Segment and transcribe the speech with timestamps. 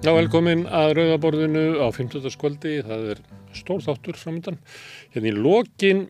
[0.00, 2.30] Já, velkomin að Rauðaborðinu á 15.
[2.32, 2.78] skvöldi.
[2.86, 3.18] Það er
[3.52, 4.56] stór þáttur framöndan.
[5.12, 6.00] Hérna í lokin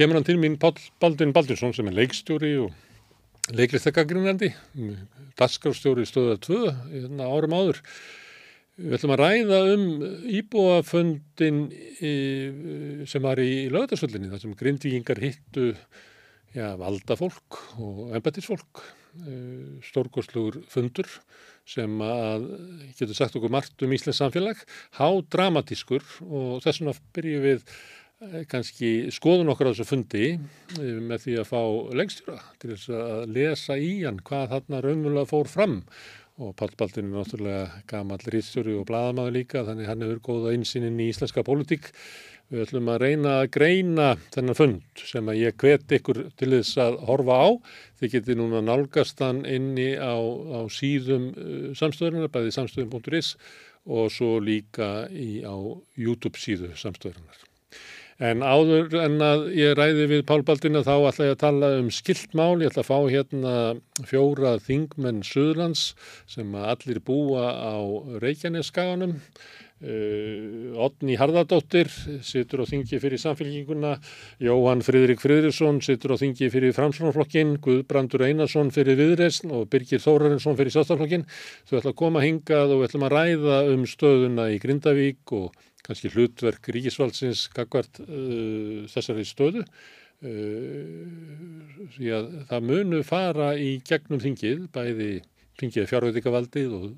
[0.00, 4.48] kemur hann til mín Pál Baldvin Baldinsson sem er leikstjóri og leiklistakagrinandi,
[5.36, 6.62] dasgrafstjóri stöða 2
[6.94, 7.82] hérna árum áður.
[8.80, 9.86] Við ætlum að ræða um
[10.40, 11.60] íbúaföndin
[13.12, 15.74] sem var í lögadagsvöldinni, þar sem grindvíkingar hittu
[16.56, 18.86] já, valda fólk og embatisfólk,
[19.84, 21.12] stórgóðslugur fundur
[21.68, 22.46] sem að
[22.98, 24.62] getur sagt okkur margt um Íslands samfélag,
[24.98, 27.66] há dramatískur og þess vegna byrjum við
[28.50, 30.26] kannski skoðun okkar á þessu fundi
[30.78, 31.62] með því að fá
[31.98, 35.80] lengstjóra til þess að lesa í hann hvað þarna raunverulega fór fram
[36.40, 41.00] og Pál Baldin er náttúrulega gammal rýstjóri og bladamaður líka þannig hann hefur góða einsýnin
[41.02, 41.90] í íslenska pólitík.
[42.52, 46.80] Við ætlum að reyna að greina þennan fund sem að ég hvet ykkur til þess
[46.84, 47.48] að horfa á.
[48.00, 53.36] Þið getur núna nálgast hann inni á, á síðum uh, samstöðurinnar, bæði samstöðum.is
[53.88, 55.56] og svo líka í, á
[55.96, 57.51] YouTube síðu samstöðurinnar.
[58.22, 61.88] En áður en að ég ræði við Pál Baldina þá ætla ég að tala um
[61.90, 62.60] skiltmál.
[62.62, 63.54] Ég ætla að fá hérna
[64.06, 65.88] fjóra þingmenn Suðlands
[66.30, 67.74] sem allir búa á
[68.22, 69.16] Reykjaneskaganum.
[69.82, 71.88] Uh, Otni Harðardóttir
[72.22, 73.96] situr á þingi fyrir samfélkinguna,
[74.38, 80.54] Jóhann Fridrik Fridriksson situr á þingi fyrir Framslunarflokkin, Guðbrandur Einarsson fyrir Viðreysn og Birgir Þórarinsson
[80.60, 81.26] fyrir Sástaflokkin.
[81.66, 85.50] Þau ætla að koma hingað og ætlum að ræða um stöðuna í Grindavík og
[85.86, 90.96] kannski hlutverk ríkisvaldsins gagvart uh, þessari stöðu uh,
[91.96, 95.12] því að það munu fara í gegnum þingið, bæði
[95.60, 96.92] þingið fjárveitikavaldið og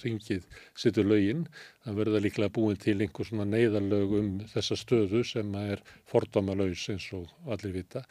[0.00, 0.44] þingið
[0.78, 1.46] sittur lögin,
[1.84, 7.08] það verður líklega búin til einhver svona neyðarlög um þessa stöðu sem er fordómalauðs eins
[7.16, 8.04] og allir vita.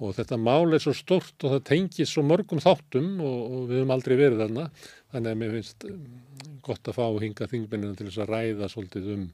[0.00, 3.82] Og þetta mál er svo stort og það tengis svo mörgum þáttum og, og við
[3.82, 4.64] höfum aldrei verið þarna
[5.12, 5.88] þannig að mér finnst
[6.66, 9.26] gott að fá hinga þingmennina til þess að ræða svolítið um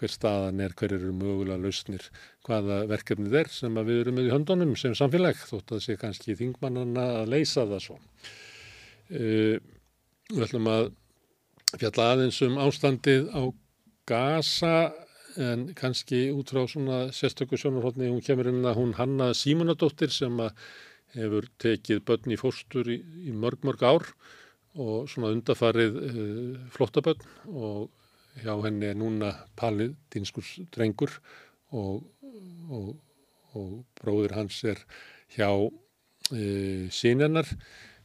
[0.00, 2.06] hver staðan er, hver eru mögulega lausnir,
[2.46, 6.36] hvaða verkefnið er sem við erum með í höndunum sem samfélag þótt að sé kannski
[6.38, 7.98] þingmannana að leysa það svo.
[9.12, 9.58] Uh,
[10.32, 10.86] við ætlum að
[11.76, 13.42] fjalla aðeins um ástandið á
[14.08, 14.76] Gaza
[15.40, 20.40] en kannski út frá svona sérstöku sjónarhóttni hún kemur inn að hún Hanna Símonadóttir sem
[21.14, 24.08] hefur tekið börn í fóstur í, í mörg mörg ár
[24.80, 27.90] og svona undafarið uh, flottabörn og
[28.42, 31.12] hjá henni er núna palitinskur drengur
[31.76, 32.04] og,
[32.72, 32.92] og,
[33.58, 34.80] og bróður hans er
[35.36, 37.48] hjá uh, sínennar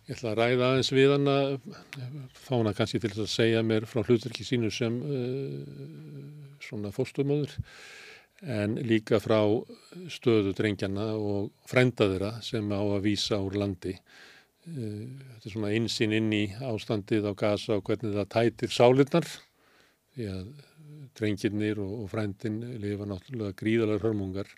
[0.07, 1.33] Ég ætla að ræða aðeins við hana,
[2.31, 7.57] fá hana kannski til að segja mér frá hlutverki sínu sem uh, svona fóstumöður
[8.55, 9.41] en líka frá
[10.07, 13.97] stöðu drengjana og frændaðira sem á að vísa úr landi.
[14.67, 19.27] Uh, þetta er svona einsinn inn í ástandið á gasa og hvernig það tætir sálinnar
[20.17, 20.49] því að
[21.17, 24.51] drengjirnir og, og frændin lifa náttúrulega gríðalega hörmungar.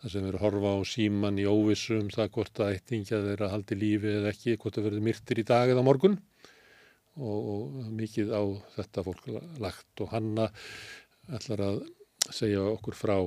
[0.00, 3.50] Það sem verður að horfa á síman í óvissu um það hvort að eittingja þeirra
[3.52, 6.16] haldi lífi eða ekki, hvort það verður myrtir í dag eða morgun.
[7.20, 8.42] Og, og mikið á
[8.78, 9.28] þetta fólk
[9.60, 9.92] lagt.
[10.00, 10.48] Og hanna
[11.28, 11.82] ætlar að
[12.32, 13.18] segja okkur frá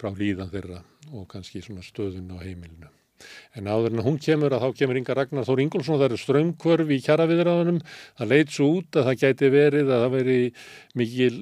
[0.00, 0.80] frá líðan þeirra
[1.12, 2.88] og kannski svona stöðun á heimilinu.
[3.52, 6.92] En áður en hún kemur að þá kemur Inga Ragnar Þór Ingólfsson, það eru strömmkvörf
[6.94, 7.80] í kjaraviðræðunum,
[8.16, 10.36] það leit svo út að það gæti verið að það veri
[10.96, 11.34] mikil,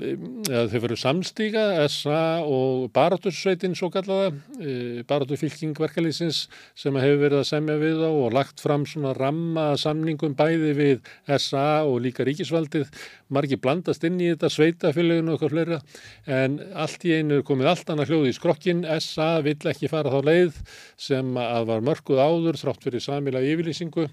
[0.50, 1.64] að þau verið samstíga,
[1.94, 4.74] SA og Baratusveitin svo kallaða, e,
[5.06, 6.40] Baratufylking verkalýsins
[6.74, 11.12] sem hefur verið að semja við á og lagt fram svona ramma samningum bæði við
[11.38, 12.90] SA og líka ríkisvaldið,
[13.30, 15.80] margi blandast inn í þetta sveitafélaginu og eitthvað fleira,
[16.26, 20.10] en allt í einu er komið allt annað hljóði í skrokkin, SA vill ekki fara
[20.10, 20.60] þá leið
[20.98, 24.08] sem að var mörguð áður þrátt fyrir samila yfirlýsingu.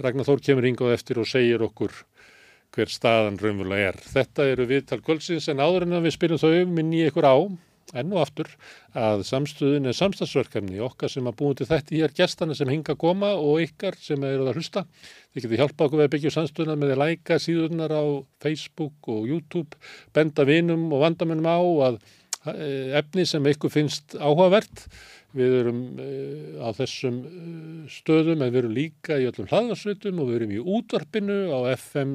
[0.00, 1.94] Ragnar Þór kemur hingað eftir og segir okkur
[2.74, 3.98] hver staðan raunverulega er.
[4.12, 7.36] Þetta eru viðtal kvöldsins en áður en við spilum þau minni ykkur á
[7.98, 8.50] enn og aftur
[8.94, 12.94] að samstöðun er samstagsverkefni okkar sem að búin til þetta í er gestana sem hinga
[12.94, 14.84] að koma og ykkar sem eru að hlusta.
[15.34, 18.04] Þið getur hjálpa okkur við að byggja samstöðuna með að læka síðunar á
[18.42, 19.80] Facebook og YouTube,
[20.14, 21.60] benda vinum og vandamennum á
[21.90, 22.00] að
[23.00, 24.86] efni sem ykkur finnst áhugavert
[25.36, 30.30] Við erum uh, á þessum uh, stöðum en við erum líka í öllum hlaðarsveitum og
[30.30, 32.10] við erum í útvarpinu á FM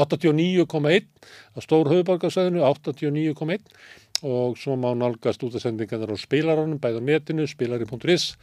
[0.00, 1.04] 89,1
[1.52, 3.60] á stór höfuborgarsæðinu 89,1
[4.22, 8.36] og svo má nálgast út af sendingarnar á spilaranum, bæða netinu, spilari.is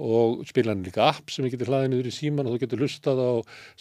[0.00, 3.20] og spilarin líka app sem við getum hlaðið niður í síman og þú getur lustað
[3.20, 3.32] á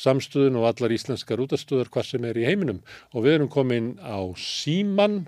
[0.03, 2.81] samstöðun og allar íslenskar útastöðar hvað sem er í heiminum.
[3.15, 5.23] Og við erum komin á síman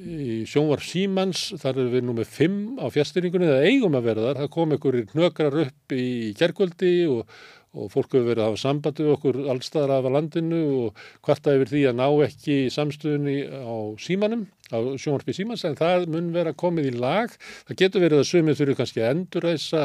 [0.00, 4.26] í sjónvarp Símans, þar erum við nú með fimm á fjastýringunni, það eigum að vera
[4.26, 6.06] þar, það kom einhverjir hnökrar upp í
[6.38, 7.40] gergvöldi og,
[7.70, 11.70] og fólk hefur verið að hafa sambandi við okkur allstaðar af landinu og hvarta yfir
[11.70, 16.90] því að ná ekki samstöðunni á Símanum, á sjónvarpi Símans, en það mun vera komið
[16.90, 17.34] í lag,
[17.68, 19.84] það getur verið að sumið fyrir kannski að enduræsa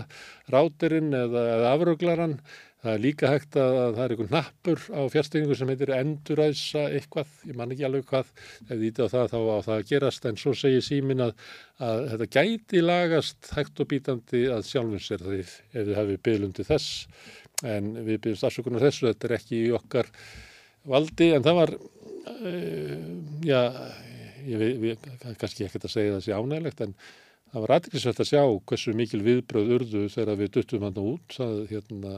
[0.54, 2.40] ráterinn eða, eða afröglaran,
[2.86, 6.84] Það er líka hægt að, að það er einhvern nappur á fjárstengingu sem heitir enduræsa
[6.94, 8.30] eitthvað, ég man ekki alveg hvað,
[8.68, 11.34] ef á það þá á það að gerast en svo segir símin að,
[11.82, 15.96] að þetta gæti lagast hægt og bítandi að sjálfum sér því ef þið
[17.64, 20.10] en við byggjumst afsökunar þessu, þetta er ekki í okkar
[20.90, 23.06] valdi en það var, uh,
[23.46, 23.62] já,
[24.46, 26.98] ég veit, kannski ekkert að segja það sé ánægilegt en
[27.56, 31.36] það var aðeinsvægt að sjá hversu mikil viðbröð urðu þegar við duttum hann út.
[31.38, 32.16] Það hérna,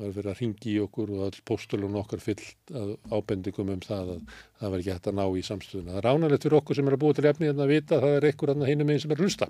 [0.00, 2.72] var verið að ringi í okkur og all póstulun okkar fyllt
[3.12, 5.94] ábendingum um það að það var ekki hægt að ná í samstöðuna.
[5.94, 8.02] Það er ránalegt fyrir okkur sem er að búa til efni en að vita að
[8.04, 9.48] það er einhver annar hinum einn sem er hlusta.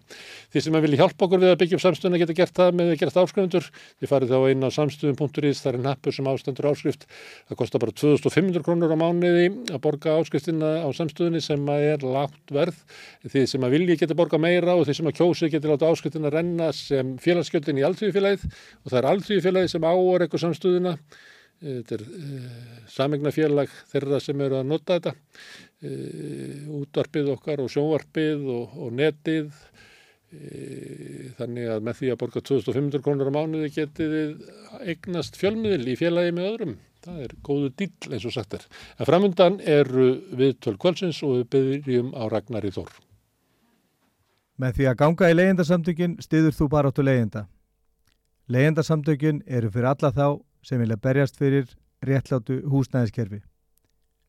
[0.54, 2.92] Því sem að vilja hjálpa okkur við að byggja upp samstöðuna geta gert það með
[2.92, 3.66] að gera áskrifundur.
[3.98, 7.06] Þið farið þá inn á samstöðun.is, það er nappur sem ástendur áskrift.
[7.50, 12.54] Það kostar bara 2500 krónur á mánuði að borga áskriftina á samstöðunni sem er lágt
[12.54, 12.78] verð.
[13.26, 16.30] Þið sem að vilja geta borga meira og þið sem að kjósi geta láta áskriftina
[16.30, 20.96] renna sem félagsgjöldin í alþjóðfélagið og það er alþjóðfélagið sem áor eitthvað samstöðuna
[21.60, 22.50] Þetta er uh,
[22.88, 25.12] samegnafélag þeirra sem eru að nota þetta,
[25.84, 29.52] uh, útvarpið okkar og sjónvarpið og, og netið.
[30.30, 34.12] Þannig að með því að borga 2500 krónur á mánuði getið
[34.86, 36.76] eignast fjölmiðil í félagi með öðrum.
[37.02, 38.66] Það er góðu dýll eins og sagt er.
[39.00, 42.92] En framundan eru við tölv kvölsins og við byrjum á Ragnar í Þór.
[44.60, 47.46] Með því að ganga í leyendasamtökin stiður þú bara áttu leyenda.
[48.52, 50.26] Leyendasamtökin eru fyrir alla þá
[50.62, 51.68] sem vilja berjast fyrir
[52.02, 53.42] réttlátu húsnæðiskerfi.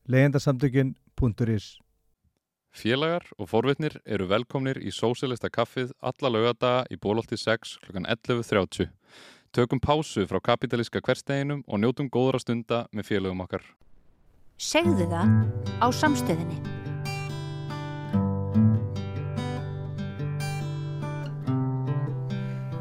[0.08, 1.78] Leyendasamtökin.is
[2.72, 8.00] Félagar og forvitnir eru velkomnir í Sósilista kaffið alla lögadaga í bólótti 6 kl.
[8.00, 8.88] 11.30.
[9.52, 13.66] Tökum pásu frá kapitalíska hversteginum og njótum góðra stunda með félagum okkar.
[14.56, 15.36] Segðu það
[15.84, 16.81] á samstöðinni.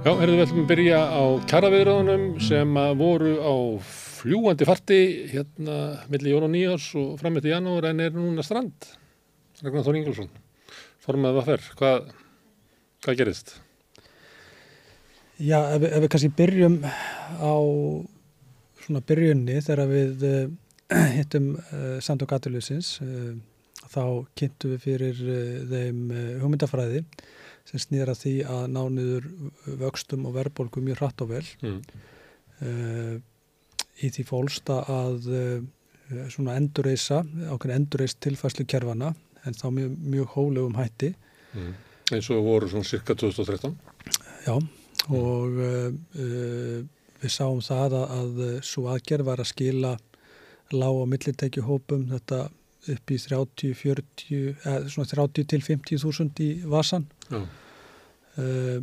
[0.01, 3.53] Já, erum við ætlum að byrja á kjaraviðröðunum sem voru á
[3.85, 5.75] fljúandi farti hérna
[6.09, 8.87] millir jón og nýjás og fram eftir janúar en er núna strand.
[9.61, 10.31] Ragnar Þór Ingelsson,
[11.05, 12.09] formað að fer, hvað,
[13.05, 13.53] hvað gerist?
[15.37, 17.57] Já, ef, ef við kannski byrjum á
[18.87, 20.39] svona byrjunni þegar við uh,
[21.19, 23.37] hittum uh, Sandok Atilusins uh,
[23.85, 24.03] þá
[24.33, 25.23] kynntu við fyrir
[25.69, 26.01] þeim
[26.41, 27.05] hugmyndafræði
[27.71, 29.29] sem snýra því að ná niður
[29.81, 31.45] vöxtum og verðbólgu mjög hratt og vel.
[31.63, 31.83] Mm.
[32.67, 33.15] uh,
[34.01, 35.61] í því fólsta að uh,
[36.33, 39.13] svona endurreisa, ákveðin endurreist tilfæslu kerfana
[39.47, 41.15] en þá mjög, mjög hólegum hætti.
[41.55, 41.73] Mm.
[42.11, 43.75] eins og voru svona cirka 2013
[44.47, 44.55] Já
[45.11, 45.91] og uh,
[47.21, 49.97] við sáum það að, að svo aðgerð var að skila
[50.71, 52.45] lág og millitekju hópum þetta
[52.91, 57.07] upp í 30, 40, eða svona 30 til 50 þúsund í vasan
[58.39, 58.81] uh,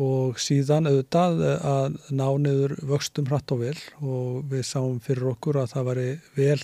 [0.00, 5.58] og síðan auðvitað að ná niður vöxtum hratt og vel og við sáum fyrir okkur
[5.60, 6.06] að það væri
[6.38, 6.62] vel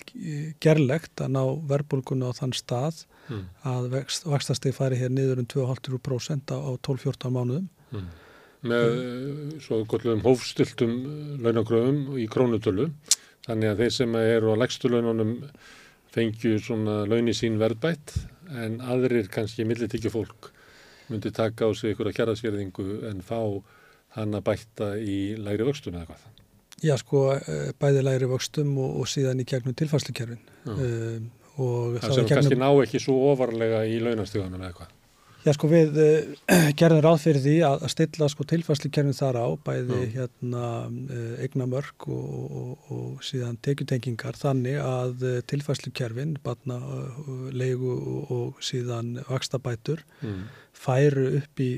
[0.64, 3.44] gerlegt að ná verbulguna á þann stað mm.
[3.68, 7.68] að vextastegi fari hér niður um 2,5% á 12-14 mánuðum.
[7.92, 8.08] Mm.
[8.70, 8.96] Með
[9.64, 10.96] svo gotlum hófstiltum
[11.44, 12.90] launagröðum í krónutölu
[13.46, 15.36] þannig að þeir sem eru á legstu laununum
[16.10, 18.16] fengju svona launi sín verðbætt
[18.50, 20.50] en aðrir kannski millitekju fólk
[21.10, 23.40] myndi taka á sig ykkur að kjæraðsverðingu en fá
[24.16, 26.28] hann að bætta í læri vöxtum eða hvað?
[26.80, 30.40] Já sko, eh, bæði læri vöxtum og, og síðan í gegnum tilfærslukerfin.
[30.70, 31.28] Um,
[32.00, 34.96] það sem kannski ná ekki svo ofarlega í launastíðanum eða hvað?
[35.40, 36.32] Já sko við uh,
[36.80, 40.10] gerðum ráð fyrir því að, að stilla sko tilfærslukerfin þar á bæði mm.
[40.16, 46.76] hérna uh, eignamörk og, og, og síðan tekjutengingar þannig að uh, tilfærslukerfin, batna
[47.56, 47.96] leigu
[48.30, 50.44] og síðan vakstabætur mm.
[50.76, 51.70] færu upp í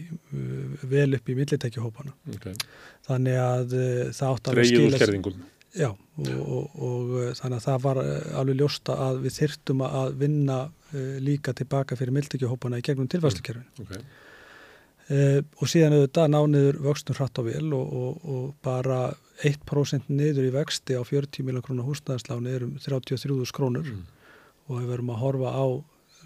[0.90, 2.14] vel upp í millitekjuhópana.
[2.34, 2.58] Okay.
[3.06, 3.78] Þannig að
[4.14, 5.34] það átt að skila...
[5.72, 5.88] Já
[6.20, 8.00] og, og, og þannig að það var
[8.40, 13.64] alveg ljósta að við þyrtum að vinna uh, líka tilbaka fyrir mildekjuhópana í gegnum tilværslukerfin
[13.64, 14.02] mm, okay.
[15.08, 19.00] uh, og síðan auðvitað nániður vöxtum hratt á vil og, og, og bara
[19.48, 24.04] 1% niður í vexti á 40 miljón krónar húsnæðarsláni er um 33.000 krónur mm.
[24.68, 25.66] og við erum að horfa á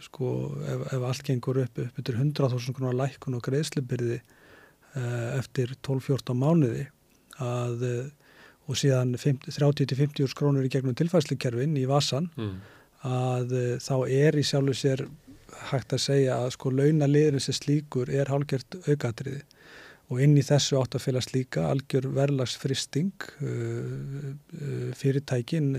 [0.02, 0.34] sko,
[0.66, 6.34] ef, ef allt gengur upp upp yfir 100.000 krónar lækun og greiðslubyrði uh, eftir 12-14
[6.34, 6.88] mánuði
[7.36, 7.82] að
[8.66, 12.54] og síðan 30-50 krónur í gegnum tilfærslukerfin í Vassan mm.
[13.06, 15.04] að eh, þá er í sjálfu sér
[15.70, 19.44] hægt að segja að sko launaliðurinn sem slíkur er hálgjört aukatriði
[20.06, 25.72] og inn í þessu átt að fylgast líka algjör verðlagsfristing uh, uh, fyrirtækin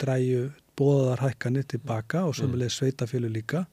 [0.00, 3.64] dræju bóðar hækkanir tilbaka og sömulega sveitafjölu líka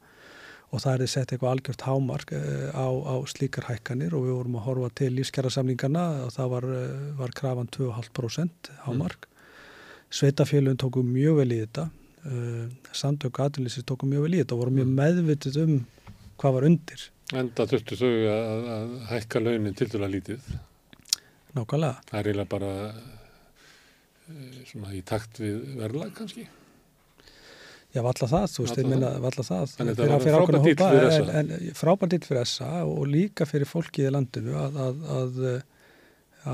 [0.68, 4.60] og það er sett eitthvað algjört hámark uh, á, á slíkar hækkanir og við vorum
[4.60, 9.44] að horfa til lífskjara og það var, uh, var krafan 2,5% hámark mm.
[10.20, 14.66] sveitafjölun tóku mjög vel í þetta uh, samtök aðlýsir tóku mjög vel í þetta og
[14.66, 14.98] voru mjög mm.
[15.02, 15.78] meðvitið um
[16.38, 20.46] hvað var undir Enda þurftu þau að, að hækka launin til dæla lítið.
[21.58, 21.98] Nákvæmlega.
[22.08, 22.70] Það er eiginlega bara
[24.70, 26.46] svona í takt við verðlag kannski.
[27.96, 29.70] Já, valla það, þú veist, ég minna valla það.
[29.78, 31.38] Þannig að það var frábært dýtt fyrir þessa.
[31.40, 35.40] En, en frábært dýtt fyrir þessa og líka fyrir fólkið í landinu að, að, að,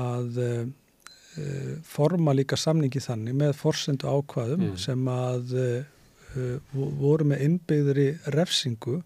[0.00, 0.50] að e,
[1.90, 4.78] forma líka samningi þannig með forsendu ákvaðum mm.
[4.84, 5.66] sem að e,
[6.72, 9.00] voru með innbyggðri refsingu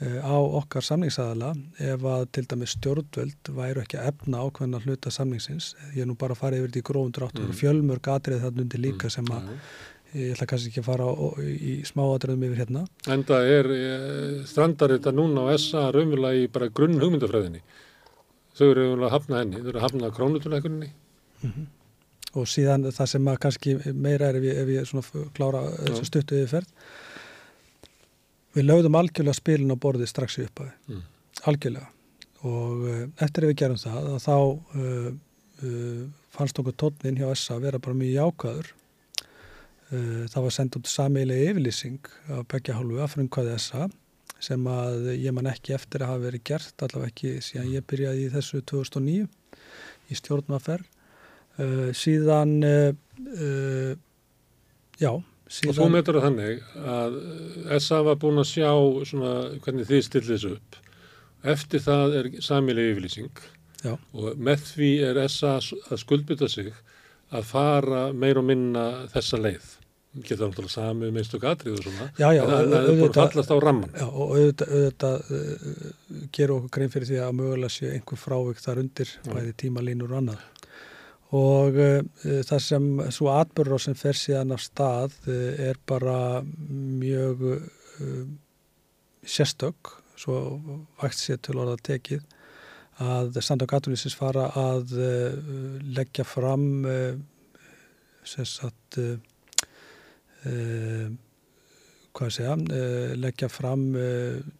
[0.00, 1.50] Eh, á okkar samningsæðala
[1.84, 5.74] ef að til dæmis stjórnvöld væru ekki að efna ákveðna hluta samningsins.
[5.92, 7.50] Ég er nú bara að fara yfir þetta í gróðum dráttur mm.
[7.52, 9.12] og fjölmörg atrið þarna undir líka mm.
[9.12, 9.58] sem að mm.
[10.14, 12.84] Ég ætla kannski ekki að fara á, í smá atriðum yfir hérna.
[13.10, 17.62] En það er eh, strandar þetta núna á SA raunverulega í bara grunn hugmyndafræðinni.
[18.58, 20.90] Þau eru raunverulega að hafna henni, þau eru að hafna krónutuleikunni.
[21.42, 21.68] Mm -hmm.
[22.40, 26.36] Og síðan það sem að kannski meira er ef ég, ef ég klára þessu stuttu
[26.38, 26.68] yfirferð
[28.56, 31.02] við lögðum algjörlega spilin á borði strax í upphæði, mm.
[31.50, 31.90] algjörlega
[32.48, 35.08] og uh, eftir að við gerum það þá uh,
[35.62, 38.70] uh, fannst okkur tónin hjá SA vera bara mjög jákaður
[39.90, 43.88] það var sendt út sameilega yfirlýsing af begja hálfu af frumkvæði SA
[44.40, 48.28] sem að ég man ekki eftir að hafa verið gert allavega ekki síðan ég byrjaði
[48.28, 49.26] í þessu 2009
[50.10, 50.86] í stjórnmaferð
[51.98, 52.54] síðan
[55.00, 55.12] já
[55.50, 55.72] Síðan...
[55.72, 56.60] Og þú metur það þannig
[56.92, 57.16] að
[57.82, 58.70] SA var búin að sjá
[59.10, 59.32] svona,
[59.64, 60.76] hvernig þið stillir þessu upp.
[61.50, 63.40] Eftir það er samileg yfirlýsing
[63.80, 63.96] Já.
[63.96, 66.70] og með því er SA að skuldbytta sig
[67.34, 69.68] að fara meir og minna þessa leið.
[70.10, 72.06] Getur það náttúrulega samið með einstu gatrið og svona.
[72.18, 72.40] Já, já.
[72.48, 73.92] Það er búin að fallast á ramman.
[73.94, 78.64] Já, og auðvitað, auðvitað uh, gerur okkur grein fyrir því að mögulega sé einhver frávik
[78.64, 80.42] þar undir, bæði tímalínur og annað
[81.38, 82.00] og uh,
[82.48, 85.38] það sem svo atbyrður sem fer síðan af stað uh,
[85.70, 87.46] er bara mjög
[89.22, 90.42] sérstök svo
[90.98, 92.24] vægt sér til orða tekið
[93.04, 94.94] að Sandok Atunlýsins fara að
[95.84, 96.64] leggja fram
[98.24, 98.98] sem sagt
[102.10, 102.54] hvað segja
[103.20, 103.82] leggja fram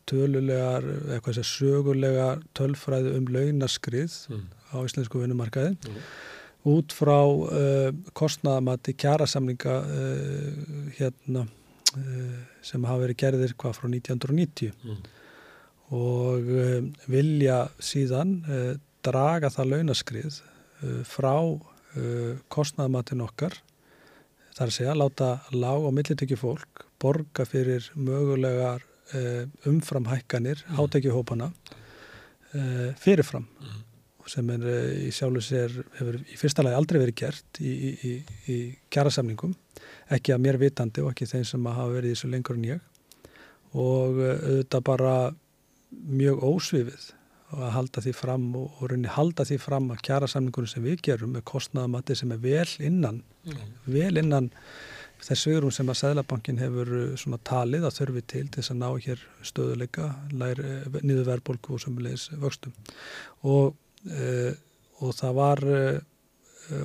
[0.08, 0.84] tölulegar
[1.16, 4.44] eitthvað sem sögulegar tölfræði um launaskrið mm.
[4.70, 6.04] á íslensku vinnumarkaði mm
[6.68, 7.16] út frá
[8.16, 9.76] kostnaðamatti kjærasamlinga
[10.98, 11.46] hérna
[12.64, 15.00] sem hafa verið gerðir hvað frá 1990 mm.
[15.96, 16.52] og
[17.10, 18.36] vilja síðan
[19.04, 20.40] draga það launaskrið
[21.08, 21.34] frá
[22.52, 23.56] kostnaðamattin okkar
[24.60, 28.84] þar að segja láta lág og millitökju fólk borga fyrir mögulegar
[29.66, 30.74] umframhækkanir mm.
[30.76, 31.48] hátekjuhópana
[33.00, 33.48] fyrirfram.
[33.58, 33.78] Mm.
[34.30, 38.12] Sem er eh, í sjálfu sér hefur í fyrsta lagi aldrei verið gert í, í,
[38.52, 38.58] í
[38.92, 39.56] kjærasamningum
[40.14, 42.84] ekki að mér vitandi og ekki þeim sem hafa verið í þessu lengur en ég.
[43.74, 45.14] Og eh, auðvitað bara
[45.90, 47.08] mjög ósvifið
[47.56, 51.34] að halda því fram og, og rauninni halda því fram að kjærasamningunum sem við gerum
[51.36, 53.68] með kostnaðamatti sem er vel innan mm.
[53.90, 54.50] vel innan
[55.20, 58.80] þess vegrum sem að Sæðlabankin hefur eh, svona talið að þörfi til til þess að
[58.80, 62.76] ná hér stöðuleika nýðu verðbólku og sömulegis vöxtum
[63.42, 63.74] og
[64.08, 64.52] uh,
[65.00, 66.00] og það var uh,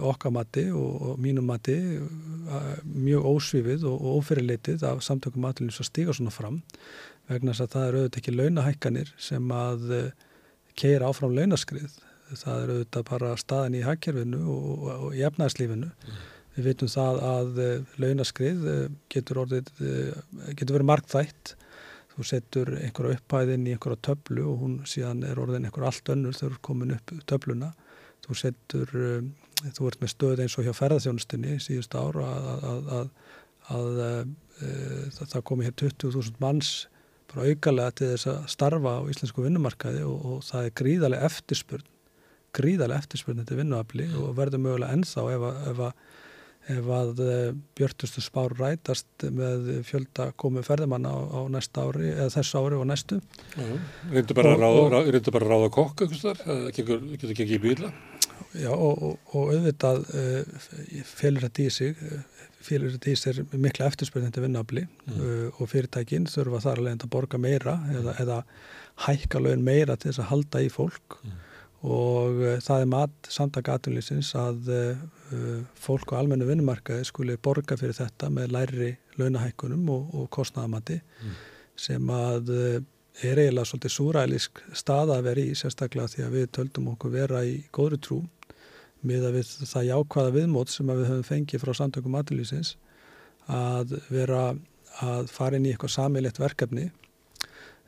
[0.09, 5.79] okkar mati og, og mínum mati uh, mjög ósvifið og, og ófyrirleitið af samtökum matilins
[5.83, 6.61] að stiga svona fram
[7.29, 9.91] vegna þess að það eru auðvitað ekki launahækkanir sem að
[10.77, 11.99] keira áfram launaskrið
[12.35, 16.23] það eru auðvitað bara staðin í hækkerfinu og, og í efnæðslífinu mm.
[16.55, 17.61] við veitum það að
[18.01, 18.65] launaskrið
[19.13, 19.69] getur, orðið,
[20.55, 21.55] getur verið markþætt
[22.15, 26.37] þú setur einhverja upphæðin í einhverja töflu og hún síðan er orðin einhverja allt önnur
[26.37, 27.71] þegar þú er komin upp töfluna.
[28.25, 28.93] Þú setur,
[29.75, 33.09] þú ert með stöð eins og hjá ferðarþjónustinni síðust ára að, að,
[33.75, 33.99] að,
[35.19, 36.71] að það komi hér 20.000 manns
[37.31, 41.89] bara augalega til þess að starfa á íslensku vinnumarkaði og, og það er gríðarlega eftirspurn
[42.55, 45.49] gríðarlega eftirspurn þetta vinnuafli og verður mögulega ennþá ef
[45.89, 45.97] að
[46.65, 52.31] ef að eh, björnustu spár rætast með fjölda komið ferðamanna á, á næsta ári eða
[52.33, 53.19] þessu ári og næstu.
[54.09, 57.91] Reyndu bara, bara að ráða kokk getur ekki í bíla?
[58.55, 60.67] já og, og, og auðvitað uh,
[61.07, 61.99] félur þetta í sig
[62.65, 65.17] félur þetta í sig mikla eftirspyrnandi vinnafli mm.
[65.17, 68.39] uh, og fyrirtækin þurfa þar alveg að borga meira eða, eða
[69.07, 71.35] hækka lögin meira til þess að halda í fólk mm.
[71.91, 74.71] og uh, það er mat samtaka aðunlýsins að
[75.81, 81.39] fólk á almennu vinnumarkaði skuli borga fyrir þetta með læri launahækkunum og, og kostnæðamatti mm.
[81.87, 82.51] sem að
[83.23, 87.43] er eiginlega svolítið súrælisk stað að vera í sérstaklega því að við töldum okkur vera
[87.47, 88.19] í góðri trú
[89.07, 92.75] með að við það jákvæða viðmót sem við höfum fengið frá samtökum aðlýsins
[93.51, 94.43] að vera
[95.05, 96.85] að fara inn í eitthvað samilegt verkefni.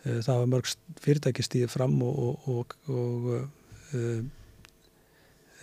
[0.04, 4.20] Eh, það var mörg fyrirtæki stíðið fram og, og, og, og uh,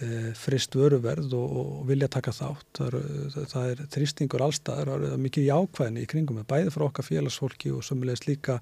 [0.02, 2.80] uh, frist vöruverð og vilja taka þátt.
[2.80, 7.08] Það er, það er þrýstingur allstað það er mikið jákvæðinni í kringum bæði frá okkar
[7.12, 8.60] félagsfólki og sömulegis líka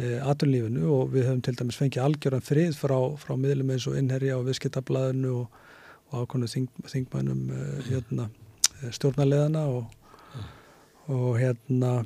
[0.00, 3.98] Eh, aturlífinu og við höfum til dæmis fengið algjöran frið frá, frá miðlum eins og
[3.98, 5.58] innherja og viðskiptablaðinu og,
[6.10, 8.28] og ákvæmnu þing, þingmænum uh, hérna,
[8.80, 9.84] eh, stjórnarleðana og,
[11.10, 12.00] og hérna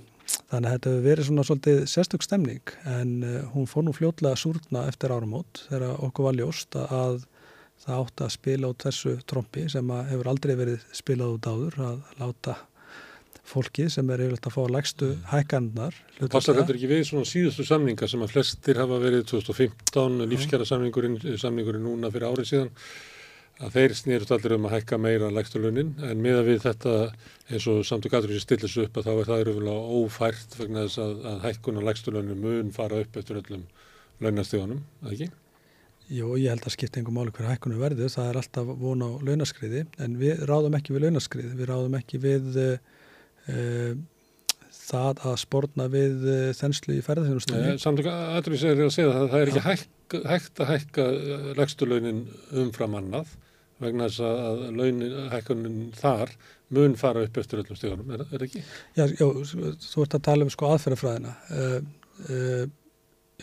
[0.50, 4.40] þannig að þetta hefur verið svona svolítið sérstök stemning en uh, hún fór nú fljótlega
[4.40, 7.24] súrna eftir áramót þegar okkur var ljóst að
[7.84, 12.14] það átti að spila út þessu trombi sem hefur aldrei verið spilað út áður að
[12.20, 12.60] láta
[13.44, 15.24] fólki sem er yfirlega að fá lægstu mm.
[15.32, 15.96] hækandar.
[16.32, 21.18] Passar þetta ekki við svona síðustu samninga sem að flestir hafa verið 2015, lífskjara samningurinn,
[21.40, 22.70] samningurinn núna fyrir árið síðan,
[23.62, 26.94] að þeir snýrst allir um að hækka meira lægstu launin en með að við þetta
[27.52, 30.86] eins og samt og gætur þessi stillis upp að þá er það yfirlega ófært vegna
[30.88, 33.64] þess að, að hækkuna lægstu launin mun fara upp eftir öllum
[34.24, 35.28] launastíðunum, eða ekki?
[36.14, 39.10] Jú, ég held að skipta einhver máli hver hækkunu verður, það er alltaf von á
[39.24, 43.94] launaskriði en við ráðum ekki við launaskriði, við ráðum ekki við uh,
[44.82, 47.78] það að spórna við uh, þenslu í ferðarþjónustunni.
[47.80, 49.88] Samtök aðrið segir að segja að það er ekki hæk,
[50.34, 51.08] hægt að hækka
[51.62, 52.22] legstulaunin
[52.64, 53.32] umfram annað
[53.82, 56.32] vegna þess að launin, hækkunin þar
[56.74, 58.62] mun fara upp eftir öllum stíðunum, er það ekki?
[58.96, 59.26] Já, já,
[59.84, 61.34] þú ert að tala um sko aðferðafræðina.
[62.30, 62.64] Uh,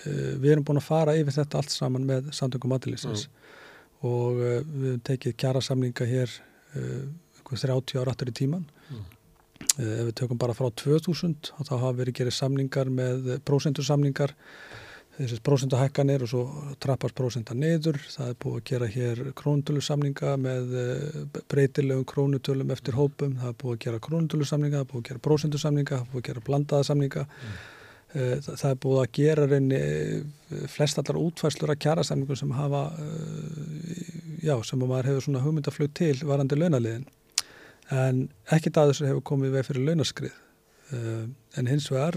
[0.01, 3.27] við erum búin að fara yfir þetta allt saman með samtökum aðlýsins
[4.07, 6.37] og við hefum tekið kjara samlinga hér
[7.51, 9.09] 30 ára aftur í tíman mm.
[9.61, 14.33] Ef við tökum bara frá 2000 þá hafa verið gerið samningar með prósentursamningar
[15.17, 16.43] þessi prósentuhækkanir og svo
[16.81, 17.99] trappast prósenta neyður.
[18.13, 23.35] Það er búið að gera hér krónutölusamninga með eh, breytilegum krónutölum eftir hópum.
[23.41, 26.23] Það er búið að gera krónutölusamninga, það er búið að gera prósentusamninga, það er búið
[26.23, 27.25] að gera blandaða samninga.
[27.27, 27.57] Mm.
[28.11, 29.81] Eh, það er búið að gera reyni
[30.71, 32.85] flestallar útfæslur að kjara samningum sem hafa,
[34.43, 37.05] já, sem maður hefur svona hugmyndaflög til varandi launaliðin
[37.91, 38.19] en
[38.51, 40.35] ekkert að þessu hefur komið veið fyrir launaskrið
[41.59, 42.15] en hins vegar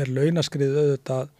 [0.00, 1.36] er launaskrið auðvitað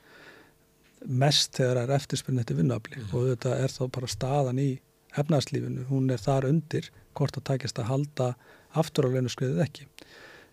[1.06, 3.10] mest þegar það er eftirspiln eftir vinnuafli mm.
[3.10, 4.70] og auðvitað er þá bara staðan í
[5.18, 8.32] efnarslífinu, hún er þar undir hvort að takist að halda
[8.78, 9.88] aftur á launaskriðið ekki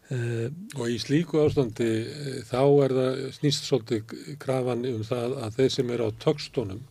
[0.08, 1.88] Og í slíku ástandi
[2.48, 6.84] þá er það snýst svolítið krafan um það að þeir sem eru á tökstónum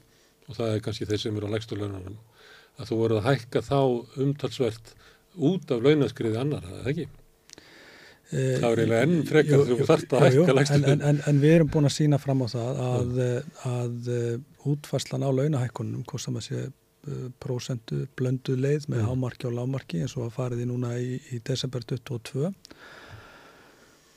[0.46, 2.18] og það er kannski þeir sem eru á legstulönunum
[2.76, 3.80] að þú voruð að hækka þá
[4.26, 4.92] umtalsvert
[5.36, 7.06] út af launaskriði annara, eða ekki?
[8.26, 11.38] E, það er eiginlega enn frekar þegar þú þarft að hækka lægstu en, en, en
[11.42, 13.20] við erum búin að sína fram á það að,
[13.70, 16.66] að, að útfarslan á launahækkunum, hvort sem að sé
[17.38, 19.08] prósendu blöndu leið með mm.
[19.12, 22.48] hámarki og lámarki eins og að farið í núna í, í desember 22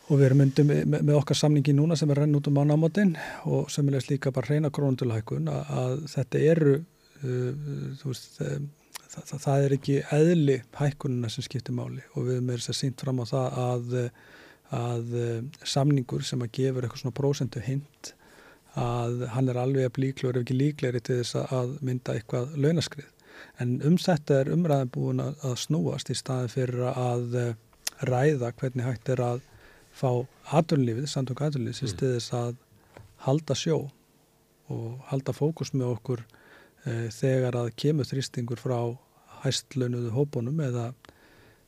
[0.10, 3.14] og við erum myndið með, með okkar samningi núna sem er renn út um ánámatinn
[3.46, 6.80] og sem er líka bara reyna krónundulhækkun að, að þetta eru
[7.20, 7.52] Uh,
[8.00, 8.62] veist, það,
[9.10, 12.80] það, það er ekki eðli hækkununa sem skiptir máli og við erum með þess að
[12.80, 14.00] sínt fram á það að,
[14.80, 15.14] að
[15.76, 18.14] samningur sem að gefur eitthvað svona prósendu hint
[18.80, 23.10] að hann er alveg að líklega er ekki líklegri til þess að mynda eitthvað launaskrið
[23.64, 27.40] en um þetta er umræðin búin að snúast í staði fyrir að
[28.08, 29.42] ræða hvernig hægt er að
[29.96, 30.12] fá
[30.56, 31.94] aðunlífið, samtök aðunlífið sem mm.
[31.96, 32.58] stiðis að
[33.26, 33.80] halda sjó
[34.70, 36.24] og halda fókus með okkur
[36.86, 38.78] þegar að kemur þrýstingur frá
[39.44, 40.86] hæstlaunuðu hópunum eða,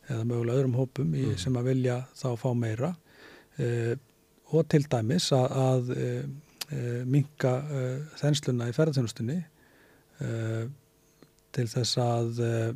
[0.08, 1.39] eða mögulega öðrum hópum í, mm.
[1.41, 2.93] sem að vilja þá fá meira
[3.60, 3.97] e,
[4.52, 6.08] og til dæmis að, að e,
[7.08, 7.58] minka
[8.21, 9.38] þensluna í ferðarþjónustunni
[11.52, 12.71] til þess að Eh,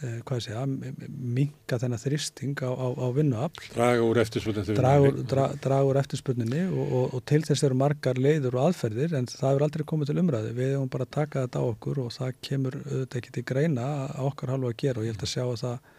[0.00, 0.74] hvað sé að
[1.08, 3.68] minka þennan þristing á, á, á vinnuafl.
[3.74, 8.20] Draga úr eftirspurninni draga, dra, draga úr eftirspurninni og, og, og til þess eru margar
[8.20, 11.64] leiður og aðferðir en það er aldrei komið til umræði við hefum bara takað þetta
[11.64, 15.08] á okkur og það kemur auðvitað ekki til greina að okkar halva að gera og
[15.08, 15.90] ég held að sjá það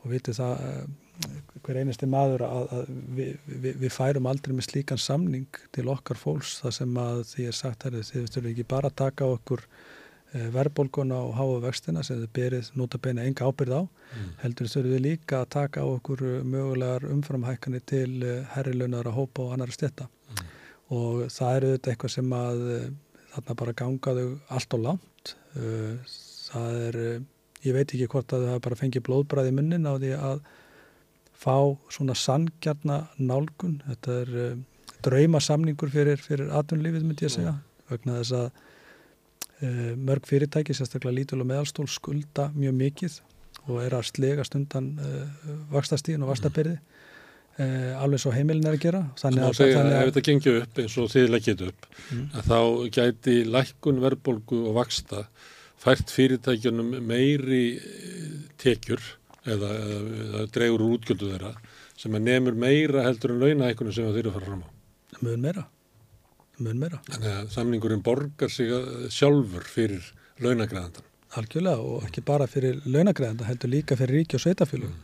[0.00, 0.66] og viti það
[1.60, 6.18] hver einasti maður að, að við, við, við færum aldrei með slíkan samning til okkar
[6.20, 9.64] fólks það sem að því er sagt að þið þurfum ekki bara að taka okkur
[9.66, 9.89] eh,
[10.54, 14.30] verðbólguna og háa vextina sem þið berið nota beina enga ábyrð á mm.
[14.44, 19.56] heldur þurfum við líka að taka okkur mögulegar umframhækkanir til eh, herrilaunar að hópa og
[19.56, 20.54] annar að stetta mm.
[20.96, 22.64] og það eru þetta eitthvað sem að
[23.34, 25.36] þarna bara gangaðu allt og langt
[26.50, 26.96] það er
[27.66, 30.42] ég veit ekki hvort að það bara fengi blóðbræði munnin á því að
[31.40, 31.56] fá
[31.92, 37.54] svona sangjarna nálgun þetta er uh, eh, drauma samningur fyrir, fyrir atvinnulífið myndi ég segja
[37.88, 38.66] vegna þess að
[39.60, 43.20] mörg fyrirtæki, sérstaklega lítul og meðalstól skulda mjög mikið
[43.66, 46.80] og er að slega stundan uh, eh, vakstastíðin og vakstabyrði
[47.60, 50.78] alveg svo heimilin er að gera þannig að, segja, þannig að ef þetta gengjur upp
[50.80, 52.22] eins og þið leggjit upp mm.
[52.46, 52.60] þá
[52.96, 55.24] gæti lækkun verðbolgu og vaksta
[55.82, 57.64] fært fyrirtækjunum meiri
[58.62, 59.02] tekjur
[59.44, 61.52] eða, eða, eða dregur útgjöldu þeirra
[62.00, 64.68] sem er nefnur meira heldur en launahækkunum sem þeir eru að fara fram á.
[65.20, 65.66] Mjög meira.
[66.60, 67.00] Mjög meira.
[67.08, 68.72] Þannig að samningurinn borgar sig
[69.12, 70.06] sjálfur fyrir
[70.44, 71.06] launagræðandan.
[71.40, 74.96] Algjörlega og ekki bara fyrir launagræðandan, heldur líka fyrir ríki og sveitafélugum.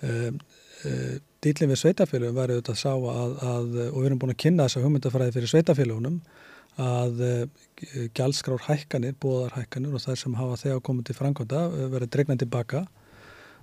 [0.00, 0.10] Mm.
[0.10, 0.38] Um,
[0.84, 4.40] uh, Dýlinn við sveitafélugum var auðvitað að sá að, að, og við erum búin að
[4.44, 6.22] kynna þessa hugmyndafræði fyrir sveitafélugunum,
[6.80, 11.86] að uh, gjaldskrár hækkanir, bóðar hækkanir og þær sem hafa þegar komið til frangvönda uh,
[11.92, 12.86] verið dregna tilbaka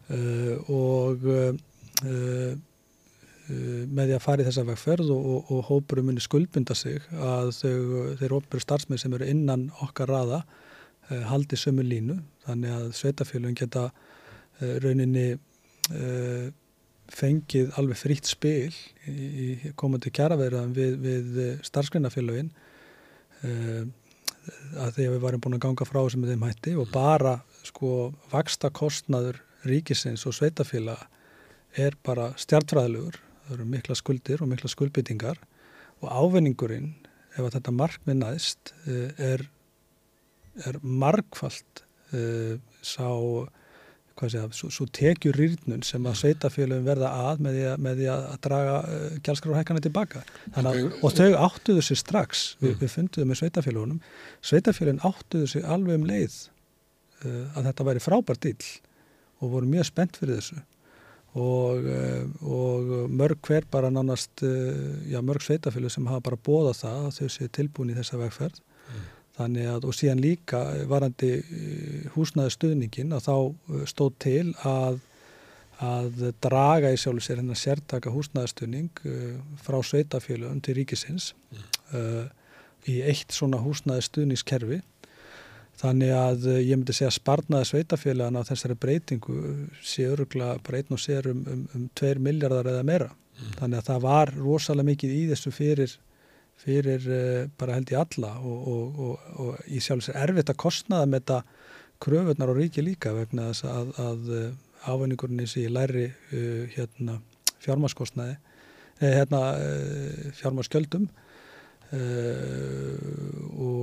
[0.08, 1.52] Uh, og uh,
[2.08, 2.54] uh,
[3.48, 7.54] með því að fara í þessa vegferð og, og, og hópurum muni skuldbynda sig að
[7.56, 7.76] þau,
[8.20, 10.42] þeir óperu starfsmið sem eru innan okkar raða
[11.30, 12.18] haldi sömu línu.
[12.44, 13.86] Þannig að sveitafélagin geta
[14.84, 15.30] rauninni
[17.14, 18.74] fengið alveg frítt spil
[19.08, 22.52] í, í komandi kjaraverðan við, við starfsgreinafélagin
[23.48, 28.12] að því að við varum búin að ganga frá sem þeim hætti og bara sko
[28.32, 31.06] vaksta kostnaður ríkisins og sveitafélag
[31.78, 35.40] er bara stjartfræðilegur það eru mikla skuldir og mikla skuldbyttingar
[36.04, 36.94] og ávinningurinn
[37.38, 39.46] ef að þetta markmið næst eh, er,
[40.66, 41.84] er markfalt
[42.16, 43.08] uh, sá
[44.18, 48.38] svo, svo tekjur rýrnun sem að sveitafélagum verða að með því að, með því að
[48.48, 50.24] draga eh, gjaldskráðhækana tilbaka
[50.58, 52.80] að, og þau áttuðu sér strax við, mm.
[52.82, 54.00] við funduðum með sveitafélagunum
[54.42, 56.40] sveitafélagin áttuðu sér alveg um leið
[57.28, 58.72] að þetta væri frábært dill
[59.42, 60.64] og voru mjög spennt fyrir þessu
[61.36, 66.74] og, eh, og mörg hver bara nánast, eh, já mörg sveitafélag sem hafa bara bóða
[66.74, 69.04] það að þau séu tilbúin í þessa vegferð mm.
[69.38, 75.00] þannig að og síðan líka varandi eh, húsnaði stuðningin að þá stóð til að
[75.78, 81.68] að draga í sjálf sér hennar sértaka húsnæðastunning uh, frá sveitafélagum til ríkisins mm.
[81.94, 82.24] uh,
[82.90, 84.80] í eitt svona húsnæðastuðningskerfi
[85.78, 89.38] Þannig að eh, ég myndi segja að sparnaði sveitafélagana á þessari breytingu
[89.86, 93.10] sé örugla bara einn og sér um, um, um 2 miljardar eða meira.
[93.38, 93.52] Mm.
[93.60, 95.94] Þannig að það var rosalega mikið í þessu fyrir,
[96.64, 100.62] fyrir uh, bara held í alla og, og, og, og í sjálf sér erfitt að
[100.66, 101.40] kostnaða með þetta
[102.08, 104.50] kröfunar og ríki líka vegna þess að, að eh,
[104.86, 107.22] ávinningurinn í sig læri uh, hérna,
[107.62, 108.38] fjármaskostnaði,
[109.02, 109.40] hérna,
[110.38, 111.27] fjármaskjöldum Uh,
[113.58, 113.78] og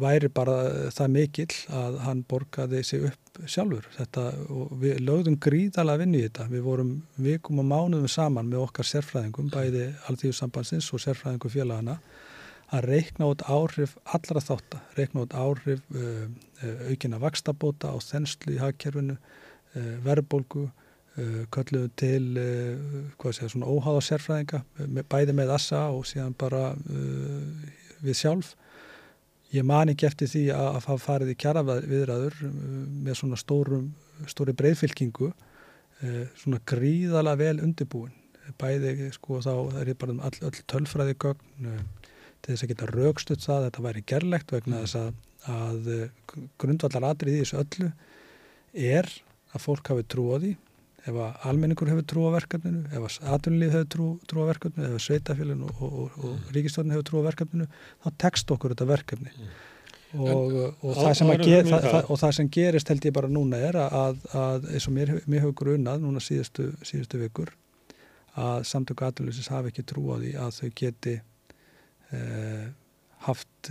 [0.00, 0.56] væri bara
[0.94, 3.86] það mikill að hann borgaði sig upp sjálfur.
[3.94, 6.48] Þetta, og við lögðum gríðalega vinn í þetta.
[6.50, 6.94] Við vorum
[7.28, 11.98] vikum og mánuðum saman með okkar sérfræðingum, bæði alltíðusambansins og sérfræðingum félagana
[12.74, 16.26] að reikna út áhrif allra þáttar, reikna út áhrif uh,
[16.60, 19.16] uh, aukina vakstabóta á þenslu í hagkerfinu
[20.04, 20.87] verðbólgu Eh,
[21.50, 24.60] kölluðu til eh, segja, svona óháða sérfræðinga
[25.10, 27.68] bæði með assa og síðan bara uh,
[28.04, 28.52] við sjálf.
[29.50, 33.88] Ég man ekki eftir því að hafa farið í kjara viðræður með svona stórum,
[34.30, 38.14] stóri breyðfylkingu uh, svona gríðala vel undirbúin.
[38.60, 41.82] Bæði sko þá er ég bara um all, all tölfræði gögn uh,
[42.44, 45.10] til þess að geta raukstutt það þetta væri gerlegt vegna þess að,
[45.50, 45.90] að
[46.60, 47.90] grundvallar atrið í þessu öllu
[48.94, 49.10] er
[49.56, 50.54] að fólk hafi trú á því
[51.08, 54.88] ef að almenningur hefur trú á verkefninu, ef að atunlið hefur trú, trú á verkefninu,
[54.88, 56.46] ef að sveitafélun og, og, og, mm.
[56.56, 57.68] ríkistofnin hefur trú á verkefninu,
[58.04, 59.34] þá tekst okkur þetta verkefni.
[59.34, 59.56] Mm.
[60.16, 63.76] Og, og, það sem ger, það, það, það sem gerist held ég bara núna er
[63.76, 67.52] að, að eins og mér, mér hefur grunnað núna síðustu, síðustu vikur
[68.38, 71.14] að samtöku aðlunleysins hafi ekki trú á því að þau geti
[72.16, 72.66] eh,
[73.26, 73.70] haft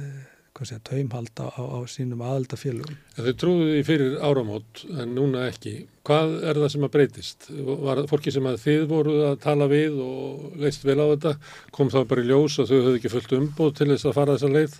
[0.65, 2.97] segja, taumhald á, á sínum aðaldafélugum.
[3.13, 5.75] Þau trúðu því fyrir áramót en núna ekki.
[6.07, 7.47] Hvað er það sem að breytist?
[7.85, 11.33] Var fólki sem að þið voruð að tala við og leist vel á þetta,
[11.75, 14.37] kom þá bara í ljós að þau höfðu ekki fullt umbóð til þess að fara
[14.37, 14.77] þessa leið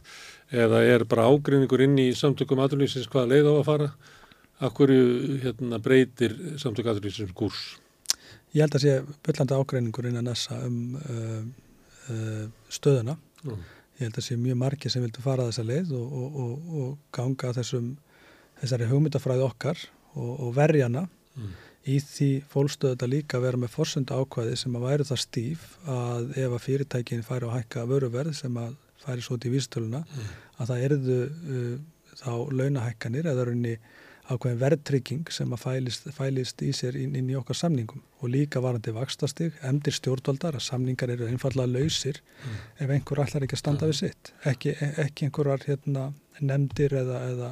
[0.66, 3.92] eða er bara ágrinningur inn í samtökum aðlýsins hvaða leið á að fara?
[4.68, 4.90] Akkur
[5.44, 7.76] hérna, breytir samtökum aðlýsins kurs?
[8.56, 8.94] ég held að sé
[9.28, 11.42] byllandi ágreiningur innan þessa um uh,
[12.10, 13.60] uh, stöðuna Mm.
[13.98, 16.98] Ég held að sé mjög margir sem vildu fara þessa leið og, og, og, og
[17.18, 17.88] ganga þessum
[18.62, 21.08] þessari hugmyndafræði okkar og, og verjana
[21.38, 21.52] Mm.
[21.86, 26.32] í því fólkstöðu þetta líka vera með forsöndu ákvæði sem að væri það stíf að
[26.42, 28.72] ef að fyrirtækin færi að hækka vöruverð sem að
[29.04, 30.32] færi svo til vístöluna Mm.
[30.58, 31.76] að það erðu uh,
[32.18, 33.76] þá launahækkanir eða raunni
[34.28, 38.60] ákveðin verðtrygging sem að fælist, fælist í sér inn, inn í okkar samningum og líka
[38.64, 42.58] varandi vakstastig, emdir stjórnvaldar að samningar eru einfallega lausir Mm.
[42.84, 47.50] ef einhver allar ekki að standa við sitt ekki, ekki einhverjar hérna, nefndir eða, eða,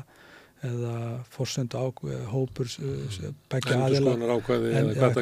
[0.65, 0.93] eða
[1.33, 1.85] fórsöndu á,
[2.33, 4.13] hópur uh, begja aðila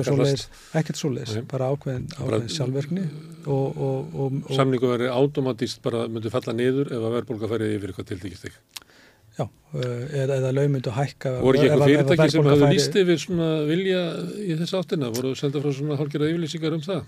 [0.10, 0.50] kallast.
[0.74, 1.48] ekkert svo leiðis, Nei.
[1.54, 3.06] bara ákveðin, ákveðin sjálfverkni
[3.46, 7.94] og, og, og, Samningu verið automatíst bara myndi falla niður ef að verðbólga færið yfir
[7.94, 8.83] eitthvað tiltekist ekki.
[9.40, 13.48] Já, eða, eða laun myndu hækka Voru ekki eitthvað fyrirtæki sem hafðu líst yfir svona
[13.70, 14.02] vilja
[14.44, 15.10] í þess áttina?
[15.16, 17.02] Voru senda frá svona hálfgerða yfirlýsingar um það?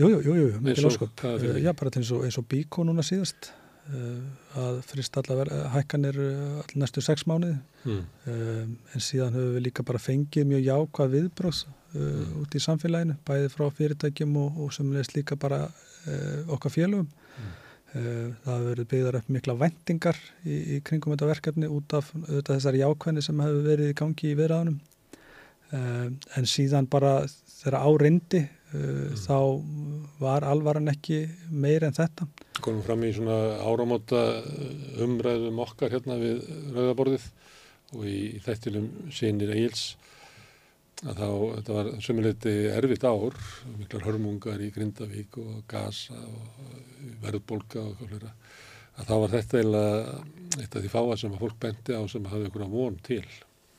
[0.00, 1.10] Jú, jú, jú, jú, Eins mikil og ósköp.
[1.20, 1.64] hvaða Uh, fyrirtæki?
[1.66, 3.50] Já, bara til eins og, eins og Bíkó núna síðast
[3.92, 4.22] uh,
[4.62, 6.18] að frist allar hækkanir
[6.62, 8.04] all næstu sex mánuði Mm.
[8.30, 12.36] um, en síðan höfum við líka bara fengið mjög jákvæð viðbróðs uh, Mm.
[12.40, 15.66] út í samfélaginu, bæði frá fyrirtækjum og, og sem leist líka bara
[16.48, 17.04] okkar félögum.
[17.10, 17.50] Mm.
[17.92, 22.54] Uh, það verið byggðar upp mikla vendingar í, í kringum þetta verkefni út af auðvitað,
[22.54, 24.78] þessari jákvæðni sem hefur verið í gangi í viðræðunum.
[25.72, 26.06] Uh,
[26.38, 27.10] en síðan bara
[27.58, 29.36] þegar árindi uh, þá
[30.22, 32.30] var alvaran ekki meir en þetta.
[32.64, 34.24] Komum fram í svona áramóta
[35.04, 37.28] umræðum okkar hérna við rauðaborðið
[37.92, 39.90] og í þættilum sínir Egil's
[41.02, 43.38] að þá, þetta var sömuleyti erfitt ár,
[43.78, 46.66] miklar hörmungar í Grindavík og Gaza og
[47.24, 48.34] verðbólka og hvað hlera
[48.92, 50.16] að þá var þetta eiginlega
[50.60, 53.24] eitt af því fáa sem að fólk benti á sem hafði einhverja von til.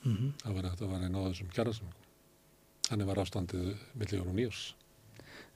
[0.04, 0.32] Mm -hmm.
[0.42, 1.92] það var þetta var einn á þessum kjærasum
[2.88, 4.62] þannig var ástandið millíður og nýjus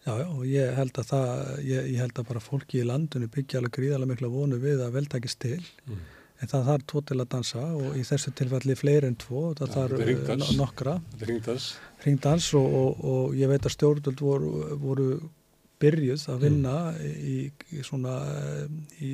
[0.06, 1.30] Já, já, og ég held að það,
[1.66, 4.94] ég, ég held að bara fólki í landinu byggja alveg gríðarlega mikla vonu við að
[4.94, 6.04] veldakist til, mm.
[6.38, 9.72] En það þarf tvo til að dansa og í þessu tilfelli fleiri en tvo, það
[9.74, 10.94] þarf eh, no- nokkra.
[12.04, 12.52] Hringdans.
[12.54, 15.08] Og, og, og ég veit að stjórnvöld voru, voru
[15.82, 17.36] byrjuð að vinna í,
[17.74, 18.64] í svona eh,
[19.02, 19.12] í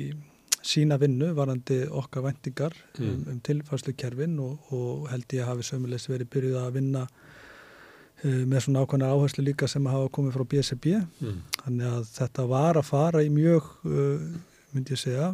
[0.65, 3.25] sína vinnu varandi okkar vendingar um, Mm.
[3.35, 8.63] um tilfærslukerfin og, og held ég að hafi sömulegst verið byrjuð að vinna uh, með
[8.65, 10.87] svona ákvæmna áherslu líka sem hafa komið frá BSB
[11.21, 11.35] mm.
[11.65, 14.25] Þannig að þetta var að fara í mjög, uh,
[14.73, 15.27] myndi ég segja,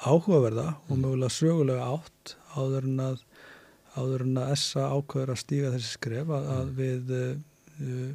[0.00, 3.22] áhugaverða og mögulega sögulega átt áður en að,
[3.96, 8.10] áður en að essa ákveður að stíga þessi skref að, að við uh,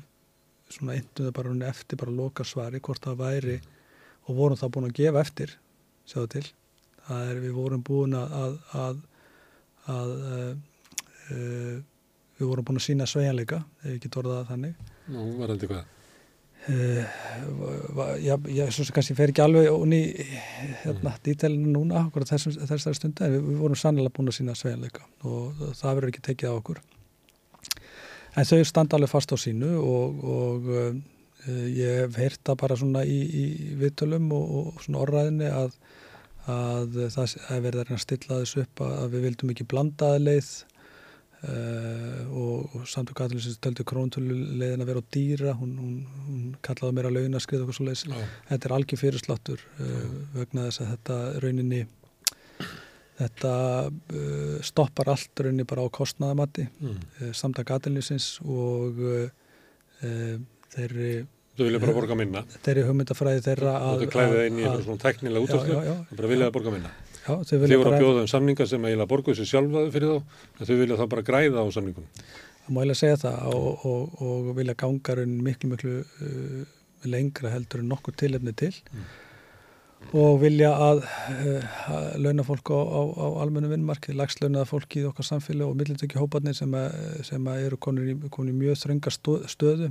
[0.74, 3.58] svona eintum það bara eftir bara loka svari hvort það væri
[4.26, 5.52] og vorum það búin að gefa eftir,
[6.10, 6.46] sjáðu til.
[7.06, 9.04] Það er við vorum búin að, að, að,
[9.94, 10.54] að uh,
[11.30, 11.76] uh,
[12.40, 14.88] við vorum búin að sína sveigjanleika, ef ég get orðað það þannig.
[15.14, 15.95] Nú var þetta hvað Uh,
[16.68, 20.02] já, já, svo sem kannski fer ekki alveg onni
[20.82, 24.56] hérna, dítelinu núna okkur þessum, þessari stundu en við, við vorum sannlega búin að sína
[24.58, 26.82] sveigjanleika og það verður ekki tekið á okkur.
[28.36, 30.90] En þau standa alveg fast á sínu og, og uh,
[31.70, 33.46] ég hef heyrt það bara svona í, í
[33.80, 35.76] viðtölum og, og svona orðræðinni að,
[36.50, 40.50] að það er verið að stilla þessu upp að, við vildum ekki blandaða leið
[41.46, 45.52] Uh, og, og samtök aðlinsins töldu króntölu leiðin að vera á dýra.
[45.60, 48.16] Hún, hún, hún kallaði mér að launaskrið og svo leiðis Já.
[48.50, 51.84] þetta er algjör fyrirsláttur uh, vegna þess að þetta rauninni
[53.20, 53.54] þetta
[53.92, 57.32] uh, stoppar allt rauninni bara á kostnaðamatti mm.
[57.38, 58.98] samtök aðlinsins og
[60.02, 61.12] þeirri,
[61.56, 62.42] Þú vilja bara borga minna.
[62.66, 66.58] þeirri hugmyndafræði þeirra að, það klæðið inn í svona teknilega já, og bara vilja það
[66.58, 70.14] borga minna já, þau voru að bjóða um samninga sem eiginlega borguðu sér sjálfa fyrir
[70.14, 70.18] þá
[70.62, 72.08] en þau vilja þá bara græða á samningum
[72.66, 76.74] Það má eiginlega segja það og, og, og vilja ganga raun miklu, miklu uh,
[77.06, 78.74] lengra heldur en nokkur tilefni til
[80.06, 80.20] Mm.
[80.20, 81.00] og vilja að,
[81.34, 81.70] uh,
[82.22, 86.54] launa fólk á, á, á almennu vinnmarki, lagslaunaða fólki í okkar samfélag og millitöki hóparnir
[86.58, 89.14] sem, að, sem að eru konur í, í mjög þrönga
[89.50, 89.90] stöðu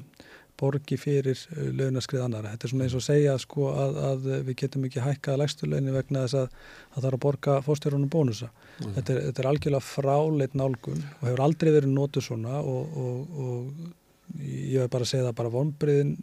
[0.60, 2.52] borgi fyrir uh, launaskrið annara.
[2.54, 5.96] Þetta er svona eins og að segja sko, að, að við getum ekki hækkað lagstulaunin
[5.96, 6.46] vegna þess að
[6.94, 8.50] það þarf að borga fórstjórunum bónusa.
[8.78, 8.94] Mm.
[8.98, 13.42] Þetta er, þetta er algjörlega fráleit nálgun og hefur aldrei verið nótuð svona og, og,
[13.44, 16.16] og ég hef bara að segja það bara vonbriðin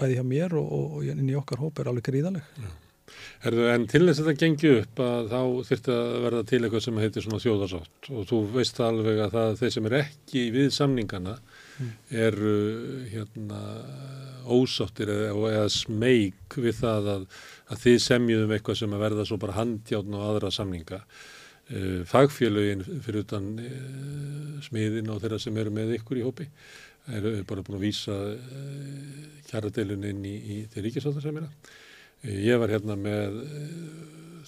[0.00, 2.54] bæði hjá mér og, og, og inn í okkar hóp er alveg gríðaleg.
[3.42, 6.84] Herðu, en til þess að þetta gengi upp að þá þyrfti að verða til eitthvað
[6.84, 10.70] sem heitir svona þjóðarsátt og þú veist alveg að það þeir sem er ekki við
[10.76, 11.59] samningana Mm.
[12.10, 12.54] Eru
[13.10, 13.60] hérna
[14.50, 17.26] ósáttir eða, eða smeyk við það að,
[17.70, 22.84] að þið semjuðum eitthvað sem að verða svo bara handjátn og aðra samninga uh, fagfélögin
[23.04, 26.48] fyrir utan uh, smiðin og þeirra sem eru með ykkur í hópi
[27.10, 28.16] eru bara búin að vísa
[29.48, 31.48] kjaradeilun inn í, í til ríkisáttarsemina.
[32.22, 33.38] Ég var hérna með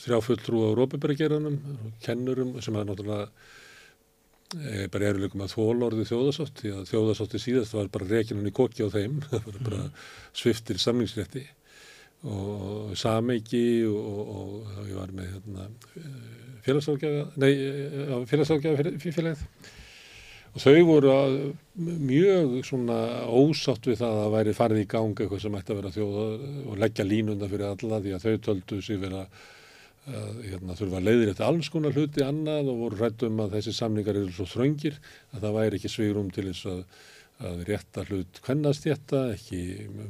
[0.02, 1.56] þrjáfulltrú á Rópebærageranum,
[2.04, 3.30] kennurum sem er náttúrulega
[4.92, 8.84] bara eru líka með þólorði þjóðasátt því að þjóðasátti síðast var bara rekinun í kokki
[8.84, 9.82] á þeim, það var bara
[10.36, 11.44] sviftir samlingsrétti
[12.22, 15.68] og sameiki og, ég var með hérna,
[16.66, 17.52] félagsákjafa, nei,
[18.30, 19.46] félagsákjafa félagið.
[20.52, 21.12] Og þau voru
[21.80, 25.92] mjög svona ósátt við það að væri farið í ganga eitthvað sem ætti að vera
[25.94, 26.24] þjóða
[26.68, 29.22] og leggja línunda fyrir alla því að þau töldu sér vera
[30.10, 33.74] að hérna, þurfa að leiðir eftir alls konar hluti annað og voru rættum að þessi
[33.76, 34.96] samningar eru svo þröngir
[35.30, 36.80] að það væri ekki svigrum til þess að,
[37.46, 39.60] að rétta hlut hvennastjætta, ekki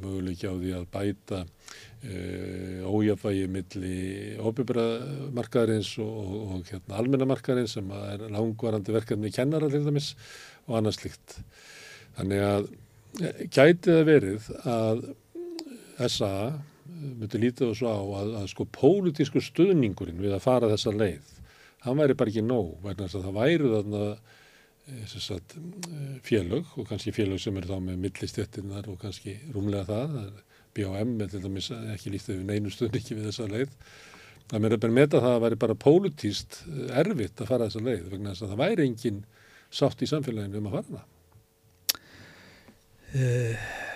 [0.00, 4.00] möguleiki á því að bæta uh, ójafvægi milli
[4.40, 10.14] óbyrbramarkaðarins og, og, og hérna, almennamarkaðarins sem er langvarandi verkefni kennara til dæmis
[10.70, 11.40] og annað slikt.
[12.16, 12.68] Þannig að
[13.20, 15.09] eh, gæti það verið að
[16.09, 16.35] SA
[17.03, 21.35] myndi lítið og svo á að, að sko pólitísku stuðningurinn við að fara þessa leið,
[21.87, 26.73] hann væri bara ekki nóg, verðan þess að það væri þarna eh, sagt, eh, félög
[26.79, 30.17] og kannski félög sem eru þá með millistjettinnar og kannski rúmlega það,
[30.73, 33.77] BHM er til dæmis ekki lítið við neinu stuðningi við þessa leið,
[34.49, 37.87] það mér er bara meta það að væri bara pólitíst eh, erfitt að fara þessa
[37.91, 39.25] leið, vegna þess að það væri engin
[39.73, 41.09] sátt í samfélaginu um að fara það.
[43.12, 43.91] Uh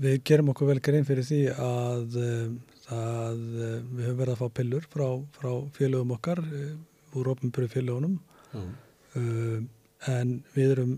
[0.00, 2.46] við gerum okkur vel grein fyrir því að, eh,
[2.94, 6.72] að eh, við höfum verið að fá pillur frá, frá félögum okkar eh,
[7.18, 8.18] úr ofnbjörðu félögunum
[8.54, 8.72] mm.
[9.18, 9.62] uh,
[10.10, 10.92] en við erum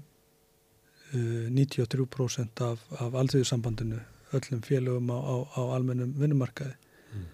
[1.17, 4.01] uh, 93% af, af alltíðusambandinu
[4.37, 7.25] öllum félögum á, á, á almennum vinnumarkaði mm.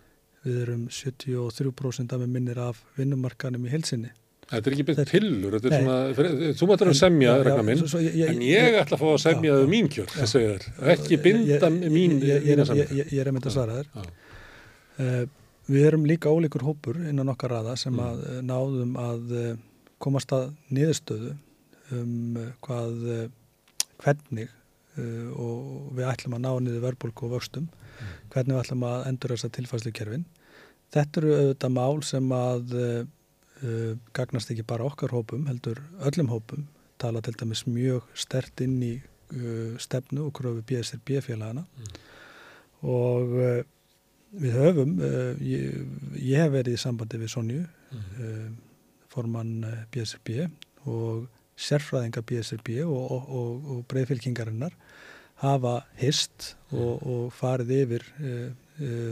[0.47, 4.15] við erum 73% af minnir af vinnumarkaðinum í helsinni
[4.49, 7.83] Þetta er ekki beint pillur, þetta er svona, þú maður að semja, regna minn,
[8.25, 11.69] en ég ætla að fá að semja þau mín kjör, það segir þér, ekki binda
[11.75, 12.95] mín mína samling.
[12.97, 14.07] Ég er að mynda að svara þér.
[14.99, 15.19] Uh,
[15.69, 18.07] við erum líka ólíkur hópur innan okkar raða sem mm.
[18.07, 19.51] að uh, náðum að uh,
[20.01, 21.35] komast að niðurstöðu
[21.99, 23.05] um hvað,
[24.01, 24.51] hvernig
[25.39, 28.17] og við ætlum að ná niður verðbólku og vöxtum, mm.
[28.33, 30.27] hvernig við ætlum að endur þessa tilfæslu kerfin.
[30.97, 32.77] Þetta eru auðvitað mál sem að
[33.63, 36.67] uh, gagnast ekki bara okkar hópum, heldur öllum hópum,
[36.99, 41.99] tala til dæmis mjög stert inn í uh, stefnu og kröfu BSRB félagana mm.
[42.91, 43.61] og uh,
[44.39, 44.91] við höfum,
[45.41, 45.77] ég,
[46.21, 47.63] ég hef verið í sambandi við Sonju,
[47.97, 48.59] mm.
[49.09, 50.43] formann BSRB
[50.85, 51.23] og
[51.57, 54.77] sérfræðinga BSRB og, og, og, og breyðfylkingarinnar
[55.41, 58.05] hafa hist og farið yfir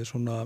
[0.05, 0.43] svona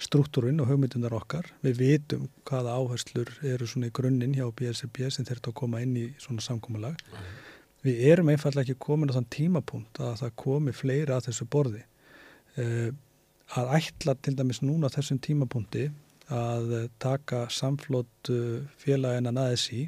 [0.00, 1.50] struktúrin og hugmyndunar okkar.
[1.64, 5.96] Við vitum hvaða áherslur eru svona í grunninn hjá BSRB sem þurft að koma inn
[5.98, 6.98] í svona samkómalag.
[7.10, 7.30] Mm.
[7.84, 11.84] Við erum einfallega ekki komin á þann tímapunkt að það komi fleira að þessu borði.
[12.58, 12.90] Uh,
[13.56, 15.88] að ætla til dæmis núna þessum tímapunkti
[16.30, 19.86] að taka samflót uh, félagina aðeins í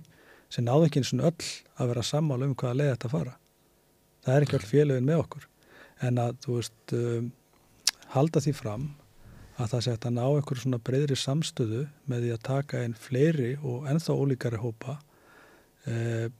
[0.53, 3.37] sem náðu ekki eins og öll að vera sammála um hvaða leið þetta fara.
[4.23, 5.47] Það er ekki öll félagin með okkur.
[6.03, 7.23] En að, þú veist, uh,
[8.13, 8.91] halda því fram
[9.61, 13.51] að það sé að ná einhverju svona breyðri samstöðu með því að taka einn fleiri
[13.61, 14.97] og ennþá ólíkari hópa
[15.91, 16.31] eh,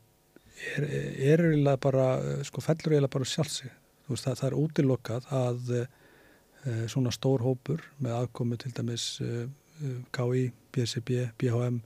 [0.77, 2.07] er, er eiginlega bara,
[2.47, 3.73] sko fellur eiginlega bara sjálfsig.
[4.09, 5.83] Veist, það, það er útilokkað að e,
[6.91, 9.47] svona stór hópur með aðkomi til dæmis e,
[10.15, 10.45] KI,
[10.75, 11.81] BSB, BHM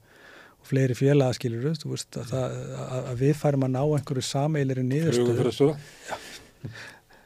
[0.57, 5.47] og fleiri félagaskilur að, að, að við færum að ná einhverju sameilir í niðurstöðu.
[5.47, 6.75] Þetta,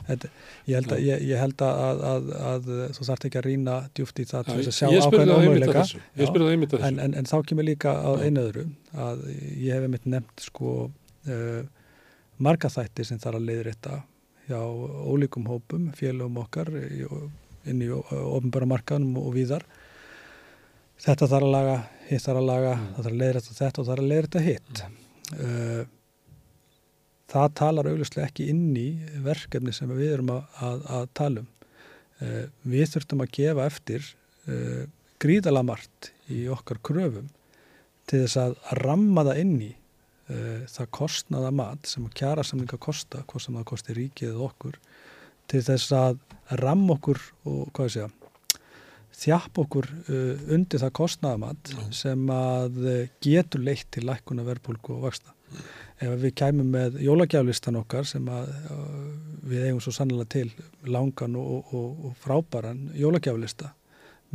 [0.10, 4.22] ég held að, ég, ég held að, að, að þú þarf ekki að rýna djúft
[4.22, 5.86] í það til þess að sjá ákveðin ómöguleika.
[6.88, 11.62] en, en, en þá kemur líka á einöðru að ég hef einmitt nefnt sko uh,
[12.42, 14.02] marga þætti sem þarf að leiðri þetta
[14.50, 14.62] hjá
[15.12, 19.66] ólíkum hópum, félagum okkar inn í ofnbæra markaðnum og víðar.
[21.02, 21.78] Þetta þarf að laga,
[22.10, 22.88] hitt þarf að laga mm.
[22.96, 24.82] það þarf að leiðri þetta og það þarf að leiðri þetta hitt.
[24.82, 25.42] Mm.
[25.46, 25.84] uh,
[27.32, 28.88] það talar auglustlega ekki inn í
[29.24, 31.52] verkefni sem við erum að, að, að tala um.
[32.21, 34.08] Uh, við þurftum að gefa eftir
[34.46, 34.84] uh,
[35.21, 37.32] gríðala margt í okkar kröfum
[38.10, 42.77] til þess að ramma það inn í uh, það kostnaða mat sem að kjara samlinga
[42.82, 44.79] kosta, hvað sem það kosti ríkið eða okkur,
[45.50, 46.21] til þess að
[46.62, 48.12] ramma okkur og hvað ég segja
[49.21, 49.88] þjapp okkur
[50.56, 52.77] undir það kostnaðamat sem að
[53.21, 55.36] getur leitt til lækkuna verðbólku og vaksta
[56.02, 58.49] ef við kæmum með jólagjaflistan okkar sem að
[59.47, 60.47] við eigum svo sannlega til
[60.89, 63.71] langan og, og, og frábæran jólagjaflista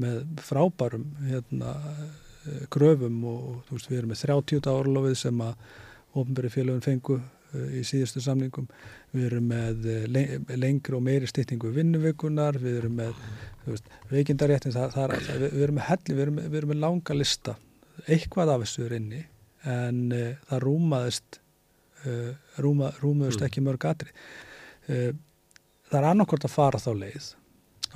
[0.01, 1.75] með frábærum hérna,
[2.73, 5.65] gröfum og veist, við erum með 30 árlofið sem að
[6.17, 7.21] ofnbæri félagin fengu
[7.73, 8.67] í síðustu samningum.
[9.15, 9.87] Við erum með
[10.59, 13.23] lengri og meiri stýtningu vinnuvökunar, við erum með
[14.11, 17.57] veikindaréttin, við, við erum með helli, við erum, við erum með langa lista.
[18.07, 19.23] Eitthvað af þessu er inni
[19.67, 21.41] en uh, það rúmaðist
[22.63, 23.49] rúma, rúmaðist mm.
[23.49, 25.11] ekki mörg atri uh,
[25.91, 27.33] það er annarkort að fara þá leið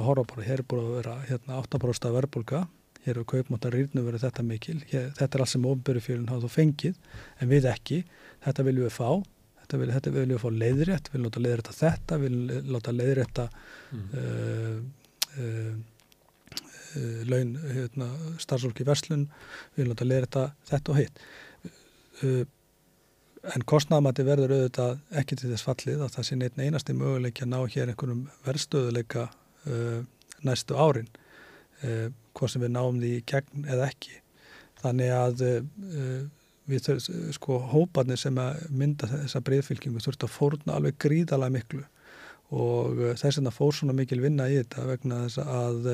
[0.01, 2.63] að horfa bara, hér er búin að vera hérna, 8% verðbólka,
[3.05, 6.53] hér eru kaupmáttar rýrnu verið þetta mikil, hér, þetta er allt sem ofnbyrjufjölinn hafa þú
[6.55, 6.97] fengið,
[7.41, 8.01] en við ekki.
[8.47, 9.11] Þetta viljum við fá.
[9.61, 12.97] Þetta viljum, þetta viljum við fá leiðrétt, við viljum láta leiðrétta þetta, við viljum láta
[12.97, 13.47] leiðrétta
[13.97, 14.07] mm.
[15.41, 15.73] uh,
[17.31, 18.09] laun hérna,
[18.43, 19.29] starfsólki verslun.
[19.75, 21.23] Við viljum láta leiðrétta þetta og hitt.
[22.21, 22.43] Uh,
[23.49, 27.53] en kostnæðamatti verður auðvitað ekki til þess fallið að það sé neitt einasti möguleik að
[27.53, 30.03] ná hér einhverjum verðstöðuleika uh,
[30.45, 31.09] næstu árin
[31.87, 34.19] uh, hvort sem við náum því gegn eða ekki.
[34.83, 36.19] Þannig að uh,
[36.71, 41.83] við þurfum sko hópanir sem að mynda þessa breyðfylgjum þurfum að fórna alveg gríðalega miklu.
[42.51, 45.85] Og þess vegna fór svona mikil vinna í þetta vegna þess að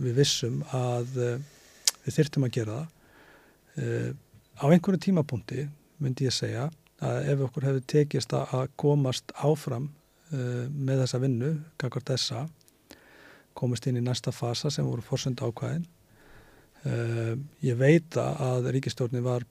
[0.00, 4.14] við vissum að við þyrtum að gera það.
[4.60, 5.66] Á einhverju tímapunkti
[6.00, 6.70] myndi ég segja
[7.04, 12.44] að ef okkur hefur tekist að komast áfram uh, með þessa vinnu, kakvar þessa
[13.56, 15.86] komast inn í næsta fasa sem voru fórsönda ákvæðin
[16.84, 17.34] uh,
[17.64, 19.46] ég veit að ríkistórni var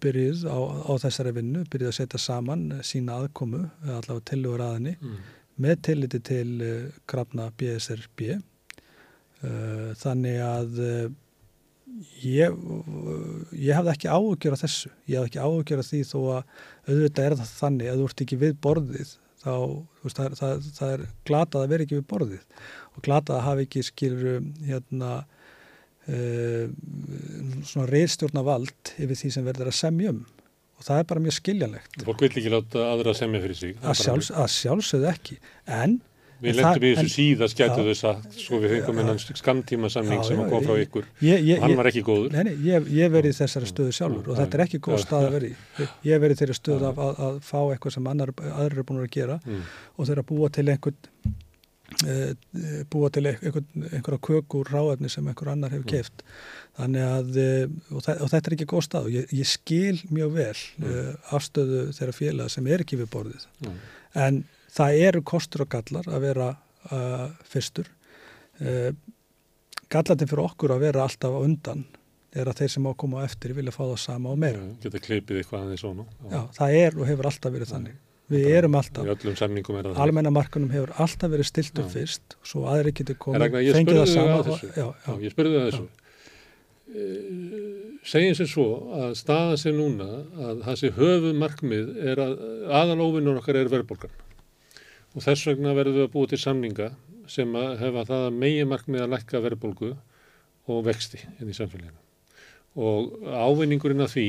[0.00, 5.20] byrjuð á, á þessari vinnu byrjuð að setja saman sína aðkomu allavega tilur aðinni mm.
[5.64, 6.74] með tilliti til uh,
[7.10, 8.40] krafna BSRB
[10.00, 10.78] þannig að
[12.24, 12.56] ég,
[13.56, 16.40] ég hafði ekki áhugjör af þessu, ég hafði ekki áhugjör af því þó að
[16.88, 19.12] auðvitað er það þannig að þú ert ekki við borðið
[19.44, 19.54] þá,
[20.04, 22.46] veist, það, það, það er glatað að vera ekki við borðið.
[22.94, 25.10] Og glatað að hafa ekki skilur hérna
[26.08, 26.64] uh,
[27.66, 30.24] svona reyðstjórna vald yfir því sem verður að semjum
[30.74, 32.00] og það er bara mjög skiljanlegt.
[32.06, 33.76] Fólk vil ekki láta aðra semja fyrir sig.
[33.78, 35.38] Að, sjálfs, að sjálfsögðu ekki,
[35.70, 36.00] en
[36.44, 40.42] Við lendum í þessu síðast gætu þess að sko við fengum hennan skamtíma samning sem
[40.50, 42.34] kom frá ykkur ég, hann var ekki góður.
[42.34, 45.38] Nei, nei, ég, ég verið þessari stöðu sjálfur og þetta er ekki góð stað að
[45.38, 45.62] verið.
[46.08, 49.40] Ég verið þeirri stöðu að, fá eitthvað sem annar, aðrir er búin að gera
[49.96, 50.26] og þeirra
[52.90, 56.24] búa til einhverja kökur ráefni sem einhver annar hefur keift.
[56.78, 60.56] Þannig að eh, og, og þetta er ekki góð stað og ég skil mjög vel
[60.56, 60.88] mm.
[60.88, 63.46] uh, afstöðu þeirra félag sem er ekki við borðið.
[64.24, 64.42] En
[64.74, 66.48] það eru kostur og gallar að vera
[66.90, 67.90] uh, fyrstur
[68.60, 68.90] uh,
[69.92, 71.84] gallatinn fyrir okkur að vera alltaf undan
[72.34, 74.58] er að þeir sem á að koma á eftir vilja fá það sama og meira.
[74.58, 76.06] Ja, Geta kleipið eitthvað aðeins svona.
[76.32, 78.00] Já, það er og hefur alltaf verið þannig.
[78.32, 83.18] Við það erum alltaf, almennamarkunum hefur alltaf verið stilt upp fyrst og svo aðri getur
[83.20, 84.38] komið, fengið það sama.
[84.40, 84.86] Og, já, já.
[85.04, 85.86] Já, ég spurði það þessu.
[86.94, 88.66] Uh, segjum sér svo
[88.98, 90.08] að staða sér núna
[90.48, 92.34] að það sé höfuð markmið er að
[92.80, 94.23] aðalófinnur okkar er verðbólgan
[95.14, 96.88] og þess vegna verðum við að búa til samninga
[97.30, 99.92] sem að hefa það að megi markmið að lækka verðbólgu
[100.72, 102.00] og vexti inn í samfélaginu.
[102.74, 104.28] Og ávinningurinn af því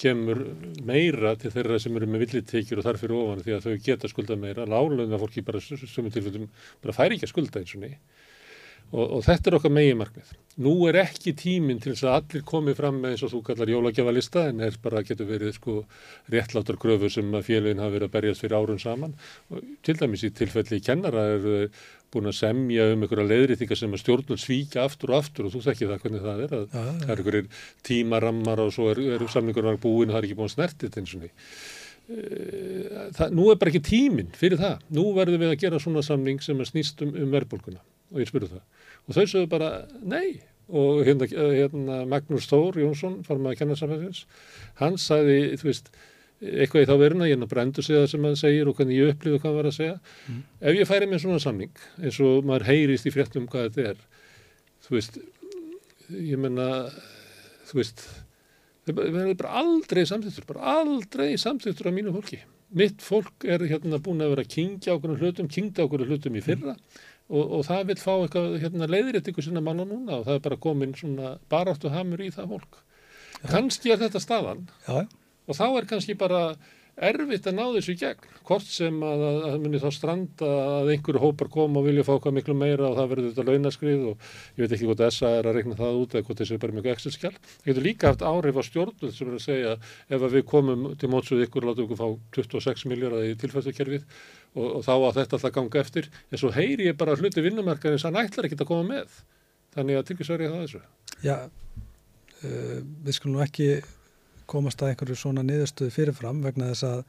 [0.00, 0.40] kemur
[0.88, 4.38] meira til þeirra sem eru með villitekjur og þarfir ofan því að þau geta skulda
[4.40, 6.48] meira, lálöfna fólki bara sem er tilfellum
[6.82, 8.00] bara færi ekki að skulda eins og niður
[8.92, 10.32] og, og þetta er okkar megin markmið.
[10.62, 13.72] Nú er ekki tíminn til þess að allir komi fram með eins og þú kallar
[13.72, 15.78] jólagjafalista en er bara getur verið sko
[16.32, 19.14] réttlátar gröfu sem að félagin hafa verið að berjast fyrir árun saman
[19.48, 21.70] og til dæmis í tilfelli kennara er
[22.12, 25.62] búin að semja um einhverja leiðrýtingar sem að stjórnul svíkja aftur og aftur og þú
[25.66, 29.24] þekkir það hvernig það er að ja, það er einhverjir tímarammar og svo er, er
[29.32, 31.32] samningur búin og það er ekki búin snertið eins og því.
[33.16, 34.84] Það, nú er bara ekki tíminn fyrir það.
[34.92, 37.80] Nú verðum við að gera svona samning sem er snýst um, um verðbólkuna
[38.12, 38.64] og ég spurði það.
[39.06, 40.40] Og þau sögðu bara nei.
[40.72, 44.22] Og hérna, hérna Magnús Þór Jónsson, farum að kenna samfélagsins
[44.78, 45.90] hann sagði, þú veist
[46.42, 48.98] eitthvað í þá veruna, ég er náttúrulega endur segja það sem hann segir og hvernig
[48.98, 49.98] ég upplýðu hvað hann var að segja.
[50.26, 50.40] Mm.
[50.62, 54.00] ef ég færi með svona samning eins og maður heyrist í fréttum hvað þetta er
[54.86, 55.20] þú veist
[56.16, 56.68] ég menna
[57.68, 58.02] þú veist
[58.86, 62.42] það verður bara aldrei samþýttur bara aldrei samþýttur af mínu fólki.
[62.72, 66.42] Mitt fólk er hérna búin að vera að kingja okkur hlutum, kingja okkur hlutum í
[66.42, 66.74] fyrra.
[66.74, 70.38] Mm og, og það vil fá eitthvað hérna, leiðrétt ykkur sinna manna núna og það
[70.38, 72.78] er bara komin svona baráttu hamur í það fólk.
[73.40, 73.48] Ja.
[73.56, 75.04] Kannski er þetta staðan ja.
[75.46, 76.44] og þá er kannski bara
[76.92, 81.22] erfitt að ná þessu í gegn, hvort sem að það munir þá stranda að einhverju
[81.22, 84.26] hópar koma og vilja fá hvað miklu meira og það verður þetta launaskrið og
[84.58, 86.76] ég veit ekki hvort SA er að regna það út eða hvort þessi er bara
[86.76, 87.32] mjög eksilskjál.
[87.32, 89.74] Það getur líka haft áhrif á stjórnvöld sem er að segja
[90.12, 94.06] ef við komum til mótsuð ykkur og látum ykkur fá 26 miljardar í tilfæðskerfið
[94.56, 96.10] og, og þá að þetta alltaf ganga eftir.
[96.30, 99.18] En svo heyri ég bara hluti vinnumarkaðins að hann ætlar ekki að koma með.
[99.72, 100.82] Þannig að verið það þessu.
[101.22, 101.36] Já,
[102.42, 103.68] uh, við skulum ekki
[104.50, 107.04] komast að einhverju svona niðurstöðu fyrirfram vegna þess að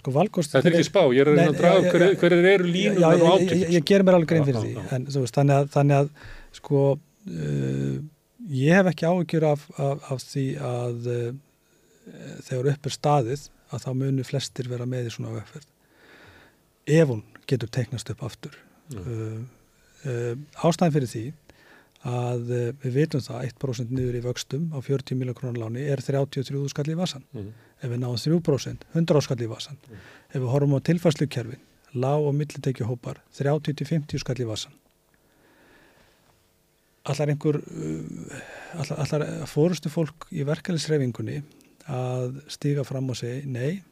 [0.00, 2.68] sko valkost Þetta er ekki spá, ég er að reyna að draga hver, hver eru
[2.68, 4.98] línum já, og ég, ég, ég ger mér alveg grein Já, fyrir já, því já.
[4.98, 6.10] en veist, þannig að, þannig að
[6.58, 7.94] sko uh,
[8.60, 11.30] ég hef ekki áhyggjur af, af, af því að uh,
[12.50, 15.72] þegar upp er staðið að þá munu flestir vera með í svona vegferð
[16.86, 18.54] ef hún getur teiknast upp aftur.
[18.90, 19.00] Já.
[19.02, 19.42] uh,
[20.06, 21.24] uh, ástæðan fyrir því
[22.06, 25.98] að uh, við vitum það 1% niður í vöxtum á 40 miljónar krónar láni er
[26.04, 27.48] 33 skall í vasan Mm.
[27.82, 31.64] ef við náum 3% 100 skall í vasan ef við horfum á tilfærslukerfin
[31.98, 34.72] lág og millitekju hópar 30-50 skall í vasan
[37.06, 38.38] allar einhver uh,
[38.80, 41.40] allar, allar fórustu fólk í verkefnisreifingunni
[41.90, 43.82] að stíga fram og segja nei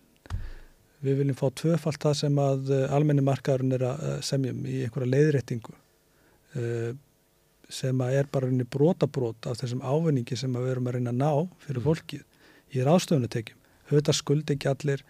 [1.04, 4.80] við viljum fá tvöfalt það sem að uh, almenni markaðurinn er að uh, semjum í
[4.86, 6.92] einhverja leiðréttingu uh,
[7.72, 11.14] sem að er bara reyni brotabrót af þessum ávinningi sem að við erum að reyna
[11.14, 15.04] að ná fyrir fólkið í ráðstöfunatekjum höfða skuld ekki allir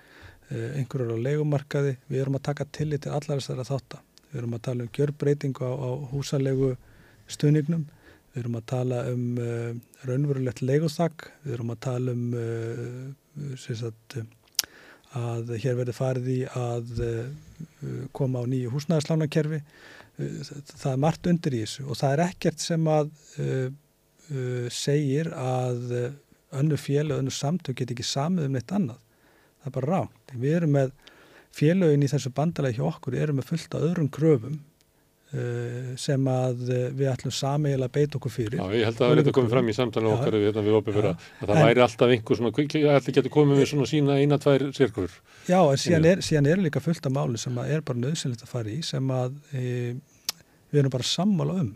[0.55, 1.95] einhverjar á leigumarkaði.
[2.11, 4.03] Við erum að taka tillit til allar þessara þáttar
[4.35, 6.73] við erum að tala um gjörbreytingu á, á húsalegu
[7.31, 7.87] stuðnignum
[8.35, 9.71] við erum að tala um uh,
[10.09, 14.19] raunverulegt leiguþakk við erum að tala um uh, sagt,
[15.19, 17.29] að hér verði farið í að uh,
[18.17, 19.61] koma á nýju húsnæðislánakerfi.
[20.19, 20.43] Uh,
[20.75, 23.11] það er margt undir í þessu og það er ekkert sem að
[23.43, 25.97] uh, uh, segir að
[26.55, 29.01] önnu fél og önnu samtök get ekki samið um neitt annað.
[29.63, 30.95] Það er bara ránt við erum með
[31.55, 34.61] félögin í þessu bandalagi hjá okkur erum með fullt af öðrum kröfum
[35.99, 39.13] sem að uh, við ætlum sameigilega að beita okkur fyrir Já, ég held að það
[39.15, 41.67] er þetta komið fram í samtala okkar við, hérna við opið fyrir að það En-
[41.69, 42.53] væri alltaf einhver svona,
[42.95, 45.17] allir getur komið með svona sína eina, tvær sirkur.
[45.51, 48.45] Já, en síðan er, síðan er líka fullt af máli sem að er bara nöðsynlegt
[48.47, 49.65] að fara í sem að e,
[50.75, 51.73] við erum bara sammála um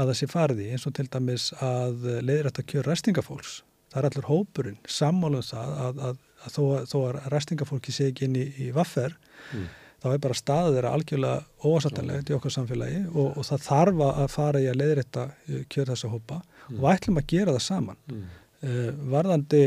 [0.00, 3.58] að það sé farið í eins og til dæmis að leiðrætt að kjöra restingafólks.
[3.92, 8.06] Það er allur hópurinn sammála um það að, að, að þó, að- að restingafólki sé
[8.08, 9.18] ekki inn í, í vaffer
[9.52, 9.66] Mm.
[10.02, 14.24] Þá er bara staðið þeirra algjörlega óasatanlegt í okkar samfélagi og, og það þarf að
[14.32, 15.26] fara í að leiðrætta
[15.70, 16.40] kjöra þessa hópa.
[16.72, 18.00] Og við ætlum að gera það saman.
[18.10, 18.26] Mm.
[18.62, 19.62] Uh, varðandi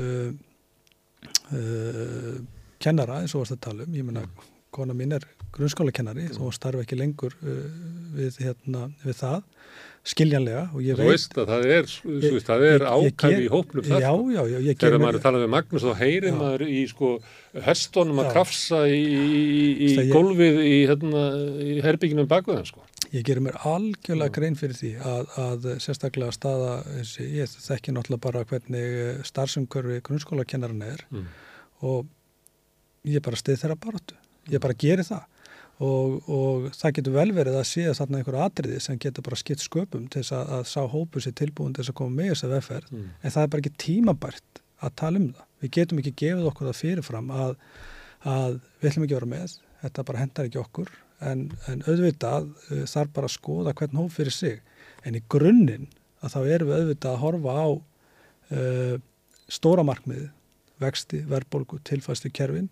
[0.00, 0.30] uh,
[1.52, 2.36] uh,
[2.80, 4.22] kennara eins og varst að tala um, ég menna
[4.72, 9.42] kona mín er grunnskólakennari þó hún starfi ekki lengur við, hérna, við það
[10.04, 12.84] skiljanlega og ég veit veist að það er, þú Ég- veist, það er
[13.34, 14.00] ger- í hópnum það.
[14.00, 17.10] já, já, já, ég Þegar maður er talað við Magnús þá heyrir maður í sko
[17.66, 21.24] hestónum að krafsa í, í, í ég- gólfið í, hérna,
[21.60, 22.80] í herbygginum bakveðan sko.
[23.12, 26.72] ég gerir mér algjörlega grein fyrir því að, að sérstaklega staða
[27.24, 31.26] ég þekki náttúrulega bara hvernig starfsumkörfi grunnskólakennarinn er Mm.
[31.82, 32.06] og
[33.06, 34.14] ég bara stið þeirra baráttu
[34.50, 35.24] ég bara geri það
[35.84, 39.62] og, og það getur vel verið að sé þarna einhverja atriði sem getur bara skipt
[39.62, 42.46] sköpum til þess að, að sá hópu sér tilbúin til þess að koma með þess
[42.48, 43.04] að vefferð Mm.
[43.22, 45.44] en það er bara ekki tímabært að tala um það.
[45.62, 47.52] Við getum ekki gefið okkur það fyrirfram að,
[48.22, 49.54] að við ætlum ekki að vera með.
[49.82, 50.90] Þetta bara hendar ekki okkur.
[51.18, 54.60] En, en auðvitað uh, þarf bara að skoða hvern hóp fyrir sig.
[55.06, 55.88] En í grunninn
[56.22, 58.96] að þá erum við auðvitað að horfa á uh,
[59.50, 60.28] stóra markmiði
[60.78, 62.68] vexti, verðbólgu, tilfæstu kerfin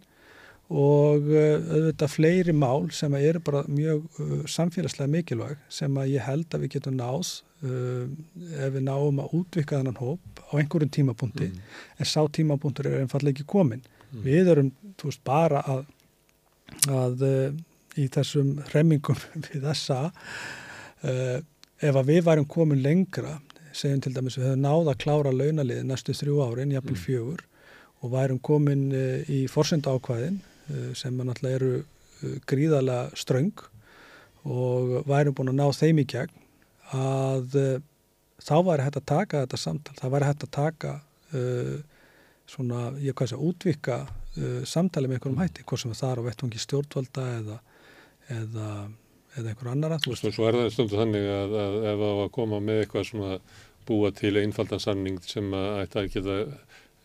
[0.66, 6.24] og uh, auðvitað fleiri mál sem eru bara mjög uh, samfélagslega mikilvæg sem að ég
[6.26, 7.28] held að við getum náð
[7.62, 8.08] uh,
[8.66, 11.60] ef við náum að útvika þennan hóp á einhverjum tímapunkti Mm.
[12.00, 13.84] en sá tímapunktur er einfallega ekki komin.
[14.10, 14.22] Mm.
[14.26, 15.84] Við erum þú veist, bara að,
[16.90, 17.54] að uh,
[17.96, 20.00] í þessum hremmingum við þessa
[21.06, 23.36] ef að við værum komin lengra
[23.76, 27.02] segjum til dæmis við höfum náð að klára launaliði næstu þrjú árin, jafnvel Mm.
[27.06, 27.42] fjögur
[28.02, 28.84] og værum komin
[29.28, 30.40] í forsenda ákvæðin
[30.98, 33.64] sem að náttúrulega eru uh, gríðalega ströng
[34.46, 36.42] og værum búin að ná þeim í gegn
[36.96, 37.76] að uh,
[38.42, 40.92] þá væri hægt að taka þetta samtal, það væri hægt að taka
[41.34, 41.76] uh,
[42.46, 46.26] svona, ég hvað sé, útvika uh, samtali með einhverjum hætti, hvort sem það er á
[46.28, 47.58] vettvangi stjórnvalda eða,
[48.36, 48.70] eða,
[49.36, 52.04] eða einhver annara, þú veist, Svo, svo er það stundu þannig að, að ef það
[52.06, 53.38] var að koma með eitthvað svona
[53.86, 56.38] búa til einfaldan samning sem að ætti að geta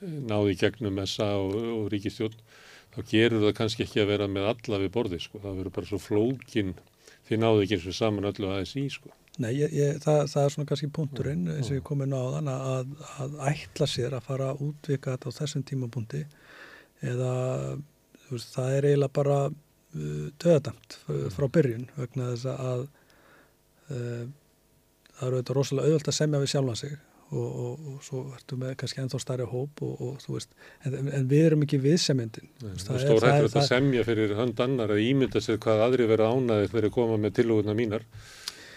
[0.01, 2.37] náði gegnum SA og, og ríkistjórn
[2.91, 5.89] þá gerur það kannski ekki að vera með alla við borði sko, það verður bara
[5.89, 6.75] svo flókin
[7.27, 9.13] því náðu ekki eins og saman öllu aðeins í sko.
[9.39, 12.27] Nei, ég, ég, það, það er svona kannski punkturinn eins og ég komið ná á
[12.35, 12.89] þann að,
[13.23, 16.25] að ætla sér að fara að útvika þetta á þessum tímapunkti
[17.07, 17.35] eða
[18.27, 20.97] veist, það er eiginlega bara uh, döðadamt
[21.35, 24.27] frá byrjun vegna þess að uh,
[25.15, 26.99] það eru þetta rosalega auðvöld að semja við sjálfan sig
[27.31, 30.51] og, og, og svo ertu með kannski ennþá starri hóp og, og þú veist,
[30.85, 33.69] en, en við erum ekki viðsemyndin Það það er er- stór það er- hættur það-
[33.71, 37.35] semja fyrir hönd annar að ímynda sér hvað aðri verið ánaðir fyrir að koma með
[37.39, 38.05] tilhuguna mínar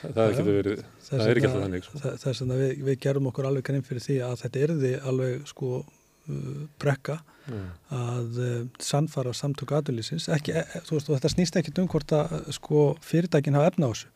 [0.04, 2.00] það, Já, getur verið, það er ekki alltaf þannig sko.
[2.24, 5.70] þess vegna við, við gerum okkur alveg grein fyrir því að þetta erði alveg sko
[5.80, 7.68] uh, brekka mm.
[7.98, 12.50] að uh, sannfara samtöku aðurlýsins ekki, e, þú veist, þetta snýst ekki um hvort að
[12.58, 14.12] sko fyrirtækin hafa efna á þessu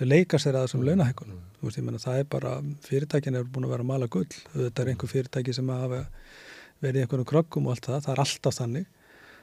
[0.00, 0.84] þau leika sér að þessum
[1.32, 1.46] Mm.
[1.68, 2.54] Veist, menna það er bara,
[2.86, 6.04] fyrirtækin er búin að vera að mala gull, þetta er einhver fyrirtæki sem hafa
[6.80, 8.88] verið í einhverjum krökkum og allt það, það er alltaf þannig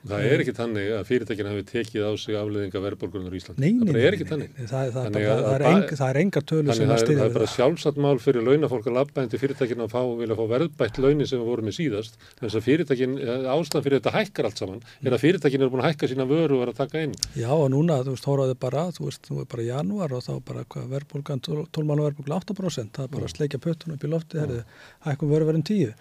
[0.07, 3.59] Það er ekki þannig að fyrirtækina hafi tekið á sig afleðinga verðbólgunar í Íslandi.
[3.61, 4.49] Nei, nei, það bara nei, er nei, þannig.
[4.57, 6.87] nei, það, það, það, að- það, er að eng, það er engar tölur Þannig sem
[6.87, 7.55] það að er, styðja það er við bara það.
[7.57, 11.27] sjálfsagt mál fyrir launafólk að labba en til fyrirtækina að fá, vilja fá verðbætt launin
[11.27, 12.17] sem við vorum með síðast.
[12.41, 13.17] Þess að fyrirtækin,
[13.57, 16.57] ástæðan fyrir þetta hækkar allt saman, er að fyrirtækin eru búin að hækka sína vöru
[16.57, 17.15] og er að taka inn.
[17.37, 20.33] Já og núna, þú veist, hóraðu bara, þú veist, nú er bara janúar og þá
[20.47, 24.63] bara 12 mánu verðbólgan 8%, það er bara að sleikja pöttun upp í lofti, herrið,
[25.07, 25.93] hækkum vöru verðum 10.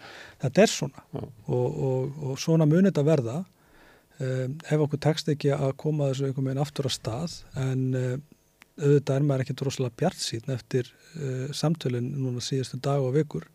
[0.42, 3.36] Þetta er svona og, og, og svona munið þetta verða
[4.20, 8.24] um, ef okkur tekst ekki að koma þessu einhvern veginn aftur á stað en um,
[8.76, 13.46] auðvitað er maður ekki droslega bjart síðan eftir uh, samtölinn núna síðustu dag og vikur.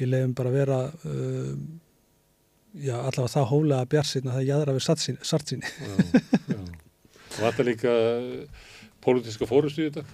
[0.00, 1.64] Ég leiðum bara að vera um,
[2.74, 4.86] já, allavega það hólega bjart síðan að það jæðra við
[5.30, 5.68] sart síni.
[7.34, 7.92] Það vantar líka
[9.04, 10.04] pólitíska fórustu í þetta.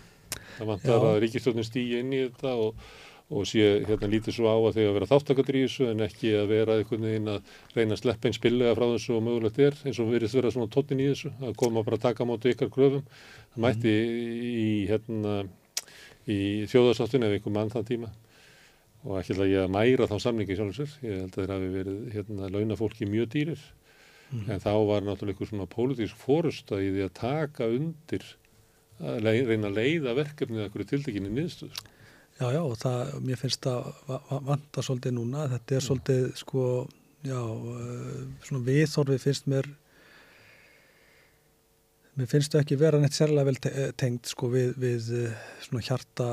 [0.56, 1.06] Það vantar Já.
[1.10, 2.84] að ríkistjórnin stýja inn í þetta og,
[3.30, 6.32] og sé hérna lítið svo á að þegar að vera þáttakatur í þessu en ekki
[6.34, 9.76] að vera einhvern veginn að reyna að sleppa eins billega frá þessu og mögulegt er
[9.86, 12.50] eins og virðist vera svona tóttin í þessu að koma bara að taka á móti
[12.50, 13.04] ykkar kröfum.
[13.54, 15.36] Það mætti í, hérna,
[16.26, 16.40] í
[16.72, 18.10] þjóðarsáttinu ef einhver mann þann tíma
[19.06, 20.96] og ekki ætla ég að mæra þá samningi sjálfur sér.
[21.06, 23.62] Ég held að þeir hafi verið hérna, launafólki mjög dýrir.
[24.50, 28.26] En þá var náttúrulega eitthvað svona pólitísk fórusta í því að taka undir
[29.00, 30.66] að reyna að leiða verkefnið
[32.41, 36.22] Já, já, og það, mér finnst það va- va- vanta svolítið núna, þetta er svolítið,
[36.41, 36.62] sko,
[37.28, 39.68] já, uh, svona viðhorfi finnst mér,
[42.16, 45.36] mér finnst það ekki vera neitt sérlega vel eh, tengd, sko, við, við eh,
[45.66, 46.26] svona hjarta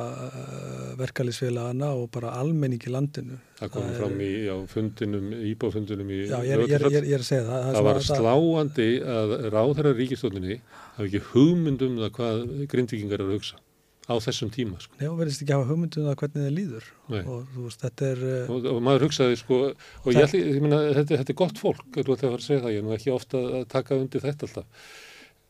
[1.00, 3.38] verkalýsfélagana og bara almenning í landinu.
[3.60, 6.88] Það kom Það er- fram í já, fundinum, íbáfundinum í Já, ég er, ég er,
[6.88, 7.70] ég er, ég er að segja það.
[7.78, 8.90] Það var sláandi
[9.20, 10.60] að ráðherra ríkistofninni
[10.98, 12.44] hafi ekki hugmynd um það hvað
[12.74, 13.64] grindvikingar eru að hugsa
[14.08, 14.80] á þessum tíma.
[14.82, 14.96] Sko.
[15.04, 17.20] Já, verðist ekki hafa hugmyndum það hvernig þið líður Nei.
[17.22, 19.60] og þú veist, þetta er, uh, Og, og maður hugsaði sko,
[20.04, 22.46] og ég, ætli, ég meina, þetta, þetta er gott fólk, þú ætti að fara að
[22.48, 24.88] segja það, ég er nú ekki ofta að taka undir þetta alltaf.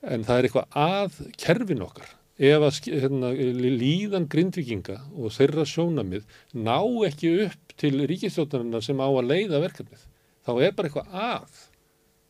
[0.08, 2.12] En það er eitthvað að kerfin okkar.
[2.38, 3.32] Ef að hérna,
[3.78, 6.78] líðan grindvikinga og þeirra sjónamið ná
[7.08, 10.04] ekki upp til ríkistjóðarinnar sem á að leiða verkefnið,
[10.46, 11.64] þá er bara eitthvað að.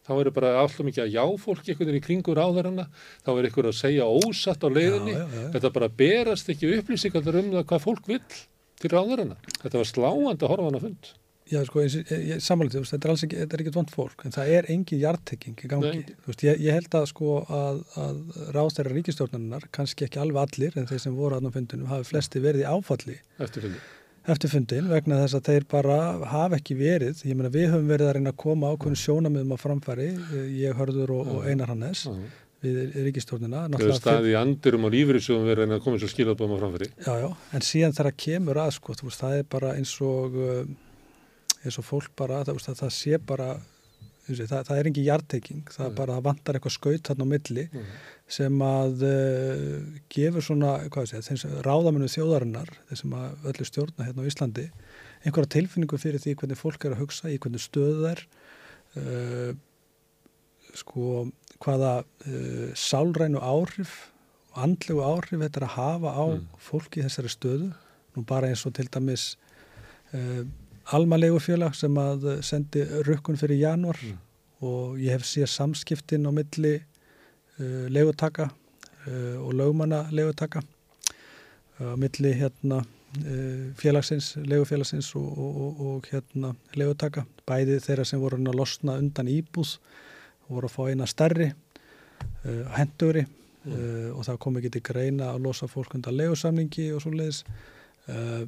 [0.08, 2.88] Þá er bara alltaf mikið að já fólki einhvern veginn í kringur áðurana,
[3.26, 5.16] þá er einhver að segja ósatt á leiðinni.
[5.18, 5.48] Já, já, já.
[5.58, 8.24] Þetta bara berast ekki upplýsingar um það hvað fólk vill
[8.80, 9.40] til ráðurana.
[9.62, 11.12] Þetta var sláandi að horfa á hana fund.
[11.48, 11.84] Já, sko,
[12.44, 15.62] samanlega, þetta er alls ekki, þetta er ekki vant fólk, en það er engin jartekking
[15.64, 16.02] í gangi.
[16.26, 18.18] Veist, ég, ég held að, sko, að, að
[18.58, 22.66] ráðstæra ríkistjórnarinnar, kannski ekki alveg allir, en þeir sem voru aðná fundinum, hafi flesti verið
[22.66, 23.80] í áfalli eftir fundi.
[24.28, 26.00] Eftir fundin, vegna þess að þeir bara
[26.32, 29.58] hafa ekki verið, ég meina, við höfum verið að reyna að koma ákveðinu sjónamiðum á
[29.62, 30.10] framfæri,
[30.58, 32.18] ég, Hörður og, og Einar Hannes, Já.
[32.66, 33.68] við ríkistjórnina.
[33.72, 36.92] Þau hefur staðið í andurum og lífyrirsjóðum verið að reyna að koma svo skilabóma framfyrir.
[37.06, 40.62] Já, já, en síðan þegar kemur að sko, veist, það er bara eins og uh,
[41.64, 43.74] eins og fólk bara, það, það sé bara eins og,
[44.28, 45.98] það, það er engin jarteking, það er Nei.
[45.98, 47.86] bara, það vantar eitthvað skaut þarna á milli Mm.
[48.28, 50.72] sem að uh, gefur svona,
[51.64, 54.66] ráðamennu þjóðarinnar, þeir sem að öllu stjórna hérna á Íslandi,
[55.26, 58.22] einhverja tilfinningu fyrir því hvernig fólk er að hugsa, í hvernig stöðu þær
[59.00, 59.54] uh,
[60.78, 61.28] sko,
[61.64, 63.96] hvaða uh, sálrænu áhrif
[64.58, 66.48] andlegu áhrif þetta er að hafa á Mm.
[66.60, 67.68] fólki í þessari stöðu
[68.18, 69.38] nú bara eins og til dæmis
[70.14, 70.44] uh,
[70.96, 74.18] almalegu félag sem að uh, sendi rukkun fyrir januar Mm.
[74.62, 76.76] og ég hef séð samskiptin á milli
[77.60, 78.50] uh, legutaka
[79.08, 80.62] uh, og lögmanna legutaka
[81.80, 88.06] uh, á milli hérna uh, félagsins, legufélagsins og, og, og, og hérna legutaka bæði þeirra
[88.06, 89.78] sem voru að losna undan íbúð
[90.48, 95.34] og voru að fá eina stærri uh, hendugri uh, og það kom ekki til greina
[95.34, 97.44] að losa fólk undan legusamningi og svo leiðis
[98.10, 98.48] uh,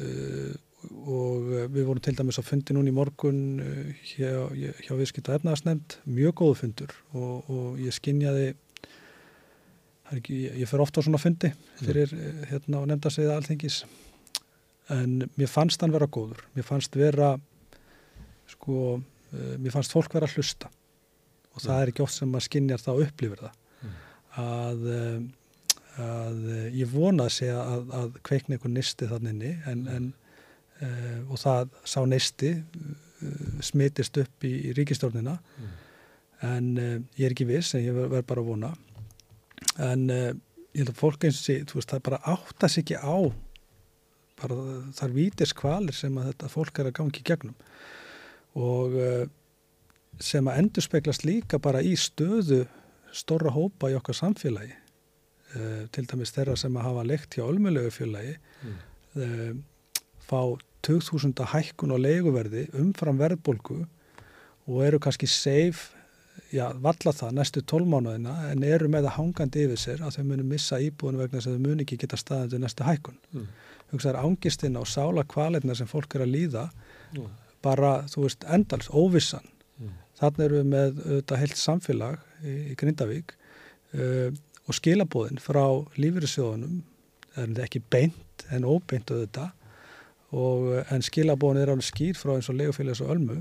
[0.00, 0.52] uh,
[0.90, 4.32] og uh, við vorum til dæmis á fundi núna í morgun uh, hjá,
[4.84, 8.50] hjá viðskipta efnaðarsnefnd, mjög góðu fundur og, og ég skinjaði
[10.16, 13.84] ekki, ég, fer ofta á svona fundi fyrir uh, hérna á nefndasviða alþingis
[14.90, 17.36] en mér fannst hann vera góður, mér fannst vera
[18.50, 18.98] sko,
[19.30, 20.66] mér fannst fólk vera að hlusta
[21.54, 23.58] og það er ekki oft sem maður skinjar það og upplifir það.
[24.40, 25.24] Að, um,
[26.00, 30.10] að uh, ég vona að segja að, að kveikna einhver nisti þannig en, en
[31.28, 35.36] og það sá nisti uh, smitist upp í, í ríkistjórnina
[36.46, 38.72] en uh, ég er ekki viss en ég verð ver bara að vona.
[39.80, 43.16] En ég held að fólk eins og sé, veist, það bara átta sig ekki á
[44.40, 44.56] bara
[44.96, 47.56] þar vítir skvalir sem að þetta fólk er að gangi gegnum.
[48.56, 48.96] Og
[50.20, 52.62] sem að endur speglast líka bara í stöðu
[53.12, 54.72] stóra hópa í okkar samfélagi.
[55.92, 58.36] Til dæmis þeirra sem að hafa leikt hjá ölmulegu félagi.
[58.64, 59.62] Mm.
[60.22, 60.40] fá
[60.86, 63.82] 2000 hækkun og leiguverði umfram verðbólku
[64.70, 66.00] og eru kannski safe
[66.54, 70.46] já, valla það næstu tólmánaðina en eru með það hangandi yfir sér að þau munu
[70.50, 73.20] missa íbúinu vegna þess að þau munu ekki geta staðið til næstu hækkun.
[73.34, 73.46] Mm.
[73.90, 76.66] Hugsaður ángistinn á sála kvaletna sem fólk er að líða
[77.16, 77.30] mm.
[77.64, 79.46] bara, þú veist, endals, óvissan.
[79.78, 79.94] Mm.
[80.20, 84.28] Þannig eru við með auðvitað heilt samfélag í, í Grindavík uh,
[84.66, 85.64] og skilabóðin frá
[85.98, 86.82] lífyrirsjóðunum,
[87.34, 89.56] það er ekki beint en óbeint auðvitað
[90.30, 93.40] og en skilabóðin er alveg skýr frá eins og legufélags og ölmu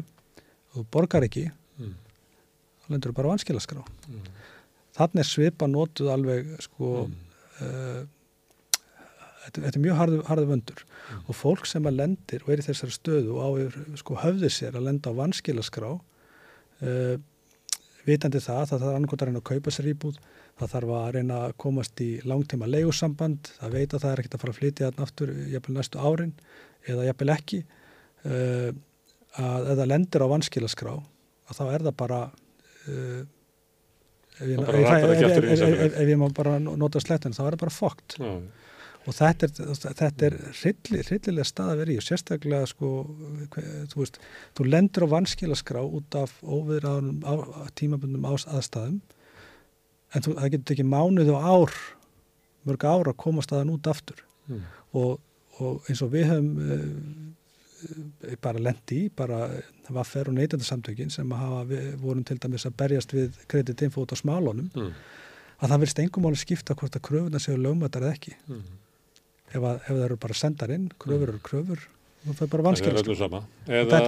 [0.78, 1.98] og borgar ekki mm
[2.90, 4.30] lendur bara vanskilaskrá mm.
[4.98, 7.18] þannig er svipa nótuð alveg sko mm.
[7.62, 8.02] uh,
[9.46, 11.24] þetta, þetta er mjög harðu, harðu vöndur mm.
[11.26, 13.50] og fólk sem að lendir og er í þessari stöðu og á
[14.02, 17.16] sko höfði sér að lenda á vanskilaskrá uh,
[18.08, 20.22] vitandi það það þarf annarkot að reyna að kaupa sér íbúð
[20.60, 24.38] það þarf að reyna að komast í langtíma leigussamband, það veit að það er ekkert
[24.38, 26.36] að fara að flytja þarna aftur jafnvel næstu árin
[26.89, 27.60] eða jafnvel ekki.
[28.20, 28.70] Uh,
[29.39, 30.93] að eða lendir á vanskilaskrá
[31.49, 33.22] að þá er það bara uh,
[34.39, 38.32] ef ég má bara nota slettin þá er það bara fokt Já.
[39.03, 39.53] og þetta er,
[39.99, 42.91] þetta er hrylli, hryllilega stað að vera í og sérstaklega sko,
[43.91, 44.20] þú veist,
[44.57, 47.18] þú lendur á vanskilaskrá út af óviðraðunum
[47.80, 49.01] tímabundum aðstæðum
[50.14, 51.76] en þú, það getur ekki mánuð og ár
[52.68, 54.64] mörg ár að koma staðan út aftur mm.
[54.99, 55.20] og,
[55.60, 59.45] og eins og við hefum uh, bara lendi í, bara
[59.88, 61.64] vaffer og neytandarsamtökin sem hafa,
[62.01, 64.89] vorum til dæmis að berjast við kreditinfo út á smálónum mm.
[65.60, 68.66] að það verðist engum máli skipta hvort að kröfuna séu lögmættar eða ekki mm.
[69.53, 71.88] ef, að, ef það eru bara sendar inn kröfur eru kröfur
[72.26, 73.39] það er bara vanskilast það er öllu sama.
[73.70, 73.99] Eða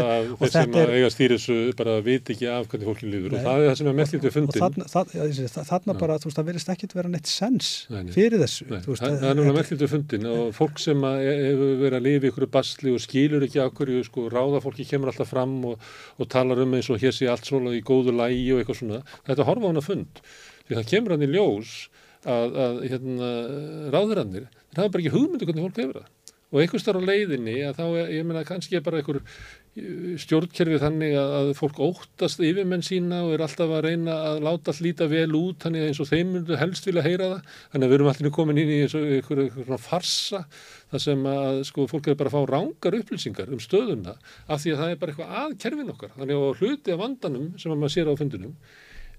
[0.42, 3.36] þeir sem er, eiga stýrisu bara viti ekki af hvernig fólkin líður.
[3.36, 6.30] Nei, og það er það sem er mest lítið fundin og þarna, þarna bara, þú
[6.30, 8.12] veist, það verðist ekki vera neitt sens nei, nei.
[8.16, 11.98] fyrir þessu veist, það, það er núna mest lítið fundin og fólk sem hefur verið
[12.02, 15.90] að lifa ykkur basli og skýlur ekki okkur sko, ráða fólki kemur alltaf fram og,
[16.20, 19.04] og talar um eins og hér sé allt svona í góðu lægi og eitthvað svona,
[19.30, 20.24] þetta horfa hann að fund.
[20.68, 21.76] Því það kemur hann í ljós
[22.28, 23.30] að, að hérna,
[23.94, 26.10] ráðurannir það er bara ekki hugmyndu hvernig fólk hefur það
[26.52, 30.82] og einhvers þar á leiðinni að þá, ég meina, kannski er bara einhver uh, stjórnkerfi
[30.84, 34.84] þannig að, að fólk óttast yfirmenn sína og er alltaf að reyna að láta allt
[34.84, 37.56] líta vel út þannig eins og þeim helst vilja heyra það.
[37.72, 40.44] Þannig að við erum alltaf komin inn í eins og einhver, einhver farsa
[40.92, 44.18] þar sem að sko fólk er bara að fá rángar upplýsingar um stöðuna
[44.52, 46.16] af því að það er bara eitthvað að kerfin okkar.
[46.20, 48.58] Þannig að hluti af vandanum sem maður sér á fundunum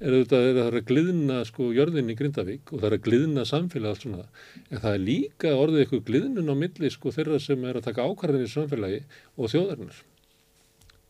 [0.03, 3.93] er auðvitað er að gliðna sko jörðin í Grindavík og það er að gliðna samfélag
[3.93, 4.25] allt svona,
[4.69, 8.07] en það er líka orðið eitthvað gliðnun á milli sko þeirra sem er að taka
[8.09, 9.03] ákvarðinir í samfélagi
[9.37, 10.01] og þjóðarinnar.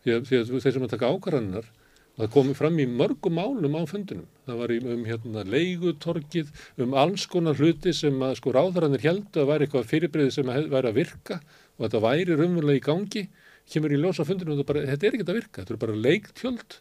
[0.02, 1.70] Því að, því að þeir sem að taka ákvarðinir
[2.18, 4.28] það komi fram í mörgum málum á fundinum.
[4.46, 6.50] Það var um hérna leigutorkið
[6.84, 10.68] um alls konar hluti sem að sko ráðarannir heldu að væri eitthvað fyrirbreyði sem að
[10.74, 13.26] væri að virka og þetta væri raunverulega í gangi
[13.72, 16.78] kemur í ljósa fundinum og bara, þetta er ekki að virka, þetta er bara leiktjöld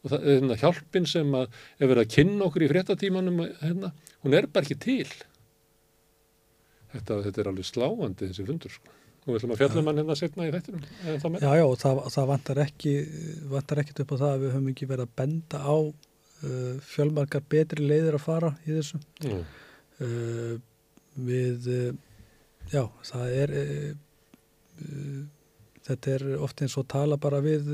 [0.00, 3.92] og það, hérna, hjálpin sem að er verið að kynna okkur í fréttatímanum hérna,
[4.24, 5.10] hún er bara ekki til.
[6.94, 8.96] Þetta, þetta er alveg sláandi þessi fundur sko.
[9.20, 11.98] Og við ætlum að fjalla mann um hérna setna í þættinum Já, já, og það,
[12.14, 12.92] það vantar ekki
[13.50, 17.44] vantar ekkit upp á það að við höfum ekki verið að benda á uh, fjölmarkar
[17.52, 19.00] betri leiðir að fara í þessu.
[19.26, 19.42] Mm.
[20.00, 20.54] uh,
[21.28, 21.90] við uh,
[22.72, 23.90] já, það er uh,
[24.80, 25.20] uh,
[25.90, 27.68] þetta er oft eins og tala bara við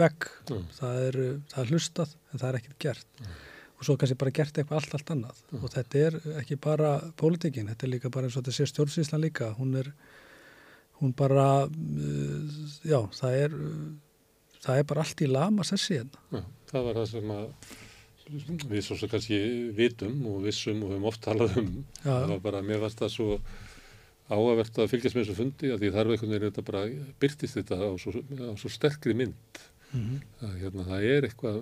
[0.00, 0.66] vegg mm.
[0.78, 1.20] það, er,
[1.52, 3.34] það er hlustað en það er ekkert gert mm.
[3.76, 5.60] og svo kannski bara gert eitthvað allt, allt annað mm.
[5.60, 9.24] og þetta er ekki bara pólitíkin, þetta er líka bara eins og þetta sé stjórnsýslan
[9.26, 9.92] líka, hún er
[11.00, 13.54] hún bara uh, já, það er
[14.60, 16.20] það er bara allt í lama sessi hérna.
[16.34, 16.42] Já,
[16.72, 17.46] það var það sem að
[18.70, 19.40] við svo sem kannski
[19.74, 22.12] vitum og vissum og við höfum oft talað um já.
[22.12, 23.40] það var bara, mér varst það svo
[24.30, 26.84] áavert að fylgjast með þessu fundi að því þar veikunni er þetta bara
[27.22, 30.22] byrtist þetta á svo, á svo sterkri mynd mm -hmm.
[30.46, 31.60] að, hérna, það, er eitthvað,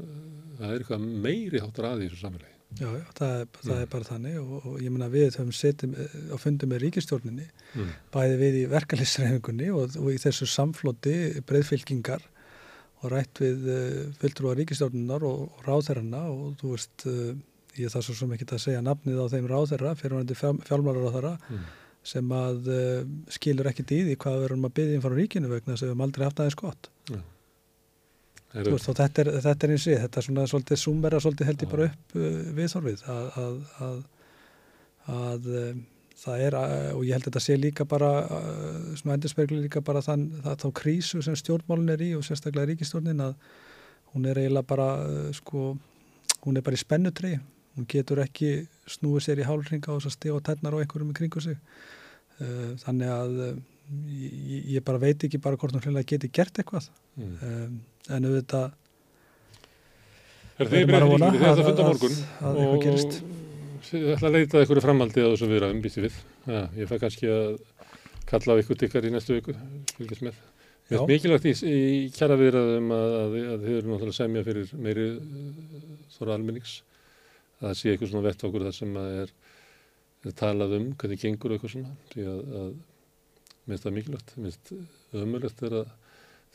[0.60, 2.54] það er eitthvað meiri hátur að í þessu samfélagi.
[2.76, 3.82] Já, já, það er, það mm.
[3.82, 5.94] er bara þannig og, og ég menna við höfum setið
[6.28, 7.94] á fundum með ríkistjórninni, mm.
[8.12, 11.14] bæði við í verkefliðsreifingunni og, og í þessu samflóti
[11.48, 12.26] breyðfylkingar
[13.00, 17.32] og rætt við uh, fulltrúa ríkistjórnunar og, og ráðherrana og þú veist, uh,
[17.78, 21.34] ég þarf svo sem ekki að segja nafnið á þeim ráðherra, fyrirvændi fjálmálar á þeirra,
[21.48, 21.66] mm.
[22.12, 23.02] sem að uh,
[23.38, 26.06] skilur ekkit í því hvað verðum að byggja inn frá ríkinu vegna að við höfum
[26.08, 26.92] aldrei haft aðeins gott.
[28.48, 31.62] Veist, þetta, er, þetta er eins og ég, þetta er svona svolítið sumera svolítið held
[31.64, 33.98] ég bara upp uh, viðþorfið að, að, að,
[35.14, 35.82] að um,
[36.22, 39.82] það er, uh, og ég held að þetta sé líka bara, uh, svona endurspegli líka
[39.84, 43.36] bara þann, það, þá krísu sem stjórnmálun er í og sérstaklega ríkistjórnin að
[44.14, 44.88] hún er eiginlega bara,
[45.36, 45.68] sko,
[46.46, 47.34] hún er bara í spennutri,
[47.76, 48.54] hún getur ekki
[48.88, 51.58] snúið sér í hálfringa og stiga og tennar á einhverjum í kringu sig.
[52.80, 53.36] Þannig að
[54.08, 56.88] ég, ég bara veit ekki bara hvort hún hljóðlega geti gert eitthvað,
[57.20, 57.36] mm.
[57.44, 57.76] um,
[58.08, 58.70] en auðvitað
[60.58, 63.36] Er þið þið ætla að funda morgun og, og
[63.88, 66.16] Ég ætla að leita eitthvað framhaldi á þessum viðræðum býtti við.
[66.50, 67.60] Ja, ég fæ kannski að
[68.28, 69.54] kalla á ykkur ykkar í næstu viku,
[69.96, 70.40] fylgjast með.
[70.88, 71.78] Mér er mikilvægt í, í
[72.12, 76.74] kjara viðræðum að, að, að þið eru náttúrulega semja fyrir meiri uh, þóra almennings.
[77.62, 79.32] Það sé eitthvað svona vett okkur þar sem er,
[80.26, 81.94] er talað um hvernig gengur eitthvað svona.
[82.12, 84.36] Því að, að mér finnst það mikilvægt.
[84.36, 85.96] Mér finnst ömulegt er að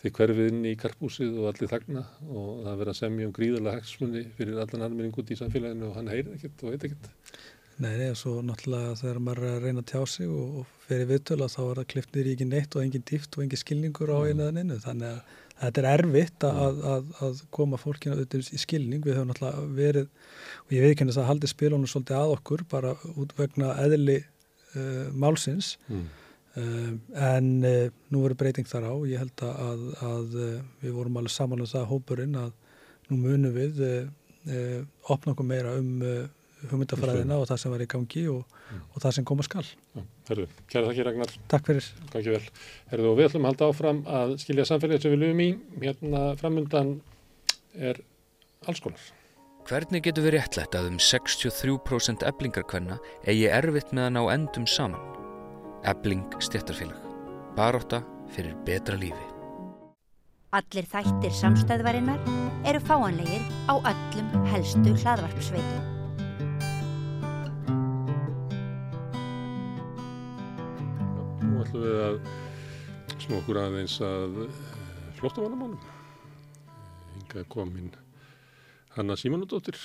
[0.04, 3.80] þið hverfið inn í karpúsið og allir þagna og það verða að semja um gríðarlega
[3.80, 7.12] hægsmunni fyrir allan almenning út í samfélaginu og hann heyrir ekkert og veit ekkert.
[7.82, 10.74] Nei, nei, og svo náttúrulega þegar maður er að reyna að tjá sig og, og
[10.86, 14.12] fyrir viðtöla þá er það kliftnir í ekki neitt og engin dýft og engin skilningur
[14.14, 18.51] á einu eða einu þannig að þetta er erfitt að, að, að koma fólkina auðvitað
[18.54, 19.04] í skilning.
[19.06, 20.10] Við höfum náttúrulega verið
[20.66, 24.20] og ég veit ekki að það haldi spilunum svolítið að okkur bara út vegna eðli
[24.22, 25.78] uh, málsins.
[25.88, 26.06] Mm.
[26.54, 28.93] Um, en uh, nú verður breyting þar á.
[29.10, 32.51] Ég held að, að uh, við vorum alveg saman á um það hópurinn að
[33.10, 33.82] nú munum við
[35.08, 36.01] opna okkur meira um
[36.68, 38.82] hugmyndafræðina og það sem var í gangi og, mm.
[38.91, 39.64] og það sem koma skall
[40.28, 41.34] Herðu, kæra þakki Ragnar.
[41.51, 41.88] Takk fyrir.
[42.91, 45.49] Herðu, og Við ætlum að halda áfram að skilja samfélagið sem við lögum í.
[45.84, 46.93] Hérna framundan
[47.76, 47.99] er
[48.68, 49.10] alls konar.
[49.68, 55.33] Hvernig getur við réttlætt að um 63% eblingarkvenna eigi erfitt með að ná endum saman
[55.84, 56.96] Ebling stjættarfélag.
[57.58, 57.98] Baróta
[58.32, 59.26] fyrir betra lífi.
[60.56, 62.22] Allir þættir samstæðvarinnar
[62.70, 65.84] eru fáanlegir á öllum helstu hlaðvarpsveitum.
[71.52, 72.18] Nú ætlum við að
[73.20, 74.66] smá okkur aðeins að eh,
[75.20, 75.84] flóttamannamálum.
[77.18, 77.92] Hinga komin
[78.96, 79.76] Hanna Símanudóttir.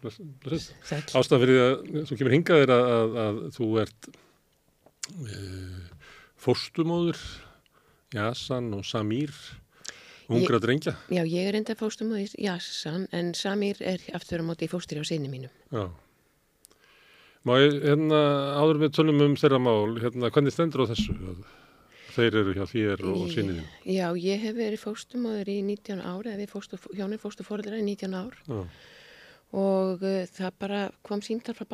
[0.00, 4.10] Ástæðan fyrir að þú kemur hingað er að, að, að þú ert
[5.10, 5.40] e,
[6.40, 7.24] fórstumóður
[8.16, 9.34] Jasan og Samír
[10.30, 10.94] ungra ég, drengja.
[11.12, 15.30] Já, ég er enda fórstumóður Jasan en Samír er aftur á móti fórstur á sinni
[15.30, 15.52] mínum.
[15.74, 15.90] Já.
[17.44, 18.20] Má ég, hérna,
[18.60, 21.16] áður með tölum um þeirra mál, hérna, hvernig stendur á þessu?
[22.10, 23.68] Þeir eru hjá þér og sinniðin.
[23.86, 28.16] Já, ég hef verið fórstumóður í 19 ár, eða við fórstu, hjónir fórstufórðara í 19
[28.18, 28.40] ár.
[28.48, 28.64] Já
[29.50, 31.66] og uh, það bara kom símtar frá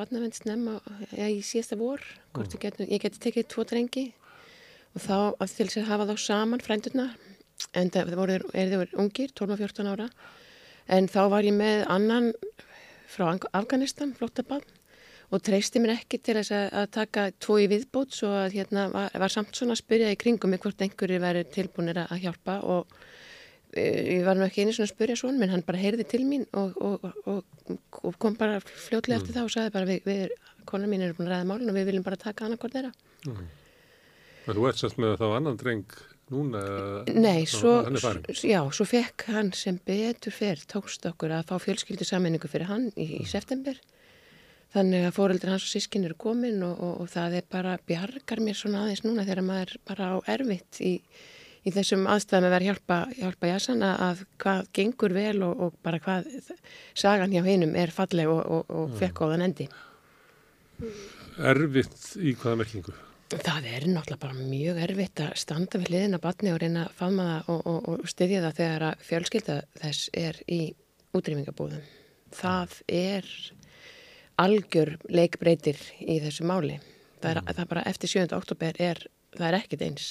[1.13, 2.57] ja, í síðasta vor mm.
[2.61, 4.07] get, ég geti tekið tvo drengi
[4.95, 7.11] og þá til þess að hafa þá saman frændurna
[7.77, 10.09] en það voru, er þau ungir, 12-14 ára
[10.89, 12.33] en þá var ég með annan
[13.11, 14.65] frá Afganistan, flottabann
[15.35, 19.11] og treysti mér ekki til að, að taka tvo í viðbót svo að hérna var,
[19.19, 22.97] var samt svona að spyrja í kringum hvort einhverju væri tilbúinir að hjálpa og
[23.81, 26.47] ég var nú ekki einu svona að spurja svona menn hann bara heyrði til mín
[26.57, 29.23] og, og, og, og kom bara fljótlega mm.
[29.23, 30.35] eftir það og sagði bara við, við
[30.69, 32.93] konar mín eru búin að ræða málun og við viljum bara taka annað hvort þeirra
[33.27, 33.49] mm.
[34.47, 35.97] Þú ert sérst með þá annan dreng
[36.31, 36.61] núna?
[37.11, 37.81] Nei, svo,
[38.47, 42.89] já, svo fekk hann sem betur fyrr tókst okkur að fá fjölskyldu sammenningu fyrir hann
[42.95, 43.31] í, í mm.
[43.31, 43.79] september
[44.75, 48.85] þannig að fóreldur hans og sískin eru komin og það er bara bjargar mér svona
[48.85, 50.97] aðeins núna þegar maður bara á erfitt í
[51.67, 56.01] í þessum aðstæðum að vera hjálpa, hjálpa Jasana að hvað gengur vel og, og bara
[56.03, 56.29] hvað
[56.95, 59.67] sagan hjá hinnum er falleg og, og, og fekk á þann endi.
[61.37, 62.95] Erfitt í hvaða merkingu?
[63.27, 67.25] Það er náttúrulega bara mjög erfitt að standa við liðina batni og reyna að faðma
[67.49, 70.61] það og styðja það þegar að fjölskylda þess er í
[71.17, 71.83] útrýmingabúðum.
[72.37, 73.33] Það er
[74.39, 76.79] algjör leikbreytir í þessu máli.
[77.19, 77.53] Það er, mm.
[77.59, 78.27] það bara eftir 7.
[78.37, 79.03] oktober er,
[79.35, 80.09] það er ekkit eins.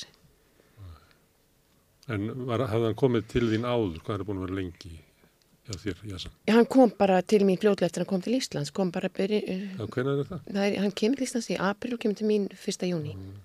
[2.14, 4.02] En var, hafði hann komið til þín áður?
[4.06, 4.92] Hvað er það búin að vera lengi
[5.66, 6.30] hjá þér, Jasa?
[6.46, 8.74] Já, hann kom bara til mín fljóðlega eftir að hann kom til Íslands.
[8.76, 9.40] Kom bara að byrja...
[9.42, 10.40] Já, hvernig er þetta?
[10.46, 10.62] það?
[10.68, 13.16] Er, hann kemur til Íslands í april og kemur til mín fyrsta júni.
[13.18, 13.42] Mm.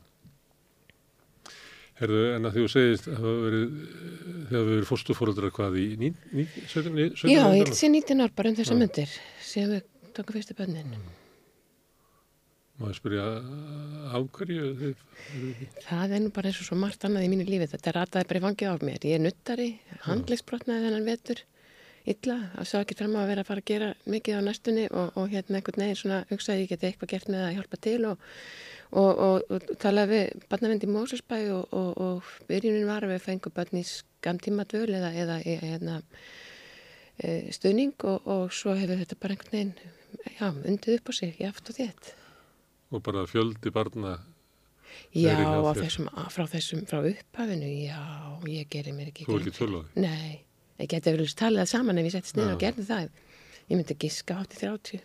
[2.00, 3.32] Herðu, en að þú segist að það
[4.50, 7.00] hefur verið fórstufóröldra hvað í 17?
[7.28, 9.84] Já, ég sé 19 ár bara um þessa myndir sem við
[10.16, 10.94] tókum fyrstu bönnin.
[10.96, 11.19] Mm.
[12.80, 13.24] Má ég spyrja
[14.16, 14.94] af hverju?
[15.84, 17.66] Það er nú bara eins og svo margt annað í mínu lífi.
[17.74, 19.02] Þetta rataði bara í fangið á mér.
[19.04, 19.66] Ég er nuttari,
[20.06, 21.42] handlegsbrotnaði þennan vetur,
[22.08, 22.36] illa.
[22.54, 25.18] Það sá ekki fram á að vera að fara að gera mikið á næstunni og,
[25.20, 28.24] og hérna einhvern veginn svona hugsaði ég geti eitthvað gert með að hjálpa til og,
[29.02, 33.84] og, og talaði við barnavendi í Mósusbæ og byrjunin var að við fengum börn í
[33.90, 35.98] skamtíma dvöl eða, eða hérna,
[37.20, 39.76] e, stuðning og svo hefur þetta bara einhvern veginn
[40.40, 42.14] já, undið upp á sig, jáft og þétt.
[42.90, 44.18] Og bara fjöldi barna
[45.14, 45.34] Já,
[45.78, 48.00] þessum, frá þessum, frá upphafinu, já,
[48.50, 50.40] ég gerir mér ekki Þú er ekki fyrir- Nei,
[50.80, 53.08] ég geti verið talið það saman ef ég settist niður og gerði það.
[53.70, 55.00] Ég myndi giska átti 30.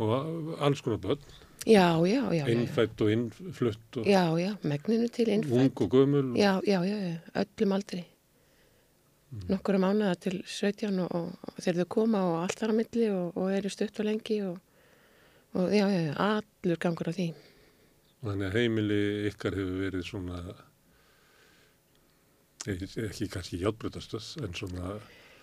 [0.00, 1.18] og alls konar börn,
[1.66, 5.52] Já, já, já, innfætt og innflutt og já, já, megninu til innfætt.
[5.52, 6.36] ung og gömul.
[6.38, 8.04] Já, já, já, já, öllum aldri.
[9.48, 13.10] Nokkura mánuða til 17 og, og, og þegar þau koma og allt þar á milli
[13.12, 14.56] og, og eru stutt og lengi og,
[15.54, 17.28] og já, já, já, allur gangur á því.
[18.20, 20.40] Þannig að heimili ykkar hefur verið svona,
[22.68, 24.92] ekki, ekki kannski hjálpbrötastöð, en svona,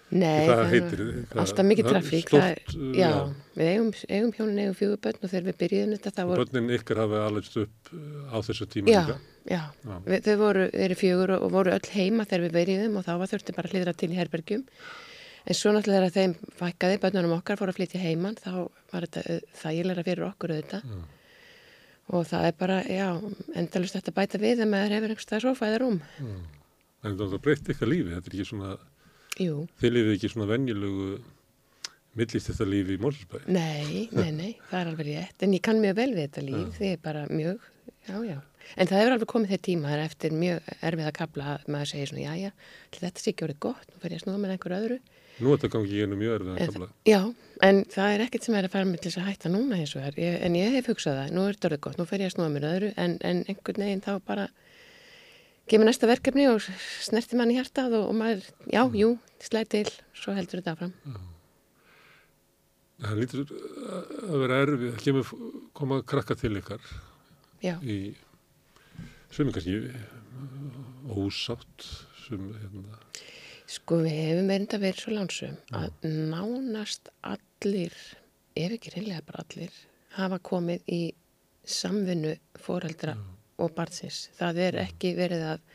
[0.07, 1.33] Nei, það heitir þið?
[1.41, 2.29] alltaf mikið trafík.
[2.31, 3.09] það er- Stórt, Já,
[3.57, 6.75] við eigum, eigum hjónin, eigum fjögur börn og þegar við byrjuðum þetta það voru, börnin
[6.77, 9.01] ykkar hafa alveg upp uh, á þessu tíma já,
[9.43, 9.97] já, Já.
[10.05, 13.27] við, þau voru, eru fjögur og, voru öll heima þegar við byrjuðum og þá var
[13.33, 14.63] þurfti bara að hlýðra til í herbergjum.
[15.47, 18.51] En svo náttúrulega þegar þeim fækkaði, börnunum okkar fóru að flytja heiman, þá
[18.91, 20.89] var þetta uh, þægilega fyrir okkur auðvitað.
[20.91, 21.05] Já.
[22.07, 23.07] Og það er bara, já,
[23.59, 25.97] endalust þetta bæta við að maður hefur einhverstað sofa eða rúm.
[27.07, 28.75] En það breytti ykkar lífi, þetta er ekki svona,
[29.37, 31.07] Jú, þið lifið ekki svona venjulegu
[32.17, 33.49] millist þetta lífi í Mórsberg.
[33.51, 35.43] nei, nei, nei, það er alveg rétt.
[35.45, 37.67] En ég kann mjög vel við þetta líf, því er bara mjög,
[38.07, 38.37] já, já.
[38.75, 41.69] En það hefur alveg komið þeir tíma, það er eftir mjög erfið að kapla að
[41.75, 42.51] maður segir svona, já, já,
[42.97, 44.97] þetta sé ekki orðið gott, nú fer ég að snúða með einhver öðru.
[45.37, 46.87] Nú er þetta gangi í ennum mjög erfið að En, kamla.
[47.05, 47.19] já,
[47.67, 49.93] en það er ekkert sem er að fara með til þess að hætta núna eins
[49.97, 50.07] og.
[50.17, 52.35] Ég, en ég hef hugsað það, nú er þetta orðið gott, nú fer ég að
[52.35, 54.47] snúða með öðru, en, en einhvern veginn þá bara
[55.67, 56.61] kemur næsta verkefni og
[57.05, 59.09] snerti mann í hjartað og, og maður, já, jú,
[59.43, 60.93] slæði til, svo heldur þetta áfram.
[62.97, 65.33] Það lítur að vera erfið, það kemur
[65.77, 66.81] koma krakka til ykkar
[67.61, 67.97] Já, í
[69.37, 69.91] uh,
[71.13, 71.85] ósátt
[72.25, 72.97] sem hérna,
[73.67, 77.95] sko við hefum enda verið svo lánsum að nánast allir,
[78.57, 79.73] ef ekki reynlega bara allir,
[80.17, 81.01] hafa komið í
[81.67, 83.17] samvinnu foreldra
[83.59, 84.27] og barnsins.
[84.37, 85.65] Það er ekki verið að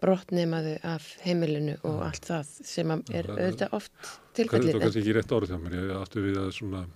[0.00, 4.74] brottnemaðu af heimilinu og allt það sem er það- auðvitað oft þetta tilfellið.
[4.74, 6.86] er kannski ekki rétt orð hjá mér, ég áttu við að svona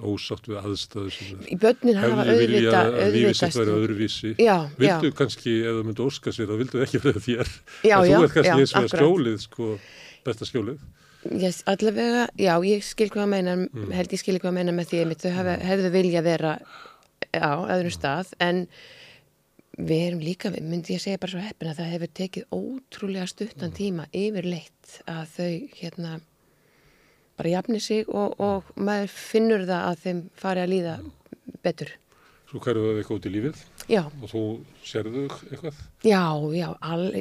[0.00, 4.30] ósátt við aðstæðu sem Í börnin hafa auðvitað, að lífið sitt væri öðruvísi.
[4.40, 7.50] Já, Vildu já, kannski, ef þú myndu óska sér, þá vildu ekki vera þér.
[7.90, 8.94] já, en þú ert kannski eins og akkurat.
[8.96, 9.68] skjólið, sko,
[10.28, 10.78] besta skjólið.
[11.36, 13.90] Yes, allavega, já, ég skil hvað að meina, Mm.
[13.92, 16.54] held ég skil hvað að meina með því að þau hafa, hefðu vilja vera
[17.36, 18.62] á öðrum stað, en
[19.80, 23.32] við erum líka, myndi ég segja bara svo heppin að það hefur tekið ótrúlega Mm.
[23.34, 26.20] stuttan tíma yfirleitt að þau hérna
[27.40, 30.94] bara jafni sig og, og maður finnur það að þeim fari að líða
[31.64, 31.96] betur.
[32.50, 33.58] Svo hverju það eitthvað út í lífið
[33.90, 34.40] Já, og þú
[34.86, 35.76] sérðu eitthvað.
[36.02, 36.22] já,
[36.58, 36.66] já,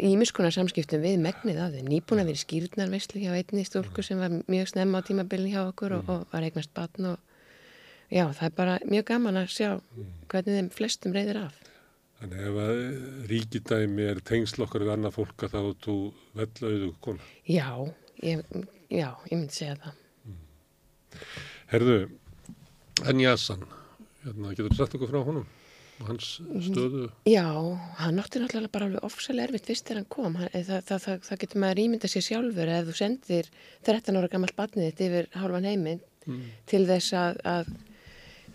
[0.09, 1.83] ímiskunar samskiptum við megnið að þau.
[1.85, 5.99] Nýbúin að vera skýrnarveislu hjá einni stúlku sem var mjög snemma á tímabilin hjá okkur
[5.99, 7.17] og, og var eignast batn og
[8.09, 9.69] já, það er bara mjög gaman að sjá
[10.33, 11.61] hvernig þeim flestum reyðir af.
[12.19, 12.83] Þannig ef að
[13.29, 15.97] ríkidæmi er tengsl okkar við annað fólk að þá þú
[16.41, 17.29] vell auðu kona.
[17.47, 17.69] Já,
[18.25, 18.41] ég,
[18.89, 20.01] já, ég myndi segja það.
[21.69, 21.99] Herðu,
[23.07, 23.65] en Jasan,
[24.25, 25.47] hérna, getur þú sagt okkur frá honum
[25.99, 26.29] og hans
[26.63, 27.09] stöðu?
[27.27, 27.45] Já,
[27.99, 30.37] hann átti náttúrulega bara alveg ofsalega erfitt fyrst þegar hann kom.
[30.39, 33.51] Hann, það, það, það, það getur maður ímynda sér sjálfur ef þú sendir
[33.89, 36.01] 13 ára gammalt batnið þitt yfir hálfan heiminn
[36.69, 37.69] til þess að, að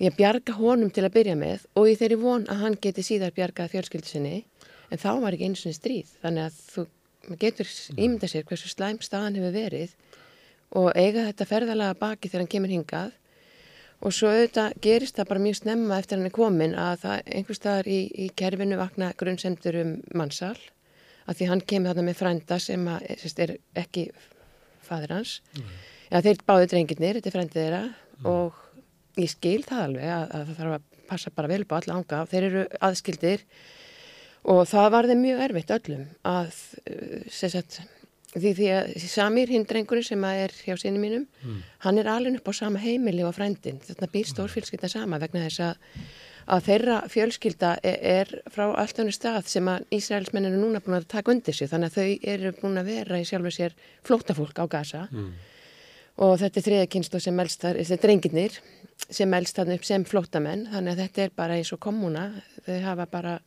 [0.03, 3.35] ég bjarga honum til að byrja með og í þeirri von að hann geti síðar
[3.35, 4.37] bjargað fjölskyldu sinni
[4.91, 6.87] en þá var ekki einu sinni stríð þannig að þú
[7.41, 9.95] getur ímynda sér hversu slæm staðan hefur verið
[10.73, 13.13] og eiga þetta ferðalega baki þegar hann kemur hingað.
[14.05, 17.59] Og svo auðvitað gerist það bara mjög snemma eftir hann er komin að það einhver
[17.59, 20.57] staðar í, í kerfinu vakna grunnsendur um mannsal
[21.25, 24.09] að því hann kemur þarna með frænda sem að, sérst, er ekki
[24.85, 25.39] fadir hans.
[26.11, 27.83] Já, þeir báðu drengirnir, þetta er frændið þeirra
[28.29, 28.61] og
[29.21, 31.97] ég skil það alveg að, að það þarf að passa bara vel upp á alla
[31.99, 32.21] ánga.
[32.29, 33.47] Þeir eru aðskildir
[34.53, 36.61] og það var þeim mjög erfitt öllum að,
[37.33, 37.81] sem sagt,
[38.35, 41.27] því, því að Samir, hinn drengurinn sem er hjá sinni mínum,
[41.85, 43.81] hann er alveg upp á sama heimili og frændin.
[43.85, 45.77] Þetta býr stórfjölskylda sama vegna þess að,
[46.47, 50.99] að þeirra fjölskylda er, er frá allt önnu stað sem að Ísraelsmenn eru núna búin
[50.99, 51.71] að taka undir sig.
[51.71, 55.09] Þannig að þau eru búin að vera í sjálfu sér flóttafólk á Gaza.
[56.25, 58.59] Og þetta er þriða kynslu sem melst þar, þetta er drengirnir
[59.11, 60.69] sem melst þarna upp sem flóttamenn.
[60.71, 62.29] Þannig að þetta er bara eins og kommuna
[62.67, 63.39] þau hafa bara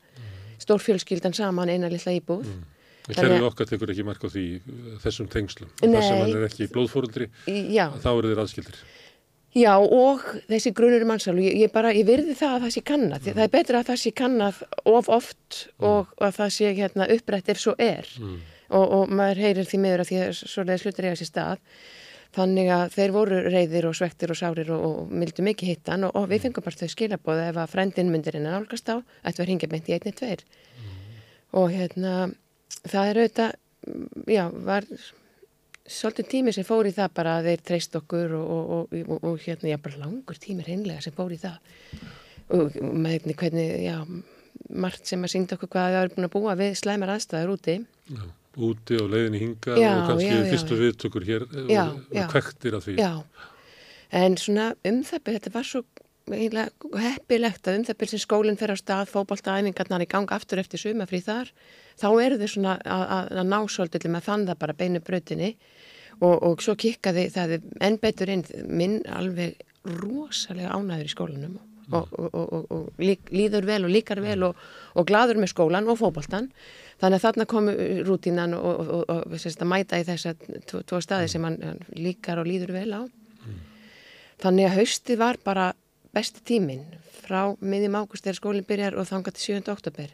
[0.60, 2.48] stórfjölskyldan saman eina lilla íbúð.
[2.48, 2.77] Þannig
[3.16, 5.70] kerfið okkar tekur ekki mark á því uh, þessum tengslum.
[5.82, 5.94] Nei.
[5.96, 8.80] Þar sem hann er ekki blóðfórundri, þá eru þeir aðskildir.
[9.58, 12.84] já og þessi grunur mannsal og ég, ég bara, ég virði það að það sé
[12.92, 13.24] kannað.
[13.24, 17.08] Því það er betra að það sé kannað of oft og að það sé hérna
[17.16, 18.12] upprætt ef svo er.
[18.68, 21.64] Og, og maður heyrir því miður að því að svoleiðis hlutur eiga sér stað.
[22.36, 26.12] Þannig að þeir voru reyðir og svektir og sárir og, og mildu mikið hittan og,
[26.20, 29.48] og við fengum bara þau skilabóð ef að frendin myndir innan álgast á ættu að
[29.48, 30.44] ringja beint í einni tveir.
[31.56, 32.28] Og hérna
[32.88, 33.58] það er auðvitað,
[34.34, 34.88] já, var
[35.88, 39.72] svolítið tími sem fór í það bara að þeir treyst okkur og, og, og hérna,
[39.72, 41.62] já, bara langur tími reynlega sem fór í það
[42.58, 43.98] og með hvernig, já,
[44.84, 47.78] margt sem að syngja okkur hvað það er búin að búa við slæmar aðstæður úti.
[48.08, 48.24] Já,
[48.68, 52.88] úti og leiðinni hinga Já, og kannski fyrstu viðtökur hér Já, og, og kvektir af
[52.88, 52.98] því.
[53.02, 53.12] Já,
[54.24, 55.84] en svona um það þetta var svo
[56.28, 60.82] heppilegt að um það byrja sem skólinn fer á stað, fótboltaæfingarnar í gang aftur eftir
[60.82, 61.52] sumafrí þar,
[62.00, 65.54] þá eru þau svona að, að, að ná svolítið með þann það bara beinu brautinni.
[66.18, 68.42] Og, og svo kikkaði það enn betur inn.
[68.66, 71.58] Minn alveg rosalega ánæður í skólanum
[71.92, 74.60] og, og, og, og, og lík, líður vel og líkar vel og,
[74.98, 76.50] og gladur með skólan og fótboltan
[77.02, 77.76] þannig að þarna komu
[78.08, 80.34] rútínan og, og, og, og sérst, að mæta í þessa
[80.68, 83.02] tvo, tvo staði sem hann, hann líkar og líður vel á.
[84.42, 85.72] Þannig að haustið var bara
[86.18, 86.86] besti tíminn
[87.22, 89.72] frá miðjum águst þegar skólinn byrjar og þangað til 7.
[89.78, 90.14] oktober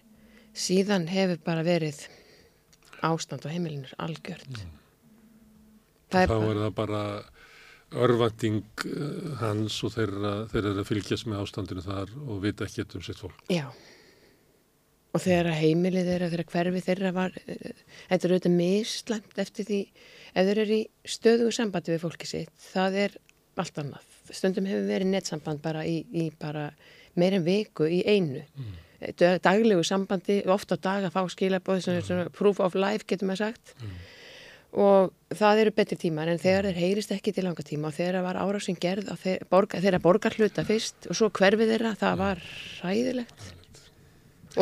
[0.54, 2.06] síðan hefur bara verið
[3.04, 4.66] ástand á heimilinur algjört
[6.14, 7.04] það er Þá bara er það bara
[7.94, 12.86] örvænting eh, hans og þeirra, þeirra er að fylgjast með ástandinu þar og vita ekki
[12.98, 13.44] um sitt fólk.
[13.54, 13.68] Já.
[15.14, 19.82] Og þegar heimilið þeirra, þegar hverfi þeirra var, eh, þetta er auðvitað mislæmt eftir því,
[20.34, 20.84] ef þeir eru í
[21.16, 23.18] stöðugu sambandi við fólki sitt, það er
[23.62, 24.13] allt annað.
[24.32, 26.70] Stundum hefur verið nettsamband bara í, í bara
[27.20, 28.44] meir en viku í einu.
[28.58, 28.74] Mm.
[29.44, 33.50] Daglegu sambandi, ofta á dag að fá skilabóð, svona, svona proof of life getur maður
[33.50, 33.74] sagt.
[34.74, 38.24] Og það eru betri tímar en þegar þeir heyrist ekki til langa tíma og þegar
[38.26, 42.42] var árásin gerð þeir, borga, þeirra borgar hluta fyrst og svo hverfið þeirra, það var
[42.80, 43.52] ræðilegt.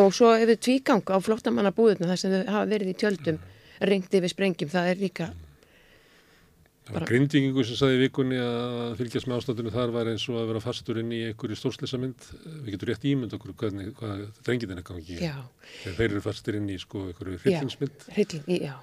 [0.02, 3.40] Og svo ef við tvígang á flottamannabúðuna þar sem þau hafa verið í tjöldum
[3.88, 5.30] ringt yfir sprengjum, það er líka
[6.82, 10.40] Það var grindingingu sem sagði í vikunni að fylgjast með ástandinu þar var eins og
[10.42, 12.24] að vera fastur inn í einhverju stórslisamynd.
[12.66, 15.18] Við getum rétt ímynd okkur hvernig, hvað drengin er gangi.
[15.22, 15.36] já,
[15.84, 18.08] Þegar þeir eru fastur inn í sko einhverju hryllingsmynd.
[18.16, 18.74] hrylling, já.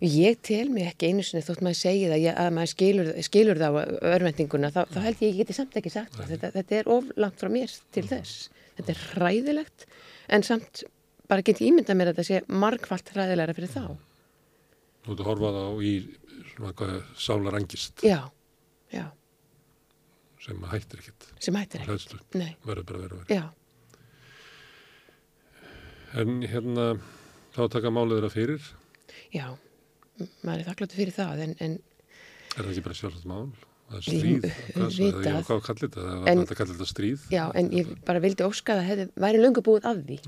[0.00, 3.58] Ég tel mig ekki einu sinni þótt maður segi það ég- að maður skilur, skilur
[3.60, 3.82] það á
[4.16, 6.16] örvendinguna, þá, þá held ég ég geti samt ekki sagt.
[6.16, 8.48] Þetta, þetta er of langt frá mér til þess.
[8.78, 9.86] Þetta er hræðilegt
[10.28, 10.84] en samt
[11.28, 13.84] bara get ég ímyndað mér að þetta sé margfalt hræðilegra fyrir þá.
[15.02, 15.92] Þú ert að horfa þá í
[16.52, 16.94] svona hvað
[17.26, 18.20] sálar angist Já,
[18.92, 19.06] já,
[20.42, 21.28] sem hættir ekkit.
[21.40, 21.90] sem hættir ekki.
[21.92, 23.26] Hlæðslu, Nei, verður bara að að vera.
[23.40, 23.44] já,
[26.20, 26.86] En hérna,
[27.56, 28.64] þá taka málið þeirra fyrir.
[29.32, 29.46] já,
[30.44, 31.78] maður er þakkláttu fyrir það en, en
[32.52, 33.46] Er það ekki bara sjálfsagt mál?
[33.92, 34.44] Það er stríð.
[34.76, 36.02] Hvað, kallir þetta?
[36.02, 37.22] Það var þetta kallir þetta stríð.
[37.32, 40.18] Já, en ég bara vildi óska að það væri löngu búið af því.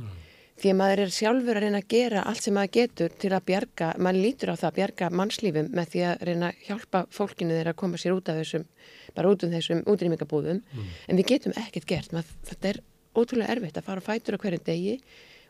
[0.64, 3.42] Því að maður er sjálfur að reyna að gera allt sem maður getur til að
[3.50, 7.58] bjarga, maður lítur á það að bjarga mannslífum með því að reyna að hjálpa fólkinu
[7.58, 8.64] þeirra að koma sér út af þessum,
[9.12, 10.62] bara út um þessum útrýmingabúðum.
[11.04, 12.80] En við getum ekkert gert, maður, þetta er
[13.12, 14.94] ótrúlega erfitt að fara á fætur á hverjum degi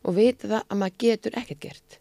[0.02, 1.98] og vita það að maður getur ekkert gert.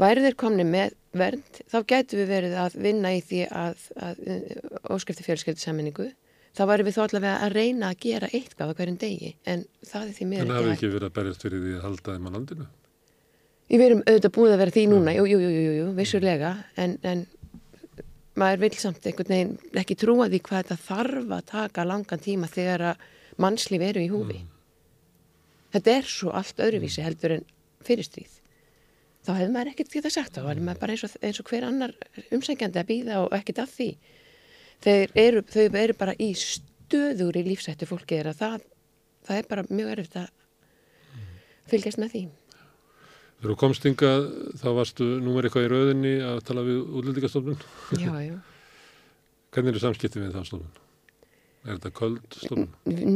[0.00, 4.24] Væri þeir komni með vernd, þá gætu við verið að vinna í því að, að,
[4.32, 6.08] að óskipti fjölskyldisammenningu.
[6.50, 10.06] Þá væri við þó allavega að reyna að gera eitthvað á hverjum degi, en það
[10.06, 10.80] er því miður það hafi ekki hægt.
[10.80, 12.66] ekki verið að berjast fyrir því að halda þeim á landinu.
[13.70, 16.96] Við erum auðvitað búið að vera því núna, jú, jú, jú, jú, jú vissulega, en,
[17.06, 17.22] en
[18.40, 22.50] maður vil samt einhvern veginn ekki trúa því hvað þetta þarf að taka langan tíma
[22.50, 23.06] þegar að
[23.40, 24.42] mannslíf eru í húfi.
[25.70, 27.44] Þetta er svo allt öðruvísi heldur en
[27.86, 28.40] fyrirstríð.
[29.20, 31.66] Þá hefði maður ekkert getað sagt, þá var maður bara eins og, eins og hver
[31.68, 31.92] annar
[32.32, 33.88] umsækjandi að býða og ekkert að því.
[34.80, 38.60] Þeir eru, þau eru bara í stöður í lífsættu fólki þeirra, það,
[39.28, 40.30] það er bara mjög erfitt að
[41.70, 42.22] fylgjast með því.
[43.40, 44.24] Þegar þú komst hingað,
[44.60, 47.60] þá varstu númer eitthvað í rauðinni að tala við útlendingastofnun.
[47.96, 48.38] Já, já.
[49.50, 50.74] Hvernig eru samskipti við það stofnun?
[51.60, 52.68] Er þetta köld stofnun?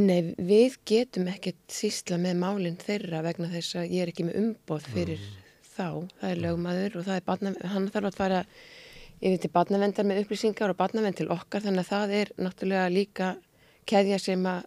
[0.05, 4.41] Nei, við getum ekkert sísla með málinn þeirra vegna þess að ég er ekki með
[4.41, 5.21] umboð fyrir
[5.75, 5.87] þá.
[6.19, 8.41] Það er lögmaður og það er barna, hann þarf að fara
[9.21, 13.29] yfir til barnavendar með upplýsingar og barnavend til okkar þannig að það er náttúrulega líka
[13.89, 14.65] keðja sem að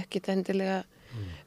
[0.00, 0.80] ekkit endilega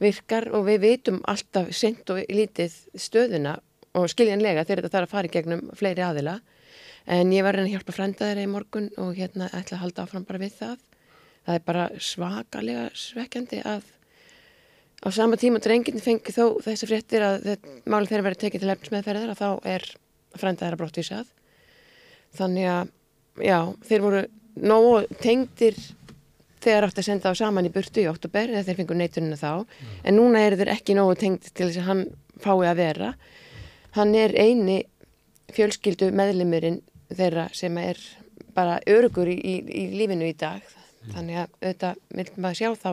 [0.01, 3.57] virkar og við vitum alltaf sent og lítið stöðuna
[3.97, 6.39] og skiljanlega þegar þetta þarf að fara í gegnum fleiri aðila.
[7.05, 10.05] En ég var að að hjálpa frænda þeirra í morgun og hérna ætla að halda
[10.05, 10.77] áfram bara við það.
[11.43, 13.89] Það er bara svakalega svekkjandi að
[15.03, 17.49] á sama tíma drengin fengi þó þessi fréttir að
[17.83, 19.87] málið þeirra verið tekið til efnismeðferðar að þá er
[20.39, 21.33] frænda þeirra brottvísað
[22.37, 22.91] þannig að
[23.47, 24.23] já, þeir voru
[24.69, 25.77] nógu tengdir
[26.63, 29.65] þegar átt að senda á saman í burtu í oktober eða þeir fengur neitunina þá.
[30.07, 32.03] En núna eru þeir ekki nógu tengd til þess að hann
[32.43, 33.09] fái að vera.
[33.97, 34.77] Hann er eini
[35.53, 36.79] fjölskyldu meðlimurinn
[37.13, 37.99] þeirra sem er
[38.55, 40.63] bara örugur í, í, í lífinu í dag.
[41.11, 42.89] Þannig að auðvitað vil maður sjá þá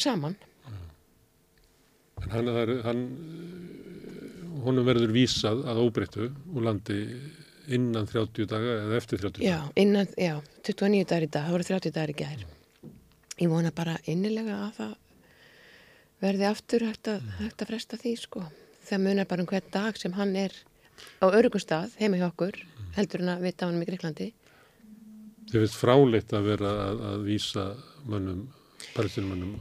[0.00, 0.36] saman.
[2.24, 3.02] En hann, er- hann,
[4.64, 7.00] honum verður vísað að óbreyttu úr landi
[7.72, 9.72] innan 30 daga eða eftir 30 já, daga.
[9.82, 10.36] innan, já,
[10.66, 12.46] 29 dagar í dag það voru 30 dagar í gær
[13.36, 14.94] ég vona bara innilega að það
[16.24, 18.46] verði aftur hægt að, hægt að fresta því sko
[18.86, 20.54] það munar bara um hvern dag sem hann er
[21.20, 22.58] á örugum stað heima hjá okkur
[22.96, 24.32] heldur en að vita á hann í Greiklandi
[25.46, 27.64] Þið finnst fráleitt að vera að, að vísa
[28.10, 28.40] mönnum,
[28.96, 29.52] palestinumönnum.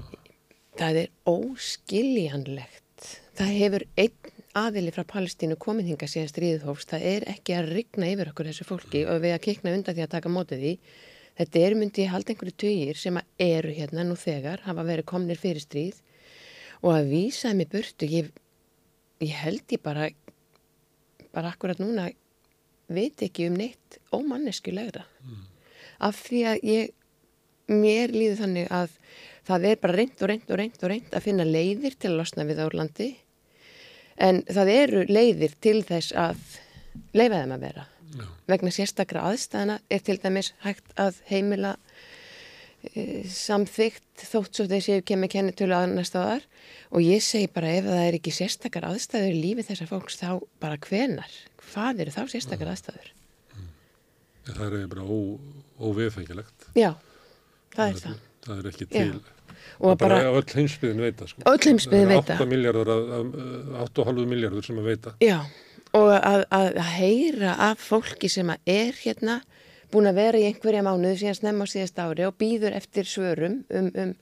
[0.80, 3.10] Það er óskiljanlegt.
[3.38, 6.92] Það hefur einn aðili frá Palestínu komið hinga síðan stríðið hófst.
[6.94, 10.06] Það er ekki að rigna yfir okkur þessu fólki og við að kikna undan því
[10.06, 10.74] að taka mótið því.
[11.36, 15.40] Þetta er myndi ég halda einhverju tugir sem eru hérna nú þegar, hafa verið komnir
[15.40, 16.00] fyrir stríð
[16.82, 18.08] og að vísa þeim í burtu.
[18.08, 18.30] Ég,
[19.26, 20.08] ég held ég bara,
[21.36, 22.08] bara akkurat núna
[22.88, 25.04] veit ekki um neitt ómanneskulegra.
[26.00, 26.96] Af því að ég
[27.68, 28.96] mér líður þannig að
[29.46, 32.20] það er bara reynd og reynd og reynd og reynd að finna leiðir til að
[32.22, 33.12] losna við Árlandi
[34.22, 36.40] en það eru leiðir til þess að
[37.16, 37.86] leifa þeim að vera.
[38.16, 38.28] Já.
[38.48, 41.74] Vegna sérstakra aðstæðana er til dæmis hægt að heimila
[42.94, 46.46] e, samþygt þótt svo þeir séu kemur kennitölu að næstaðar
[46.96, 50.30] og ég segi bara ef það er ekki sérstakar aðstæður í lífi þessar fólks þá
[50.64, 51.36] bara hvenar?
[51.74, 53.12] Hvað eru þá sérstakar aðstæður?
[54.46, 55.06] Það er bara
[55.82, 56.68] óviðfengilegt.
[56.78, 56.92] Já,
[57.74, 58.18] það er það.
[58.46, 59.08] Það er ekki til.
[59.82, 61.28] Og bara öll heimsbyðin veita.
[61.28, 61.44] Sko.
[61.50, 62.42] öll heimsbyggðin veit það.
[62.42, 62.92] 8 miljardar,
[63.86, 65.16] 8,5 miljardur sem að veita.
[65.24, 65.40] Já,
[65.98, 69.40] og að, að heyra af fólki sem að er hérna
[69.94, 73.62] búin að vera í einhverja mánuðu síðan snemma á síðast ári og býður eftir svörum
[73.70, 74.16] um, um,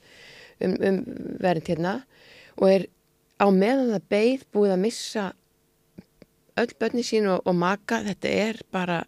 [0.64, 1.00] um, um
[1.42, 1.96] vernd hérna
[2.60, 2.86] og er
[3.42, 5.26] á meðan það beið búið að missa
[6.62, 9.00] öll börni sín og, og maka, þetta er bara,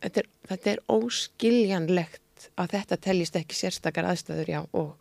[0.00, 2.19] þetta er, þetta er óskiljanlegt
[2.60, 4.94] að þetta teljist ekki sérstakar aðstæður, já, og,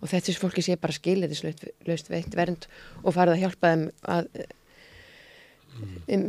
[0.00, 2.68] og þetta fólki sé bara skilirðislaust veitt vernd
[3.02, 3.84] og farið að hjálpa þeim
[4.16, 4.30] að
[5.80, 6.28] um,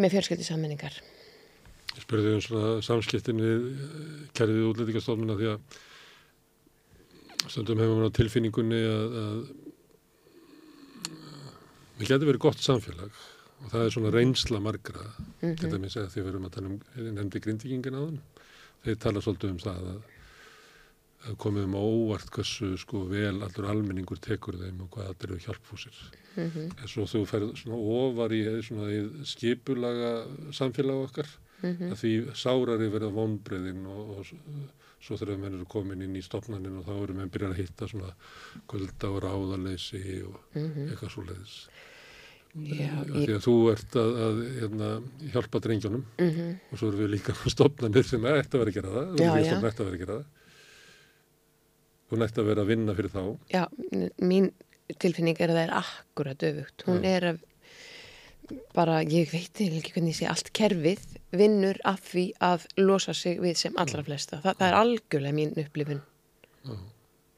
[0.00, 0.94] með fjölskyldisammenningar.
[1.96, 5.60] Ég spurði um svona samskiptin við eh, kærðið útlendingastofnuna því að
[7.46, 9.38] stundum hefur maður á tilfinningunni að, að
[11.96, 13.12] við getum verið gott samfélag
[13.56, 15.04] og það er svona reynsla margra
[15.40, 15.54] Mhm.
[15.60, 16.78] til dæmis eða því við erum að tala um
[17.16, 18.20] nefndi grindvíkingin á þann
[18.86, 19.98] þeir tala svolítið um það að,
[21.26, 25.32] að komið um á óvart hversu sko vel allur almenningur tekur þeim og hvað allir
[25.32, 25.98] eru hjálpfúsir
[26.36, 26.64] Mhm.
[26.82, 30.10] en svo þú ferð svona ofar í svona í skipulaga
[30.52, 31.28] samfélag okkar
[31.62, 31.92] Mhm.
[31.92, 34.26] að því sárari verða vonbreiðin og, og
[35.00, 37.88] svo þegar menn eru komin inn í stopnanin og þá eru menn byrjar að hitta
[37.88, 38.12] svona
[38.68, 40.36] kvölda og ráðaleysi og
[40.92, 41.56] eitthvað svo leiðis.
[42.56, 44.90] Því að þú ert að, að hérna,
[45.34, 48.94] hjálpa drengjónum mm og svo erum við líka stopnanir sem ætti að vera að gera
[48.94, 49.10] það.
[49.20, 49.44] Já, já.
[49.44, 49.56] já.
[49.56, 50.30] ætti að vera að gera það.
[52.06, 53.22] Þú ætti að vera að vinna fyrir þá.
[53.50, 53.62] já,
[54.22, 54.52] mín
[54.94, 56.84] tilfinning er að það er akkurat öfugt.
[56.86, 57.10] Hún Já.
[57.16, 57.44] er að
[58.76, 61.02] bara, ég veit ekki hvernig ég sé, allt kerfið
[61.34, 64.38] vinnur af því að losa sig við sem allra flesta.
[64.44, 66.02] Þa, það er algjörlega mín upplifun.
[66.62, 66.76] Já.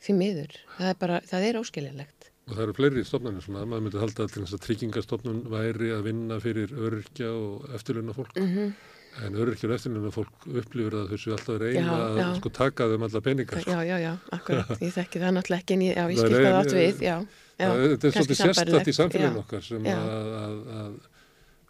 [0.04, 0.58] Því miður.
[0.76, 2.28] Það er bara, það er óskiljanlegt.
[2.48, 6.06] Og það eru fleiri stopnarnir svona, maður myndi halda til þess að tryggingastofnun væri að
[6.08, 8.38] vinna fyrir öryrkja og eftirlunna fólk.
[8.40, 8.70] Mm
[9.18, 12.26] En öryrkja og eftirlunna fólk upplifir að þessu alltaf reyna Já, að já.
[12.38, 13.64] sko, taka þeim alla peningar.
[13.66, 14.68] Já, já, já, akkurat.
[14.84, 17.00] Ég þekki það náttúrulega ekki en ég, já, ég Það skil hvað ein- átt við,
[17.02, 17.16] já.
[17.58, 19.42] já Það- Þetta er svolítið sérstætt í samfélaginu já.
[19.42, 19.96] okkar sem Já.
[19.98, 20.92] að, að, að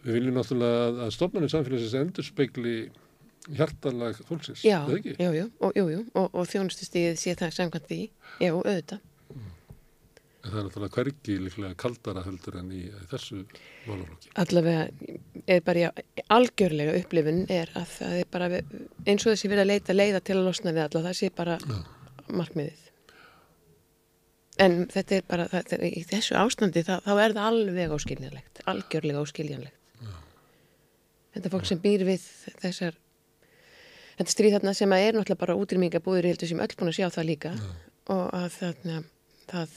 [0.04, 2.74] við viljum náttúrulega að, að stofnarnir samfélagsins endur speikli
[3.56, 5.14] hjartalag fólksins, Já, eða ekki?
[5.16, 5.78] jú, jú, og,
[6.20, 8.00] og, og þjónustustíðið sé það samkvæmt því,
[8.44, 9.00] já, auðvitað.
[10.48, 13.42] En það er náttúrulega hvergi líklega kaldara heldur en í, í þessu
[13.84, 14.30] málaflokki.
[14.40, 14.84] Allavega
[15.44, 18.48] er bara, já, algjörlega upplifun er að það er bara,
[19.04, 21.58] eins og þessi verið að leita leiða til að losna við alla, það sé bara
[21.60, 21.76] Já.
[22.40, 22.86] markmiðið.
[24.64, 28.64] En þetta er bara, það, það, í þessu ástandi, það, þá er það alveg óskiljanlegt,
[28.72, 29.76] algjörlega óskiljanlegt.
[31.36, 32.24] Þetta er fólk sem býr við
[32.64, 32.96] þessar,
[34.16, 37.08] þetta stríð þarna sem er náttúrulega bara útrýmingabúður, ég heldur sem öll búin að sjá
[37.20, 37.56] það líka
[38.08, 39.02] og að þarna,
[39.52, 39.76] það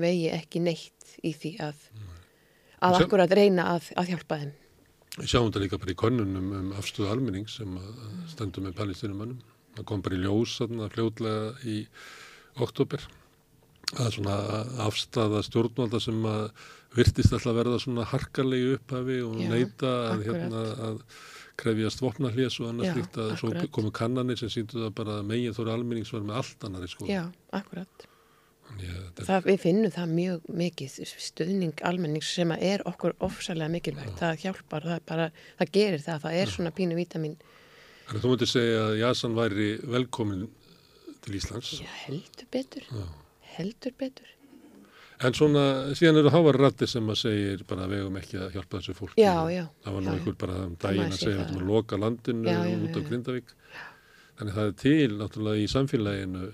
[0.00, 1.88] vegi ekki neitt í því að,
[2.84, 4.52] að Sjá- akkurat reyna að, að hjálpa þeim.
[5.14, 7.90] Við sjáum þetta líka bara í könnunum um afstöðu almenning sem að
[8.32, 9.42] stendur með palestinumönnum.
[9.76, 11.76] Það kom bara í ljós þarna fljótlega í
[12.62, 13.04] oktober.
[14.00, 14.34] Er svona
[14.86, 16.48] afstæða stjórnvalda sem að
[16.96, 21.00] virtist alltaf verða svona harkalegi upphafi og Já, neita að, hérna, að
[21.60, 23.70] krefjast vopnahlés og annars líkt að svo akkurat.
[23.76, 27.06] komu kannanir sem síndu það bara að megin þóra almennings var með allt annari sko.
[27.06, 27.86] Já, akkurat.
[27.94, 28.63] Þannig að þetta er
[29.24, 34.16] Það, við finnum það mjög mikið stuðning almennings sem er okkur ofsalega mikilvægt.
[34.18, 35.28] Það hjálpar, það, bara,
[35.60, 37.36] það gerir það, það er svona pínu vítamin
[38.04, 40.48] Þannig að þú mútið segja að Jasan væri velkomin
[41.24, 41.70] til Íslands.
[41.80, 42.88] Já, heldur betur.
[42.92, 43.04] Já.
[43.54, 44.32] Heldur betur.
[45.24, 45.62] En svona,
[45.96, 49.22] síðan eru hávar rætti sem að segir bara vegum ekki að hjálpa þessu fólki.
[49.22, 49.62] Já, já.
[49.86, 53.00] Það var nú einhver bara um daginn að segja að loka landinu já, út á
[53.08, 53.54] Grindavík.
[54.34, 56.50] Þannig það er til náttúrulega í samfélaginu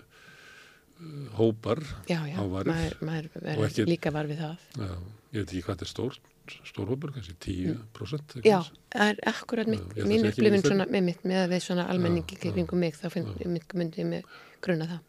[1.36, 2.72] hópar já, já, hávarir.
[2.74, 4.64] Já, maður verður líka var við það.
[4.77, 6.18] Já, ég veit ekki hvað þetta er stór,
[6.68, 8.40] stór hópar, kannski 10%.
[8.40, 8.47] Mm.
[8.47, 8.59] Já,
[8.94, 12.82] það er akkurat mitt, mín upplifin svona, með mitt, með að við svona almenningi kringum
[12.85, 15.06] mig, þá myndi ég með gruna það.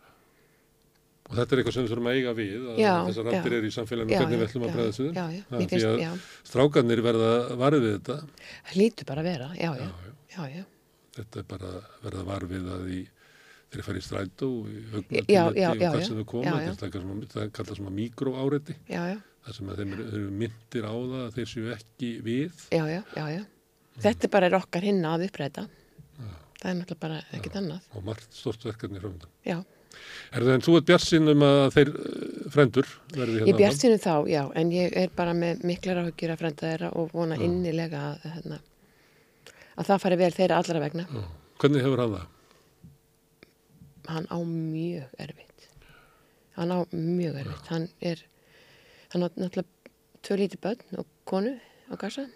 [1.32, 3.74] Og þetta er eitthvað sem við þurfum að eiga við, að þessar rættir eru í
[3.76, 5.06] samfélaginu, hvernig við ætlum að bregða þessu.
[5.72, 7.30] Því að strákarnir verða
[7.62, 8.18] varfið þetta.
[8.68, 10.12] Það lítur bara að vera, já, já.
[10.36, 10.66] já, já.
[11.16, 11.72] Þetta er bara
[12.04, 13.00] verða varfið að því
[13.72, 16.56] þeir fara í strætó, í högnartinletti og hvað sem þau koma.
[17.32, 18.78] Það er kallað svona mikroáreiti.
[18.92, 19.18] Já, já.
[19.42, 22.66] Það sem þeim eru myndir á það að þeir séu ekki við.
[22.70, 23.44] Já, já, já, já.
[24.02, 25.68] Þetta er bara okkar hinn að uppræta.
[26.62, 27.86] Það er náttúrulega bara ekkit annað.
[27.98, 29.30] Og margt stort verkefni frá þetta.
[29.50, 29.58] Já.
[30.32, 33.48] Er það en þú ert bjartsinum að þeir eh, frendur verði hérna?
[33.50, 37.10] Ég bjartsinum þá, já, en ég er bara með miklar áhugjur að frenda þeirra og
[37.16, 37.44] vona já.
[37.48, 38.60] innilega að, hérna,
[39.76, 41.08] að það fari vel þeirra allra vegna.
[41.10, 41.26] Já.
[41.64, 42.30] Hvernig hefur hann það?
[44.10, 45.68] Hann á mjög erfitt.
[46.58, 47.68] Hann á mjög erfitt.
[47.70, 48.24] Hann er,
[49.14, 49.68] hann á náttúrulega
[50.22, 51.56] tvö lítið börn og konu
[51.90, 52.28] á gassa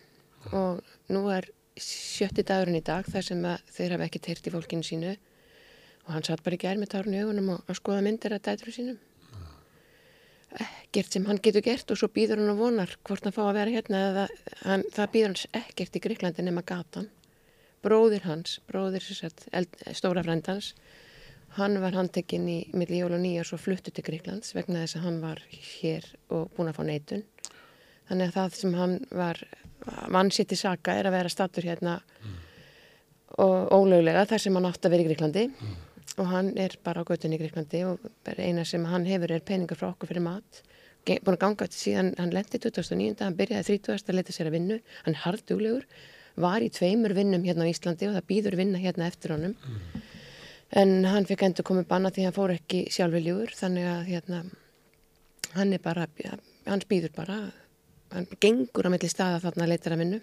[0.54, 3.42] og nú er sjötti dagurinn í dag þar sem
[3.76, 5.16] þeir hafa ekki teirt í fólkinu sínu.
[6.06, 8.74] Og hann satt bara í gerð með tárun í augunum og skoða myndir að dætru
[8.74, 9.00] sínum.
[10.56, 13.58] Ekkert sem hann getur gert og svo býður hann og vonar hvort hann fá að
[13.58, 14.28] vera hérna eða
[14.62, 17.10] hann, það býður hans ekkert í Greiklandi nema gatan.
[17.84, 20.72] Bróðir hans, bróðir sagt, eld, stóra frend hans
[21.60, 25.08] hann var handtekinn í milli jól og nýjar svo fluttu til Greiklands vegna þess að
[25.08, 27.26] hann var hér og búin að fá neitun
[28.10, 29.42] þannig að það sem hann var
[30.12, 32.38] vansitt í saka er að vera statur hérna mm.
[33.46, 35.76] og ólöglega þar sem hann átt að vera í Greiklandi mm
[36.18, 38.04] og hann er bara á göttunni í Greiklandi og
[38.38, 40.62] eina sem hann hefur er peningar frá okkur fyrir mat
[41.06, 44.10] búin að ganga til síðan, hann lendi 2009 hann byrjaði 30.
[44.10, 45.86] að leta sér að vinnu hann er harduglegur,
[46.42, 50.06] var í tveimur vinnum hérna á Íslandi og það býður vinna hérna eftir honum mm.
[50.72, 54.44] En hann fikk endur komið banna því hann fór ekki sjálfurljúur þannig að hérna
[55.56, 56.08] hann er bara,
[56.66, 57.40] hann býður bara
[58.14, 60.22] hann gengur á milli staða þarna að leita að vinnu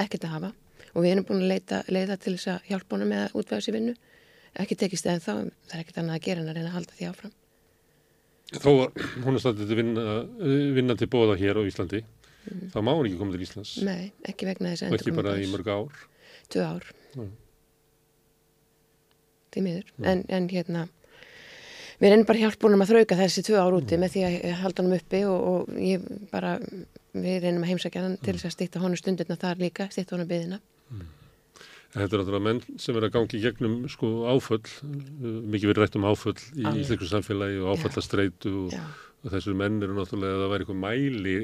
[0.00, 0.52] ekkert að hafa
[0.90, 3.66] og við erum búin að leita, leita til þess að hjálpa honum með að útvæða
[3.66, 3.96] sér vinnu
[4.58, 5.34] ekki tekist eða þá,
[5.68, 7.34] það er ekkert annað að gera en að reyna að halda því áfram.
[8.50, 8.70] Þó
[9.24, 10.06] hún er staðið til vinna,
[10.78, 12.64] vinna til bóða hér á Íslandi, mm.
[12.72, 13.76] þá má hún ekki koma til Íslands.
[13.86, 15.06] Nei, ekki vegna þess að endur Íslands.
[15.06, 16.02] Og ekki bara í mörg ár.
[16.50, 16.88] Tvö ár.
[17.14, 17.30] Mm.
[19.50, 19.92] Því miður.
[19.98, 20.08] Mm.
[20.12, 20.86] En, en hérna,
[22.00, 24.04] við erum bara hjálpunum að þrauka þessi tvö ár úti mm.
[24.04, 26.56] með því að halda hann uppi og, og ég bara,
[27.12, 30.28] við reynum að heimsækja hann til þess að stýtta honu stundirna þar líka, stýtta honu
[30.30, 30.60] byðina.
[30.90, 31.08] Mm.
[31.90, 34.62] Þetta er náttúrulega menn sem er að gangi gegnum sko áföll,
[35.50, 38.76] mikið verið rætt um áföll í íslensku samfélagi og áfallastreitu og,
[39.24, 41.34] og þessur menn eru náttúrulega að það væri eitthvað mæli,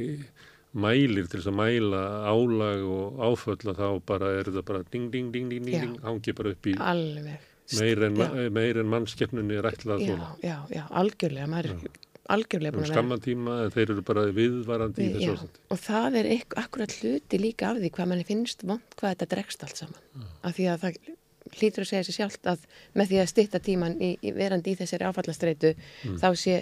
[0.87, 5.11] mælir til þess að mæla álag og áföll að þá bara er þetta bara ding
[5.11, 6.77] ding ding ding ding, hangi bara upp í
[7.75, 8.19] meir en,
[8.55, 12.03] meir en mannskeppnunni er ætlað já, já, já, algjörlega, maður er
[12.33, 12.95] algjörlega búin að vera.
[12.95, 15.63] Skamman tíma þeir eru bara viðvarandi Við, í þessu ástandi.
[15.75, 16.31] Og það er
[16.63, 20.03] akkurat hluti líka af því hvað manni finnst vond hvað þetta dregst allt saman.
[20.15, 20.27] Já.
[20.49, 20.99] Af því að það
[21.57, 22.67] hlýtur að segja sér sjálft að
[22.99, 26.19] með því að stitta tíman í, í verandi í þessari áfallastreitu mm.
[26.23, 26.57] þá sé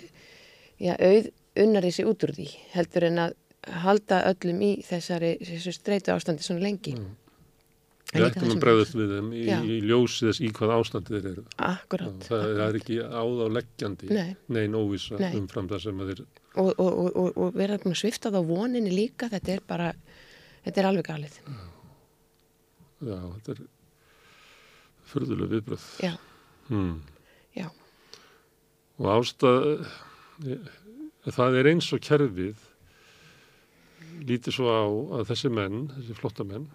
[0.82, 1.30] já, auð
[1.64, 3.36] unnar þessi út úr því heldur en að
[3.84, 5.36] halda öllum í þessari
[5.72, 6.92] streitu ástandi svona lengi.
[6.98, 7.12] Mm.
[8.14, 11.44] Við ættum að bregðast við þeim í, í ljósi þess í hvað ástandi þeir eru.
[11.66, 12.26] Akkurát.
[12.28, 14.34] Það, það er ekki áðáleggjandi, Nei.
[14.54, 15.32] nein óvisa Nei.
[15.40, 16.20] umfram það sem þeir...
[16.54, 19.88] Og, og, og, og verða búin að svifta þá voninni líka, þetta er bara,
[20.66, 21.40] þetta er alveg galið.
[23.04, 23.64] Já, þetta er
[25.10, 25.88] förðuleg viðbröð.
[26.06, 26.14] Já.
[26.68, 26.94] Hmm.
[27.58, 27.66] Já.
[29.02, 29.90] Og ástað,
[31.34, 32.62] það er eins og kerfið
[34.22, 34.86] lítið svo á
[35.18, 36.70] að þessi menn, þessi flotta menn,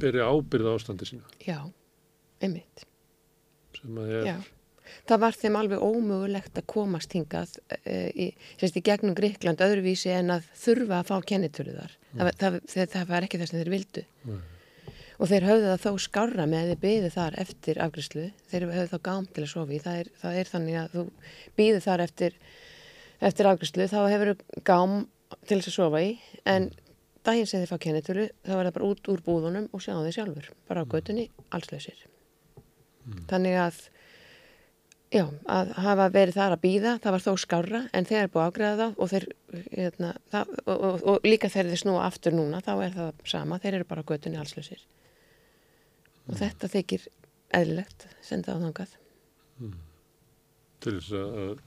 [0.00, 1.26] beri ábyrða ástandi sína.
[1.42, 1.60] Já,
[2.42, 2.86] einmitt.
[3.76, 4.28] Sem að er...
[4.30, 4.36] Já.
[5.06, 10.30] Það var þeim alveg ómögulegt að komast hingað uh, í, í gegnum Gríkland öðruvísi en
[10.36, 11.96] að þurfa að fá kennitöluðar.
[12.12, 12.20] Mm.
[12.20, 14.04] Það, það, það, það var ekki það sem þeir vildu.
[14.26, 14.44] Mm.
[15.16, 18.24] Og þeir höfðu það þó skarra með að þeir byðu þar eftir afgriðslu.
[18.52, 19.82] Þeir höfðu þá gám til að sofi.
[19.82, 21.04] Það er, er þannig að þú
[21.58, 22.40] byðu þar eftir,
[23.30, 23.90] eftir afgriðslu.
[23.90, 24.98] Þá hefur þú gám
[25.48, 26.10] til að sofa í
[26.46, 26.85] en mm
[27.26, 30.16] daginn sem þið fá kennitölu þá er það bara út úr búðunum og sjáum þið
[30.16, 30.92] sjálfur bara á mm.
[30.94, 31.26] götunni,
[31.56, 32.00] allslausir
[33.06, 33.22] mm.
[33.30, 33.80] þannig að
[35.14, 35.24] já,
[35.56, 38.76] að hafa verið þar að býða það var þó skára en þeir er búið ágreða
[38.80, 39.26] það og, þeir,
[39.72, 43.60] hérna, það, og, og, og líka þegar þeir snúa aftur núna þá er það sama,
[43.62, 46.30] þeir eru bara á götunni allslausir mm.
[46.30, 47.10] og þetta þykir
[47.56, 48.96] eðlilegt senda á þangað.
[50.82, 51.60] til þess að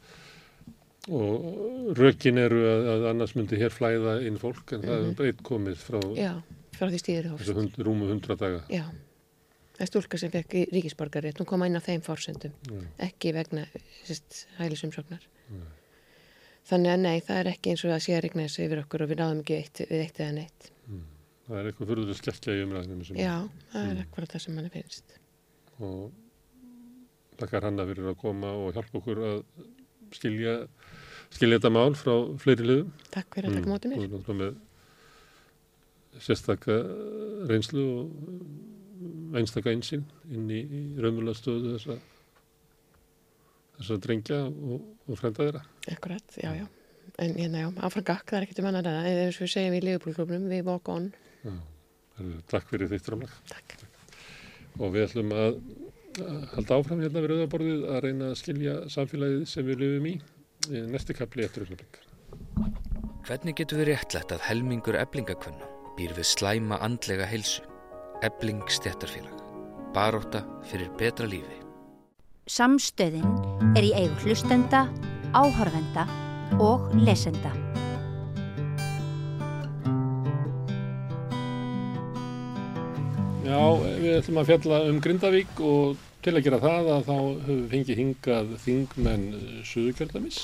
[1.10, 5.10] og rökin eru að, að annars myndi hér flæða inn fólk en það Mhm.
[5.10, 6.34] er breytt komið frá Já,
[6.78, 7.54] frá því þessu hófst.
[7.56, 8.62] hund, rúmu hundra daga.
[8.70, 8.84] Já,
[9.76, 12.88] það er stúlka sem fekk ríkisborgarrétt, hún kom inn á þeim fórsöndum, Mm.
[13.00, 13.66] ekki vegna
[14.60, 15.22] hælisumsóknar.
[16.70, 19.02] Þannig að nei, það er ekki eins og að sé að regna þessu yfir okkur
[19.02, 20.72] og við náðum ekki eitt, við eitt eða neitt.
[21.50, 24.02] Það er eitthvað fyrir að skekkja í umræðinu Já, það er Mm.
[24.06, 25.04] akkurat það sem manni finnst.
[25.80, 26.12] og
[27.40, 29.44] takkar hann að fyrir að koma og hjálpa okkur að
[30.12, 30.68] skilja,
[31.36, 32.92] skilja þetta mál frá fleiri liðum.
[33.14, 34.00] Takk fyrir að taka mótið mér.
[34.00, 36.78] Og náttúrulega með sérstakka
[37.50, 42.00] reynslu og einstaka einsinn inn í, í raumulega stöðu þessa
[43.78, 45.64] þess að drengja og, og frenda þeirra.
[45.94, 46.66] Akkurat, já, já.
[47.20, 49.20] En hérna, já, áfram gakk, það er ekkert um annar að það.
[49.26, 51.08] Eins og við segjum í liðbúlklubnum, við walk on.
[51.44, 51.54] Já,
[52.18, 53.38] herru, takk fyrir þitt framlag.
[53.52, 53.78] Takk.
[54.80, 55.62] Og við ætlum að
[56.20, 60.14] að halda áfram hérna við rauðaborðið að reyna að skilja samfélagið sem við lifum í
[60.68, 62.06] í næsti kapli eftir auðvitað.
[63.30, 65.68] Hvernig getur við réttlætt að helmingur eblingakvenna
[65.98, 67.64] býr við slæma andlega heilsu?
[68.26, 69.38] Ebling stjættarfélag.
[69.96, 71.60] Baróta fyrir betra lífi.
[72.50, 73.26] Samstöðin
[73.78, 74.88] er í eigu hlustenda,
[75.38, 76.08] áhorfenda
[76.60, 77.54] og lesenda.
[83.46, 83.62] Já,
[84.02, 87.72] við ætlum að fjalla um Grindavík og til að gera það að þá höfum við
[87.72, 89.24] fengið hingað þingmenn
[89.66, 90.40] Suðukjöldamis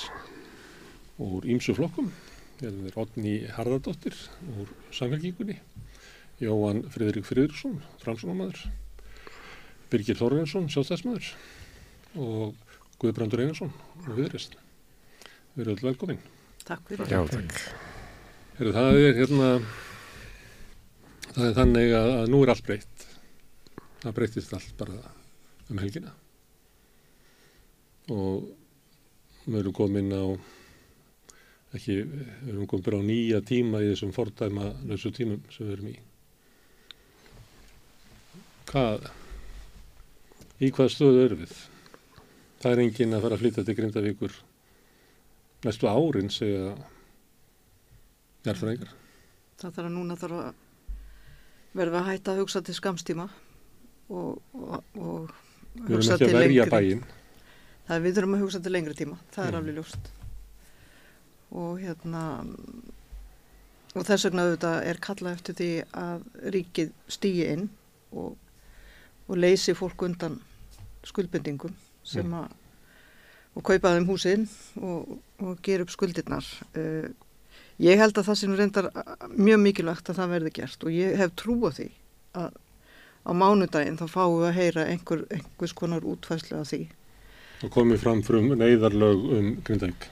[1.22, 2.07] úr Ímsu flokkum.
[2.57, 4.16] Það er Otni Harðardóttir
[4.56, 5.60] úr Samfélgíkunni,
[6.41, 8.64] Jóhann Friðrik Friðriksson, framsónamaður,
[9.91, 11.28] Birgir Þorvinsson, sjálfstæðsmaður
[12.24, 12.56] og
[13.03, 13.74] Guðbrandur Einarsson
[14.07, 14.56] og Viðrist.
[15.53, 16.24] Við erum öll velkomin.
[16.66, 17.12] Takk fyrir.
[17.14, 17.60] Já, takk.
[18.57, 19.52] Heru, það er hérna,
[21.28, 23.06] það er þannig að, að nú er allt breytt.
[24.02, 25.03] Það breytist allt bara
[25.71, 26.13] um helgina.
[28.13, 28.49] Og
[29.45, 30.25] við erum komin á,
[31.77, 35.93] ekki, við erum komin á nýja tíma í þessum fordæma lausu tímum sem við erum
[35.93, 35.95] í.
[38.69, 39.07] Hvað,
[40.61, 41.55] í hvað stöðu erum við?
[42.61, 44.37] Það er enginn að fara að flytja til Grindavíkur
[45.65, 46.75] næstu árin segja
[48.45, 48.93] jarðfræðingar.
[49.61, 50.63] Það þarf að núna þarf að
[51.75, 53.25] verða að hætta að hugsa til skamstíma
[54.13, 55.33] og, og, og
[55.76, 57.03] Við erum ekki að verja bæinn.
[57.85, 59.57] Það við þurfum að hugsa til lengri tíma, það er Mm.
[59.60, 60.11] alveg ljóst.
[61.56, 62.22] Og hérna,
[63.95, 66.23] og þess vegna auðvitað er kallað eftir því að
[66.56, 67.69] ríkið stýi inn
[68.11, 68.35] og,
[69.30, 70.39] og leysi fólk undan
[71.06, 72.34] skuldbendingum sem Mm.
[72.41, 72.49] að,
[73.56, 74.47] og kaupa þeim húsinn
[74.81, 76.45] og, og gera upp skuldirnar.
[76.76, 77.07] Uh,
[77.80, 78.89] ég held að það sem reyndar
[79.38, 81.88] mjög mikilvægt að það verði gert og ég hef trú á því
[82.35, 82.52] að
[83.26, 86.88] á mánudaginn þá fáum við að heyra einhver, einhvers konar útfæslu af því.
[87.64, 90.10] og komið fram frum neyðarlög um Grindavík.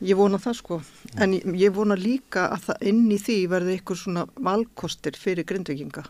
[0.00, 0.76] Ég vona það sko,
[1.20, 5.44] en ég, ég vona líka að það inn í því verði eitthvað svona valkostir fyrir
[5.48, 6.04] grindvikinga.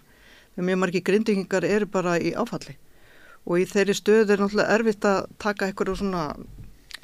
[0.55, 2.77] Þegar mjög margir grindvikingar eru bara í áfalli
[3.47, 6.23] og í þeirri stöðu er náttúrulega erfitt að taka eitthvað svona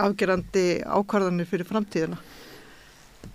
[0.03, 2.19] afgerandi ákvarðanir fyrir framtíðina.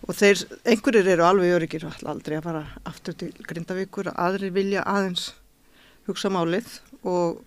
[0.08, 4.84] Og þeir, einhverjir eru alveg öryggir ætla aldrei að fara aftur til grindavíkur, aðrir vilja
[4.84, 5.30] aðeins
[6.08, 7.44] hugsa málið og,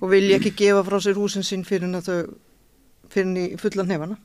[0.00, 2.26] og vilja ekki gefa frá sér húsin sín fyrir þau
[3.12, 4.18] fyrir fullan hefana.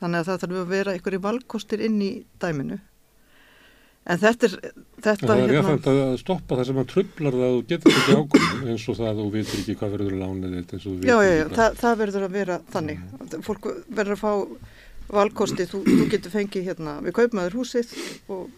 [0.00, 2.78] Þannig að það þarf að vera einhverju valkostir inn í dæminu.
[4.10, 4.54] En þetta er,
[5.04, 8.70] þetta Það er hérna, að stoppa það sem að trublar það og getur ekki ákvörðum
[8.72, 11.44] eins og það að þú veitur ekki hvað verður lánið og þú já, já, já,
[11.58, 13.02] það, það verður að vera þannig.
[13.44, 13.68] Fólk
[13.98, 14.32] verður að fá
[15.10, 17.92] valkosti, þú, þú getur fengið hérna, við kaupum aður húsið
[18.32, 18.48] og,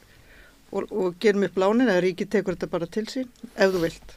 [0.72, 4.14] og, og gerum upp lánin eða ríkið tekur þetta bara til sín ef þú vilt.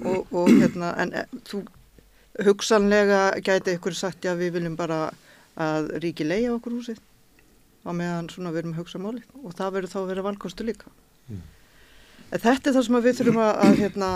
[0.00, 1.64] Og, og hérna, en e, þú
[2.46, 5.08] hugsanlega gæti ykkur sagt, já, við viljum bara
[5.60, 7.00] að ríki leiða okkur húsið
[7.84, 10.66] á meðan svona við erum að hugsa máli og það verður þá að vera valkostu
[10.66, 10.92] líka.
[11.28, 11.40] Mm.
[12.30, 14.10] Þetta er það sem að við þurfum að, að hérna,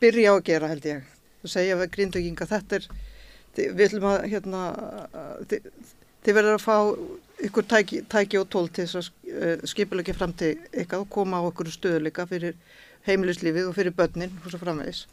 [0.00, 1.10] byrja á að gera held ég.
[1.42, 2.86] Það segja við grindauginga, þetta er,
[3.56, 4.62] við ætlum að, hérna,
[5.50, 5.68] þið,
[6.24, 6.76] þið verður að fá
[7.42, 11.40] ykkur tæki, tæki og tól til þess að uh, skipulegja fram til eitthvað og koma
[11.40, 12.54] á okkur stöðuleika fyrir
[13.08, 15.06] heimilislífið og fyrir börnin og svo framvegis.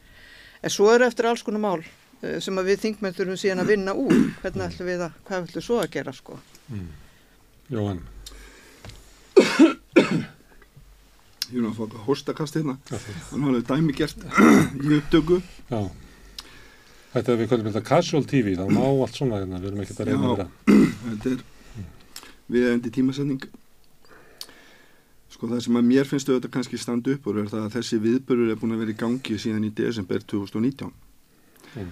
[0.64, 3.72] En svo eru eftir alls konar mál uh, sem að við þingmenn þurfum síðan að
[3.74, 4.14] vinna úr.
[4.44, 6.40] Hvernig ætlum við að, hvað ætlum svo að gera sko?
[6.70, 6.88] Mm.
[7.72, 8.02] Jóhann,
[11.52, 12.78] Ég er að fá að hóstakast hérna.
[12.88, 14.18] já, það- Þannig að það er dæmi gert
[14.88, 15.42] í upptöku.
[15.72, 15.82] já.
[17.12, 20.00] Þetta er við kvöldum þetta casual TV, það má allt svona hérna, við erum ekkert
[20.00, 20.32] að reyna Já.
[20.32, 20.50] að vera.
[21.12, 21.42] Þetta er
[22.52, 23.50] viðendi tímasetning.
[25.32, 27.98] Sko það sem að mér finnst auðvitað kannski standa upp úr er það að þessi
[28.04, 31.90] viðbörur er búin að vera í gangi síðan í desember 2019 mm.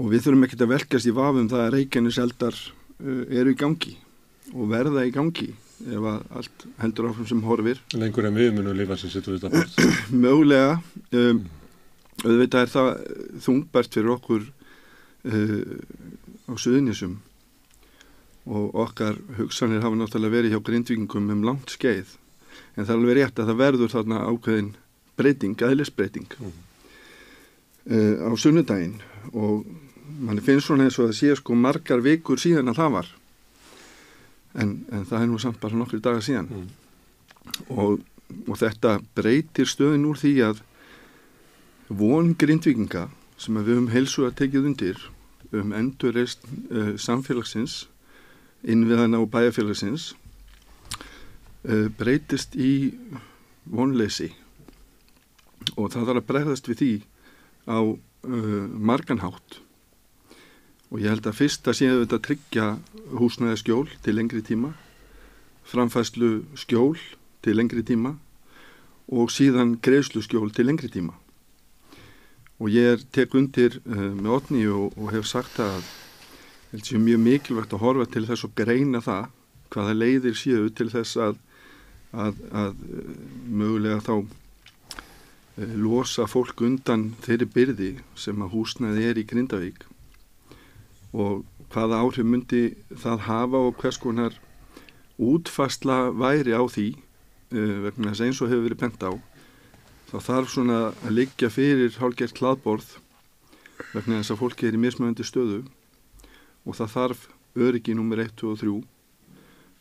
[0.00, 3.58] og við þurfum ekkert að velkast í vafum það að Reykjanes eldar uh, eru í
[3.60, 3.94] gangi
[4.54, 8.76] og verða í gangi ef að allt heldur áfram sem horfir Lengur en við munum
[8.80, 9.78] lifa sem sittur þetta bort
[10.24, 10.80] Mögulega
[11.20, 11.44] um,
[12.24, 12.90] auðvitað er það
[13.44, 14.48] þungbært fyrir okkur
[15.28, 15.62] uh,
[16.48, 17.18] á Suðunísum
[18.48, 22.14] og okkar hugsanir hafa náttúrulega verið hjá grindvíkingum um langt skeið
[22.76, 24.70] en það er alveg rétt að það verður þarna ákveðin
[25.18, 26.54] breyting, aðlisbreyting mm.
[27.92, 28.96] uh, á sunnudaginn
[29.34, 29.66] og
[30.18, 33.10] mann finnst svona eins og að sé sko margar vikur síðan að það var
[34.58, 36.70] en, en það er nú samt bara nokkru dagar síðan mm.
[37.76, 38.00] og,
[38.46, 40.64] og þetta breytir stöðin úr því að
[41.88, 43.08] von grindvikinga
[43.38, 45.06] sem við höfum heilsu að tekið undir
[45.56, 46.42] um endurreist
[46.72, 47.86] uh, samfélagsins
[48.64, 50.10] innviðana og bæjarfélagsins
[51.68, 52.94] uh, breytist í
[53.68, 54.32] vonleysi.
[55.76, 56.92] Og það þarf að bregðast við því
[57.68, 59.62] á uh, marganhátt
[60.88, 62.66] og ég held að fyrst að séu þetta tryggja
[63.20, 64.70] húsnæði skjól til lengri tíma
[65.68, 66.96] framfæslu skjól
[67.44, 68.14] til lengri tíma
[69.12, 71.14] og síðan greiðslu skjól til lengri tíma.
[72.58, 75.84] Og ég er tek undir uh, með otni og, og hef sagt að
[76.72, 79.28] held séu mjög mikilvægt að horfa til þess og greina það
[79.72, 81.38] hvaða leiðir séu til þess að,
[82.12, 83.14] að, að eh,
[83.48, 89.86] mögulega þá uh, losa fólk undan þeirri byrði sem að húsnaði er í Grindavík
[91.16, 92.62] og hvaða áhrif myndi
[92.96, 94.36] það hafa og hvers konar
[95.18, 99.12] útfastla væri á því uh, vegna þess eins og hefur verið pent á
[100.08, 102.94] þá þarf svona að liggja fyrir hálfgert hlaðborð
[103.94, 105.64] vegna þess að fólki er í mismöðandi stöðu
[106.68, 107.26] og það þarf
[107.58, 108.76] öryggi nummer 1, 2 og 3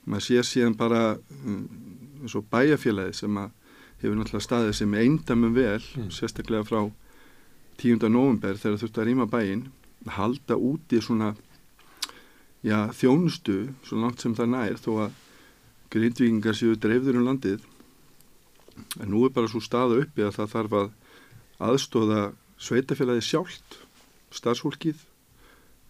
[0.08, 1.02] maður sér síðan bara
[1.44, 1.66] um,
[2.24, 3.52] eins og bæjarfélagi sem að
[4.02, 6.10] hefur náttúrulega staðið sem eindamum vel mm.
[6.14, 6.82] sérstaklega frá
[7.82, 8.08] 10.
[8.10, 9.66] november þegar þurfti að rýma bæin
[10.18, 11.34] halda úti svona
[12.64, 15.18] já, þjónustu svo langt sem það nær þó að
[15.94, 17.66] grindvíkingar séu dreifður um landið
[19.02, 20.90] en nú er bara svo staða uppi að það þarf að
[21.68, 22.24] aðstóða
[22.62, 23.80] sveitafélagi sjálft
[24.36, 25.07] starfsfólkið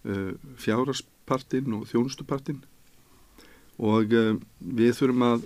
[0.07, 0.31] uh,
[0.63, 2.63] fjáraspartinn og þjónustupartinn
[3.77, 5.45] og uh, við þurfum að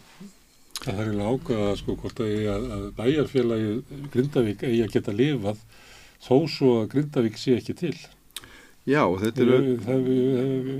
[0.81, 3.73] Það er eiginlega ákveða sko hvort að, að bæjarfélagi
[4.13, 5.59] Grindavík eigi að geta lifað
[6.25, 7.93] þó svo að Grindavík sé ekki til.
[8.89, 9.57] Já, þetta eru...
[9.85, 10.07] Það,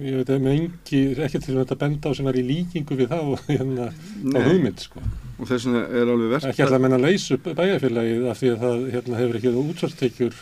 [0.08, 3.12] ég veit að með engi, ekki til að benda á sem er í líkingu við
[3.12, 5.04] það og hérna á hugmynd sko.
[5.38, 6.50] Og þess vegna er alveg verðt...
[6.50, 9.54] Ekki alltaf að menna að leysa upp bæjarfélagið af því að það hérna, hefur ekki
[9.62, 10.42] útsvartekjur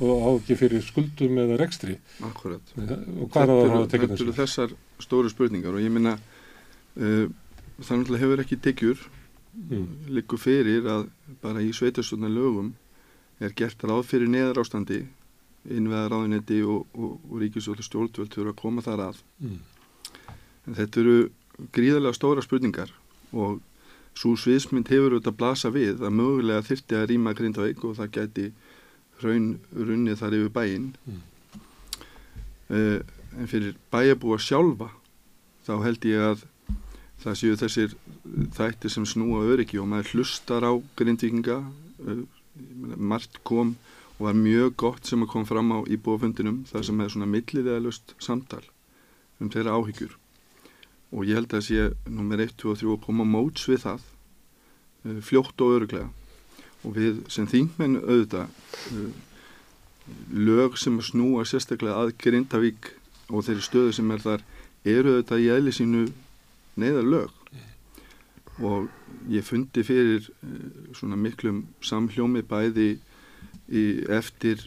[0.00, 1.96] og á ekki fyrir skuldum eða rekstri.
[2.24, 2.74] Akkurat.
[2.76, 4.16] Og hvað er það að tekja þessu?
[4.16, 4.74] Þetta eru þessar
[5.04, 7.26] stóru spurningar og ég minna uh,
[7.84, 9.02] þannig að hefur ekki tekjur
[9.54, 9.88] mm.
[10.16, 11.08] líku fyrir að
[11.42, 12.74] bara í sveitarstofna lögum
[13.40, 15.02] er gert ráð fyrir neðar ástandi
[15.68, 19.20] innveða ráðinetti og, og, og ríkisvöldu stjórnvöld fyrir að koma þar að.
[19.44, 19.58] Mm.
[20.68, 21.18] En þetta eru
[21.76, 22.92] gríðarlega stóra spurningar
[23.36, 23.60] og
[24.16, 28.46] svo sviðsmynd hefur auðvitað blasa við að mögulega þyrti að rýma Grindavík og það gæti
[29.24, 30.92] raun runnið þar yfir bæinn.
[31.06, 31.22] Mm.
[32.70, 33.00] uh,
[33.38, 34.90] en fyrir bæjabúa sjálfa
[35.66, 36.44] þá held ég að
[37.20, 37.94] það séu þessir
[38.56, 42.22] þættir sem snúa öryggi og maður hlustar á grindvikinga uh,
[42.96, 43.76] margt kom
[44.18, 47.80] og var mjög gott sem að kom fram á íbúafundinum þar sem er svona milliðega
[47.84, 48.64] löst samtal
[49.40, 50.16] um þeirra áhyggjur.
[51.16, 53.84] Og ég held að það sé nummer 1, 2 og 3 að koma móts við
[53.86, 56.08] það uh, fljótt og öruglega
[56.84, 58.46] og við sem þingmenn auðvitað
[58.96, 59.10] uh,
[60.32, 62.92] lög sem að snúa sérstaklega að Grindavík
[63.30, 64.46] og þeirri stöðu sem er þar
[64.88, 66.06] eru auðvitað í eðli sínu
[66.80, 67.36] neyðar lög
[68.60, 68.88] og
[69.32, 72.90] ég fundi fyrir uh, svona miklum samhljómi bæði
[73.68, 74.66] í, eftir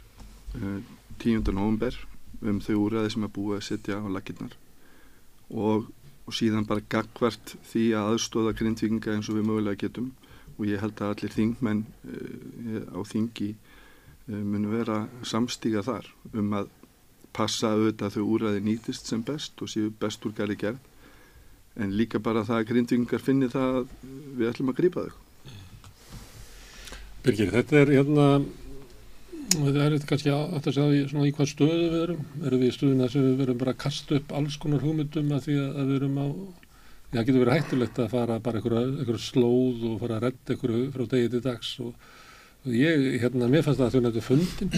[0.58, 0.80] uh,
[1.20, 1.50] 10.
[1.52, 1.98] november
[2.44, 4.56] um þau úræði sem er búið að setja á laginnar
[5.50, 5.88] og,
[6.28, 10.12] og síðan bara gagvart því að aðstóða grindvikinga eins og við mögulega getum
[10.58, 16.56] og ég held að allir þingmenn uh, á þingi uh, munu vera samstíga þar um
[16.62, 16.72] að
[17.34, 20.82] passa auðvitað þau úræði nýtist sem best og séu best úr gæri gerð.
[21.82, 23.94] En líka bara það að grindvingar finni það að
[24.38, 25.22] við ætlum að grípa þau.
[27.24, 28.28] Birgir, þetta er hérna
[29.54, 32.26] þetta er kannski aftur að segja svona í hvað stöðu við erum.
[32.44, 35.48] Erum við í stöðuna sem við verum bara að kasta upp alls konar hugmyndum að
[35.48, 36.28] því að við erum á
[37.14, 41.08] það getur verið hættulegt að fara bara einhverju slóð og fara að redda einhverju frá
[41.14, 42.12] degi til dags og,
[42.66, 44.78] og ég, hérna, mér fannst það að þau nættu fundin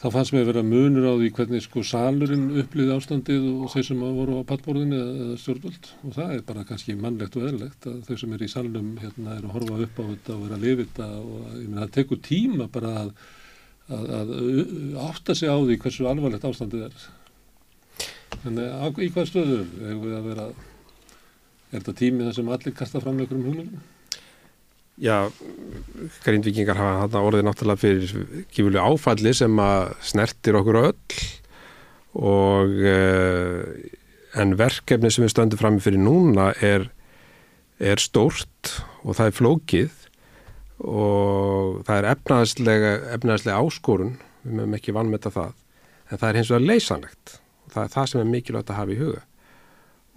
[0.00, 3.86] þá fannst mér að vera munur á því hvernig sko salurinn upplýði ástandið og þeir
[3.90, 7.98] sem voru á pattborðinu eða stjórnvöld og það er bara kannski mannlegt og eðlegt að
[8.08, 10.64] þau sem er í salnum hérna er að horfa upp á þetta og vera að
[10.64, 13.12] lifa þetta og ég meina það tekur tíma bara að,
[13.98, 14.34] að, að
[15.10, 17.08] átta sig á því hversu alvarlegt ástandið er.
[18.40, 20.44] Þannig að í hvað stöðu er við að vera,
[21.70, 23.80] er þetta tími þar sem allir kasta fram einhverjum húnum?
[25.00, 25.30] Já,
[26.26, 31.20] grindvikingar hafa orðið náttúrulega fyrir kifurlega áfalli sem að snertir okkur öll
[32.20, 33.62] og uh,
[34.40, 36.90] en verkefni sem við stöndum fram fyrir núna er,
[37.80, 39.96] er stórt og það er flókið
[40.80, 44.14] og það er efnaðslega, efnaðslega áskorun,
[44.44, 45.56] við mögum ekki vannmeta það,
[46.08, 47.39] en það er hins vegar leysanlegt
[47.74, 49.26] það er það sem er mikilvægt að hafa í huga.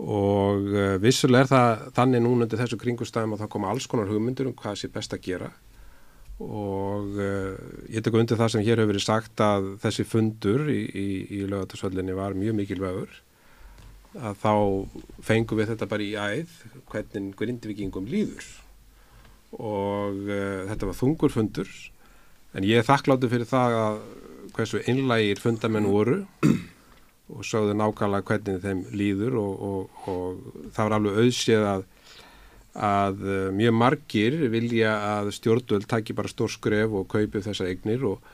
[0.02, 4.10] Og uh, vissulega er það þannig núna undir þessu kringustæðum að það koma alls konar
[4.10, 5.52] hugmyndur um hvað sé best að gera.
[6.42, 7.54] Og uh,
[7.94, 11.08] ég tek undir það sem hér hefur verið sagt að þessi fundur í, í,
[11.38, 13.22] í lögatarsvöllinni var mjög mikilvægur.
[14.18, 14.54] Að þá
[15.26, 16.58] fengum við þetta bara í æð
[16.90, 18.50] hvernig grindvikingum líður.
[19.62, 21.70] Og uh, þetta var þungur fundur.
[22.58, 24.04] En ég er þakkláttu fyrir það að
[24.54, 26.24] hversu einlægir fundamenn voru
[27.32, 31.84] og sögðu nákvæmlega hvernig þeim líður og, og, og það var alveg auðséð að,
[32.90, 38.04] að eh, mjög margir vilja að stjórnvöld taki bara stór skref og kaupi þessa eignir
[38.10, 38.34] og,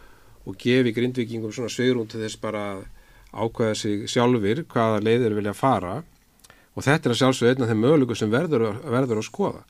[0.49, 2.87] og gefi grindvikingum svona svegrún til þess bara að
[3.29, 5.99] ákvæða sig sjálfur hvaða leiðir vilja fara
[6.73, 9.61] og þetta er að sjálfsögða einn af þeim möguleikum sem verður, verður að skoða.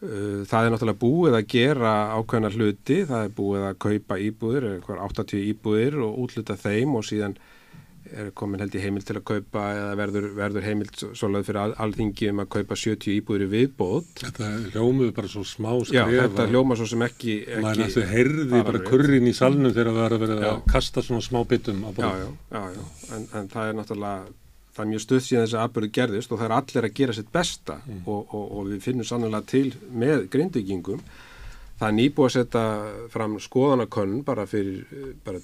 [0.00, 4.68] Eh, það er náttúrulega búið að gera ákveðna hluti, það er búið að kaupa íbúðir,
[4.88, 7.36] 80 íbúðir og útluta þeim og síðan
[8.18, 11.74] er komin held í heimild til að kaupa eða verður, verður heimild svolítið fyrir al,
[11.84, 14.10] alþingi um að kaupa 70 íbúður í viðbót.
[14.20, 18.62] Þetta hljómuð bara svo smá Já, þetta hljóma svo sem ekki, ekki maður næstu heyrði
[18.68, 22.28] bara kurrin í salnum þegar það verður að, að kasta svona smá bitum Já, já,
[22.52, 22.84] já, já.
[23.16, 24.36] En, en það er náttúrulega
[24.70, 27.32] það er mjög stuð síðan þessi aðbörðu gerðist og það er allir að gera sitt
[27.34, 27.80] besta.
[27.86, 28.04] Mm.
[28.06, 31.02] og, og, og við finnum sannlega til með grindvikingum
[31.80, 32.64] það er nýbúið að setja
[33.12, 35.40] fram skoðanakönnun bara fyrir bara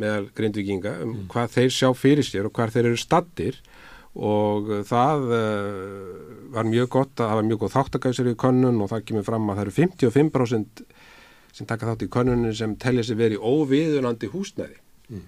[0.00, 1.26] meðal grindvikinga um mm.
[1.32, 3.60] hvað þeir sjá fyrir sér og hvað þeir eru stattir
[4.18, 6.14] og það uh,
[6.50, 9.50] var mjög gott að það var mjög góð þáttakæsir í könnun og það kemur fram
[9.50, 10.82] að það eru 55%
[11.54, 14.80] sem taka þátt í könnunni sem telja sér verið óviðunandi húsnæði.
[15.10, 15.22] Mm.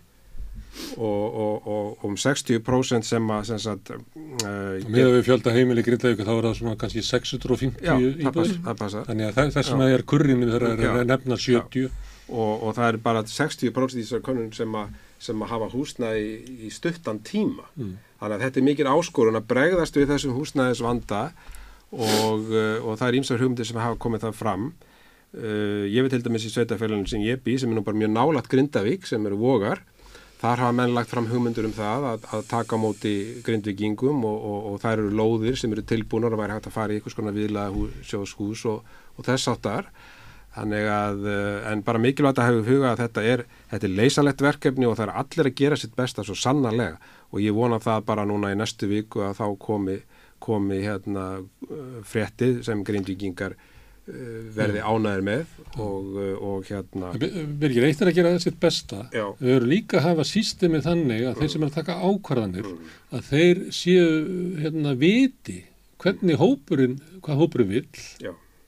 [0.96, 6.26] og, og, og um 60% sem að sem sagt, uh, með við fjölda heimili grindauka
[6.26, 10.80] þá er það svona kannski 650 íbúður þannig að þess að það er kurrinu þegar
[10.80, 11.92] það er nefna 70 já
[12.28, 14.76] og, og það er bara 60% í þessar konun sem,
[15.22, 17.92] sem að hafa húsnæði í, í stuttan tíma mm.
[18.20, 21.24] þannig að þetta er mikil áskorun að bregðast við þessum húsnæðis vanda
[21.92, 26.14] og, uh, og það er ímsar hugmyndir sem hafa komið það fram uh, ég veit
[26.14, 29.26] til dæmis í sveitafélaginu sem ég bý sem er nú bara mjög nálat Grindavík sem
[29.28, 29.84] eru vogar
[30.42, 33.12] Þar hafa menn lagt fram hugmyndur um það að, að taka móti
[33.46, 36.90] grindvikingum og, og, og það eru lóðir sem eru tilbúinar og væri hægt að fara
[36.90, 39.92] í einhvers konar viðlaða sjóðshús og, og þess áttar.
[40.52, 44.44] Þannig að, eh, en bara mikilvægt að hafa huga að þetta er, þetta er leysalegt
[44.44, 46.98] verkefni og það er allir að gera sitt besta svo sannarlega
[47.32, 49.98] og ég vona það bara núna í næstu viku að þá komi,
[50.44, 57.14] komi hérna eh, fréttið sem grindvíkingar eh, verði ánæðir með og, og hérna...
[57.16, 59.06] Birgir, eitt er að gera sitt besta.
[59.08, 59.30] Já.
[59.40, 61.40] Við verðum líka að hafa sístemið þannig að mm.
[61.40, 62.94] þeir sem er að taka ákvarðanir, mm.
[63.16, 64.06] að þeir séu
[64.60, 65.62] hérna viti
[66.02, 67.86] hvernig hópurinn, hvað hópurinn vil.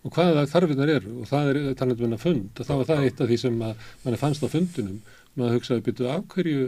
[0.05, 3.05] Og hvaða þarfinnar eru og það er talað um hennar fund og þá var það
[3.07, 4.99] eitt af því sem mann fannst á fundunum
[5.35, 6.67] maður hugsaði byrju af hverju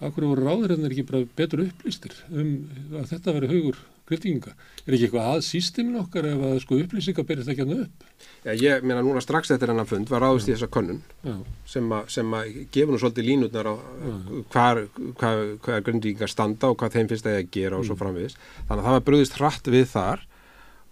[0.00, 2.56] af hverju voru ráðurinn ekki bara betur upplýstir um
[2.96, 4.52] að þetta veri haugur griftinga.
[4.86, 8.04] Er ekki eitthvað að sístimin okkar ef að sko upplýsinga berist ekki hann upp?
[8.44, 11.00] Já, ég meina núna strax eftir hennar fund var ráðust í þessa könnun
[11.66, 13.74] sem að, sem að gefa nú svolítið línutnar á
[14.52, 18.02] hvað er grindvíkingar standa og hvað þeim finnst að gera og svo mm.
[18.04, 18.38] framviðis.
[18.68, 20.26] Þannig að það var bröðist hratt við þar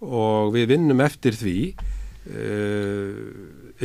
[0.05, 3.19] og við vinnum eftir því uh,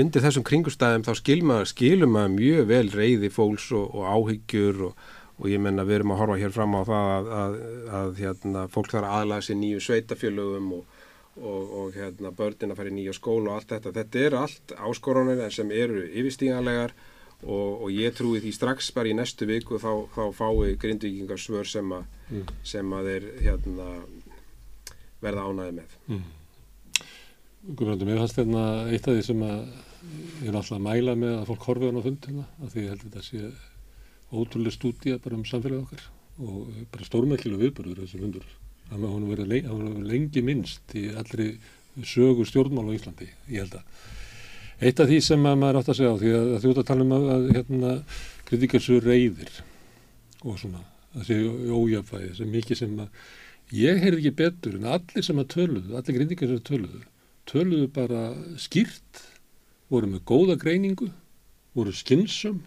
[0.01, 5.05] undir þessum kringustæðum þá skilma, skilum maður mjög vel reyði fólks og, og áhyggjur og,
[5.41, 7.61] og ég menna við erum að horfa hér fram á það að, að,
[8.01, 10.99] að hérna, fólk þarf aðlæða sér nýju sveitafjölögum og,
[11.41, 13.95] og hérna, börnin að fara í nýja skóla og allt þetta.
[13.97, 16.95] Þetta eru allt áskoranir sem eru yfirstíganlegar
[17.41, 22.03] og ég trúi því strax bara í næstu viku þá, þá fái grindvikingarsvör sem að,
[22.29, 22.51] mm.
[22.69, 23.87] sem að er hérna
[25.25, 25.97] verða ánæði með.
[26.09, 26.29] Mm.
[27.71, 29.59] Guðbrandur, mér fannst hérna eitt af því sem að
[30.41, 32.85] ég er alltaf að mæla með að fólk horfi á hana fund hérna, að því
[32.85, 33.51] ég held að þetta sé
[34.31, 36.07] ótrúlega stúdíja bara um samfélagið okkar
[36.41, 38.47] og bara stórmækkilega viðbörður þessi fundur.
[38.91, 39.53] Að hún verið
[40.09, 41.53] lengi, minnst í allri
[42.07, 44.07] sögu stjórnmál á Íslandi, ég held að.
[44.81, 47.05] Eitt af því sem maður átt að segja á því að, þú ert að tala
[47.05, 47.93] um að, að hérna,
[48.49, 49.53] kritikasur reyðir
[50.41, 50.81] og svona,
[51.19, 51.39] þessi
[51.69, 53.27] ójöfæði, þessi mikið sem að,
[53.75, 57.03] ég heyrði ekki betur en allir sem að töluðu, allir kritikasur töluðu,
[57.51, 58.25] töluðu bara
[58.61, 59.23] skýrt,
[59.91, 61.11] voru með góða greiningu,
[61.79, 62.61] voru skynsum,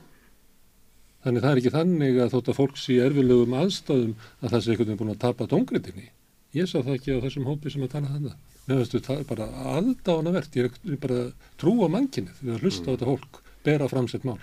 [1.24, 4.74] þannig það er ekki þannig að þótt að fólks í erfilegum aðstæðum að það sé
[4.74, 6.10] einhvern veginn búin að tapa tóngritinni.
[6.54, 9.48] Ég sá það ekki á þessum hópi sem að tala þannig mér finnst þetta bara
[9.76, 11.24] aðdánavert ég er bara
[11.60, 12.88] trú á mannkinnið við að hlusta mm.
[12.88, 14.40] á þetta fólk, bera fram sitt mál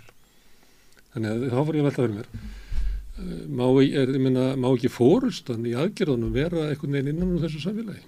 [1.15, 2.51] þannig að þá var ég velta að vera mér eh,
[3.49, 8.07] má, er, minna, má ekki fórustan í aðgerðunum vera einhvern veginn innan úr þessu samfélagi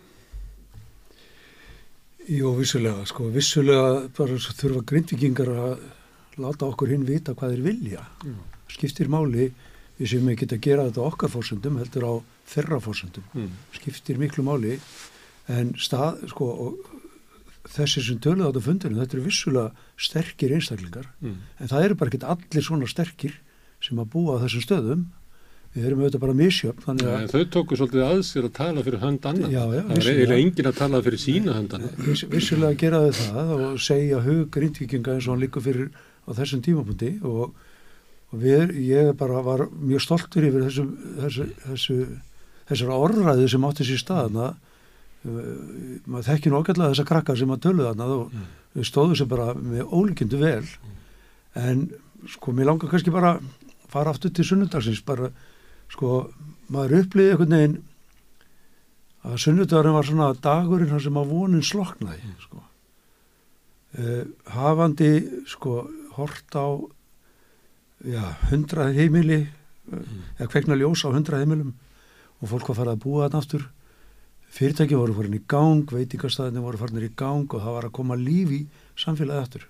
[2.30, 5.84] Jó, vissulega sko, vissulega bara þurfa grindvikingar að
[6.40, 8.34] láta okkur hinn vita hvað þeir vilja Já.
[8.72, 9.50] skiptir máli
[9.98, 12.12] við sem ekki geta að gera þetta okkar fórsöndum heldur á
[12.52, 13.50] þerra fórsöndum mm.
[13.76, 14.78] skiptir miklu máli
[15.50, 16.48] en stað, sko,
[17.74, 21.38] þessi sem töluð á þetta fundinu, þetta eru vissulega sterkir einstaklingar, mm.
[21.58, 23.34] en það eru bara ekki allir svona sterkir
[23.82, 25.02] sem að búa á þessum stöðum
[25.72, 27.26] við erum auðvitað bara misjöfn þannig að...
[27.32, 30.42] Þau tóku svolítið að sér að tala fyrir hönd annan já, já, það er eiginlega
[30.44, 35.14] engin að tala fyrir sína hönd annan Viss, Vissulega geraðu það og segja hug grindvikinga
[35.14, 35.88] eins og hann líka fyrir
[36.28, 37.54] á þessum tímapunkti og,
[38.28, 40.84] og við, ég bara var mjög stoltur yfir þessu,
[41.22, 41.98] þessu, þessu
[42.68, 44.52] þessar orðræði sem átti sér staðna
[45.22, 48.46] Uh, maður þekkir nokkarlega þessa krakkar sem að tölu þarna og mm.
[48.74, 50.64] við stóðum sem bara með ólíkindu vel.
[50.66, 50.96] Mm.
[51.62, 51.84] en
[52.32, 53.36] sko mér langar kannski bara
[53.92, 55.30] fara aftur til sunnundagsins bara
[55.92, 56.28] sko
[56.72, 57.78] maður upplýði einhvern veginn
[59.22, 62.38] að sunnundagurinn var svona dagurinn sem að vonin sloknaði mm.
[62.46, 64.24] sko uh,
[64.56, 65.12] hafandi
[65.50, 65.76] sko
[66.16, 66.66] hort á
[68.02, 71.76] já, hundrað heimili uh, eða kvekna ljós á hundrað heimilum
[72.42, 73.68] og fólk var farið að búa þarna aftur
[74.52, 78.18] fyrirtæki voru farin í gang, veitingarstaðinni voru farin í gang og það var að koma
[78.20, 78.62] líf í
[79.00, 79.68] samfélagið aftur.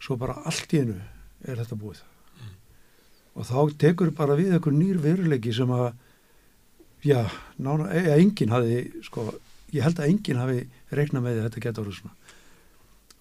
[0.00, 0.96] Svo bara allt í einu
[1.44, 2.00] er þetta búið.
[2.00, 2.15] Mm.
[3.36, 5.90] Og þá tekur bara við einhver nýr veruleiki sem að,
[7.04, 7.20] já,
[7.60, 9.26] nána, eða enginn hafi, sko,
[9.74, 10.62] ég held að enginn hafi
[10.96, 12.16] regnað með þetta geta voruð svona.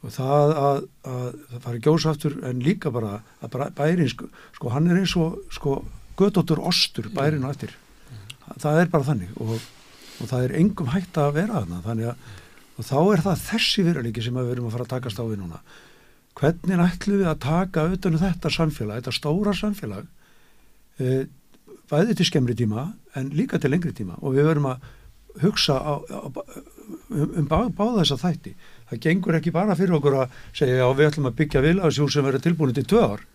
[0.06, 0.82] Og það að,
[1.12, 5.40] að það fari gjósaftur en líka bara að bærin, sko, sko hann er eins og,
[5.54, 5.80] sko,
[6.16, 7.74] gödóttur ostur bærin og eftir.
[8.08, 8.60] Mm.
[8.62, 9.58] Það er bara þannig og
[10.22, 12.34] og það er engum hægt að vera þarna þannig að
[12.76, 15.38] og þá er það þessi veruleiki sem við erum að fara að takast á við
[15.40, 15.62] núna
[16.36, 20.08] hvernig ætlum við að taka auðvitað um þetta samfélag, þetta stóra samfélag
[21.00, 21.26] e,
[21.92, 24.18] bæði til skemmri tíma en líka til lengri tíma?
[24.22, 24.90] Og við verum að
[25.44, 26.20] hugsa á, á,
[27.12, 28.56] um, bá, báða þessa þætti.
[28.90, 32.28] Það gengur ekki bara fyrir okkur að segja já við ætlum að byggja vilaðsjúr sem
[32.28, 33.26] verður tilbúin til tvö ár.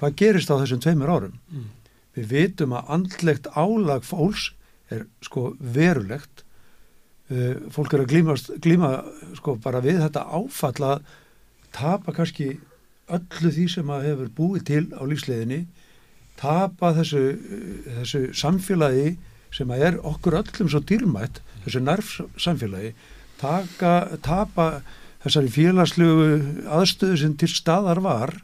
[0.00, 1.36] Hvað gerist á þessum tveimur árum?
[1.52, 1.68] Mm.
[2.10, 4.50] við vitum að andlegt álag fólks
[4.90, 6.42] er sko verulegt.
[7.30, 8.10] Uh, fólk er að
[8.64, 8.90] glíma,
[9.38, 10.96] sko bara við þetta áfalla
[11.74, 12.54] tapa kannski
[13.10, 15.64] öllu því sem að hefur búið til á lífsleginni
[16.40, 17.24] tapa þessu,
[18.00, 19.16] þessu samfélagi
[19.54, 22.94] sem að er okkur öllum svo dýrmætt þessu nærf samfélagi
[23.40, 24.70] taka, tapa
[25.24, 26.30] þessari félagslegu
[26.70, 28.34] aðstöðu sem til staðar var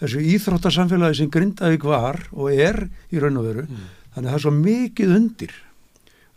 [0.00, 3.90] þessu íþróttarsamfélagi sem Grindavík var og er í raun og veru mm.
[4.14, 5.58] þannig að það er svo mikið undir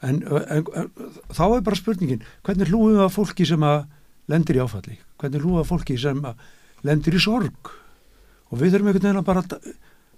[0.04, 3.86] En, en, en þá er bara spurningin, hvernig hlúum við að fólki sem að
[4.32, 4.98] lendir í áfalli?
[5.22, 6.22] Hvernig að fólki sem
[6.88, 7.72] lendir í sorg?
[8.52, 9.44] Og við þurfum einhvern veginn að bara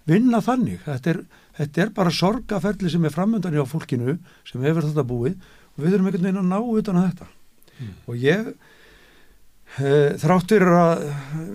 [0.05, 0.83] vinna þannig.
[0.85, 1.21] Þetta er,
[1.59, 4.17] þetta er bara sorgaferli sem er framöndan í á fólkinu
[4.47, 5.35] sem hefur þetta búið
[5.75, 7.31] og við þurfum einhvern veginn að ná utan að þetta.
[7.75, 7.95] Mm.
[8.05, 8.53] Og ég,
[9.79, 11.09] e, þráttur að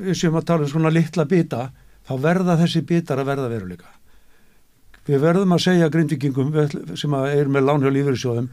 [0.09, 1.71] við séum að tala um svona litla bita,
[2.09, 3.97] þá verða þessi bitar að verða veruleika
[5.11, 6.53] við verðum að segja grindvikingum
[6.99, 8.49] sem er með lánhjálf lífeyrisjóðum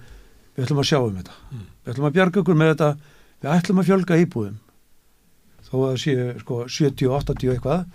[0.55, 1.63] við ætlum að sjá um þetta mm.
[1.83, 2.89] við ætlum að bjarga okkur með þetta
[3.41, 4.59] við ætlum að fjölga íbúðum.
[5.67, 7.85] Þó að það sé sko 70-80 eitthvað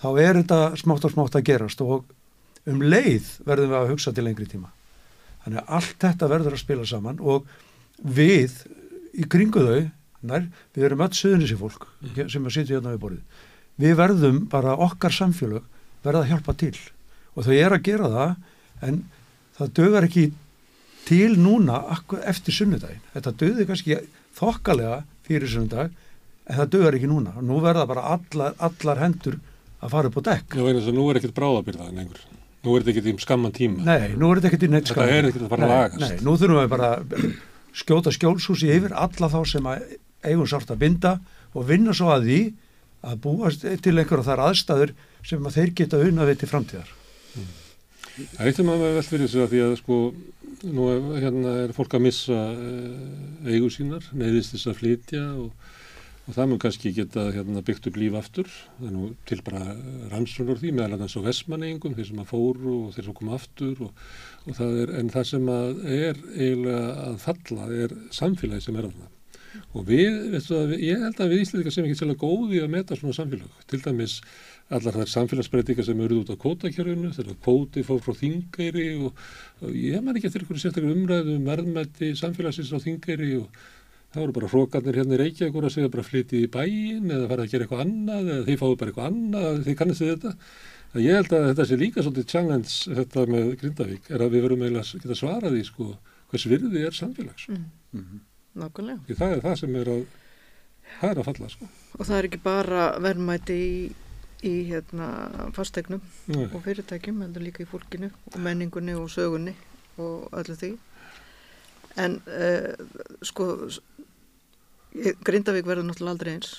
[0.00, 2.08] þá er þetta smátt og smátt að gerast og
[2.66, 4.72] um leið verðum við að hugsa til lengri tíma.
[5.44, 7.46] Þannig að allt þetta verður að spila saman og
[8.02, 8.56] við
[9.16, 9.86] í kringu þau
[10.26, 12.26] nær, við erum öll söðunissi fólk mm.
[12.32, 13.44] sem að sitja hérna við borðið.
[13.76, 15.64] Við verðum bara okkar samfélag
[16.02, 16.74] verða að hjálpa til
[17.36, 19.00] og þau er að gera það en
[19.56, 20.26] það dögar ekki
[21.06, 21.80] til núna
[22.26, 23.98] eftir sunnudagin þetta döði kannski
[24.36, 25.92] þokkalega fyrir sunnudag
[26.46, 27.34] en það dögar ekki núna.
[27.38, 29.38] Og nú verða bara allar, allar hendur
[29.82, 30.56] að fara upp á dekk.
[30.58, 32.26] Já, Nú er ekkert bráðabyrðaðin einhver
[32.66, 33.84] nú er þetta ekkert í skamman tíma.
[33.86, 36.02] Nei, nú er þetta ekkert í neitt skamman Þetta er ekkert að fara að lagast.
[36.02, 36.90] Nei, nú þurfum við bara
[37.80, 39.68] skjóta skjólshúsi yfir alla þá sem
[40.26, 41.12] eigum sárt að binda
[41.54, 42.40] og vinna svo að því
[43.06, 44.94] að búast til einhverja þar aðstæður
[45.26, 46.90] sem að þeir geta unnað við til framtíðar.
[48.16, 49.96] Það er eitt sem að vera vel fyrir þessu að því að sko
[50.74, 55.72] nú er, hérna er fólk að missa uh, eigu sínar, neyðist þess að flytja og,
[56.26, 59.64] og það mun kannski geta hérna, byggt upp líf aftur, það er nú til bara
[60.12, 63.84] rannsónur því meðal annars á vesmaneyingum, þeir sem að fóru og þeir sem koma aftur
[63.88, 64.06] og,
[64.46, 68.90] og það er, en það sem að er eiginlega að falla er samfélagi sem er
[68.90, 69.12] alveg.
[69.76, 72.98] Og við, veistu að, ég held að við Íslandika sem ekki sérlega góði að meta
[72.98, 74.18] svona samfélag, til dæmis
[74.74, 79.24] allar þær samfélagsbreytingar sem eru út á kótakjörðinu, þegar kóti fór frá þingæri og,
[79.62, 83.64] og ég man ekki eftir einhverju sérstaklega umræðu um verðmætti samfélagsins á þingæri og
[84.16, 87.44] Það voru bara hrókarnir hérna í Reykjavík að segja bara flytið í bæin eða fara
[87.44, 90.30] að gera eitthvað annað eða þið fáðu bara eitthvað annað, þið kannast þið þetta.
[90.92, 94.46] Það ég held að þetta sé líka svolítið challenge þetta með Grindavík er að við
[94.46, 95.88] verum eiginlega að geta svarað í sko
[96.30, 97.48] hvers virði er samfélags.
[97.50, 97.66] Mm.
[97.92, 98.24] Mm -hmm.
[98.62, 99.18] Nákvæmlega.
[99.20, 100.02] Það er það sem er að,
[101.00, 101.68] það er að falla sko.
[101.98, 103.76] Og það er ekki bara verðmæti í,
[104.44, 105.08] í hérna
[105.56, 106.46] fastegnum Nei.
[106.50, 109.54] og fyrirtækjum, heldur líka í fólkinu og menningunni og sögunni
[109.96, 110.72] og öllu því.
[111.96, 112.72] En uh,
[113.24, 113.70] sko
[114.96, 116.52] Grindavík verður náttúrulega aldrei eins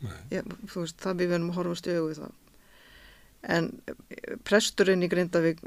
[0.00, 2.36] þú veist það við verðum að horfa stjögu við það
[3.56, 5.60] en eh, presturinn í Grindavík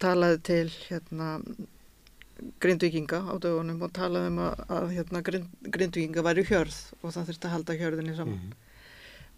[0.00, 1.28] talaði til hérna
[2.62, 7.28] grindvikinga á dögunum og talaði um að, að hérna, grind, grindvikinga væri hjörð og það
[7.30, 8.61] þurfti að halda hjörðinni saman mm -hmm.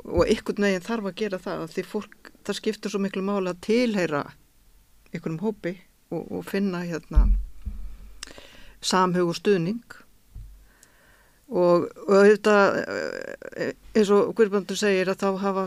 [0.03, 3.63] Og ykkur neginn þarf að gera það því fólk, það skiptur svo miklu mála að
[3.69, 4.25] tilheyra
[5.15, 5.77] ykkurum hópi
[6.13, 7.29] og, og finna hérna
[8.85, 9.85] samhug og stuðning.
[11.55, 15.65] Og, og þetta eh, eins og Guðbandur segir að þá hafa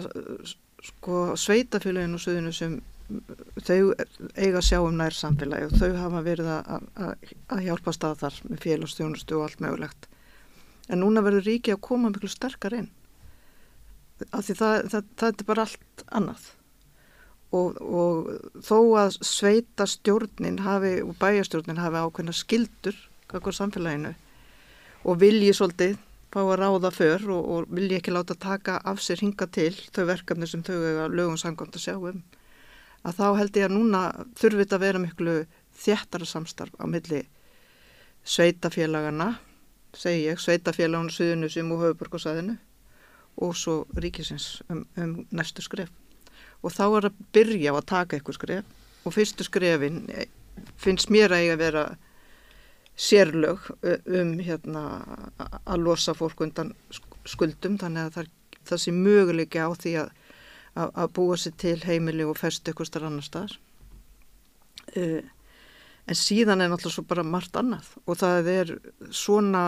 [0.87, 2.77] sko sveitafélaginu og söðinu sem
[3.63, 3.93] þau
[4.35, 8.21] eiga að sjá um nær samfélagi og þau hafa verið að, að, að hjálpa stað
[8.23, 10.09] þar með félagsstjónustu og allt mögulegt.
[10.91, 12.91] En núna verður ríki að koma miklu sterkar inn
[14.31, 16.47] af því það, það, það er bara allt annað.
[17.57, 18.31] Og, og
[18.67, 22.97] þó að sveita stjórnin hafi og bæjastjórnin hafi ákveðna skildur
[23.31, 24.11] kakvar samfélaginu
[25.07, 25.95] og vilji svolítið
[26.33, 30.03] fá að ráða för og, og vilji ekki láta taka af sér hinga til þau
[30.09, 32.21] verkefni sem þau hefur lögum sangkvæmt að sjá um
[33.07, 34.01] að þá held ég að núna
[34.39, 35.35] þurfið þetta að vera miklu
[35.77, 37.23] þjættara samstarf á milli
[38.27, 39.29] sveitafélagana
[39.95, 42.57] segi ég, sveitafélagana Suðunusum og Höfuborgarsæðinu
[43.37, 45.91] og svo ríkisins um, um næstu skref.
[46.65, 48.75] Og þá er að byrja á að taka eitthvað skref.
[49.05, 50.27] Og fyrstu skrefin eh,
[50.81, 51.85] finnst mér að ég að vera
[52.97, 54.83] sérlög um hérna,
[55.69, 56.73] að losa fólk undan
[57.29, 57.77] skuldum.
[57.77, 58.31] Þannig að það,
[58.71, 60.11] það sé möguleiki á því að,
[60.73, 63.57] að, að búa sér til heimili og festu ykkur starf annar staðar.
[64.97, 65.21] Uh,
[66.07, 67.93] en síðan er náttúrulega svo bara margt annað.
[68.07, 68.75] Og það er
[69.13, 69.63] svona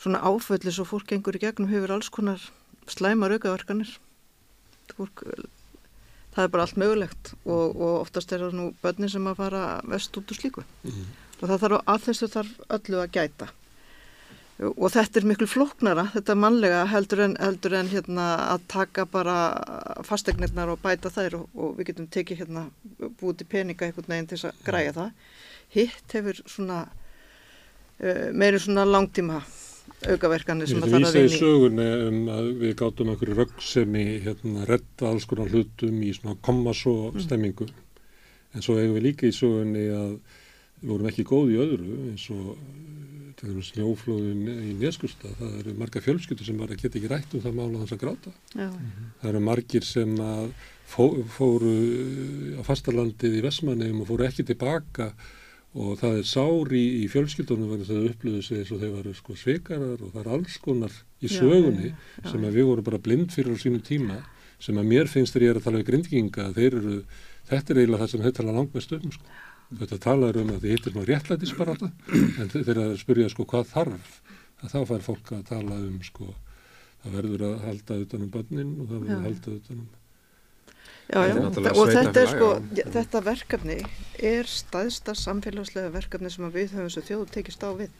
[0.00, 2.42] svona áfölli svo fólk engur í gegnum hefur alls konar
[2.90, 3.92] slæmar aukaverkanir.
[4.96, 5.24] Fólk
[6.34, 9.64] það er bara allt mögulegt og, og oftast er það nú börnin sem að fara
[9.90, 10.64] vest út úr slíku.
[10.84, 13.48] Mm -hmm og það þarf að þessu þarf öllu að gæta.
[14.60, 19.06] Og þetta er miklu floknara, þetta er mannlega heldur en, heldur en hérna að taka
[19.08, 19.36] bara
[20.04, 22.66] fastegnirnar og bæta þær og, og við getum tekið hérna
[23.22, 25.14] búið til peninga einhvern veginn til að græja það.
[25.72, 29.40] Hitt hefur svona uh, meiri svona langtíma
[30.10, 31.14] aukaverkanir sem að það er að vinni.
[31.14, 35.28] Við vísa í sögunni um að við gátum einhverju rögg sem í hérna retta alls
[35.30, 37.82] konar hlutum í svona kommasó stemmingu mm.
[38.54, 40.14] en svo hefur við líka í sögunni að
[40.80, 42.52] við vorum ekki góð í öðru eins og
[43.40, 47.44] til dæmis snjóflóðin í Neskusta það eru marga fjölskyldur sem bara geta ekki rætt um
[47.44, 48.68] það mála þess að gráta Já.
[49.20, 50.50] það eru margir sem að
[50.90, 51.04] fó,
[51.36, 51.74] fóru
[52.60, 55.10] á fastalandið í Vesmanegum og fóru ekki tilbaka
[55.70, 59.12] og það er sári í, í fjölskyldunum vegna það upplöðu sig eins og þeir varu
[59.14, 62.86] sko sveikarar og það er alls konar í sögunni já, já, sem að við vorum
[62.88, 64.18] bara blind fyrir á sínum tíma
[64.60, 66.96] sem að mér finnst þegar ég er að tala um grindginga þeir eru,
[67.52, 69.38] þetta er eiginlega það sem þeir tala langt með stöðum sko.
[69.70, 71.88] Þetta talar um að þið hittir nú réttlætisbarata
[72.42, 74.12] en þegar það spyrja sko hvað þarf
[74.60, 76.32] að þá fær fólk að tala um sko
[77.04, 79.88] það verður að halda utanum bönnin og það verður að halda utanum
[81.10, 83.78] Já, já, og þetta er sko, já, þetta verkefni
[84.30, 87.90] er staðsta samfélagslega verkefni sem við höfum svo þjóðu tekist á við.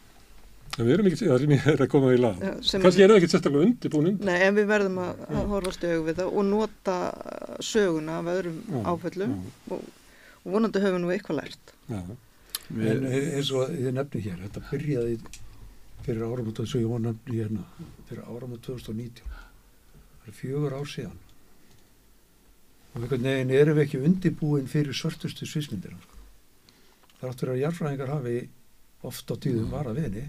[0.79, 2.37] En við erum ekki, það er að koma í lag.
[2.63, 4.29] Kanski er það ekki sérstaklega undirbúin undir.
[4.29, 6.99] Nei, en við verðum að, að horfa stögu við það og nota
[7.67, 9.35] söguna af öðrum áföllum
[9.75, 9.89] og
[10.45, 12.01] og vonandi höfum við nú eitthvað lært Já.
[12.71, 15.17] En eins og þið nefni hér þetta byrjaði
[16.07, 17.65] fyrir áramötu þess að ég var nefni hérna
[18.09, 21.19] fyrir áramötu 2019 það er fjögur ár síðan
[22.93, 26.23] og einhvern veginn erum við ekki undibúin fyrir svörtustu svismyndir sko.
[27.21, 28.39] það áttur að jarfræðingar hafi
[29.11, 29.75] oft á tíðum mm.
[29.75, 30.29] var að vini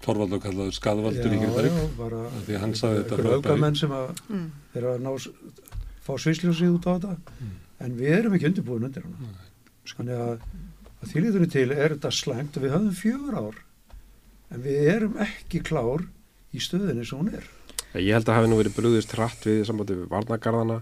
[0.00, 1.74] Þorvaldur kallaður skadvaldur í Gríðarík
[2.46, 4.46] því að hann sagði þetta aukamenn sem að mm.
[4.72, 5.10] þeirra ná
[6.00, 9.32] fá svisljósið út á þetta mm en við erum ekki undirbúin undir hana
[9.90, 10.44] þannig að,
[11.00, 13.60] að þýrliðunni til er þetta slæmt og við höfum fjögur ár
[14.54, 16.04] en við erum ekki klár
[16.54, 17.46] í stöðinni sem hún er.
[17.94, 20.80] Ég held að hafi nú verið brúðist hratt við sambandi við varnagarðana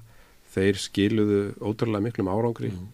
[0.55, 2.85] þeir skiluðu ótrúlega miklum árangri mm.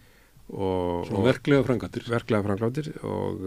[0.53, 3.45] og, og verklega frangatir verklega frangatir og,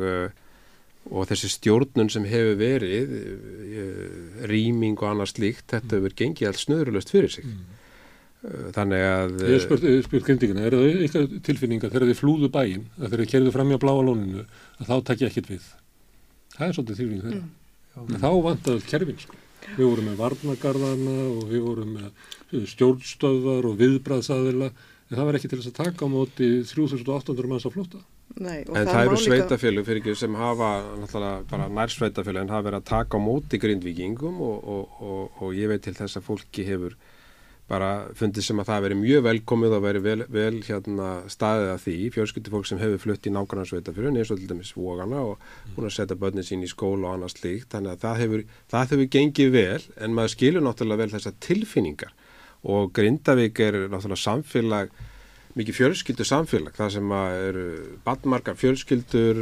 [1.08, 6.20] og þessi stjórnun sem hefur verið uh, rýming og annars líkt, þetta hefur mm.
[6.22, 7.74] gengið allt snöðurlöst fyrir sig mm.
[8.38, 13.08] Uh, þannig að Ég spurt kynningina, er það eitthvað tilfinninga þegar þið flúðu bæin, að
[13.08, 14.44] þegar þið kerðu fram í að bláa lóninu,
[14.78, 15.64] að þá takk ég ekkit við
[16.58, 18.20] það er svolítið tilfinning þeirra mm.
[18.22, 19.40] þá vantaði kerfin sko
[19.76, 24.70] Við vorum með varnagarðana og við vorum með stjórnstöðar og viðbræðsaðila
[25.08, 28.00] en það var ekki til þess að taka á móti 3800 manns á flóta.
[28.38, 30.72] Nei, en það, það eru sveitafélug fyrir ekki sem hafa
[31.48, 35.56] bara nær sveitafélug en hafa verið að taka á móti grindvikingum og, og, og, og
[35.56, 36.98] ég veit til þess að fólki hefur
[37.68, 41.82] bara fundið sem að það veri mjög velkomið og veri vel, vel hérna, staðið að
[41.84, 41.96] því.
[42.14, 45.94] Fjölskyldi fólk sem hefur flutt í nákvæmnarsveitafjörun eins og til dæmis vogana og hún að
[45.98, 47.68] setja börnin sín í skóla og annað slíkt.
[47.74, 52.16] Þannig að það hefur, það hefur gengið vel en maður skilur náttúrulega vel þessar tilfinningar.
[52.72, 54.96] Og Grindavík er náttúrulega samfélag
[55.58, 57.62] mikið fjölskyldu samfélag það sem eru
[58.04, 59.38] badmargar fjölskyldur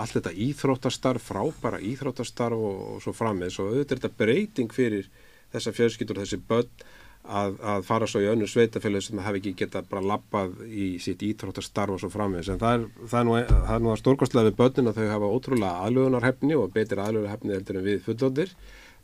[0.00, 5.10] allt þetta íþróttastarf frábæra íþróttastarf og, og svo frammeins og auðvitað er þetta breyting fyrir
[5.52, 6.86] þessa fjölskyldur og þessi börn
[7.22, 11.22] að, að fara svo í önnu sveitafélög sem hafi ekki geta bara lappað í sitt
[11.22, 13.34] ítróttastarf og svo framins en það er, það er nú,
[13.68, 17.78] það nú að stórkostlega við börnin að þau hafa ótrúlega aðlugunarhefni og betur aðlugunarhefni heldur
[17.78, 18.54] en við fullóttir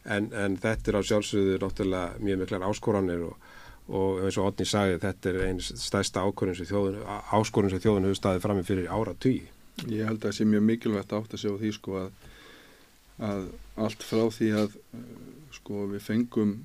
[0.05, 3.53] en, en þetta er á sjálfsögðu náttúrulega mjög miklar áskoranir og,
[3.89, 8.45] og eins og Otni sagði þetta er einn stærsta áskorun sem þjóðun, þjóðun hefur staðið
[8.45, 9.47] fram með fyrir ára tugi.
[9.87, 12.11] Ég held að það sé mjög mikilvægt átt að sjá því sko að,
[13.29, 13.45] að
[13.87, 14.75] allt frá því að
[15.55, 16.57] sko við fengum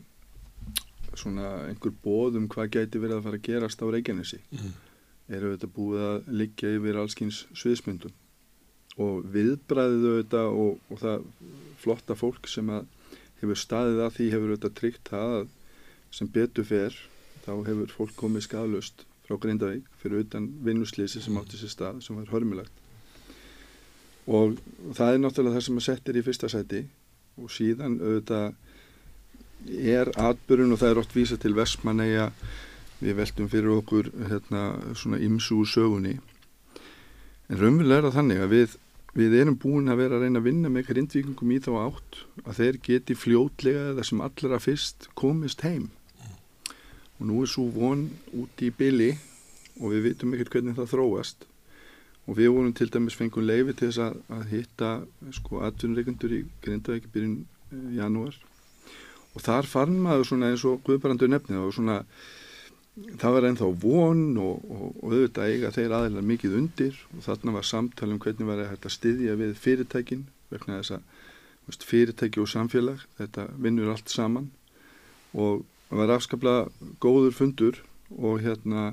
[1.19, 4.41] svona einhver bóðum hvað gæti verið að fara að gerast á Reykjanesi.
[4.51, 4.73] Mm.
[5.33, 8.11] eru þetta búið að liggja yfir allskins sviðsmyndum.
[9.01, 11.23] Og viðbræðið þetta og, og það
[11.81, 12.89] flotta fólk sem að
[13.39, 15.47] hefur staðið að því hefur þetta tryggt það að
[16.13, 16.99] sem betur fer
[17.43, 22.19] þá hefur fólk komið skaflust frá Grindavík fyrir utan vinnuslýsi sem átti sér stað sem
[22.19, 22.81] var hörmulagt
[24.29, 24.59] og
[24.95, 26.83] það er náttúrulega það sem að setja í fyrsta sæti
[27.41, 28.53] og síðan auðvitað
[29.69, 32.29] er atbyrjun og það er oft vísa til Vestmanneia
[33.03, 34.63] við veltum fyrir okkur hérna,
[34.95, 36.17] svona imsu sögunni.
[37.49, 38.75] En raunverulega er það þannig að við,
[39.19, 42.59] við erum búin að vera að reyna að vinna með grindvíkingum í þá átt að
[42.61, 45.89] þeir geti fljótlega eða sem allra fyrst komist heim.
[47.19, 49.11] Og nú er svo von út í byli
[49.79, 51.45] og við vitum ekkert hvernig það þróast.
[52.23, 54.91] Og við vorum til dæmis fengum leifi til þess að, að hitta
[55.35, 58.37] sko atvinnreikundur í Grindavík byrjun eh, janúar
[59.33, 62.01] og þar fann maður svona eins og Guðbrandur nefnið og svona
[62.93, 66.97] það var ennþá von og, og, og auðvitað eiga þeir aðeinslega mikið undir.
[67.17, 72.43] Og þarna var samtal um hvernig var þetta stiðja við fyrirtækin vegna þess að fyrirtæki
[72.43, 74.51] og samfélag þetta vinnur allt saman.
[75.33, 77.81] Og það var afskaplega góður fundur
[78.13, 78.91] og hérna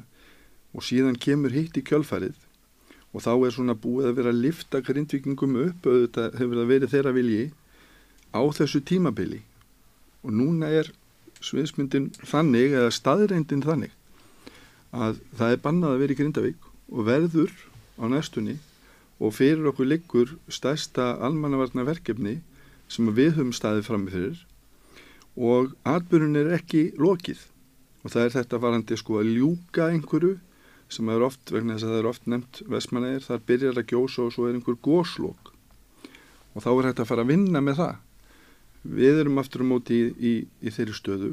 [0.71, 2.39] og síðan kemur hitt í kjölfarið.
[3.11, 6.93] Og þá er svona búið að vera að lifta grindvikingum upp auðvitað hefur það verið
[6.95, 7.47] þeirra vilji
[8.31, 9.43] á þessu tímabili
[10.25, 10.91] og núna er
[11.41, 13.95] sviðsmyndin þannig eða staðreindin þannig
[14.91, 17.55] að það er bannað að vera í Grindavík og verður
[18.01, 18.59] á næstunni
[19.21, 22.39] og fyrir okkur liggur stærsta almannavarna verkefni
[22.91, 24.39] sem við höfum staðið fram með fyrir.
[25.39, 27.43] Og atbyrjun er ekki lokið.
[28.03, 30.39] Og það er þetta varandi sko að ljúka einhverju
[30.91, 34.25] sem er oft, vegna þess að það er oft nefnt vestmanægir, þar byrjar að gjósa
[34.25, 35.53] og svo er einhver góslokk
[36.51, 37.93] og þá er þetta að fara að vinna með það
[38.83, 40.33] við erum aftur á móti í, í,
[40.65, 41.31] í þeirri stöðu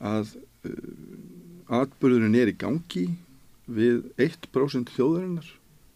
[0.00, 0.34] að
[0.66, 3.06] uh, atbyrðurinn er í gangi
[3.70, 5.46] við 1% þjóðarinnar.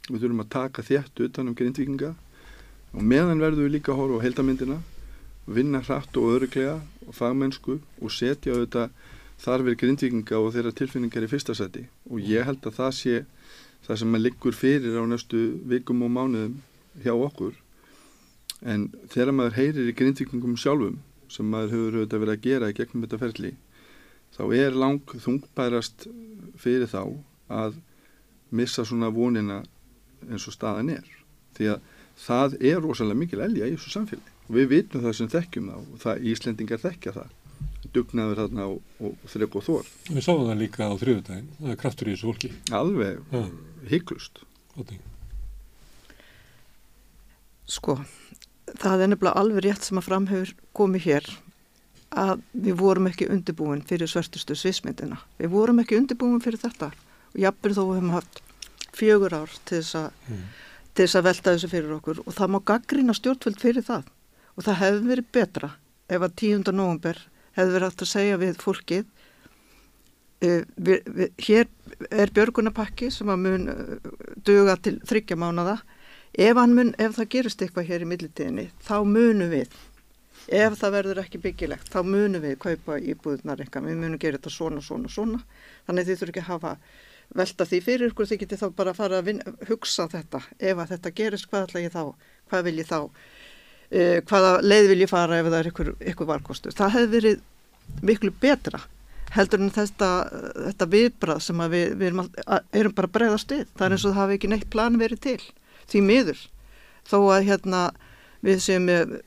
[0.08, 2.12] Við þurfum að taka þétt utan um grindvikinga
[2.94, 4.80] og meðan verðum við líka að horfa á heldamindina
[5.44, 6.78] vinna hratt og öðruglega
[7.08, 8.92] og fagmennsku og setja auðvitað
[9.44, 13.16] þarfir grindvikinga og þeirra tilfinningar í fyrsta seti og ég held að það sé
[13.84, 16.54] það sem maður liggur fyrir á næstu vikum og mánuðum
[17.04, 17.58] hjá okkur
[18.64, 21.00] en þegar maður heyrir í grindvikningum sjálfum
[21.32, 23.52] sem maður hefur auðvitað verið að gera í gegnum þetta ferli
[24.34, 26.08] þá er lang þungbærast
[26.60, 27.02] fyrir þá
[27.52, 27.78] að
[28.54, 29.62] missa svona vonina
[30.30, 31.06] eins og staðan er.
[31.54, 31.88] Því að
[32.24, 34.34] það er rosalega mikil elja í þessu samfélagi.
[34.44, 37.32] Og við vitum það sem þekkjum þá og það Íslendingar þekkja það.
[37.94, 41.78] Dugnaður þarna og, og þrygg og þór Við sáum það líka á þrjöðudagin það er
[41.82, 42.50] kraftur í þessu fólki.
[42.74, 43.42] Alveg, ja.
[43.92, 44.40] hygglust
[47.70, 47.98] Sko
[48.80, 51.30] það er nefnilega alveg rétt sem að framhefur komið hér
[52.14, 55.18] að við vorum ekki undirbúin fyrir svörtustu svismyndina.
[55.38, 58.42] Við vorum ekki undirbúin fyrir þetta og jafnveg þó við hefum haft
[58.94, 60.44] fjögur ár til þess að, mm.
[60.94, 64.12] til þess að velta þessu fyrir okkur og það má gaggrina stjórnvöld fyrir það
[64.54, 65.70] og það hefði verið betra
[66.06, 66.70] ef að 10.
[66.70, 67.20] november
[67.56, 69.04] hefði verið hægt að segja við fólkið
[70.44, 71.68] uh, við, við, hér
[72.10, 74.14] er björgunapakki sem að mun uh,
[74.46, 75.80] duga til þryggja mánada
[76.34, 79.74] ef, mun, ef það gerist eitthvað hér í millitíðinni þá munum við
[80.52, 83.88] ef það verður ekki byggilegt þá munum við kaupa íbúðunar eitthvað.
[83.88, 85.40] Við munum gera þetta svona, svona, svona.
[85.88, 86.74] Þannig þið þurfum ekki að hafa
[87.34, 90.42] velta því fyrir ykkur þið getið þá bara að fara að vinna, hugsa þetta.
[90.58, 92.02] Ef að þetta gerist hvað ætla ég þá
[92.50, 96.28] hvað vil ég þá uh, hvaða leið vil ég fara ef það er ykkur, ykkur
[96.28, 98.80] valkostu það hefði verið miklu betra
[99.34, 100.08] heldur en þetta,
[100.68, 102.28] þetta viðbrað sem við, við erum,
[102.76, 103.64] erum bara bregðast við.
[103.74, 105.38] Það er eins og það hafi ekki neitt plan verið til
[105.90, 106.40] því miður.
[107.04, 107.82] Þó að hérna
[108.44, 109.18] við séum með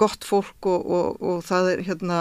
[0.00, 2.20] gott fólk og, og, og það er hérna,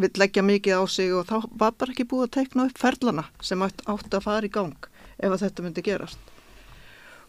[0.00, 3.24] vil leggja mikið á sig og þá var bara ekki búið að teikna upp ferlana
[3.44, 4.88] sem átt, átt að fara í gang
[5.18, 6.30] ef að þetta myndi gerast.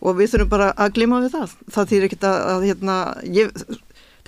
[0.03, 1.57] Og við þurfum bara að glima við það.
[1.71, 3.51] Það þýr ekki að, að hérna, ég,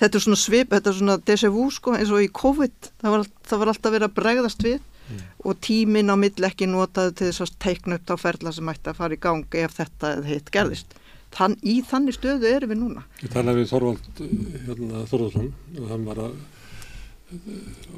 [0.00, 2.92] þetta er svona svip, þetta er svona vu sko eins og í COVID.
[3.02, 5.24] Það var, það var alltaf verið að bregðast við mm.
[5.44, 8.92] og tímin á mill ekki notaði til þess að teikna upp á ferla sem ætti
[8.92, 10.96] að fara í gang ef þetta eða hitt gerðist
[11.36, 13.04] Þann, í þannig stöðu erum við núna.
[13.20, 14.20] Ég talaði við Þorvald
[14.66, 15.50] hérna, Þorvaldsson
[15.82, 16.36] og hann var að,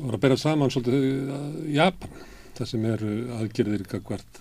[0.03, 2.23] var að bera saman svolítið Japan,
[2.59, 4.41] það sem eru aðgerðir hvert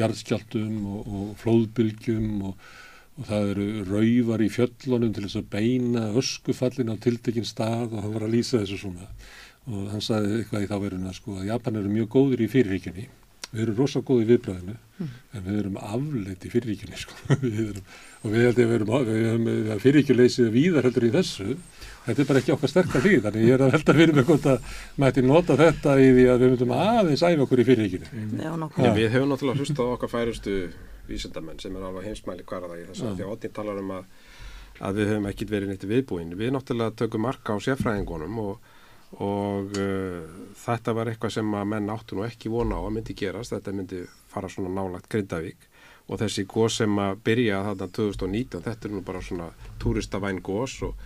[0.00, 2.66] jarðskjaldum og, og flóðbylgjum og,
[3.20, 7.98] og það eru rauvar í fjöllunum til þess að beina öskufallin á tildekinn stað og
[8.00, 9.10] hann var að lýsa þessu svona
[9.70, 13.04] og hann sagði eitthvað í þá veruna sko að Japan eru mjög góður í fyrirríkjunni
[13.52, 15.08] við erum rosalega góð í viðbræðinu mm.
[15.36, 17.16] en við erum afleitt í fyriríkinni sko.
[17.42, 17.88] við erum,
[18.22, 21.48] og við heldum að við erum fyriríkjuleysið víðar heldur í þessu
[22.06, 24.48] þetta er bara ekki okkar sterkar því þannig ég er að velta fyrir mig hvort
[24.50, 24.72] að
[25.04, 28.42] mætti nota þetta í því að við myndum aðeins æfa okkur í fyriríkinni mm.
[28.42, 30.56] ja, Við hefum náttúrulega hlustað okkar færustu
[31.08, 34.04] vísendamenn sem er alveg heimsmæli hverða í þess að því að Otni talar um að,
[34.80, 38.71] að við hefum ekkit verið neitt viðbúin við náttúrulega tökum marka á sérfræðingunum og
[39.20, 40.22] og uh,
[40.56, 43.74] þetta var eitthvað sem að menn áttu nú ekki vona á að myndi gerast, þetta
[43.76, 44.02] myndi
[44.32, 45.68] fara svona nálagt Grindavík.
[46.10, 49.50] Og þessi gós sem að byrja þarna 2019, þetta er nú bara svona
[49.82, 50.96] túristavæn gós og,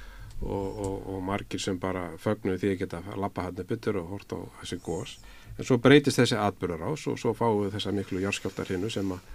[0.41, 4.01] og, og, og margir sem bara fögnuði því að geta að lappa hann upp yttur
[4.01, 5.19] og horta á þessi gós,
[5.57, 9.13] en svo breytist þessi atbyrjar ás og svo fáum við þessa miklu járskjáltar hinnu sem
[9.13, 9.35] að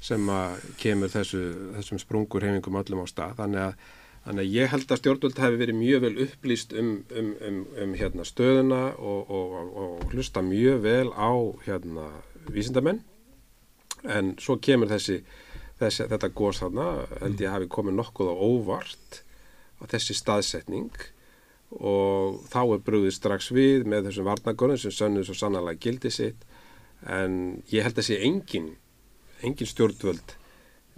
[0.00, 1.40] sem að kemur þessu,
[1.76, 3.88] þessum sprungur hefingum öllum á stað, þannig að
[4.24, 7.94] Þannig að ég held að stjórnvöld hefur verið mjög vel upplýst um, um, um, um
[7.96, 11.32] hérna, stöðuna og, og, og, hlusta mjög vel á
[11.64, 12.08] hérna,
[12.52, 13.00] vísindamenn.
[14.04, 15.22] En svo kemur þessi,
[15.80, 16.88] þessi þetta góðs þarna
[17.22, 19.22] held ég að hafi komið nokkuð á óvart
[19.80, 20.92] á þessi staðsetning.
[21.70, 26.44] Og þá er brúðið strax við með þessum varnagörðum sem sönnuð svo sannlega gildi sitt.
[27.08, 28.74] En ég held að sé engin,
[29.40, 30.36] engin stjórnvöld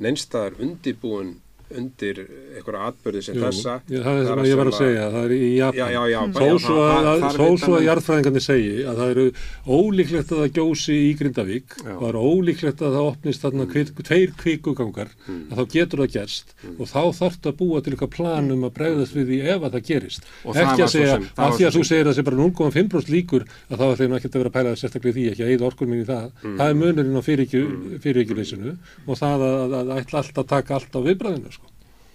[0.03, 1.37] neinstaðar undibúin
[1.79, 2.19] undir
[2.57, 3.75] einhverja atbyrði sem Jú, þessa.
[3.89, 6.33] ég, það er sem ég var að segja það er í Japan.
[6.37, 9.27] Þó svo að, jarðfræðingarnir segi að það eru
[9.67, 11.93] ólíklegt að það gjósi í Grindavík já.
[11.93, 13.73] og það eru ólíklegt að það opnist þarna mm.
[14.03, 15.43] tveir kvíkugangar mm.
[15.49, 16.47] að þá getur það gerst.
[16.63, 16.77] Mm.
[16.79, 19.73] og þá þarf það að búa til eitthvað planum að bregðast við því ef að
[19.77, 20.23] það gerist.
[20.43, 23.43] Og ekki að segja, af því að þú segir að það sé bara 0,5% líkur
[23.69, 26.07] að þá ætlum ekki að vera að pæla sérstaklega því ekki að eða orkur minni
[26.09, 26.29] það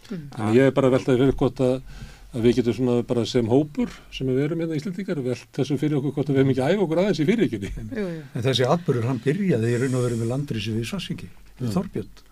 [0.10, 0.20] mm.
[0.20, 0.30] Mm.
[0.36, 1.74] Þannig ég er bara veltaði fyrir hvort að,
[2.34, 5.80] að við getum svona bara sem hópur sem við erum hérna í Íslandíkar velt þessu
[5.82, 7.74] fyrir okkur hvort að við hefum ekki æfa okkur aðeins í fyriríkinni.
[8.38, 11.30] En þessi atbyrgur hann byrjaði í raun og verið með landrisi við Sassingi,
[11.60, 12.24] við Þorbjörn.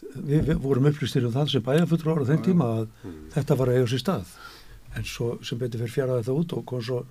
[0.00, 3.18] Við, við vorum upplýstir um það sem bæjafutur ára þenn tíma að mm.
[3.34, 4.34] þetta var að eiga sér stað.
[4.96, 7.02] En svo sem betur fyrir fjaraði það út og kom svo,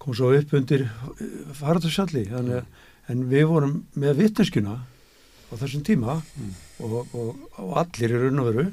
[0.00, 1.24] kom svo upp undir eh,
[1.58, 2.28] farðarsalli.
[3.12, 6.54] En við vorum með vittneskuna á þessum tíma mm.
[6.86, 8.66] og, og, og allir í raun og veru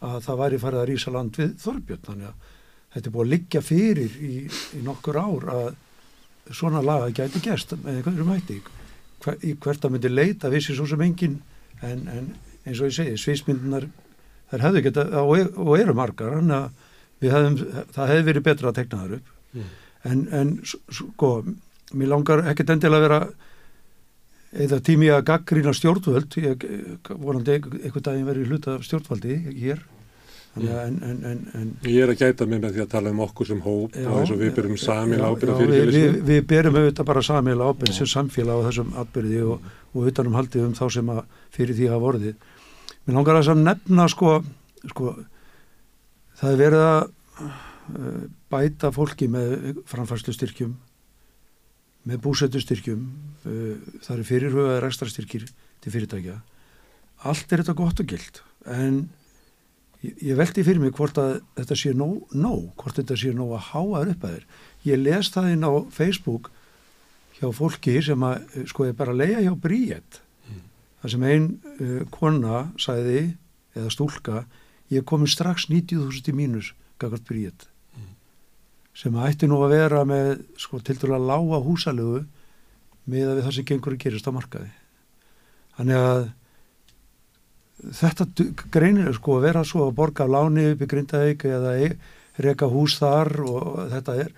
[0.00, 2.02] að það væri farið að rýsa land við Þorbjörn.
[2.08, 2.50] Þannig að
[2.94, 4.34] þetta er búið að liggja fyrir í,
[4.78, 5.66] í nokkur ár að
[6.56, 8.60] svona laga gæti gerst með einhverjum hætti.
[9.20, 11.40] Hver, í hvert að myndi leita vissi svo sem engin
[11.84, 12.30] en, en
[12.64, 13.86] eins og ég segi sviðsmyndunar
[14.50, 16.32] þær hefðu geta og, og eru margar
[17.20, 17.60] hefðum,
[17.92, 19.36] það hefði verið betra að tekna þar upp.
[19.50, 19.70] Mm.
[20.06, 21.30] en, en sko
[21.98, 23.20] mér langar ekkert endilega að vera
[24.50, 26.36] eða tími að gaggrína stjórnvöld.
[26.42, 26.66] Ég
[27.10, 29.82] vonandi einhvern daginn verið hluta stjórnvaldi hér
[30.58, 33.60] En, en, en, ég er að gæta mig með því að tala um okkur sem
[33.62, 37.22] hóp já, og eins og við berum samíla ábyrð við, við, við berum auðvitað bara
[37.22, 41.20] samíla ábyrð sem samfélag á þessum atbyrði og, og utanum haldið um þá sem að
[41.54, 42.48] fyrir því hafa vorðið
[43.06, 44.32] mér langar að þess að nefna sko,
[44.90, 45.14] sko
[46.40, 46.98] það er verið að
[47.46, 48.20] uh,
[48.50, 49.54] bæta fólki með
[49.92, 50.74] framfærslu styrkjum
[52.10, 55.46] með búsettu styrkjum uh, það eru fyrirhugaðar ekstra styrkir
[55.80, 56.40] til fyrirtækja.
[57.30, 59.02] Allt er þetta gott og gild en
[60.04, 63.54] ég, ég veldi fyrir mig hvort að þetta sé nóg, nóg hvort þetta sé nóg
[63.56, 64.48] að háa upp að þér
[64.88, 66.50] ég les það inn á Facebook
[67.40, 70.64] hjá fólki sem að eh, sko er bara að leia hjá Bríett mm.
[71.02, 73.22] það sem einn uh, kona sæði
[73.76, 74.44] eða stúlka
[74.92, 78.10] ég komi strax 90.000 í mínus gagart Bríett mm.
[78.96, 82.24] sem ætti nú að vera með sko til dæla lága húsalögu
[83.10, 84.72] með að við það sem gengur að gerist á markaði
[85.78, 86.22] þannig að
[87.80, 88.26] þetta
[88.72, 91.92] greinir sko að vera svo að borga láni upp í Grindavík eða e,
[92.40, 94.32] reyka hús þar og þetta er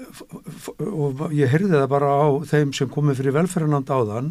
[0.00, 4.30] og ég heyrði það bara á þeim sem komið fyrir velferðanand áðan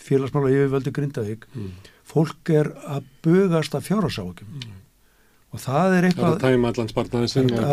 [0.00, 1.70] félagsmála yfirvöldu Grindavík mm.
[2.08, 4.76] fólk er að bugast af fjárasákjum mm.
[5.54, 6.62] og það er eitthvað það er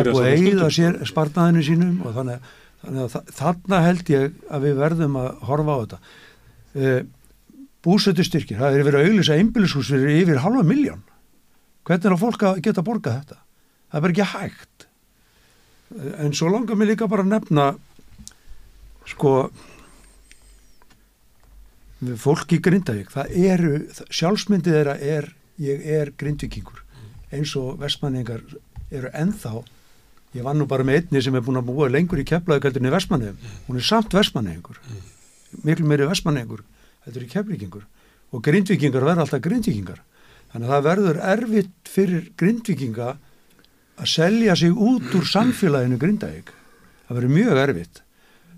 [0.02, 2.50] er búið að eigða sér spartnaðinu sínum og þannig,
[2.84, 6.02] þannig að þarna held ég að við verðum að horfa á þetta
[6.74, 6.98] e,
[7.88, 11.04] búsöldustyrkir, það er verið að auðvisa einbílishús fyrir yfir halva miljón
[11.88, 13.38] hvernig er að fólk að geta borgað þetta?
[13.88, 14.88] Það er bara ekki hægt.
[16.20, 17.68] En svo langar mér líka bara að nefna
[19.08, 19.34] sko
[22.22, 23.72] fólk í Grindavík það eru,
[24.14, 25.30] sjálfsmyndið þeirra er
[25.64, 26.84] ég er grindvikingur
[27.34, 28.44] eins og vestmanningar
[28.94, 29.64] eru enþá
[30.38, 33.56] ég var nú bara með einni sem er búin að búa lengur í keflaðugaldinni vestmanningum
[33.66, 34.78] hún er samt vestmanningur
[35.64, 36.62] miklu meiri vestmanningur
[37.08, 37.88] þetta eru keflingingur
[38.36, 40.04] og grindvikingar verða alltaf grindvikingar
[40.52, 43.10] þannig að það verður erfitt fyrir grindvikinga
[43.98, 46.52] að selja sig út úr samfélaginu grindavík.
[47.08, 48.02] Það verður mjög erfitt.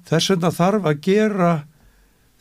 [0.09, 1.51] Þess vegna þarf að gera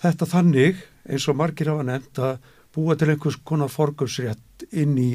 [0.03, 2.39] þetta þannig eins og margir hafa nefnt að
[2.75, 5.11] búa til einhvers konar forgömsrétt inn í,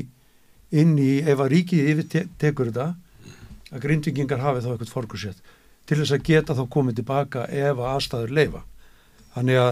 [0.71, 2.93] inn í ef að ríkið yfir tekur þetta
[3.73, 5.53] að grindvikingar hafi þá eitthvað forgömsrétt
[5.87, 8.61] til þess að geta þá komið tilbaka ef að aðstæður leifa
[9.35, 9.71] þannig að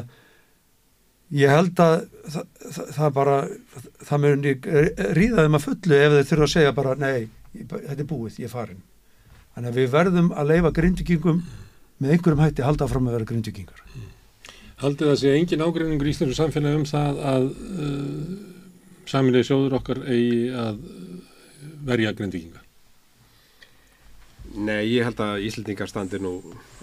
[1.32, 1.98] ég held að
[2.28, 3.36] það, það, það bara
[4.08, 4.56] það muni
[5.18, 8.50] ríða þeim að fullu ef þeir þurfa að segja bara nei, þetta er búið, ég
[8.50, 8.82] er farin.
[9.56, 11.44] Þannig að við verðum að leifa grindvikingum
[12.02, 13.84] með einhverjum hætti halda fram að vera grindvikingar
[14.82, 18.32] Haldið það sé engin ágreiningur í Íslandu samfélagi um það að uh,
[19.12, 20.80] saminlega sjóður okkar eigi að
[21.86, 22.64] verja grindvikinga
[24.52, 26.34] Nei, ég held að Íslandingar standi nú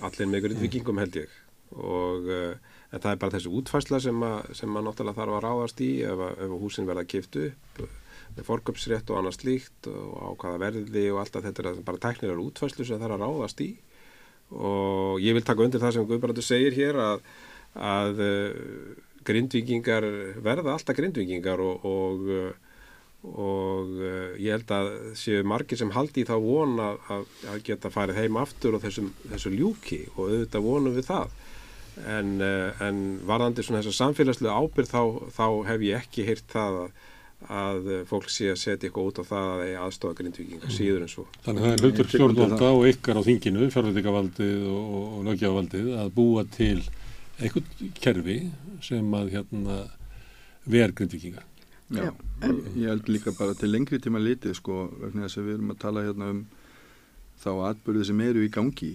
[0.07, 1.33] allir með grindvikingum held ég.
[1.77, 5.43] Og uh, en það er bara þessi útfæsla sem að, sem að náttúrulega þarf að
[5.45, 7.83] ráðast í ef, ef húsin verða kiftu upp
[8.37, 12.03] með forköpsrétt og annað slíkt og á hvaða verði og allt að þetta er bara
[12.05, 13.69] teknilegar útfæslu sem það þarf að ráðast í.
[14.55, 17.27] Og ég vil taka undir það sem Guðbrandur segir hér að,
[17.89, 18.95] að uh,
[19.29, 20.07] grindvikingar
[20.45, 22.31] verða alltaf grindvikingar og, og,
[23.35, 27.93] og uh, ég held að séu margir sem haldi í þá vona að, að geta
[27.93, 31.37] farið heim aftur og þessum, þessu ljúki og auðvitað vonum við það
[32.07, 35.03] en, uh, en varðandi svona þess að samfélagslega ábyrð þá,
[35.37, 36.93] þá hef ég ekki heyrt það að,
[37.59, 40.77] að fólk sé að setja eitthvað út á það að það er aðstofa grindvikingar mm.
[40.79, 41.27] síður en svo.
[41.47, 46.15] Þannig að það er hlutur stjórnvalda og ykkar á þinginu, fjárvætikavaldið og, og lögjavaldið að
[46.19, 46.81] búa til
[47.39, 48.39] eitthvað kerfi
[48.85, 49.83] sem að hérna
[50.69, 51.47] ver grindvikingar.
[51.89, 52.11] Já,
[52.77, 55.79] ég held líka bara til lengri tíma litið sko, vegna þess að við erum að
[55.81, 56.43] tala hérna um
[57.41, 58.91] þá atbyrðið sem eru í gangi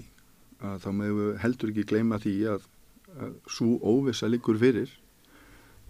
[0.63, 2.67] að þá meðum við heldur ekki gleyma því að
[3.49, 4.91] svo óvisa liggur fyrir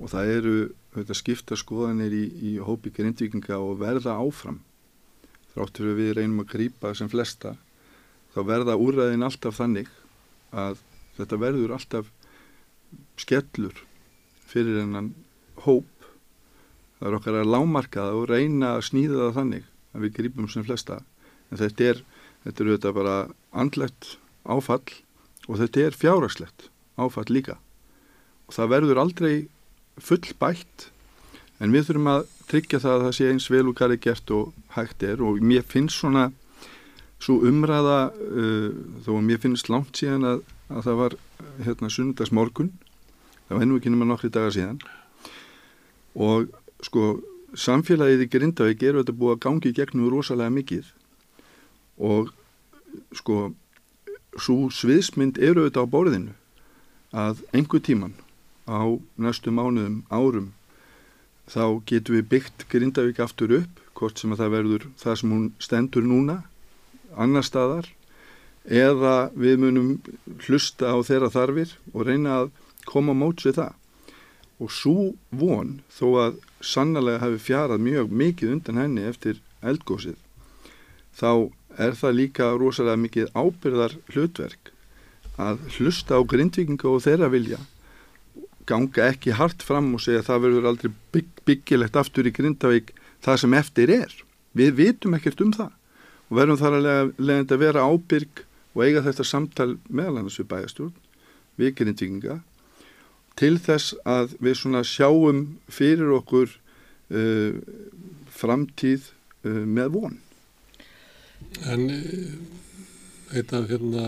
[0.02, 0.56] og það eru
[0.96, 4.62] þetta, skipta skoðanir í, í hópi grindvikinga og verða áfram.
[5.54, 7.56] Þráttur við reynum að grýpa sem flesta
[8.34, 9.92] þá verða úræðin alltaf þannig
[10.54, 10.82] að
[11.20, 12.10] þetta verður alltaf
[13.22, 13.84] skellur
[14.50, 15.14] fyrir hennan
[15.66, 15.90] hóp.
[16.98, 20.50] Það er okkar að lámarka það og reyna að snýða það þannig að við grýpum
[20.50, 21.00] sem flesta.
[21.52, 22.04] En þetta er,
[22.46, 23.18] þetta er þetta bara
[23.54, 24.82] andlegt áfall
[25.48, 27.58] og þetta er fjáragslegt áfall líka.
[28.48, 29.34] Og það verður aldrei
[30.02, 30.90] full bætt
[31.62, 34.34] en við þurfum að tryggja það að það sé eins vel og hvað er gert
[34.36, 35.22] og hægt er.
[35.24, 36.30] Og mér finnst svona
[37.24, 38.72] svo umræða uh,
[39.06, 41.16] þó að mér finnst langt síðan að, að það var
[41.64, 42.74] hérna sunnudagsmorgun
[43.48, 44.80] það var ennú ekki nema nokkri dagar síðan.
[46.18, 46.52] Og
[46.84, 47.18] sko
[47.58, 50.88] samfélagið í Grindavík eru þetta búið að gangi gegnum rosalega mikið.
[52.02, 52.32] Og
[53.18, 53.54] sko
[54.42, 56.34] svo sviðsmynd eru þetta á bóriðinu
[57.14, 58.16] að einhver tíman
[58.66, 58.82] á
[59.22, 60.52] næstu mánuðum, árum
[61.50, 65.46] þá getum við byggt Grindavík aftur upp, hvort sem að það verður það sem hún
[65.62, 66.40] stendur núna
[67.14, 67.90] annar staðar
[68.64, 69.90] eða við munum
[70.48, 72.52] hlusta á þeirra þarfir og reyna að
[72.88, 73.74] koma móts við það.
[74.64, 80.16] Og svo von þó að sannlega hafi fjarað mjög mikið undan henni eftir eldgósið
[81.18, 84.73] þá er það líka rosalega mikið ábyrðar hlutverk
[85.42, 87.60] að hlusta á grindvikinga og þeirra vilja
[88.70, 92.94] ganga ekki hart fram og segja að það verður aldrei bygg, byggilegt aftur í Grindavík
[93.24, 94.14] það sem eftir er.
[94.56, 95.72] Við vitum ekkert um það
[96.30, 96.88] og verðum þar að
[97.20, 98.44] leiðandi að vera ábyrg
[98.74, 100.94] og eiga þetta samtal meðal annars við bæjastjórn,
[101.60, 102.40] við grindvikinga
[103.40, 105.44] til þess að við svona sjáum
[105.74, 107.60] fyrir okkur uh,
[108.34, 109.10] framtíð
[109.46, 110.18] uh, með von.
[111.70, 111.88] En
[113.34, 114.08] eitt af hérna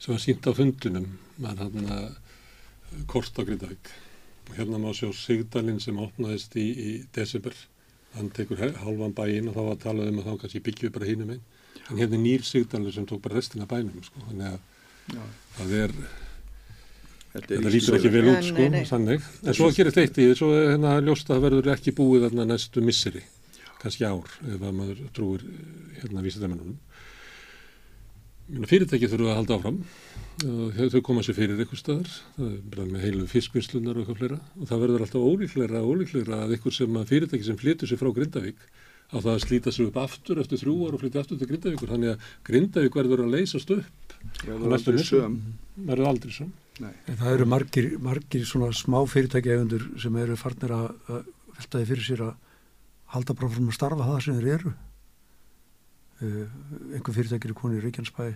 [0.00, 1.06] sem var sínt á fundunum
[1.40, 2.00] var hérna
[3.06, 3.92] Kort á Grindavík.
[4.50, 7.54] Og hérna má sjá Sigdalinn sem opnaðist í, í desember.
[8.16, 11.06] Hann tekur halvan bæinn og þá var að tala um að þá kannski byggju bara
[11.06, 11.44] hínum einn.
[11.86, 14.24] En hérna er nýr Sigdalinn sem tók bara restina bænum sko.
[14.26, 14.58] þannig að
[15.10, 15.22] Já.
[15.56, 15.94] það er
[17.34, 20.50] þetta lítur ekki vel út sko, sannig en svo gerir þetta eitt í því svo
[20.54, 23.22] er hérna ljóst að það verður ekki búið þarna næstu misseri
[23.80, 25.46] kannski ár ef að maður trúir
[26.00, 26.78] hérna vísindamennunum
[28.70, 29.78] fyrirtæki þurfa að halda áfram.
[30.40, 32.12] Þau koma sér fyrir eitthvað staðar.
[32.36, 34.38] Það er bara með heilu fiskvinnslunar og eitthvað fleira.
[34.56, 38.10] Og það verður alltaf ólíkleira ólíkleira að eitthvað sem að fyrirtæki sem flytur sér frá
[38.16, 38.64] Grindavík
[39.10, 41.92] á það að slíta sér upp aftur eftir þrjú ár og flytja aftur til Grindavíkur.
[41.92, 44.14] Þannig að Grindavík verður að leysast upp
[44.46, 45.40] Já, það aldrei söm.
[45.80, 46.52] Verður aldrei söm.
[46.80, 51.26] Það eru margir, margir svona smá fyrirtæki efundur sem eru farnir að
[51.58, 52.38] veltaði fyrir sér að
[53.12, 54.72] halda bara frá að starfa það sem þeir eru
[56.20, 58.30] einhver fyrirtækir er konið í Reykjanesbæ.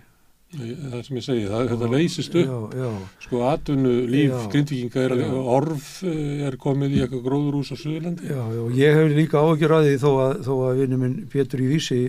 [0.55, 2.51] Það sem ég segi, það, þetta leysist upp.
[2.51, 2.91] Já, já.
[3.25, 8.29] sko atvinnu líf grindvikinga er að orf eh, er komið í eitthvað gróðurús á Suðurlandi.
[8.31, 8.43] Já,
[8.79, 12.01] ég hef líka ágjör að því þó að, þó að vinnu minn Pétur í Vísi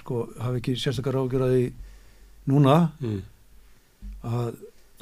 [0.00, 1.68] sko, hafi ekki sérstakar ágjör að því
[2.50, 3.20] núna mm.
[4.32, 4.50] að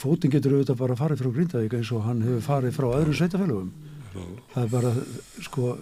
[0.02, 3.72] kvótin getur auðvitað bara farið frá Grindavík eins og hann hefur farið frá öðru sveitafélagum
[4.52, 4.92] það er bara,
[5.40, 5.72] sko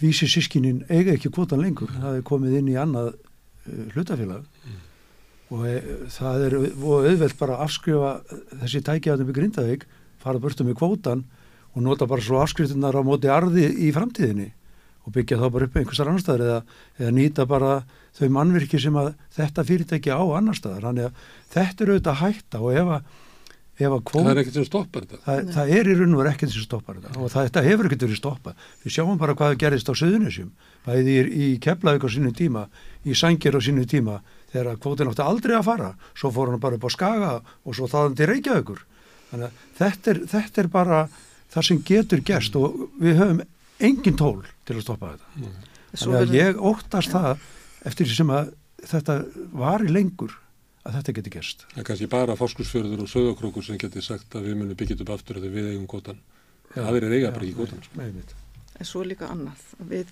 [0.00, 1.90] Vísi sískinin eiga ekki kvótan lengur.
[1.92, 3.10] Það er komið inn í annað
[3.94, 4.44] hlutafélag.
[4.64, 4.82] Mm
[5.52, 5.78] og e,
[6.12, 8.12] það er auðvelt bara að afskrifa
[8.62, 9.88] þessi tækjaðum í Grindavík
[10.22, 11.24] fara burtu með kvótan
[11.74, 14.52] og nota bara svo afskriftunar á móti arði í framtíðinni
[15.04, 16.60] og byggja þá bara upp einhversar annar staðar eða,
[17.02, 17.74] eða nýta bara
[18.16, 20.86] þau mannvirki sem að þetta fyrirtæki á annar staðar.
[20.88, 23.10] Þannig að þetta eru auðvitað hætta og ef að,
[23.74, 25.20] ef að kvót, það er ekkert sem stoppar þetta.
[25.26, 27.90] Það, það er í raun og verið ekkert sem stoppar þetta og það, þetta hefur
[27.90, 28.64] ekkert verið stoppað.
[28.86, 30.50] Við sjáum bara hvað gerist á söðunisjum
[30.86, 32.64] bæði í, í Keflavík á sínu tíma
[33.04, 34.20] í Sangir á sínu tíma
[34.52, 37.88] þegar kvótin átti aldrei að fara svo fór hann bara upp á Skaga og svo
[37.90, 38.84] þaðan til Reykjavíkur
[39.30, 41.00] þannig að þetta er, þetta er bara
[41.54, 43.42] það sem getur gerst og við höfum
[43.84, 45.58] engin tól til að stoppa þetta mm.
[45.94, 47.20] þannig að ég óttast ja.
[47.20, 48.54] það eftir því sem að
[48.84, 49.18] þetta
[49.64, 50.38] var í lengur
[50.84, 54.50] að þetta getur gerst Það er kannski bara fórskursfjörður og sögokrókur sem getur sagt að
[54.50, 56.20] við munum byggjast upp aftur þegar við eigum kvotan
[56.74, 58.06] það er eiga bara ekki kvotan sko.
[58.74, 60.10] En svo líka annað við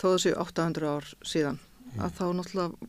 [0.00, 1.58] tóðu sér 800 ár síðan.
[2.04, 2.88] Að þá náttúrulega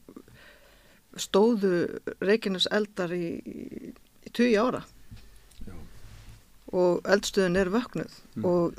[1.20, 1.74] stóðu
[2.22, 3.92] Reykjanes eldar í, í,
[4.26, 4.84] í 20 ára
[5.66, 5.74] Já.
[6.72, 8.46] og eldstöðun er vöknuð mm.
[8.46, 8.78] og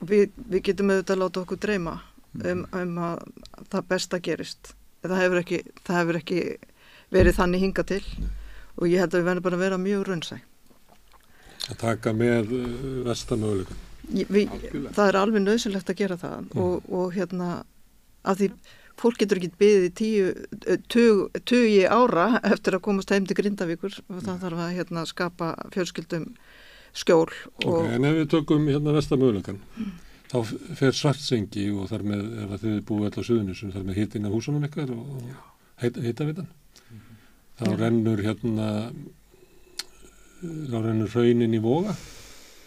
[0.00, 2.46] við, við getum auðvitað að láta okkur dreyma mm.
[2.52, 3.26] um, um að
[3.74, 4.72] það besta gerist
[5.02, 6.40] það hefur ekki, það hefur ekki
[7.12, 8.34] verið þannig hinga til mm.
[8.78, 10.36] og ég held að við verðum bara að vera mjög raunsæ
[11.70, 12.62] að taka með uh,
[13.06, 13.88] vestamöguleikum
[14.92, 16.62] það er alveg nöðsynlegt að gera það mm.
[16.64, 17.50] og, og hérna
[18.26, 18.48] að því
[19.02, 20.28] fólk getur ekki byggðið tíu,
[20.66, 25.04] eh, tug, tugi ára eftir að komast heim til Grindavíkur og það þarf að hérna,
[25.08, 26.28] skapa fjölskyldum
[26.92, 27.30] skjól.
[27.64, 29.90] Ok, en ef við tökum hérna vestamögulegan, mm.
[30.32, 30.38] þá
[30.78, 34.36] fer svartsengi og þar með, ef þið búið alltaf á suðunisum, þar með hitin af
[34.36, 35.10] húsunum ykkar og
[35.82, 36.52] heita, heita við þann.
[36.52, 37.18] Mm -hmm.
[37.58, 37.76] Þá Já.
[37.82, 38.68] rennur hérna,
[40.42, 41.96] þá rennur raunin í voga.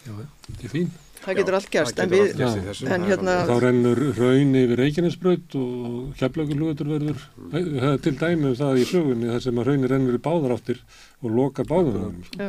[0.06, 0.12] Já,
[0.46, 0.94] þetta er fín
[1.26, 2.48] það getur allt gerst en, við, já,
[2.94, 6.62] en hérna þá rennur raun yfir Reykjanesbröð og keflaugur
[6.92, 7.98] verður mm.
[8.04, 10.84] til dæmi um það í sögunni þar sem að raunir rennur í báðaráttir
[11.24, 12.46] og lokar báðaráttir sko.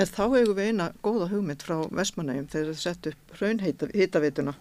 [0.00, 4.56] en þá hefur við eina góða hugmynd frá Vestmanægjum þegar þið sett upp raunhýtavituna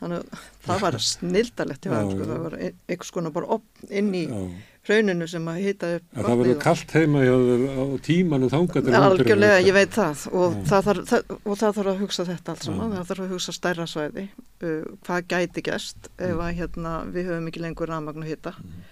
[0.00, 3.60] þannig að það var snildalegt sko, það var einhvers konar bara
[3.90, 4.40] inn í já
[4.86, 9.76] hrauninu sem að hýta upp ja, Það verður kallt heima á tímanu þangat Algjörlega, ég
[9.76, 10.26] veit það.
[10.32, 13.34] Og það, þarf, það og það þarf að hugsa þetta alls saman, það þarf að
[13.34, 14.28] hugsa stærra svæði.
[14.62, 16.22] Uh, hvað gæti gæst mm.
[16.28, 18.86] ef að hérna, við höfum ekki lengur rafmagn að hýta mm.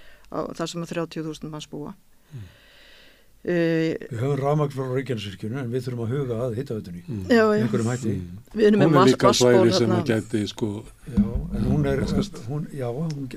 [0.58, 1.94] þar sem að 30.000 manns búa.
[2.32, 2.42] Mm.
[2.42, 7.22] uh, Við höfum rafmagn frá Reykjanesvirkjunu en við þurfum að huga að hýtaötunni mm.
[7.30, 8.16] einhverjum hætti.
[8.56, 10.74] Við erum með massból sem að gæti sko
[11.06, 12.04] Já, en hún er
[12.48, 13.30] hún, já, hún,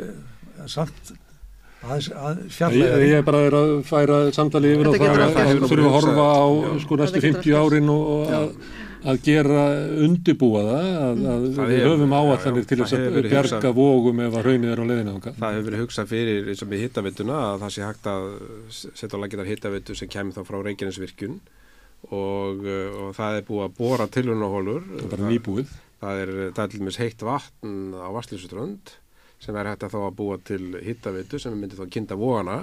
[0.66, 1.16] samt
[1.86, 5.94] Að, að ég, ég er bara að færa samtali yfir og það að þurfum að
[5.94, 6.46] horfa á
[6.82, 8.48] sko næstu 50 árin og, að,
[9.14, 9.66] að gera
[10.08, 14.50] undibúa það að, að það við höfum áallanir til þess að bjarga vógum ef að
[14.50, 17.74] raunin er á leðinu Það hefur verið hugsað fyrir eins og með hittavittuna að það
[17.78, 18.28] sé hægt að
[18.82, 21.42] setja á laginar hittavittu sem kemur þá frá Reykjanesvirkjun
[22.10, 22.70] og,
[23.06, 25.76] og það er búið að bóra tilhörnahólur Það er bara nýbúið.
[26.02, 28.98] Það er, það er til meins heitt vatn á Vastlísuströnd
[29.44, 32.62] sem er hægt að þá að búa til hittavitu sem myndir þá kynnta vóana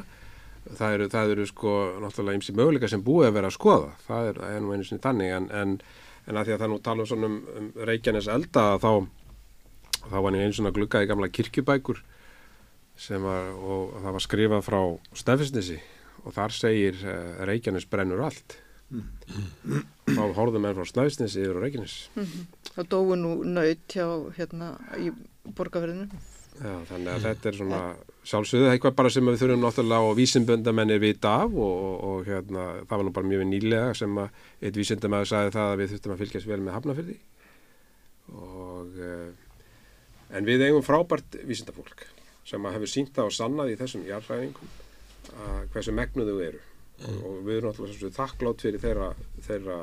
[0.79, 4.31] það eru, það eru sko náttúrulega ymsi möguleika sem búið að vera að skoða það
[4.31, 5.77] er, er nú einu sinni þannig en, en,
[6.25, 8.91] en að því að það nú tala um svona um, um Reykjanes elda þá
[10.05, 12.03] þá var einu svona glugga í gamla kirkjubækur
[13.01, 14.81] sem var og það var skrifað frá
[15.19, 15.81] Steffisnesi
[16.25, 18.59] og þar segir uh, Reykjanes brennur allt
[18.95, 19.83] mm.
[20.15, 22.53] þá horfðum við frá Steffisnesi yfir Reykjanes mm -hmm.
[22.75, 24.07] Það dói nú nöyt hjá
[24.37, 25.13] hérna í
[25.45, 26.09] borgarverðinu
[26.55, 27.79] Já, þannig að þetta er svona
[28.25, 32.67] sjálfsögðu, eitthvað bara sem við þurfum náttúrulega og vísimböndamennir vita af og, og, og hérna,
[32.87, 36.15] það var nú bara mjög nýlega sem að eitt vísindamæður sagði það að við þurftum
[36.15, 37.17] að fylgjast vel með hafnafyrði
[38.35, 39.33] og uh,
[40.39, 42.07] en við eigum frábært vísindafólk
[42.47, 44.73] sem að hefur sínt það og sannað í þessum jarðræðingum
[45.49, 47.19] að hversu megnuðu eru mm.
[47.19, 49.11] og við erum náttúrulega þakklátt fyrir þeirra,
[49.49, 49.81] þeirra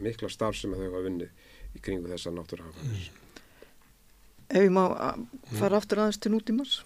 [0.00, 3.25] mikla starf sem þau hafa vunnið í kringu þessa náttúrhafnir mm.
[4.46, 4.84] Ef ég má
[5.58, 6.80] fara aftur aðeins til nútímars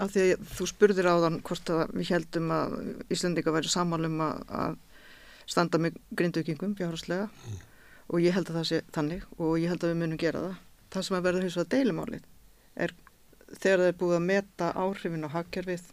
[0.00, 2.74] af því að þú spurðir á þann hvort að við heldum að
[3.12, 4.76] Íslandika væri samanlum að, að
[5.52, 7.62] standa með grindaukingum fjárháslega mm.
[8.08, 10.60] og ég held að það sé þannig og ég held að við munum gera það.
[10.92, 12.28] Það sem að verður hins vegar deilumálið
[12.86, 12.94] er
[13.52, 15.86] þegar það er búið að meta áhrifin á hagkerfið,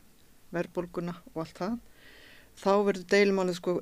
[0.56, 1.78] verðbólguna og allt það
[2.60, 3.76] þá verður deilumálið sko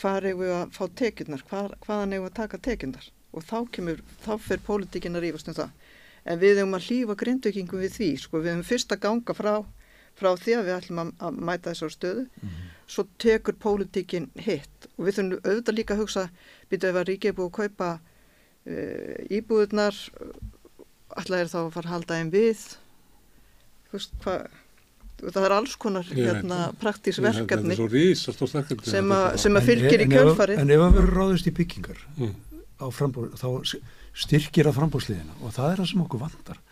[0.00, 3.06] hvað er við að fá tekjurnar, hvað, hvaðan er við að taka tekjurnar?
[3.36, 5.87] Og þá kemur, þá fyrir pólitíkin að rífast um það
[6.24, 9.54] en við höfum að hlýfa grindökingum við því sko, við höfum fyrst að ganga frá,
[10.18, 12.26] frá því að við ætlum að, að mæta þessar stöðu.
[12.28, 12.68] Mm -hmm.
[12.88, 14.88] svo tekur pólitíkin hitt.
[14.96, 16.28] Og við þurfum auðvitað líka að hugsa
[16.70, 19.96] býta ef að ríkið er búið að kaupa uh, íbúðunar
[21.16, 22.64] alltaf er þá að fara að halda einn við?
[23.92, 24.34] Hva,
[25.18, 27.76] það er alls konar hérna, praktísk verkefni
[28.86, 30.62] sem, sem að fylgir í kjölfarið.
[30.62, 32.34] En ef að vera ráðist í byggingar mm.
[32.84, 33.48] á frambúr þá
[34.18, 36.62] styrkir að frambóðsliðina og það er það sem okkur vandar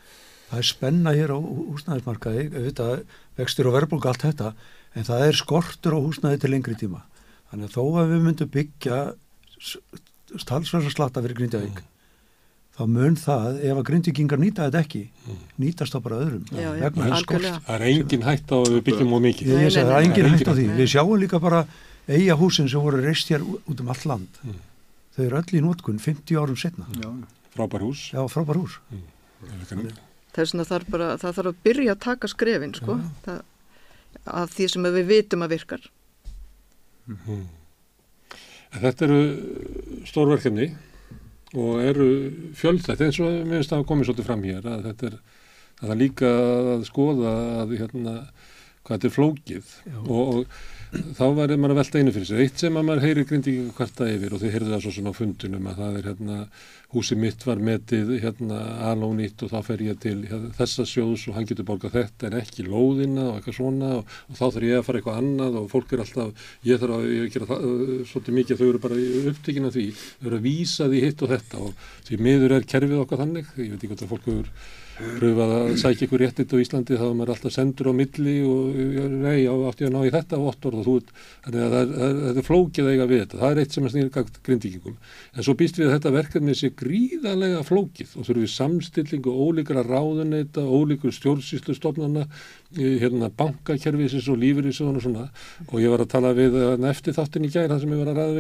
[0.51, 3.03] það er spenna hér á húsnæðismarkaði auðvitað
[3.39, 4.53] vextir og verðbólk allt þetta
[4.97, 7.03] en það er skortur á húsnæði til lengri tíma.
[7.51, 9.01] Þannig að þó að við myndum byggja
[10.43, 11.91] stalsverðarslata fyrir Grindavík mm.
[12.79, 15.43] þá mun það ef að Grindavíkingar nýta þetta ekki mm.
[15.65, 16.47] nýtast þá bara öðrum.
[16.51, 19.53] Já, já, það er engin hætt á að við byggjum múið mikið.
[19.53, 20.67] Ég, ég, það er engin hætt á því.
[20.81, 21.63] Við sjáum líka bara
[22.07, 24.43] eiga húsin sem voru reist hér út um all land.
[24.47, 24.63] Mm.
[25.17, 27.09] þau eru öll í nótkun 50 árum setna já
[27.57, 28.07] Frábær hús.
[28.13, 28.79] Já, frábær hús.
[28.93, 29.05] Mm.
[30.33, 33.39] Það er svona þarf bara, það þarf að byrja að taka skrefin, sko, það,
[34.43, 35.87] að því sem við vitum að virkar.
[37.07, 37.45] Mm -hmm.
[38.77, 39.21] Þetta eru
[40.05, 40.67] stórverkefni
[41.57, 42.09] og eru
[42.59, 45.19] fjöldætt eins og það að komið svolítið fram hér að þetta er,
[45.81, 46.33] að það líka
[46.75, 48.15] að skoða að hérna,
[48.83, 49.71] hvað þetta er flókið
[50.03, 50.47] og, og
[51.17, 52.41] þá væri maður að velta einu fyrir sig.
[52.45, 55.19] Eitt sem að maður heyri grindíkingu hvarta yfir og þið heyrðu það svo svona á
[55.21, 56.39] fundunum að það er hérna
[56.95, 58.61] húsi mitt var metið hérna
[58.91, 62.39] alónýtt og þá fer ég til hérna, þessa sjóðs og hann getur borgað þetta en
[62.39, 65.69] ekki lóðina og eitthvað svona og, og þá þarf ég að fara eitthvað annað og
[65.73, 67.69] fólk er alltaf, ég þarf að ég gera það,
[68.13, 69.03] svolítið mikið þau eru bara
[69.33, 69.87] upptekina því,
[70.23, 73.55] þau eru að vísa því hitt og þetta og því miður er kerfið okkar þannig,
[73.59, 74.45] ég veit ekki hvort að fólk eru
[74.97, 78.63] pröfað að sækja ykkur réttitt á Íslandi þá er maður alltaf sendur á milli og
[79.13, 80.97] nei, átti að ná í þetta og ótt orð og þú
[81.45, 81.85] þannig að það
[82.31, 84.97] er, flókið eiga við þetta, það er eitt sem er snýrgagt grindíkingum
[85.37, 89.83] en svo býst við að þetta verkefni sé gríðarlega flókið og þurfum við samstillingu ólíkra
[89.87, 92.25] ráðuneyta, ólíkur stjórnsýslu stofnana,
[92.77, 95.25] hérna bankakerfisins og lífyrísöðun og svona.
[95.71, 96.53] Og ég var að tala við
[96.89, 98.37] eftir þáttin í gæri það sem ég var að ræða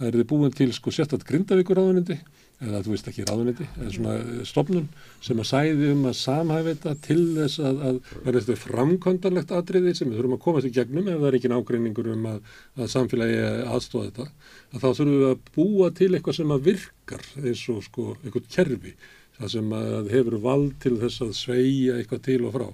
[0.00, 2.16] það er þið búin til sko sérstatt grindavíkur ráðunindi
[2.60, 4.88] eða þú veist ekki ráðunindi eða svona eh, stopnum
[5.24, 9.94] sem að sæði um að samhæfi þetta til þess að, að verða þetta framkvæmdarlegt atriði
[9.96, 12.42] sem við þurfum að komast í gegnum ef það er ekki nágreiningur um að,
[12.76, 17.28] að samfélagi aðstóða þetta að þá þurfum við að búa til eitthvað sem að virkar
[17.40, 18.96] eins og sko eitthvað kerfi
[19.40, 22.68] það sem að hefur vald til þess að sveia eitthvað til og frá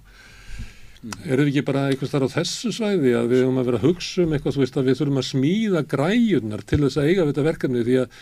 [1.26, 3.86] eru við ekki bara eitthvað starf á þessu svæði að við höfum að vera að
[3.88, 7.86] hugsa um eitthvað veist, við þurfum að smíða græjunar til þess að eiga þetta verkefni?
[7.86, 8.20] Því að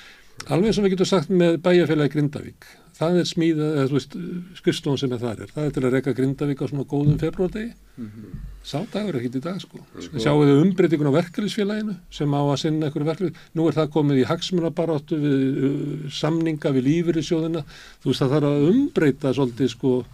[0.55, 4.17] alveg sem við getum sagt með bæjarfélagi Grindavík það er smíða, eða þú veist
[4.61, 7.73] skustofun sem er þar er, það er til að reyka Grindavík á svona góðum februardegi.
[7.99, 8.39] Mm -hmm.
[8.65, 10.19] sá dagur ekkit í dag sko, sko.
[10.19, 14.19] sjáum við umbreytingun á verkefliðsfélaginu sem á að sinna einhverju verkeflið, nú er það komið
[14.19, 17.65] í hagsmunabaróttu við uh, samninga við lífur í sjóðina,
[18.03, 20.05] þú veist það þarf að umbreyta svolítið sko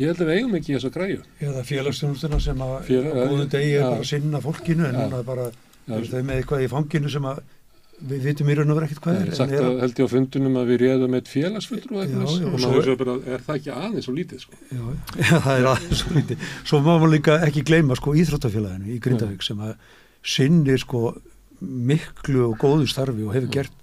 [0.00, 1.22] Ég held að við eigum ekki þess að græju.
[1.44, 5.48] Eða félagsstjónustuna sem að góðu degi er bara að sinna fólkinu en núna bara
[5.90, 7.42] það með eitthvað í fanginu sem að
[8.00, 9.32] við vitum í raun og verið ekkert hvað er.
[9.36, 12.94] Sagt að held ég á fundunum að við réðum eitt félagsföldur og eitthvað og svo
[13.02, 14.60] bara, er það ekki aðeins svo lítið sko?
[14.70, 14.84] Já,
[15.20, 16.46] já það er aðeins svo lítið.
[16.64, 19.74] Svo má maður líka ekki gleyma sko Íþróttafélaginu í Grindavík sem að
[20.24, 21.00] sinnir sko
[21.60, 23.76] miklu og góðu starfi og hefur gert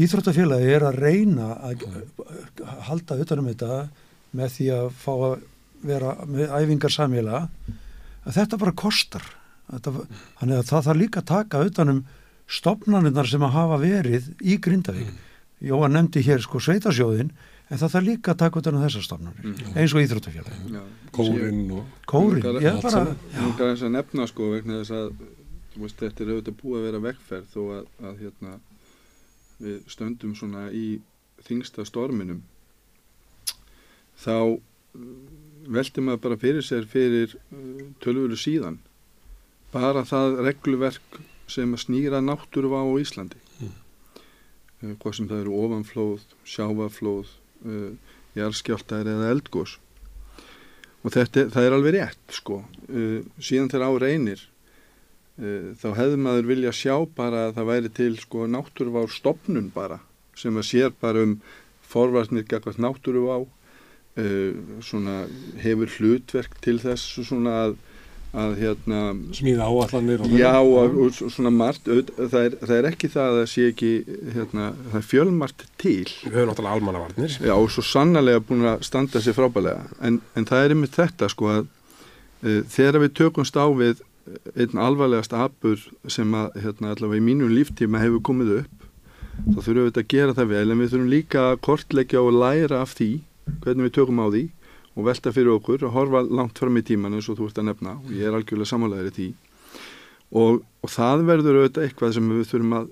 [0.00, 1.84] Íþróttafélagi er að reyna að
[2.88, 3.82] halda utanum þetta
[4.32, 5.34] með því að fá að
[5.82, 7.42] vera með æfingar samíla
[8.22, 9.26] að þetta bara kostar.
[9.72, 12.04] Þannig að það þarf líka að taka utanum
[12.52, 15.12] stopnaninnar sem að hafa verið í Grindavík.
[15.12, 15.28] Mm.
[15.62, 17.30] Jóan nefndi hér sko sveitasjóðin
[17.72, 19.76] en það þarf líka að taka utanum þessar stopnarnir mm.
[19.78, 20.82] eins og Íþróttafélagi
[21.14, 25.12] Kórin og Kórin, ég er bara Ég er eins að nefna sko vegna þess að
[25.78, 28.56] veist, þetta er auðvitað búið að vera vegferð þó að, að hérna
[29.62, 31.00] við stöndum svona í
[31.46, 32.42] þingsta storminum
[34.22, 34.56] þá uh,
[35.72, 38.80] veldi maður bara fyrir sér fyrir uh, tölvölu síðan.
[39.72, 41.20] Bara það regluverk
[41.50, 43.40] sem snýra náttúru á Íslandi.
[43.58, 43.72] Mm.
[44.82, 47.32] Uh, hvað sem það eru ofanflóð, sjáfaflóð
[47.66, 47.90] uh,
[48.38, 49.78] jarðskjáltar eða eldgós
[51.02, 52.62] og þetta, það er alveg rétt sko.
[52.86, 54.51] Uh, síðan þegar á reynir Eh,
[55.32, 60.02] þá hefði maður vilja sjá bara að það væri til sko náttúruvár stopnun bara
[60.38, 61.38] sem að sér bara um
[61.92, 63.42] forvarsnir gagvart náttúruvá.
[64.12, 64.52] Uh,
[64.84, 65.22] svona
[65.62, 67.78] hefur hlutverk til þess svona að,
[68.36, 68.98] að hérna
[69.32, 73.38] smíða áallanir og já og, og svona margt það er, það er ekki það að
[73.38, 73.92] það sé ekki
[74.34, 75.94] hérna, það er fjölmart til.
[76.26, 77.38] Við höfum náttúrulega almannavarnir.
[77.40, 81.32] Já og svo sannlega búin að standa sér frábælega en, en það er yfir þetta
[81.32, 84.04] sko að uh, þegar við tökumst á við
[84.54, 85.80] einn alvarlegast apur
[86.10, 88.88] sem að hérna, allavega í mínum líftíma hefur komið upp.
[89.32, 92.82] Þá þurfum við að gera það vel en við þurfum líka að kortleggja og læra
[92.84, 93.10] af því
[93.64, 94.42] hvernig við tökum á því
[94.92, 97.68] og velta fyrir okkur og horfa langt fram í tíman eins og þú ert að
[97.70, 99.28] nefna og ég er algjörlega samanlegaður í því.
[100.32, 102.90] Og, og það verður auðvitað eitthvað sem við þurfum að,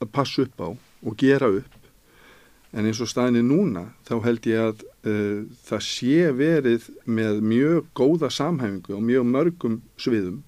[0.00, 1.76] að passa upp á og gera upp.
[2.74, 7.92] En eins og staðinni núna þá held ég að uh, það sé verið með mjög
[7.98, 10.40] góða samhæfingu og mjög mörgum sviðum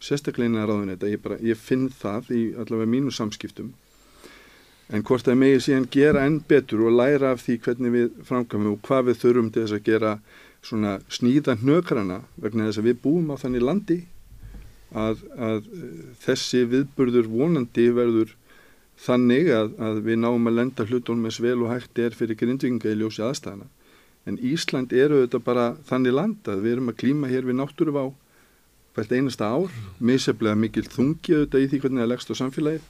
[0.00, 3.72] sérstaklega innan ráðuneta, ég, bara, ég finn það í allavega mínu samskiptum.
[4.90, 8.72] En hvort það megið síðan gera enn betur og læra af því hvernig við framkvæmum
[8.74, 10.14] og hvað við þurfum til þess að gera
[10.66, 13.98] svona sníða hnökrana vegna þess að við búum á þannig landi
[14.90, 15.68] að, að
[16.24, 18.34] þessi viðburður vonandi verður
[19.00, 22.90] þannig að, að við náum að lenda hlutunum með svel og hægt er fyrir grindvinga
[22.90, 23.70] í ljósi aðstæðana
[24.28, 28.04] en Ísland eru þetta bara þannig land að við erum að klíma hér við náttúruvá
[28.96, 32.88] hvert einasta ár, miseflega mikil þungi auðvitað í því hvernig það leggst á samfélagið.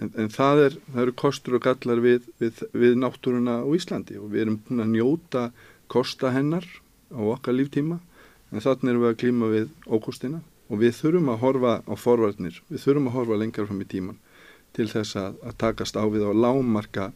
[0.00, 4.16] En, en það, er, það eru kostur og gallar við, við, við náttúruna á Íslandi
[4.20, 5.44] og við erum búin að njóta
[5.90, 6.66] kosta hennar
[7.12, 7.98] á okkar líftíma.
[8.50, 10.40] En þannig erum við að klíma við ókostina
[10.70, 14.18] og við þurfum að horfa á forvarnir, við þurfum að horfa lengar fram í tíman
[14.76, 17.10] til þess að, að takast á við og lámarka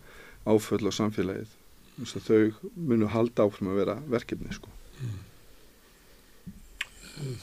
[0.44, 1.52] áföll á samfélagið.
[2.00, 4.72] Þess að þau munu halda áfram að vera verkefni sko.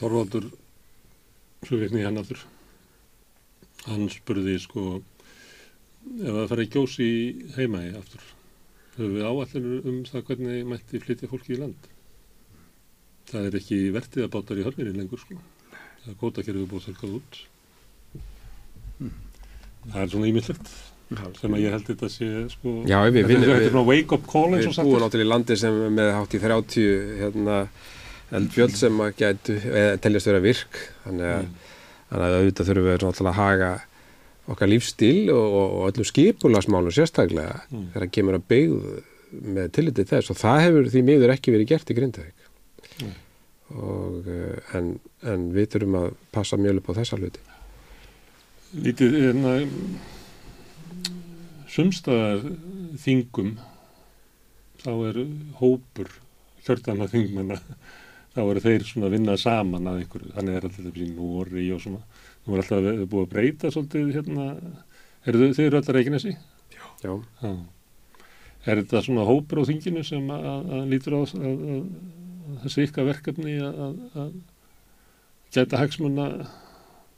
[0.02, 0.50] Þorvaldur
[1.62, 2.42] svo veikni hann aftur.
[3.86, 7.10] Hann spurði sko ef það fara í gjós í
[7.56, 8.30] heimaði aftur
[8.96, 11.88] höfum við áallinur um það hvernig mætti flytja fólki í land?
[13.30, 15.38] Það er ekki vertið að bátar í hörminni lengur sko.
[16.02, 17.42] Það er góta kerfið búið þölkað út.
[19.02, 19.12] Mm.
[19.90, 20.68] það er svona ímyndlegt
[21.40, 24.52] sem að ég held þetta sé sko Já, við, þetta er svona wake up call
[24.52, 27.56] við búum náttúrulega í landi sem með hátt í 30 hérna
[28.38, 31.72] eldfjöld sem að gætu, eða teljast vera virk þannig að, mm.
[32.10, 33.72] þannig að auðvitað þurfum við náttúrulega að haga
[34.52, 37.88] okkar lífstíl og, og öllum skipulasmálu sérstaklega mm.
[37.92, 38.86] þegar það kemur að byggð
[39.56, 42.48] með tillitið þess og það hefur því miður ekki verið gert í Grindavík
[43.04, 43.12] mm.
[43.78, 44.90] og eh, en,
[45.32, 47.48] en við þurfum að passa mjög upp á þessa hluti
[48.72, 49.64] Lítið en að
[51.72, 52.44] sumstaðar
[53.00, 53.54] þingum
[54.82, 55.18] þá er
[55.60, 56.08] hópur
[56.66, 57.58] kjörðan að þingmenna
[58.32, 61.82] þá eru þeir svona að vinna saman að einhverju, þannig er alltaf þessi Nóri og
[61.84, 62.00] svona,
[62.44, 64.48] þú er alltaf búið að breyta svolítið hérna,
[65.28, 66.34] eru þau, þau eru alltaf reikinesi?
[66.72, 66.84] Já.
[67.04, 67.14] Já.
[67.42, 67.52] Já.
[68.62, 70.48] Er þetta svona hópur á þinginu sem að,
[70.78, 74.36] að lítur á að, að þessi ykkar verkefni að
[75.52, 76.28] geta hagsmunna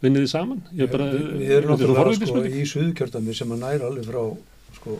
[0.04, 0.64] vinniði saman?
[0.76, 4.22] Ég bara, við, við erum náttúrulega sko, í suðkjörðami sem að næra alveg frá
[4.78, 4.98] sko,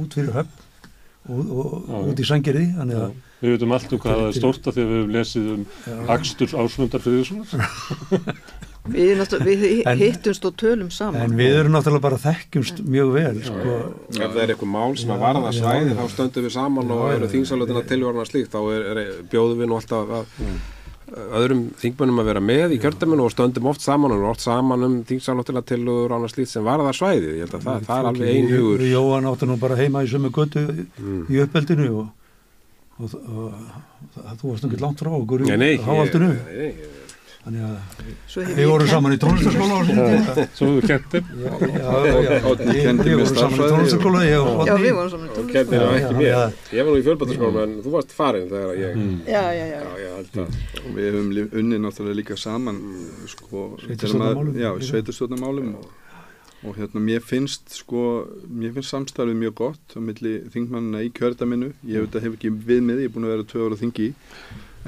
[0.00, 0.66] út fyrir höfn
[1.30, 2.72] og, og út í sangeriði
[3.40, 7.06] Við veitum allt um hvað það er stórta þegar við hefum lesið um Axtur ásmundar
[7.06, 7.38] þessu
[8.90, 9.62] Við, við
[10.00, 11.26] hittumst og tölum saman.
[11.26, 13.74] En við erum náttúrulega bara þekkjumst mjög vel sko.
[14.16, 17.28] Ef það er eitthvað mál sem að varða svæði þá stöndum við saman og eru
[17.30, 18.54] þingsalutina tilvarna slíkt.
[18.54, 20.36] Þá er, er, bjóðum við nú alltaf að
[21.10, 24.96] öðrum þingbönum að vera með í kjördaminu og stöndum oft saman og oft saman um
[25.06, 28.84] þingsalóttila til og slít sem varðar svæði ég held að það, það er alveg einhugur.
[28.86, 31.24] Jóan áttu nú bara heima í sömu götu mm.
[31.26, 32.08] í uppeldinu og,
[33.00, 33.60] og, og,
[34.20, 36.32] og þú varst náttúrulega langt frá okkur í hávaldinu
[37.40, 40.42] Þannig að við vorum saman í tónlistaskóla á síðan tíma.
[40.58, 41.30] Svo þú kentum?
[41.40, 42.18] Já, já.
[42.60, 44.24] Við vorum saman í tónlistaskóla.
[44.28, 46.42] Já, við vorum saman í tónlistaskóla.
[46.76, 49.00] Ég var nú í fjölbættaskóla, en þú varst farin þegar ég...
[49.00, 49.16] Mm.
[49.24, 50.44] Já, já, já.
[50.98, 51.32] Við hefum
[51.62, 52.84] unnið náttúrulega líka saman,
[53.32, 53.64] sko...
[53.86, 54.52] Sveitarstjórnamálum.
[54.60, 55.88] Já, sveitarstjórnamálum og
[56.66, 61.70] og hérna mér finnst sko, mér finnst samstarfið mjög gott á milli þingmannina í kjördaminu
[61.88, 64.08] ég hef, hef ekki viðmið, ég er búin að vera tvö ára þingi.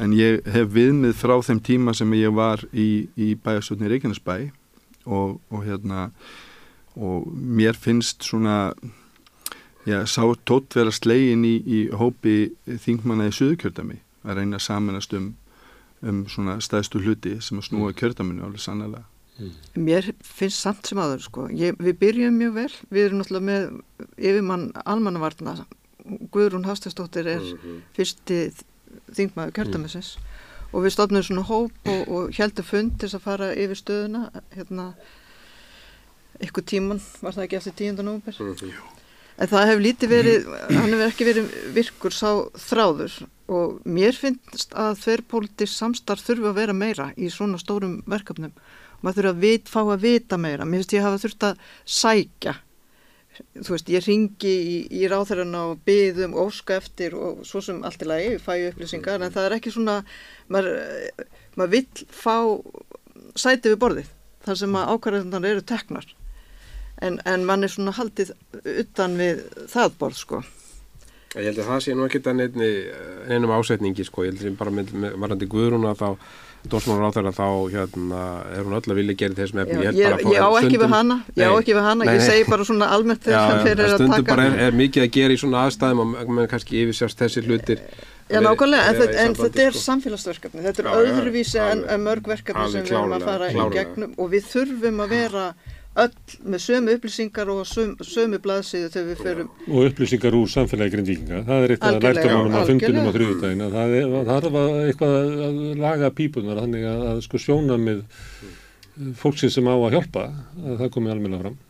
[0.02, 4.36] En ég hef viðmið frá þeim tíma sem ég var í, í bæjarstöldni Reykjanesbæ.
[5.02, 6.10] Og, og hérna
[6.94, 8.74] og mér finnst svona
[9.86, 15.16] já, sá tótt vera slegin í, í hópi þingmanna í Suðukjördami að reyna að samanast
[15.18, 15.32] um,
[16.04, 19.02] um svona stæðstu hluti sem að snúa kjördaminu alveg sannlega
[19.38, 19.52] Mm.
[19.80, 24.10] Mér finnst samt sem aður sko, ég, við byrjum mjög vel, við erum náttúrulega með
[24.20, 25.54] yfirmann almannavarna,
[26.34, 27.80] Guðrún Hafstæðsdóttir er mm -hmm.
[27.96, 28.38] fyrsti
[29.14, 30.72] þingmaður kjörtamisins mm.
[30.72, 34.92] og við stofnum svona hóp og, og heldum fund til að fara yfir stöðuna, hérna,
[36.40, 38.72] ykkur tíman var það ekki eftir tíundan óber, -hmm.
[39.38, 42.30] en það hefur lítið verið, hann hefur ekki verið virkur sá
[42.68, 48.52] þráður og mér finnst að þverrpolítið samstarf þurfa að vera meira í svona stórum verkefnum
[49.02, 50.66] maður þurfa að vit, fá að vita meira.
[50.66, 51.66] Mér finnst ég hafa þurft að
[51.98, 52.54] sækja.
[53.56, 58.04] Þú veist, ég ringi í, í ráþærarna og byðum óska eftir og svo sem allt
[58.04, 60.02] í lagi fæu upplýsingar, en það er ekki svona
[60.52, 60.76] maður,
[61.56, 62.36] maður vill fá
[63.38, 64.10] sæti við borðið
[64.44, 66.08] þar sem að ákvarðanar eru teknar.
[67.02, 69.40] En, en mann er svona haldið utan við
[69.72, 70.42] það borð sko.
[71.32, 74.92] Ég held að það sé nú ekki neinum ásetningi sko, ég held að bara með
[75.16, 76.10] varandi guðruna þá
[76.70, 78.22] dósmálar á þeirra þá hérna,
[78.54, 81.16] er hún öll að vilja gera þessum efni ég, ég, ég á ekki við hana,
[81.34, 84.04] ég á ekki við hana nei, ég segi bara svona almennt þegar sem fyrir að
[84.12, 87.44] taka bara er, er mikið að gera í svona aðstæðum og mann kannski yfirsjást þessi
[87.48, 87.82] hlutir.
[88.32, 89.84] Já nákvæmlega, en, þetta, en þetta er sko.
[89.90, 94.30] samfélagsverkefni þetta er öðruvísi en mörg verkefni sem við erum að fara í gegnum og
[94.32, 95.46] við þurfum að vera
[95.92, 96.12] öll
[96.48, 101.42] með sömu upplýsingar og sömu, sömu blaðsíðu þegar við ferum og upplýsingar úr samfélagi grindvíkinga.
[101.48, 104.54] Það er eitthvað að lærtamánum að fundunum á þrjúðdægin það er
[104.86, 108.00] eitthvað að laga pípunar þannig að, að sko sjóna með
[109.20, 110.24] fólksinn sem á að hjálpa
[110.62, 111.60] að það komi almenna fram.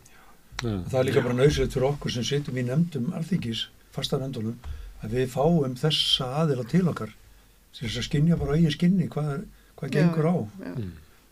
[0.63, 0.77] Ja.
[0.87, 4.55] það er líka bara nöysilegt fyrir okkur sem sittum í nefndum alþingis, fastar nefndunum
[5.03, 7.11] að við fáum þessa aðila til okkar
[7.73, 9.43] sem þess að skinja bara eigin skinni hvað,
[9.79, 10.35] hvað gengur á.
[10.63, 10.73] já.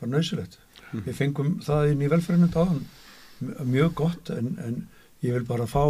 [0.02, 0.58] bara nöysilegt
[0.92, 1.04] Mm.
[1.08, 2.82] Við fengum það inn í velferðinu dáðan
[3.66, 4.82] mjög gott en, en
[5.26, 5.84] ég vil bara fá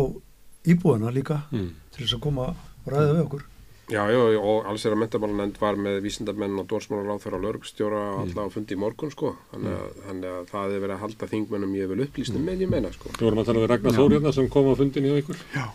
[0.68, 1.72] íbúðana líka mm.
[1.96, 3.48] til þess að koma og ræða við okkur.
[3.92, 8.04] Já, já, og alls er að mentamálunend var með vísindamenn og dórsmálar á þeirra lögstjóra
[8.06, 8.20] mm.
[8.22, 10.06] alltaf á fundi í morgun sko þannig að, mm.
[10.06, 12.48] þannig að það er verið að halda þingmennum ég vil upplýstum mm.
[12.48, 13.12] með ég meina sko.
[13.18, 15.66] Þú vorum að tala við Ragnar Þórjörna sem kom á fundin í ykkur já.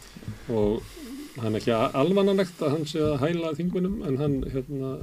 [0.57, 0.95] og
[1.43, 4.95] hann er ekki alvananlegt að hann sé að hæla þingmennum en hann hérna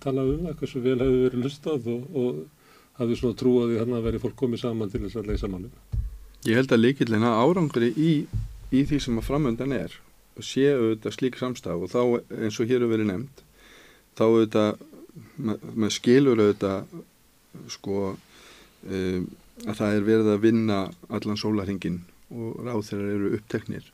[0.00, 2.53] talaði um það hversu vel hefur verið lustað og, og
[2.98, 5.50] hafði svona trú að því hann að veri fólk komið saman til þess að leysa
[5.50, 5.70] málum.
[6.44, 8.12] Ég held að líkillina árangri í,
[8.74, 9.94] í því sem að framöndan er
[10.34, 12.00] og séu auðvitað slík samstaf og þá
[12.42, 13.42] eins og hér hefur verið nefnd
[14.18, 14.70] þá auðvitað
[15.44, 16.96] maður skilur auðvitað
[17.70, 19.26] sko um,
[19.64, 22.00] að það er verið að vinna allan sólarhingin
[22.34, 23.90] og ráð þeirra eru uppteknir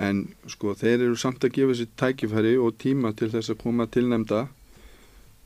[0.00, 3.88] en sko þeir eru samt að gefa sér tækifæri og tíma til þess að koma
[3.92, 4.46] tilnemda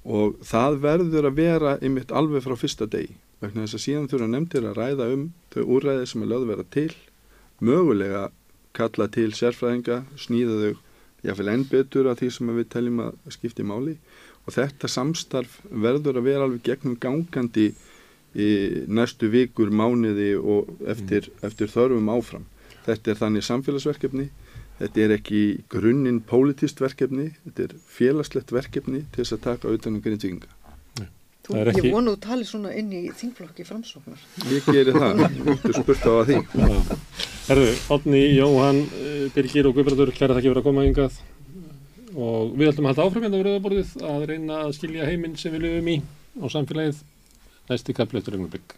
[0.05, 4.31] og það verður að vera ymitt alveg frá fyrsta degi vegna þess að síðan þurfa
[4.31, 6.91] nefndir að ræða um þau úræði sem er lögð vera til
[7.65, 8.25] mögulega
[8.75, 10.73] kalla til sérfræðinga, snýða þau
[11.25, 13.97] jáfnveil enn betur af því sem við teljum að skipti máli
[14.45, 17.71] og þetta samstarf verður að vera alveg gegnum gangandi
[18.35, 18.49] í
[18.91, 21.45] næstu vikur, mánuði og eftir, mm.
[21.47, 22.49] eftir þörfum áfram.
[22.85, 24.27] Þetta er þannig samfélagsverkefni
[24.81, 29.93] Þetta er ekki grunninn pólitist verkefni, þetta er félagslegt verkefni til þess að taka auðvitað
[29.93, 30.55] um grindvíkinga.
[31.45, 31.83] Þú, ekki...
[31.85, 34.21] Ég vonu að tala svona inn í þingflokki framsóknar.
[34.49, 35.25] Ég gerir það,
[35.67, 36.39] þú spurt á að því.
[37.51, 41.21] Herðu, Otni, Jóhann, eh, Birgir og Guðbrandur, klæra það ekki verið að koma yngað
[42.15, 45.55] og við ætlum að halda áfram hérna á Rauðaborðið að reyna að skilja heiminn sem
[45.55, 45.97] við lögum í
[46.41, 47.01] á samfélagið
[47.69, 48.77] næsti eftir augnablikk.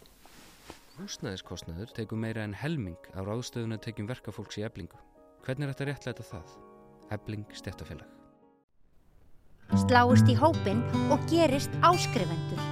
[0.97, 4.97] Húsnæðiskostnaður tegur meira en helming á ráðstöðuna tekjum verkafólks í eblingu.
[5.47, 6.55] Hvernig er þetta réttlega það?
[7.15, 8.09] Ebling stjættafélag.
[9.85, 10.81] Sláist í hópin
[11.15, 12.65] og gerist áskrifendur.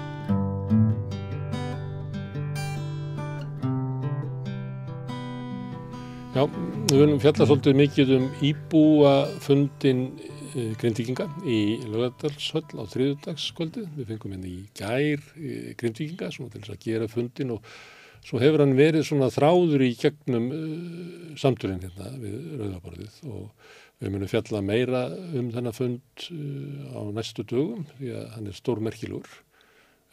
[6.35, 13.91] Já, við verðum fjalla svolítið mikið um íbúafundin uh, grindvíkinga í lögadalshöll á þriðudagskvöldið.
[14.01, 17.77] Við fengum henni hérna í gær uh, grindvíkinga til þess að gera fundin og
[18.25, 23.73] svo hefur hann verið svona þráður í gegnum uh, samturinn hérna við Rauðaborðið og
[24.03, 28.59] við munum fjalla meira um þennan fund uh, á næstu dögum því að hann er
[28.59, 29.29] stórmerkilur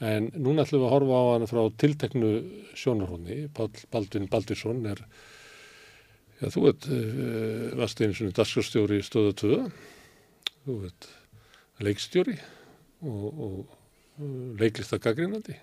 [0.01, 2.29] En núna ætlum við að horfa á hann frá tilteknu
[2.73, 3.43] sjónarhóni.
[3.53, 5.03] Baldvin Baldursson er,
[6.41, 9.59] já þú veit, uh, einu svona daskarstjóri stöðu 2,
[10.65, 11.09] þú veit,
[11.85, 12.39] leikstjóri
[13.05, 14.25] og, og
[14.57, 15.59] leiklista gaggrínandi.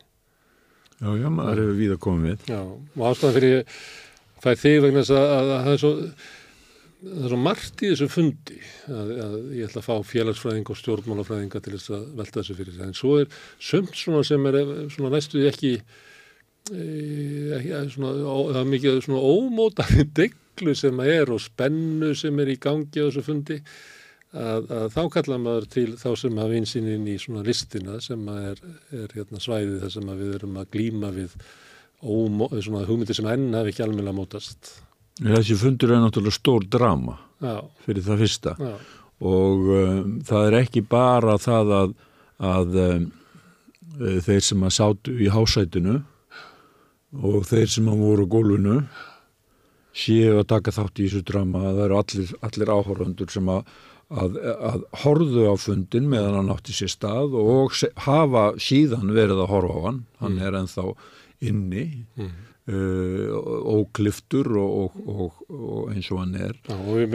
[0.99, 1.63] Já, já, maður.
[1.63, 2.51] Hefur við að koma við.
[2.51, 3.81] Já, og ástæðan fyrir
[4.43, 5.95] fæð þig vegna þess að, að, að það er svo
[6.99, 8.59] það er svo margt í þessu fundi
[8.91, 12.75] að, að ég ætla að fá félagsfræðing og stjórnmálafræðinga til þess að velta þessu fyrir
[12.75, 13.37] sig en svo er
[13.69, 14.59] sömt svona sem er
[14.95, 15.73] svona næstuði ekki,
[16.73, 16.87] e,
[17.61, 22.51] ekki svona, ó, það er mikið svona ómótaði deglu sem er og spennu sem er
[22.51, 23.61] í gangi á þessu fundi
[24.33, 28.61] að, að þá kalla maður til þá sem hafa einsýnin í svona listina sem er,
[28.93, 31.39] er hérna svæðið þar sem við erum að glýma við
[32.03, 34.75] ómó, svona hugmyndir sem enn hafi ekki almenna mótast
[35.19, 37.65] Þessi fundur er náttúrulega stór drama Já.
[37.83, 38.75] fyrir það fyrsta Já.
[39.33, 41.97] og um, það er ekki bara það að,
[42.39, 43.09] að um,
[43.99, 45.99] þeir sem að sátu í hásætinu
[47.19, 48.81] og þeir sem að voru gólfinu
[49.99, 53.73] séu að taka þátt í þessu drama það eru allir, allir áhorfandur sem að,
[54.11, 54.37] að,
[54.73, 57.75] að horðu á fundin meðan hann átti sér stað og
[58.07, 60.45] hafa síðan verið að horfa á hann hann Mm.
[60.49, 60.85] er ennþá
[61.49, 61.85] inni
[62.19, 62.31] Mm.
[62.69, 63.87] uh, og,
[64.85, 67.15] og, og, og eins og hann er Já, og við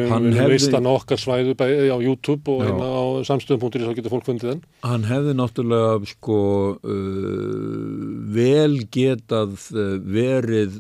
[0.54, 1.54] veist hann okkar svæðu
[1.94, 4.64] á YouTube og hérna á samstöðum.is þá getur fólk fundið þenn.
[4.86, 6.40] hann hefði náttúrulega sko
[6.82, 10.80] uh, vel getað uh, verið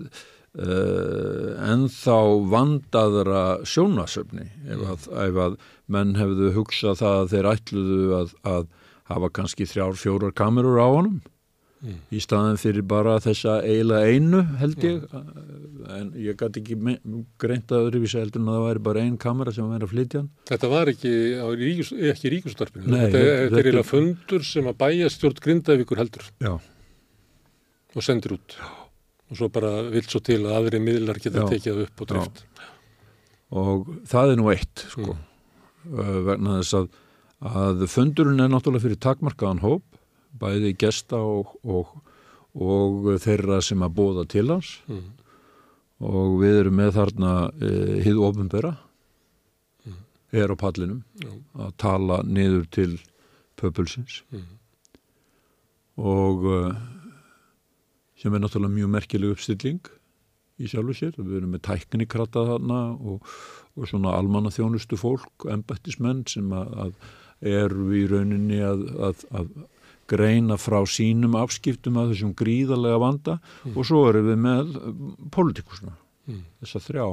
[0.59, 2.17] uh, ennþá
[2.53, 5.57] vandaðra sjónasöfni ef að, ef að
[5.91, 8.65] menn hefðu hugsað það að þeir ætluðu að, að
[9.11, 11.21] hafa kannski þrjár, fjórar kamerur á honum
[11.83, 11.97] Mm.
[12.15, 15.01] í staðin fyrir bara þessa eiginlega einu held ég
[15.91, 16.77] en ég gæti ekki
[17.43, 20.21] greint að öðruvísi heldur en að það væri bara ein kamera sem var að flytja
[20.47, 21.11] Þetta var ekki,
[21.43, 22.87] á ríkis, ekki ríkustarpinu.
[22.87, 26.53] Nei, þetta, þetta- er eiginlega fundur sem að bæja stjórn Grindavíkur heldur Já.
[27.99, 28.55] og sendir út.
[28.55, 28.71] Já.
[29.33, 31.47] Og svo bara vilt svo til að aðri miðlar geta Já.
[31.55, 32.43] tekið upp og drift.
[33.53, 36.21] og það er nú eitt sko, mm.
[36.29, 36.87] vegna þess að,
[37.49, 39.83] að fundurinn er náttúrulega fyrir takmarkaðan hóp,
[40.41, 41.91] bæði gesta og, og,
[42.53, 45.03] og þeirra sem að bóða til hans Mm.
[46.03, 47.67] og við erum með þarna e,
[48.03, 48.73] hið ofinbera
[50.33, 51.29] er á pallinum Já.
[51.61, 52.91] að tala niður til
[53.61, 54.49] pöpulsins Mm.
[55.97, 56.59] og e,
[58.23, 59.91] sem er náttúrulega mjög merkileg uppstilling
[60.61, 61.17] í sjálfu sér.
[61.19, 63.27] Við erum með tæknikrata þarna og,
[63.75, 69.49] og svona almanna þjónustu fólk, embættismenn sem að, að eru í rauninni að, að, að
[70.13, 73.35] greina frá sínum afskiptum að þessum gríðarlega vanda.
[73.73, 74.73] Og svo erum við með
[75.35, 76.45] politikusna, Mm.
[76.63, 77.05] þessa þrjá.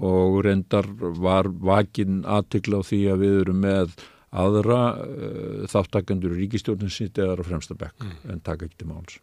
[0.00, 0.86] Og reyndar
[1.20, 3.92] var vakin aðtikla á því að við erum með
[4.32, 8.00] aðra uh, þáttakendur í ríkistjórnum sitt eða á fremsta bekk
[8.32, 9.18] en taka ekki til máls.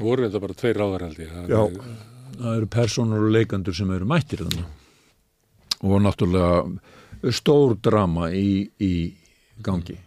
[0.00, 1.34] Voru þetta bara tveir ráðar held ég.
[1.50, 1.62] Já,
[2.40, 8.92] það eru personur og leikandur sem eru mættir þannig og náttúrulega stór drama í, í
[9.64, 9.98] gangi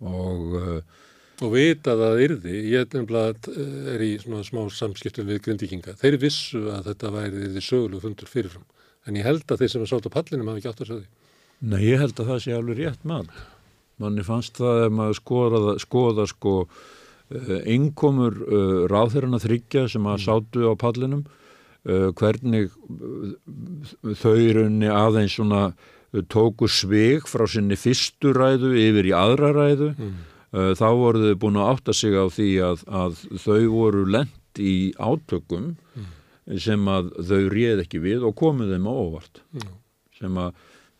[0.00, 0.98] og uh,
[1.40, 3.52] Og vita að það yrði, ég nefnilega
[3.94, 5.94] er í svona smá samskiptum við grindíkinga.
[5.96, 8.66] Þeir vissu að þetta væri því sögulegu fundur fyrirfram.
[9.08, 11.00] En ég held að þeir sem er sátt á pallinum hafa ekki átt að segja
[11.00, 11.30] því.
[11.70, 13.32] Nei, ég held að það sé alveg rétt mann.
[14.00, 16.54] Manni fannst það ef maður skoða, skoða sko
[17.34, 21.24] uh, innkomur uh, ráðherrana þryggja sem að sátu á pallinum,
[21.86, 22.70] uh, hvernig
[24.20, 25.70] þau í rauninni aðeins svona
[26.32, 29.92] tóku svig frá sinni fyrstu ræðu yfir í aðra ræðu.
[30.50, 34.58] Uh, þá voru þau búin að átta sig á því að, að þau voru lent
[34.58, 35.76] í átökum
[36.58, 39.68] sem að þau réð ekki við og komið þeim á óvart Já.
[40.18, 40.56] sem að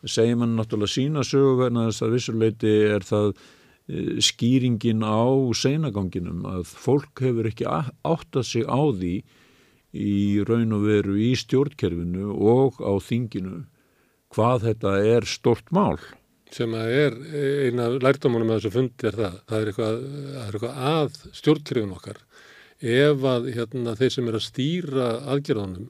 [0.09, 3.41] segja mann náttúrulega sína sögu vegna þess að vissuleiti er það eh,
[4.23, 5.25] skýringin á
[5.57, 9.15] seinaganginum að fólk hefur ekki áttað sig á því
[9.91, 10.15] í
[10.47, 13.65] raun og veru í stjórnkerfinu og á þinginu
[14.31, 15.99] hvað þetta er stort mál
[16.51, 17.17] sem að er
[17.69, 19.35] eina lærdómanum að þessu fundi er það.
[19.47, 20.01] Það er eitthvað,
[20.41, 22.19] er eitthvað að stjórnkrifin okkar.
[22.81, 25.87] Ef að hérna, þeir sem er að stýra aðgerðunum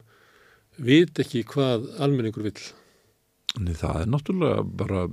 [0.81, 2.67] vit ekki hvað almenningur vill.
[3.61, 5.05] Nei, það er náttúrulega bara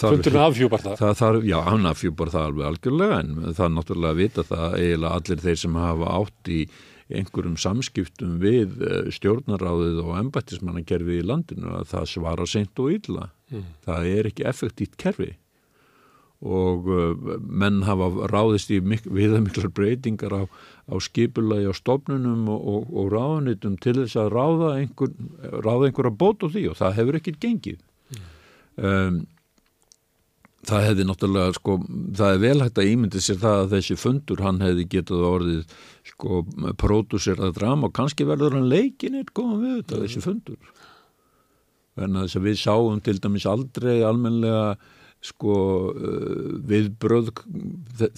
[0.00, 0.98] Fundurinn afhjúpar það.
[1.00, 4.76] það þarf, Já, hann afhjúpar það alveg algjörlega en það er náttúrulega að vita það
[4.80, 6.60] eiginlega allir þeir sem hafa átt í
[7.06, 13.28] einhverjum samskiptum við eh, stjórnaráðið og embættismannakerfi í landinu að það svara seint og illa.
[13.52, 13.66] Mm.
[13.86, 15.34] Það er ekki effektítt kerfi
[16.44, 22.60] og uh, menn hafa ráðist í mik viðamiklar breytingar á, á skipulagi á stofnunum og,
[22.60, 25.14] og, og ráðunitum til þess að ráða, einhver,
[25.64, 27.80] ráða einhverja bót á því og það hefur ekkert gengið.
[28.76, 29.22] Um,
[30.66, 31.76] það hefði náttúrulega sko,
[32.18, 35.76] það er vel hægt að ímyndi sér það að þessi fundur hann hefði getað orðið
[36.10, 36.42] sko
[36.80, 40.70] pródúserað drama og kannski verður hann leikinir góðan við þetta, þessi fundur.
[41.96, 44.76] En þess að við sáum til dæmis aldrei almenlega
[45.24, 45.58] sko
[45.94, 47.32] uh, viðbröð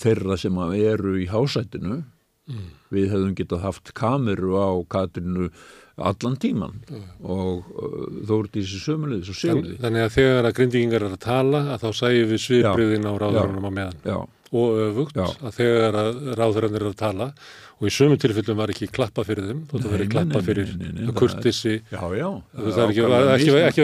[0.01, 2.03] þeirra sem eru í hásætinu.
[2.49, 2.69] Mm.
[2.89, 5.51] við hefðum getað haft kameru á Katrinu
[5.99, 7.05] allan tíman mm.
[7.27, 9.77] og uh, þó þessi sömulegis og sigurði.
[9.83, 13.69] Þannig að þegar að grindvíkingar er að tala að þá sæjum við sviðbriðin á ráðurunum
[13.69, 14.19] á meðan já.
[14.51, 15.27] og öfugt já.
[15.43, 17.33] að þegar að ráðurinn er að tala
[17.79, 20.71] og í sömu tilfellum var ekki klappa fyrir þeim þótt að veri klappa fyrir
[21.19, 23.05] kurtissi það er ekki,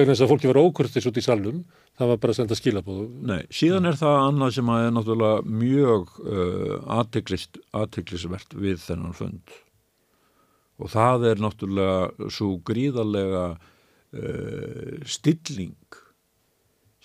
[0.01, 1.60] vegna þess að fólki var ókurtis út í salum
[1.94, 5.59] það var bara að senda skilabóðu Nei, síðan er það annað sem að er náttúrulega
[5.60, 9.55] mjög uh, aðtiklisvert við þennan fund
[10.81, 16.01] og það er náttúrulega svo gríðarlega uh, stilling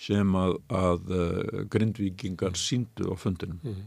[0.00, 3.82] sem að, að uh, grindvíkingar síndu á fundinum mm.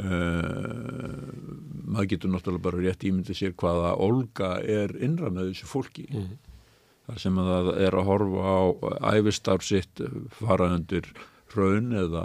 [0.00, 1.32] uh,
[1.90, 6.30] maður getur náttúrulega bara rétt ímyndið sér hvaða Olga er innra með þessu fólki mm.
[7.10, 8.60] þar sem að það er að horfa á
[9.16, 10.04] æfistar sitt
[10.38, 11.10] fara undir
[11.50, 12.24] raun eða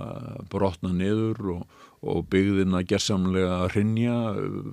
[0.51, 4.15] brotna niður og og byggðina gerðsamlega að hrinja,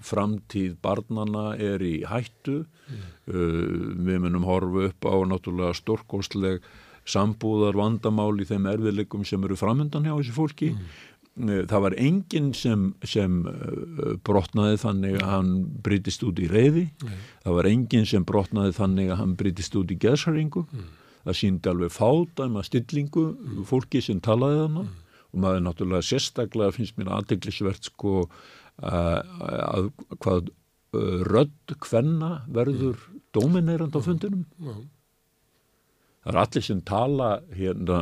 [0.04, 3.04] framtíð barnana er í hættu, mm.
[3.32, 3.62] uh,
[4.08, 6.60] við munum horfa upp á náttúrulega stórkostleg
[7.08, 10.70] sambúðar vandamál í þeim erfiðleikum sem eru framöndan hjá þessi fólki.
[10.76, 10.92] Mm.
[11.66, 15.52] Það var enginn sem, sem uh, brotnaði þannig að hann
[15.84, 17.20] breytist út í reyði, mm.
[17.46, 20.90] það var enginn sem brotnaði þannig að hann breytist út í geðsharingu, mm.
[21.24, 23.62] það síndi alveg fádæma stillingu mm.
[23.70, 24.98] fólki sem talaði þannig
[25.32, 28.26] og maður náttúrulega sérstaklega finnst mér aðdeglisvert sko
[28.82, 30.50] að hvað
[30.92, 32.98] rödd hvenna verður
[33.32, 34.44] dominerand á fundinum.
[36.22, 38.00] Það er allir sem tala hérna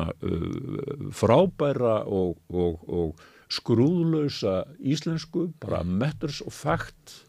[1.16, 7.22] frábæra og, og, og skrúðlösa íslensku bara matters of fact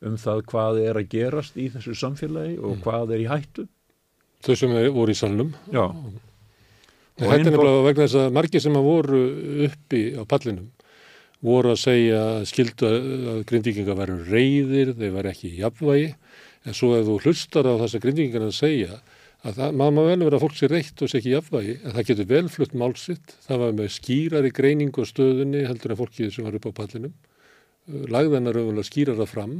[0.00, 3.66] um það hvað er að gerast í þessu samfélagi og hvað er í hættu.
[4.40, 5.52] Þau sem voru í salnum.
[5.74, 5.90] Já
[7.20, 9.22] Þetta er nefnilega vegna þess að margir sem að voru
[9.66, 10.70] uppi á pallinum
[11.44, 16.10] voru að segja skildu að grindvíkingar veru reyðir, þeir veru ekki í jafnvægi,
[16.68, 18.98] en svo ef þú hlustar á þess að grindvíkingar að segja
[19.40, 21.76] að það, maður má vel vera að fólk sé reytt og sé ekki í jafnvægi,
[21.80, 26.00] en það getur vel flutt málsitt, það var með skýrari greiningu á stöðunni heldur en
[26.02, 27.16] fólkið sem var upp á pallinum,
[28.12, 29.56] lagðanar auðvitað skýrar það fram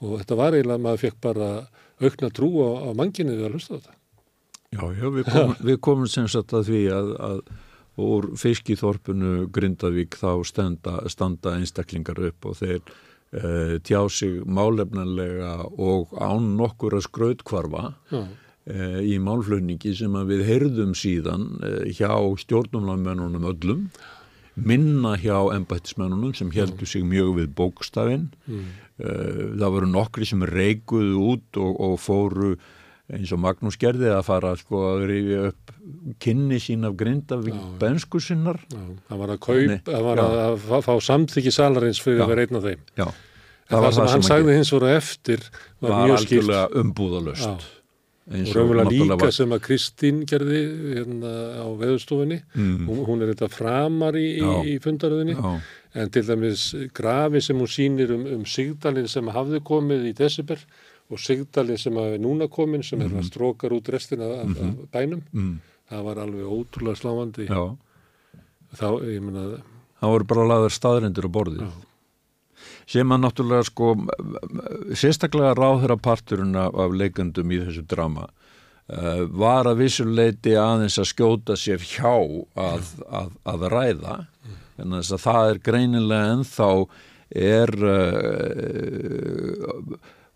[0.00, 1.50] og þetta var eiginlega að maður fekk bara
[2.00, 3.97] aukna trú á, á manginni við að hlusta á þetta.
[4.68, 7.38] Já, já, við komum, við komum sem sagt að því að, að
[8.04, 16.12] úr fiskiþorpunu Grindavík þá standa, standa einstaklingar upp og þeir e, tjá sig málefnanlega og
[16.20, 18.20] án nokkur að skrautkvarfa e,
[19.08, 22.12] í málflöningi sem við heyrðum síðan e, hjá
[22.44, 23.88] stjórnumlagmennunum öllum
[24.58, 28.24] minna hjá embættismennunum sem heldur sig mjög við bókstafinn.
[28.50, 28.70] Mm.
[28.98, 32.56] það voru nokkri sem reikuðu út og, og fóru
[33.16, 35.72] eins og Magnús gerði að fara sko, að rifja upp
[36.20, 38.60] kynni sín af Grindavík bensku sinnar.
[38.68, 42.26] Það var að kaup, það var að, að fá, samþyggi salarins fyrir já.
[42.26, 42.84] að vera einn af þeim.
[42.98, 43.06] já.
[43.08, 43.16] það,
[43.72, 47.68] það var það sem hann sagði hins voru eftir var, var mjög skilt umbúðalöst
[48.28, 49.32] og raunverulega líka var...
[49.32, 50.60] sem að Kristín gerði
[50.98, 51.32] hérna
[51.64, 52.84] á veðustofinni mm.
[52.84, 54.26] hún, hún er þetta framar í,
[54.68, 60.10] í fundaröðinni en til dæmis grafi sem hún sínir um, um Sigdalinn sem hafði komið
[60.10, 60.60] í December
[61.08, 65.22] og Sigdalinn sem er núna komin sem er að strókar út restina af, af bænum.
[65.32, 65.58] Mm.
[65.88, 67.48] það var alveg ótrúlega sláandi.
[67.48, 69.44] Þá, ég menna
[69.98, 71.62] það voru bara laður staðrindir á borðið.
[71.64, 71.70] Já.
[72.88, 73.86] sem að náttúrulega sko
[74.96, 81.56] sérstaklega ráðherra parturinn af leikandum í þessu drama uh, var að vissuleiti aðeins að skjóta
[81.56, 82.14] sér hjá
[82.58, 84.16] að, að, að ræða.
[84.78, 86.70] En þess að það er greinilega ennþá
[87.48, 87.98] er uh,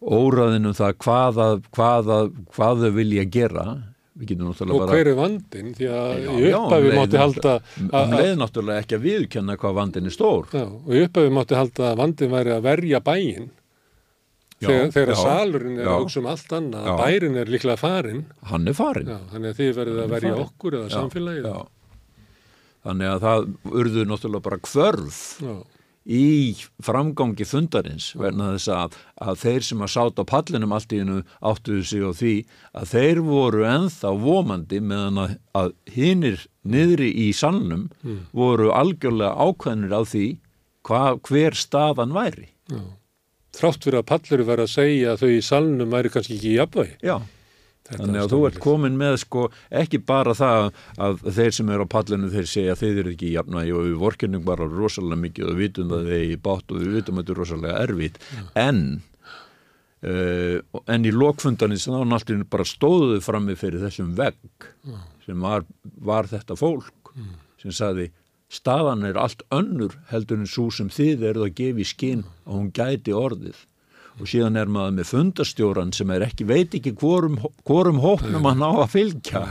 [0.02, 2.18] óraðinum það hvaða, hvaða,
[2.56, 3.66] hvað þau vilja gera.
[4.22, 8.98] Og hver er vandin því að já, í upphafi mátti halda um leið náttúrulega ekki
[8.98, 10.50] að viðkjanna hvað vandin er stór.
[10.52, 13.48] Já, og í upphafi mátti halda að vandin væri að verja bæin
[14.62, 19.10] já, þegar, þegar salurinn er auksum allt annað bærin er líklega farin hann er farin
[19.32, 21.48] þannig að þið verðið að verja okkur eða samfélagið.
[22.86, 23.48] þannig að það
[23.82, 25.20] urður náttúrulega bara kvörf
[26.06, 31.02] í framgangi fundarins verna þess að, að þeir sem að sátt á pallinum allt í
[31.02, 32.34] hennu áttuðu sig á því
[32.78, 38.24] að þeir voru enþá vomandi meðan að, að hinnir niðri í sannum mm.
[38.34, 40.26] voru algjörlega ákveðnir á því
[40.88, 42.50] hva, hver staðan væri.
[42.70, 42.82] Já.
[43.52, 46.58] Þrátt fyrir að palluru verið að segja að þau í sannum væri kannski ekki í
[46.58, 46.94] jafnvægi.
[47.04, 47.16] Já.
[47.90, 49.46] Þannig að þú ert komin með sko
[49.82, 50.68] ekki bara það
[51.02, 54.44] að þeir sem eru á pallinu þeir segja þeir eru ekki jafnvægi og við vorkennum
[54.46, 57.34] bara rosalega mikið og við vitum það þeir í bát og við vitum að þetta
[57.34, 58.44] er rosalega erfitt ja.
[58.62, 58.80] en
[60.06, 65.02] uh, en í lokfundanins þá náttúrulega bara stóðuðu frammi fyrir þessum vegg ja.
[65.26, 67.34] sem var, var þetta fólk mm.
[67.64, 68.12] sem saði
[68.52, 72.58] staðan er allt önnur heldur en svo sem þið eruð að gefa í skinn og
[72.58, 73.66] hún gæti orðið
[74.20, 78.64] og síðan er maður með fundastjóran sem er ekki, veit ekki hvorum, hvorum hóknum hann
[78.64, 79.44] á að fylgja.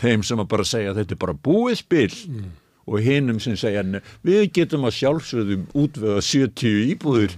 [0.00, 2.10] Þeim sem að bara segja þetta er bara búið spil.
[2.28, 2.48] Mm.
[2.88, 3.82] og hinnum sem segja
[4.24, 7.34] við getum að sjálfsögðum útvöða 70 íbúður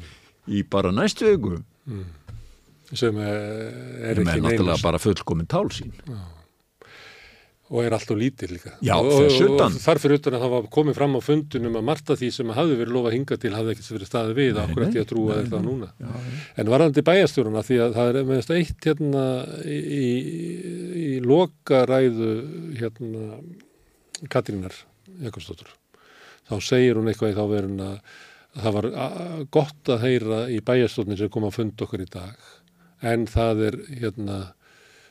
[0.47, 1.57] í bara næstu ögu
[1.91, 2.05] mm.
[2.95, 6.21] sem er ekki neina náttúrulega bara fullkominn tálsín já
[7.71, 8.73] og er alltaf lítið líka.
[8.83, 12.31] Já, og, og, þarfir utan að það var komið fram á fundunum að Marta því
[12.35, 15.37] sem hafði verið lofa hinga til hafði ekkert verið staðið við okkur eftir að trúa
[15.39, 15.91] þetta núna.
[16.03, 16.09] Já,
[16.59, 19.25] en varðandi bæjastjóruna því að það er meðast eitt hérna
[19.63, 20.11] í, í,
[21.05, 22.33] í lokaræðu
[22.81, 23.41] hérna
[24.35, 24.75] Katrínar
[25.23, 25.71] Jakobsdóttur.
[26.51, 27.97] Þá segir hún eitthvað í þá verðin að
[28.59, 28.89] það var
[29.55, 32.49] gott að heyra í bæjastjórnin sem kom að funda okkur í dag.
[33.07, 34.41] En það er hérna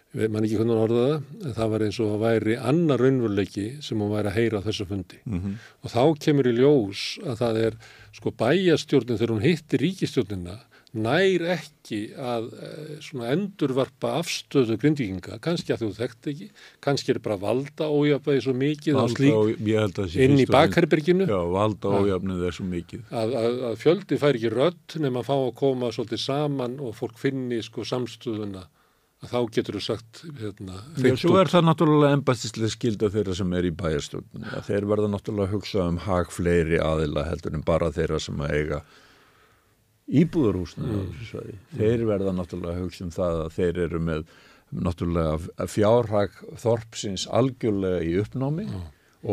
[0.09, 3.99] mann ekki hvernig hann orðaða en það var eins og að væri annar raunveruleiki sem
[4.01, 5.19] hún væri að heyra á þessu fundi.
[5.25, 5.59] Mm -hmm.
[5.83, 7.77] og þá kemur í ljós að það er
[8.17, 10.57] sko bæjastjórnin þegar hún hittir ríkistjórnina
[10.97, 16.47] nær ekki að eh, svona endurvarpa afstöðu grindvíkinga, kannski að þú þekkt ekki
[16.81, 21.29] kannski er bara valda ójafnvegi svo mikið valda slík, inn í bakherberginu.
[21.29, 23.05] Já, valda ójafnvegi er svo mikið.
[23.11, 26.97] Að, að, að fjöldi fær ekki rödd nema að fá að koma svolítið saman og
[26.97, 28.65] fólk finni sko samstöðuna
[29.19, 33.55] að þá getur þú sagt hérna, Já, svo er það náttúrulega embastislega skilda þeirra sem
[33.57, 37.91] er í bæjastjórn þeir verða náttúrulega að hugsa um hag fleiri aðila heldur en bara
[37.95, 38.79] þeirra sem að eiga
[40.21, 41.57] íbúðarhúsna mm.
[41.75, 44.23] þeir verða náttúrulega að hugsa um það að þeir eru með
[44.87, 48.85] náttúrulega fjárhag þorpsins algjörlega í uppnámi mm.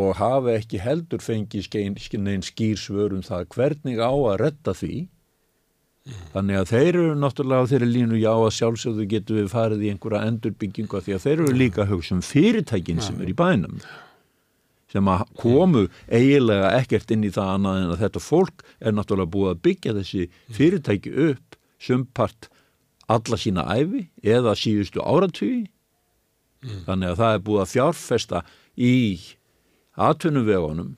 [0.02, 1.70] og hafa ekki heldur fengið
[2.18, 5.06] neinn skýrsvörum það hvernig á að retta því
[6.06, 9.88] Þannig að þeir eru náttúrulega á þeirri línu já að sjálfsögðu getur við farið í
[9.90, 13.80] einhverja endurbyggingu því að þeir eru líka hugsa um fyrirtækin sem er í bænum
[14.92, 19.32] sem að komu eiginlega ekkert inn í það annað en að þetta fólk er náttúrulega
[19.34, 20.22] búið að byggja þessi
[20.54, 22.50] fyrirtæki upp sumpart
[23.10, 26.84] alla sína æfi eða síðustu áratví mm.
[26.86, 28.44] þannig að það er búið að fjárfesta
[28.78, 28.96] í
[30.06, 30.94] atvinnuvegunum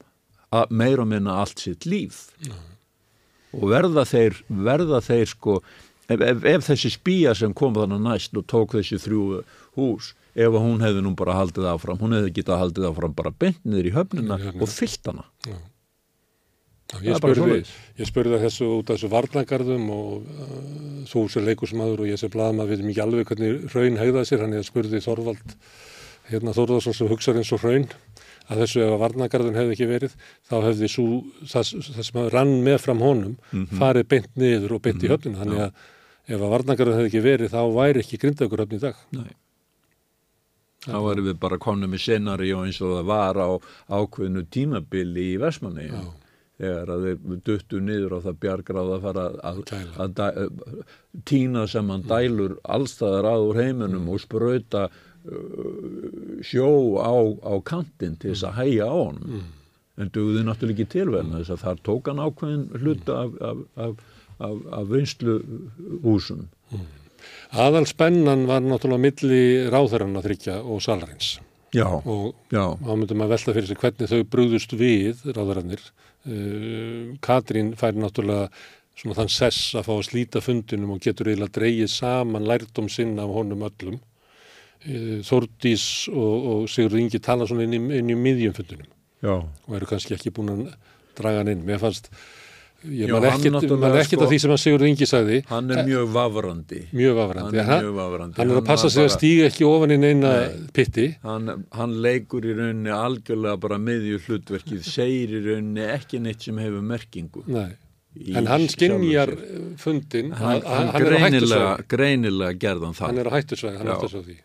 [0.69, 2.27] meir og minna allt sitt líf.
[2.45, 2.68] Mm
[3.57, 5.59] og verða þeir, verða þeir sko,
[6.09, 9.43] ef, ef, ef þessi spýja sem kom þannig næst og tók þessi þrjú
[9.79, 13.91] hús, ef hún hefði nú bara haldið áfram, hún hefði getað haldið áfram bara bentniður
[13.91, 15.27] í höfnina ja, og fyllt hana.
[15.49, 15.59] Já.
[16.89, 17.57] Já, ég, spurði,
[18.01, 20.53] ég spurði þessu út af þessu varnagarðum og uh,
[21.11, 24.31] þú sem leikursmaður og ég sem blaðum að við veitum ekki alveg hvernig raun hegðaði
[24.31, 25.53] sér, hann ég spurði Þorvald
[26.31, 27.85] hérna Þorvaldsson sem hugsaði eins og raun
[28.49, 30.15] að þessu ef að varnagarðun hefði ekki verið
[30.49, 31.07] þá hefði svo,
[31.45, 33.81] það, það sem rann með fram honum mm -hmm.
[33.81, 35.05] farið beint niður og beint mm -hmm.
[35.05, 35.15] í mhm.
[35.17, 35.73] höfninu þannig að
[36.29, 39.35] ef að varnagarðun hefði ekki verið þá væri ekki grindagur höfn í dag Nei.
[40.89, 43.49] Þá varum við bara konum í senari og eins og það var á
[43.99, 45.89] ákveðinu tímabili í Vesmanni
[46.59, 49.59] þegar að þeir duttu niður og það bjargráð að fara að,
[49.99, 50.95] að, að
[51.29, 54.13] týna saman dælur allstaðar aður heiminum mm.
[54.15, 54.89] og spröyta
[56.47, 56.69] sjó
[57.01, 57.13] á,
[57.45, 59.49] á kantinn til þess að hægja á hann mm.
[60.03, 63.35] en dugði náttúrulega ekki tilverna þess að þar tók hann ákveðin hluta af,
[63.77, 64.07] af,
[64.39, 65.41] af, af vinslu
[66.05, 66.87] húsum mm.
[67.59, 69.43] Aðal spennan var náttúrulega milli
[69.73, 71.39] ráðherran að þryggja og salarins.
[71.75, 77.75] Já, og þá myndum að velta fyrir sig hvernig þau brúðust við ráðherranir uh, Katrín
[77.77, 78.49] fær náttúrulega
[78.99, 83.27] svona þann sess að fá að slíta fundinum og getur eiginlega dreyið saman lærdom sinna
[83.27, 83.99] af honum öllum
[84.87, 88.91] Eh, Þórdís og, og Sigur Ingi tala svona inn í, inn í miðjum fundunum
[89.25, 89.35] Já.
[89.43, 90.61] og eru kannski ekki búin að
[91.19, 91.65] draga hann inn.
[91.67, 92.07] Mér fannst,
[92.87, 95.41] ég man ekkert sko, af því sem að Sigur Ingi sagði.
[95.51, 96.85] Hann er mjög vavrandi.
[96.95, 97.59] Mjög vavrandi.
[97.59, 98.39] Hann er mjög vavrandi.
[98.39, 101.11] Hann er að passa sig bara, að stíga ekki ofan inn eina nei, pitti.
[101.27, 106.63] Hann, hann leikur í rauninni algjörlega bara miðju hlutverkið, segir í rauninni ekki neitt sem
[106.63, 107.43] hefur merkingu.
[107.51, 107.73] Nei.
[108.39, 109.31] En hann skinnjar
[109.79, 113.99] fundin hann, hann, hann greinilega, greinilega gerðan það hann er á hættusvæði, hann er á
[114.01, 114.39] hættusvæði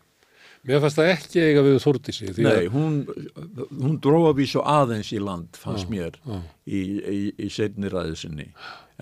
[0.64, 2.30] Mér fannst það ekki eiga við Þúrdísi.
[2.40, 3.02] Nei, hún,
[3.68, 6.38] hún dróða við svo aðeins í land, fannst já, mér, já.
[6.64, 8.48] í, í, í setni ræðisinni.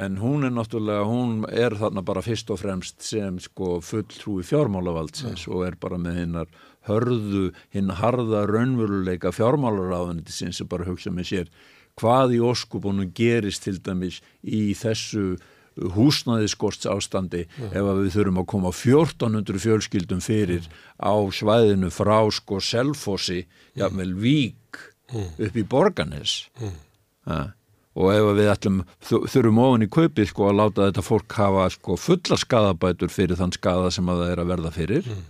[0.02, 5.44] En hún er náttúrulega, hún er þarna bara fyrst og fremst sem sko fulltrúi fjármálavaldsins
[5.52, 6.50] og er bara með hinnar
[6.88, 11.52] hörðu, hinn harða raunveruleika fjármálaráðaniti sem bara hugsa með sér
[12.00, 15.36] hvað í oskubunum gerist til dæmis í þessu
[15.76, 20.68] húsnæðiskorts ástandi ef að við þurfum að koma 1400 fjölskyldum fyrir
[21.00, 23.46] á svæðinu frá sko Selfossi,
[23.78, 24.80] jáfnvel Vík
[25.12, 27.52] upp í Borganes ja.
[27.96, 31.98] og ef við ætlum þurfum ofan í kaupið sko að láta þetta fólk hafa sko
[32.00, 35.24] fulla skadabætur fyrir þann skada sem að það er að verða fyrir mm.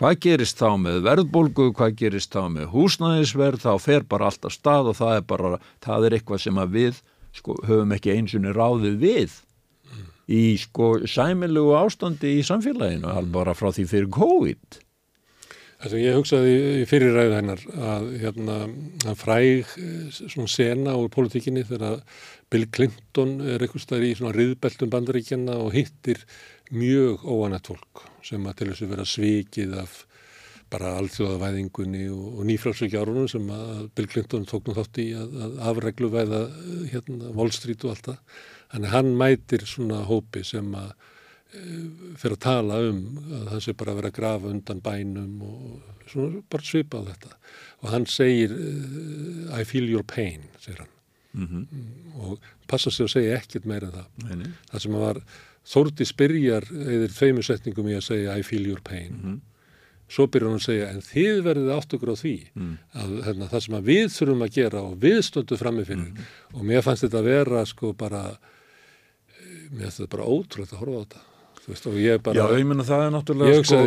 [0.00, 4.92] hvað gerist þá með verðbólgu, hvað gerist þá með húsnæðisverð, þá fer bara alltaf stað
[4.92, 5.54] og það er bara,
[5.84, 7.04] það er eitthvað sem að við
[7.38, 9.47] sko höfum ekki einsunni ráðið við mm.
[10.28, 14.82] Í sko sæmilugu ástandi í samfélaginu, alveg bara frá því fyrir COVID
[15.78, 18.54] Þessu, ég hugsaði í fyrirræðu hennar að hérna,
[19.14, 22.00] fræg eh, svona sena úr politíkinni þegar
[22.50, 26.24] Bill Clinton er eitthvað stær í svona riðbeltum bandaríkjana og hittir
[26.74, 29.94] mjög óanætt fólk sem að til þess að vera svikið af
[30.68, 35.58] bara alþjóðavæðingunni og, og nýfrálsvíkjárunum sem að Bill Clinton tók nú þátt í að, að
[35.70, 36.42] afregluvæða
[36.90, 38.42] hérna, Wall Street og allt það.
[38.72, 40.92] Þannig hann mætir svona hópi sem að
[41.48, 46.10] fyrir að tala um að það sé bara að vera að grafa undan bænum og
[46.10, 47.34] svona bara svipa á þetta
[47.80, 48.52] og hann segir
[49.56, 50.92] I feel your pain, segir hann
[51.32, 51.64] mm -hmm.
[52.20, 52.38] og
[52.68, 54.46] passa sig að segja ekkert meira en það Nei.
[54.70, 55.22] það sem var
[55.68, 59.40] Þórti spyrjar eða tveimu setningum í að segja I feel your pain mm -hmm.
[60.08, 62.78] svo byrjar hann að segja en þið verðið átt okkur á því mm.
[62.92, 66.24] að hérna, það sem að við þurfum að gera og við stöndum framifyrir -hmm.
[66.52, 68.38] og mér fannst þetta að vera sko bara
[69.72, 71.26] mér þetta bara ótrúlega að horfa á þetta
[71.68, 71.84] Veist,
[72.24, 73.80] bara, Já, ég menna það er náttúrulega Ég sko,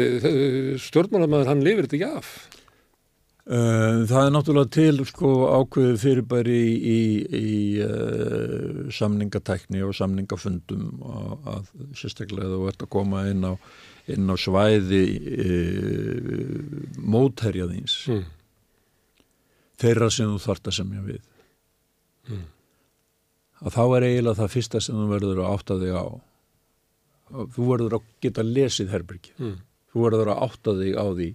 [0.86, 2.28] stjórnmálamæður hann lifir þetta ekki af
[3.50, 7.00] uh, Það er náttúrulega til sko ákveðu fyrirbæri í, í,
[7.40, 7.56] í
[7.88, 13.54] uh, samningatækni og samningafundum að, að sérstaklega þú ert að koma inn á,
[14.14, 15.04] inn á svæði
[15.34, 16.56] uh,
[17.02, 18.24] mótherjaðins mm.
[19.82, 21.22] þeirra sem þú þart að semja við
[22.30, 22.50] mm.
[23.62, 26.06] Að þá er eiginlega það fyrsta sem þú verður að átta þig á
[27.56, 29.58] þú verður að geta lesið herbyrgi mm.
[29.94, 31.30] þú verður að átta þig á því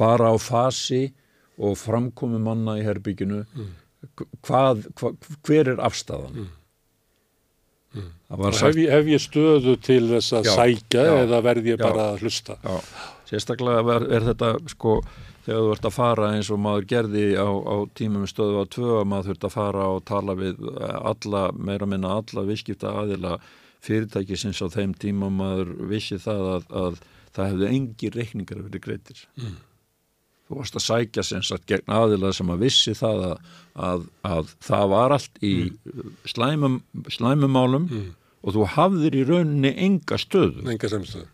[0.00, 1.02] bara á fasi
[1.56, 3.72] og framkomi manna í herbygginu mm.
[4.44, 6.48] hvað, hvað, hver er afstæðan mm.
[8.00, 8.10] mm.
[8.50, 8.66] sagt...
[8.66, 12.10] hef, hef ég stöðu til þess að já, sækja já, eða verð ég já, bara
[12.12, 12.58] að hlusta
[13.28, 15.00] sérstaklega er, er þetta sko
[15.46, 18.88] þegar þú ert að fara eins og maður gerði á, á tímum stöðu á tvö
[19.00, 23.36] að maður þurft að fara og tala við alla, meira minna alla visskipta aðila
[23.86, 26.98] fyrirtækisins á þeim tíma maður vissi það að, að
[27.36, 29.54] það hefði engi reikningar að vera greitir mm.
[30.48, 33.54] þú varst að sækja sem sagt gegn aðilað sem að vissi það að,
[33.90, 36.12] að, að það var allt í mm.
[36.34, 36.80] slæmum,
[37.18, 38.12] slæmumálum mm.
[38.42, 41.30] og þú hafðir í rauninni enga stöðu enga semstöðu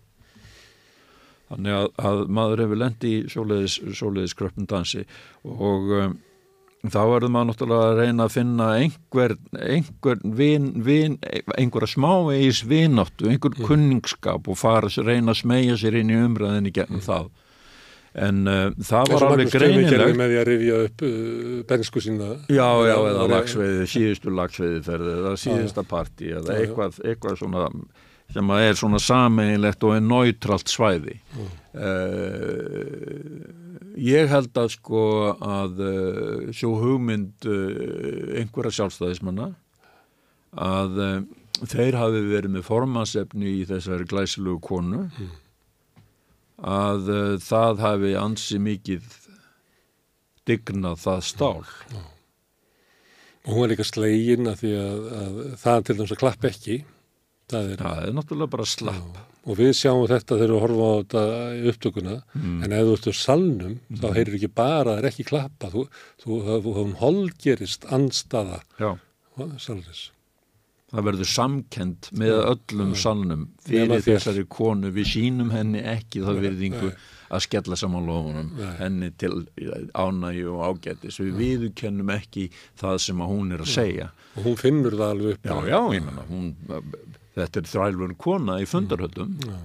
[1.52, 5.04] þannig að maður hefur lendi í svoleiðis, kröppundansi
[5.44, 6.14] og um,
[6.90, 11.18] þá verður maður náttúrulega að reyna að finna einhver, einhver vin, vin,
[11.54, 13.68] einhverja smávegis vináttu, einhver mm.
[13.68, 17.06] kunningskap og fara að reyna að smegja sér inn í umræðinni gegnum mm.
[17.06, 17.30] það.
[18.22, 22.32] En uh, það var alveg greinilegt með því að rifja upp uh, bensku sína.
[22.52, 27.68] Já, já, eða lagsveiði, síðustu lagsveiði eða síðusta parti eða eitthvað, eitthvað svona
[28.32, 31.50] sem að er svona sameinlegt og er nátralt svæði mm.
[31.76, 33.42] uh,
[34.00, 35.04] ég held að sko
[35.36, 39.52] að uh, svo hugmynd uh, einhverja sjálfstæðismanna
[40.52, 40.98] að
[41.64, 45.30] þeir hafi verið með formasefni í þessari glæsilugu konu mm.
[46.68, 47.08] að
[47.40, 49.06] það hafi ansi mikið
[50.48, 52.08] dignað það stál mm.
[53.46, 56.76] og hún er líka slegin að því að, að það til dæmis að klapp ekki
[57.52, 59.20] Það er, það er náttúrulega bara slapp.
[59.20, 59.28] Já.
[59.42, 61.22] Og við sjáum þetta þegar við horfum á þetta
[61.72, 62.58] upptökuna, mm.
[62.62, 63.98] en ef þú ertu salnum, mm.
[63.98, 65.86] þá heyrir ekki bara, það er ekki klappa, þú,
[66.22, 68.60] þú, hafum holgerist anstaða
[69.58, 70.10] salnis.
[70.92, 76.92] Það verður samkend með öllum salnum fyrir þessari konu, við sínum henni ekki þá verðingu
[77.32, 79.46] að skella saman lofunum henni til
[79.96, 84.10] ánægi og ágætis, við viðkennum ekki það sem hún er að segja.
[84.36, 85.48] Og hún finnur það alveg upp.
[85.48, 86.52] Já, já, ég menna, hún
[87.36, 89.64] þetta er þrælvun kona í fundarhöldum mm.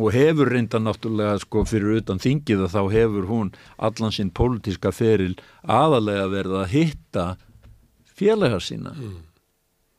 [0.00, 4.92] og hefur reynda náttúrulega sko fyrir utan þingið að þá hefur hún allan sinn pólitíska
[4.94, 7.26] feril aðalega verið að hitta
[8.20, 9.16] félagar sína mm.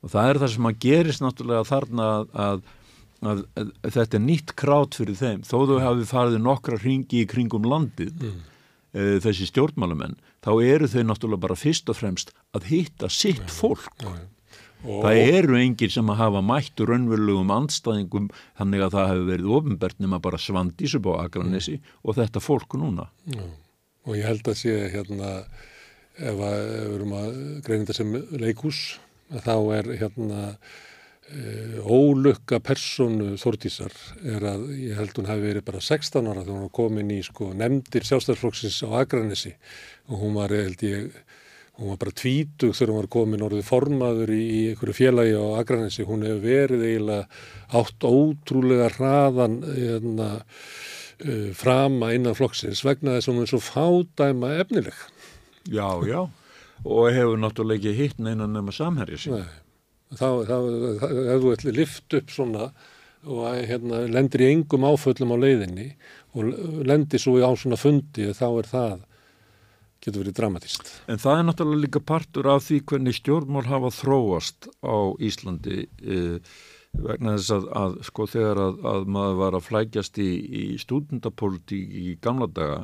[0.05, 2.63] og það er það sem að gerist náttúrulega þarna að, að,
[3.21, 7.29] að, að þetta er nýtt krát fyrir þeim þó þú hafi farið nokkra ringi í
[7.29, 8.43] kringum landið mm.
[8.97, 13.91] e, þessi stjórnmálamenn þá eru þau náttúrulega bara fyrst og fremst að hitta sitt fólk
[14.01, 14.30] ja, ja.
[14.81, 19.51] Og það eru engir sem að hafa mættu raunverulegum andstæðingum þannig að það hefur verið
[19.57, 21.91] ofinbært nema bara svandísu bá Akranesi mm.
[22.01, 23.09] og þetta fólk núna.
[23.29, 23.43] Já.
[24.09, 25.33] Og ég held að sé hérna
[26.17, 27.35] ef, við erum að
[27.65, 28.79] greina þetta sem leikús
[29.31, 33.93] þá er hérna uh, ólukka personu Þórtísar
[34.33, 37.21] er að ég held hún hafi verið bara 16 ára þegar hún var komin í
[37.25, 39.53] sko nefndir sjálfstæðsflokksins á Akranessi
[40.09, 41.21] og hún var held ég
[41.81, 45.45] hún var bara tvítug þegar hún var komin orðið formaður í, í einhverju félagi á
[45.57, 47.25] Akranessi hún hefur verið eiginlega
[47.81, 50.29] átt ótrúlega hraðan hérna,
[51.25, 55.01] uh, frama innan flokksins vegna þess að hún er svo fádæma efnileg.
[55.73, 56.21] Já, já.
[56.85, 59.39] Og hefur náttúrulega ekki hitt neina nema samherja sín.
[59.41, 59.59] Nei.
[60.11, 60.57] Þá, þá,
[61.01, 62.71] þá ef þú ætli lift upp svona
[63.21, 65.91] og hérna, lendir í engum áföllum á leiðinni
[66.33, 68.99] og lendir svo á svona fundi þá er það
[70.01, 70.93] getur verið dramatist.
[71.11, 76.55] En það er náttúrulega líka partur af því hvernig stjórnmál hafa þróast á Íslandi eh,
[76.91, 80.31] vegna þess að, að sko þegar að, að maður var að flækjast í,
[80.61, 82.81] í stúdendapolítík í gamla daga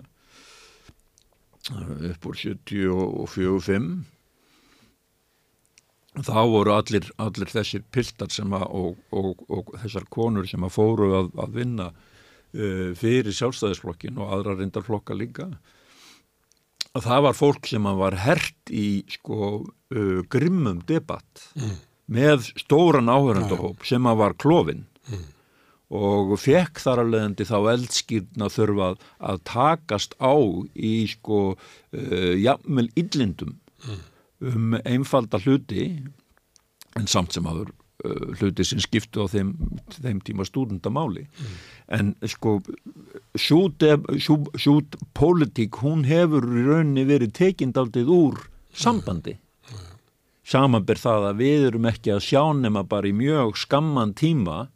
[1.67, 3.89] upp úr 74-5
[6.23, 11.11] þá voru allir, allir þessir piltar að, og, og, og þessar konur sem að fóru
[11.19, 15.51] að, að vinna uh, fyrir sjálfstæðisflokkin og aðra reyndarflokka líka
[16.97, 21.79] að það var fólk sem var hert í sko uh, grimmum debatt mm.
[22.17, 23.93] með stóran áhörandahóp ja.
[23.93, 25.23] sem var klófin mm.
[26.01, 28.91] og fekk þar að leiðandi þá eldskýrna þurfa
[29.31, 30.35] að takast á
[30.73, 34.05] í sko uh, jafnvel yllindum mm
[34.39, 35.87] um einfalda hluti
[36.97, 37.71] en samt sem aður
[38.05, 39.55] hluti sem skiptu á þeim,
[39.89, 41.55] þeim tíma stúdendamáli mm.
[41.97, 42.59] en sko
[43.37, 49.81] sjút politík hún hefur í rauninni verið tekindaldið úr sambandi mm.
[50.45, 54.67] samanber það að við erum ekki að sjá nema bara í mjög skamman tíma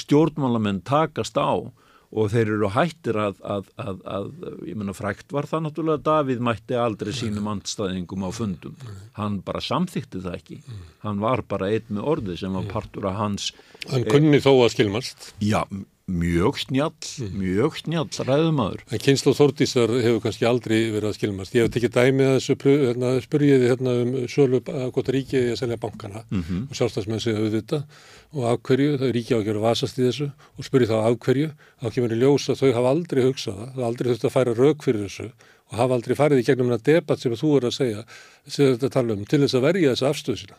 [0.00, 1.68] stjórnmálamenn takast á
[2.12, 4.26] og þeir eru hættir að, að, að, að
[4.68, 8.76] ég menna frækt var það náttúrulega Davíð mætti aldrei sínum andstæðingum á fundum
[9.18, 10.60] hann bara samþykti það ekki
[11.06, 13.52] hann var bara einn með orði sem var partur af hans
[13.90, 15.64] Hann kunni þó að skilmast Já,
[16.06, 17.34] mjög snjall, mm.
[17.38, 18.82] mjög snjall ræðumadur.
[18.90, 21.54] En kynslu Þórtísar hefur kannski aldrei verið að skilmast.
[21.56, 25.78] Ég hef tekið dæmið þessu hérna, spurjiði hérna um sölu að gota ríkið að selja
[25.82, 26.66] bankana mm -hmm.
[26.68, 27.84] og sjálfstæðsmenn segja auðvitað
[28.32, 30.94] og af hverju, það er ríkið á að gera vasast í þessu og spurji þá
[30.98, 31.48] af hverju,
[31.82, 34.54] þá kemur í ljós að þau hafa aldrei hugsað það, það aldrei þurft að færa
[34.56, 35.26] rauk fyrir þessu
[35.72, 38.04] og hafa aldrei farið í gegnum þetta debatt sem þú er að segja,
[38.46, 40.58] sem þetta tala um, til þess að verja þessa afstöðu sína.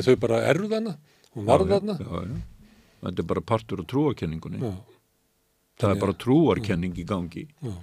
[0.00, 0.96] Þau bara erðana
[1.36, 4.72] og varðana þetta er bara partur á trúarkenningunni Já.
[5.80, 7.76] það er bara trúarkenning í gangi Já.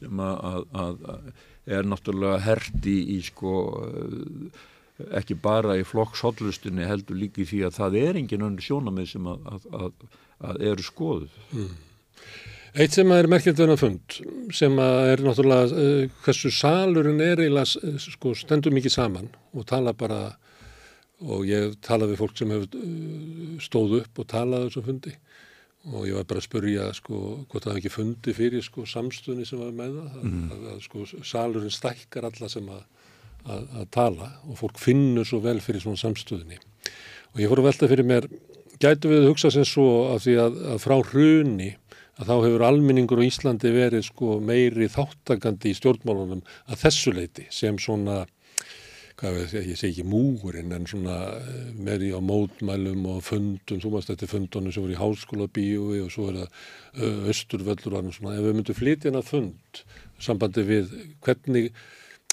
[0.00, 1.30] sem að, að, að
[1.78, 3.54] er náttúrulega herti í sko
[5.20, 9.68] ekki bara í flokkshollustunni heldur líki því að það er engin öndu sjónamið sem að,
[10.42, 11.76] að eru skoðuð mm.
[12.78, 14.16] Eitt sem er merkjöld verið að fund
[14.54, 20.20] sem er náttúrulega uh, hversu salurinn er eiginlega sko, stendur mikið saman og tala bara
[21.18, 25.14] og ég talaði við fólk sem hefur uh, stóð upp og talaði þessum fundi
[25.88, 27.18] og ég var bara að spurja sko
[27.48, 30.44] hvort það hefði ekki fundi fyrir sko samstunni sem var með það mm.
[30.44, 32.82] að, að, að sko salurinn stækkar alla sem að,
[33.46, 37.90] að tala og fólk finnur svo vel fyrir svona samstunni og ég fór að velta
[37.90, 38.28] fyrir mér
[38.82, 41.70] gætu við að hugsa sem svo að því að frá hruni
[42.18, 47.46] að þá hefur alminningur á Íslandi verið sko meiri þáttakandi í stjórnmálunum að þessu leiti
[47.54, 48.24] sem svona
[49.18, 54.06] veist ég, segi ekki múurinn en svona eh, því á mótmælum og fundum, þú maður
[54.06, 58.46] stætti fundunum sem voru í háskóla bíói og svo er það östurvöllur og svona, ef
[58.46, 59.82] við myndum flytja hana fund
[60.22, 60.94] sambandi við
[61.24, 61.72] hvernig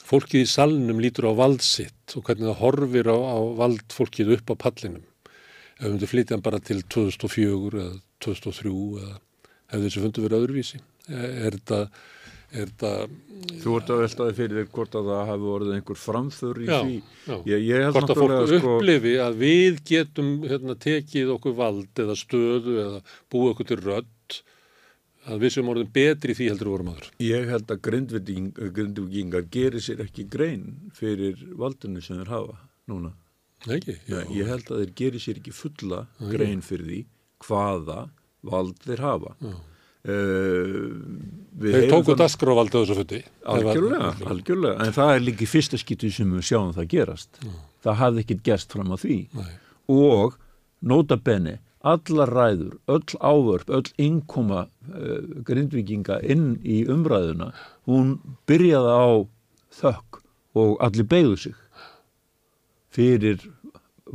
[0.05, 4.55] fólkið í salnum lítur á valdsitt og hvernig það horfir á, á valdfólkið upp á
[4.67, 5.05] pallinum.
[5.75, 9.15] Ef við myndum flytja hann bara til 2004 eða 2003 eða
[9.73, 10.83] hefði þessu fundu verið öðruvísi.
[11.09, 11.79] Er þetta
[12.55, 13.15] er það...
[13.61, 16.75] Þú ert að veltaði fyrir þér hvort að það hafi vorið einhver framþur í já,
[16.77, 16.97] því.
[17.25, 18.75] Já, ég, ég hvort að fólk sko...
[18.77, 23.01] upplifi að við getum hérna, tekið okkur vald eða stöðu eða
[23.33, 24.11] búið okkur til rödd
[25.25, 27.11] að við sem orðum betri því heldur vorum aður.
[27.23, 32.57] Ég held að grindvikingar gerir sér ekki grein fyrir valdinu sem þeir hafa
[32.91, 33.13] núna.
[33.65, 33.97] Nei ekki?
[34.09, 34.19] Já.
[34.35, 36.99] Ég held að þeir gerir sér ekki fulla grein fyrir því
[37.45, 38.01] hvaða
[38.45, 39.33] vald þeir hafa.
[39.41, 39.55] Já.
[40.05, 40.91] Uh,
[41.57, 46.29] Þeir tóku dasgrávaldi á þessu fundi algjörlega, algjörlega, en það er líki fyrsta skýtu sem
[46.29, 47.55] við sjáum það gerast mm.
[47.87, 49.49] það hafði ekkert gerst fram á því Nei.
[49.95, 50.35] og
[50.85, 57.51] nota benni allar ræður, öll ávörp öll innkoma uh, grindvikinga inn í umræðuna
[57.89, 58.17] hún
[58.49, 59.07] byrjaði á
[59.81, 60.21] þökk
[60.55, 61.55] og allir beigðu sig
[62.95, 63.43] fyrir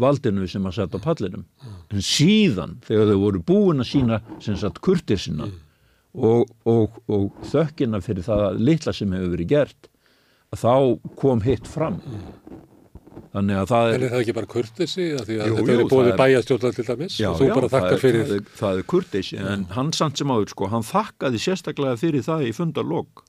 [0.01, 1.45] valdinu sem að setja á pallinum.
[1.45, 1.79] Mm.
[1.91, 5.57] en síðan þegar þau voru búin að sína sem sagt kurtisina mm.
[6.15, 9.91] og, og, og þökkina fyrir það litla sem hefur verið gert
[10.57, 12.01] þá kom hitt fram
[13.31, 13.95] Þannig að það er...
[13.95, 15.07] En er það ekki bara kurtesi?
[15.17, 18.23] Þetta er er- bæjastjórnar til dæmis Já, og þú já, bara þakkar fyrir.
[18.27, 22.25] Það er, það er kurteisi, en hann samt sem áður, sko, hann þakkaði sérstaklega fyrir
[22.27, 23.25] það í fundarlokk,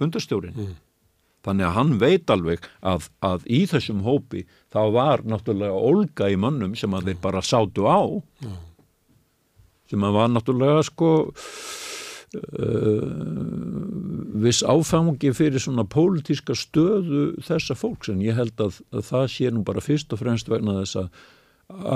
[0.00, 0.56] fundarstjórin.
[0.56, 0.78] Mm.
[1.46, 6.36] Þannig að hann veit alveg að, að í þessum hópi þá var náttúrulega olga í
[6.40, 8.00] mönnum sem að þeir bara sátu á,
[8.44, 8.52] Já.
[9.94, 11.12] sem að var náttúrulega, sko,
[14.40, 19.50] viss áfangi fyrir svona pólitíska stöðu þessa fólks en ég held að, að það sé
[19.50, 21.08] nú bara fyrst og fremst vegna þess að,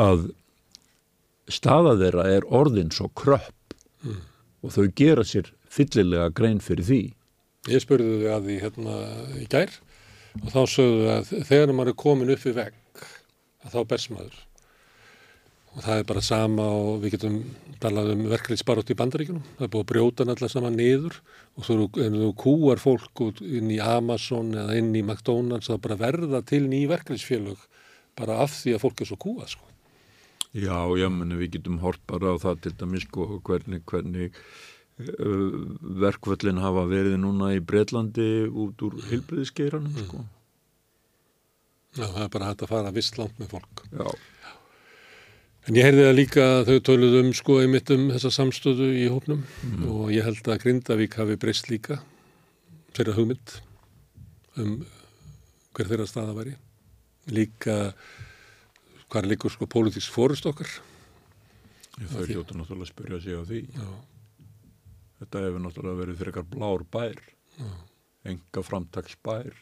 [0.05, 0.25] að
[1.55, 3.53] staða þeirra er orðin svo kröpp
[4.05, 4.21] Mm.
[4.61, 7.03] og þau gera sér fyllilega grein fyrir því.
[7.73, 8.97] Ég spurði þau að því hérna
[9.41, 9.71] í gær
[10.43, 13.05] og þá sögðu að þegar maður er komin upp við vegg
[13.65, 14.35] að þá bers maður.
[15.75, 17.39] Og það er bara sama og við getum
[17.83, 19.45] talað um verkefliðsbarótt í bandaríkunum.
[19.59, 21.19] Það er búið að brjóta alltaf saman niður
[21.59, 26.01] og þú, ef þú kúar fólk inn í Amazon eða inn í McDonalds þá bara
[26.01, 27.65] verða til ný verkefliðsfélög
[28.19, 29.71] bara af því að fólk er svo kúað sko.
[30.55, 34.37] Já, já, meni við getum hort bara á það til dæmis sko hvernig, hvernig
[35.03, 35.57] uh,
[36.05, 40.23] verkvöllin hafa verið núna í Breitlandi út úr hilbriðiskeiranum sko.
[41.95, 43.85] Já, það er bara hægt að fara vist langt með fólk.
[43.91, 44.07] Já.
[45.65, 49.07] En ég heyrði það líka að þau töluðu um sko einmitt um þessa samstöðu í
[49.09, 49.45] hópnum
[49.89, 52.03] og ég held að Grindavík hafi breyst líka
[52.93, 53.55] þeirra hugmynd
[54.61, 54.75] um
[55.75, 56.53] hver þeirra staða væri.
[57.33, 57.95] Líka
[59.09, 60.69] hvað er líka sko pólitíks fórust okkar.
[62.03, 63.61] Ég þau hljóta náttúrulega að spyrja sig á því.
[63.73, 63.89] Já.
[65.23, 67.21] Þetta hefur náttúrulega verið fyrir eitthvað blár bær,
[67.57, 67.69] Já.
[68.35, 69.57] enga framtaks bær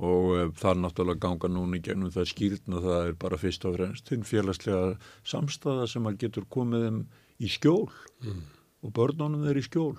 [0.00, 3.66] og uh, það er náttúrulega ganga núna í gegnum það skýrna það er bara fyrst
[3.68, 4.94] og fremst þinn félagslega
[5.28, 7.02] samstæða sem að getur komið þeim
[7.40, 7.88] í skjól
[8.24, 8.40] Mm.
[8.84, 9.94] og börnunum þeir í skjól.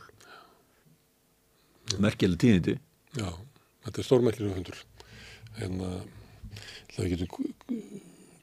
[2.02, 2.76] Merkileg tíðindi.
[3.18, 3.28] Já,
[3.86, 4.82] þetta er stórmerkilega fundur.
[5.66, 6.02] En uh,
[6.94, 7.82] það við getum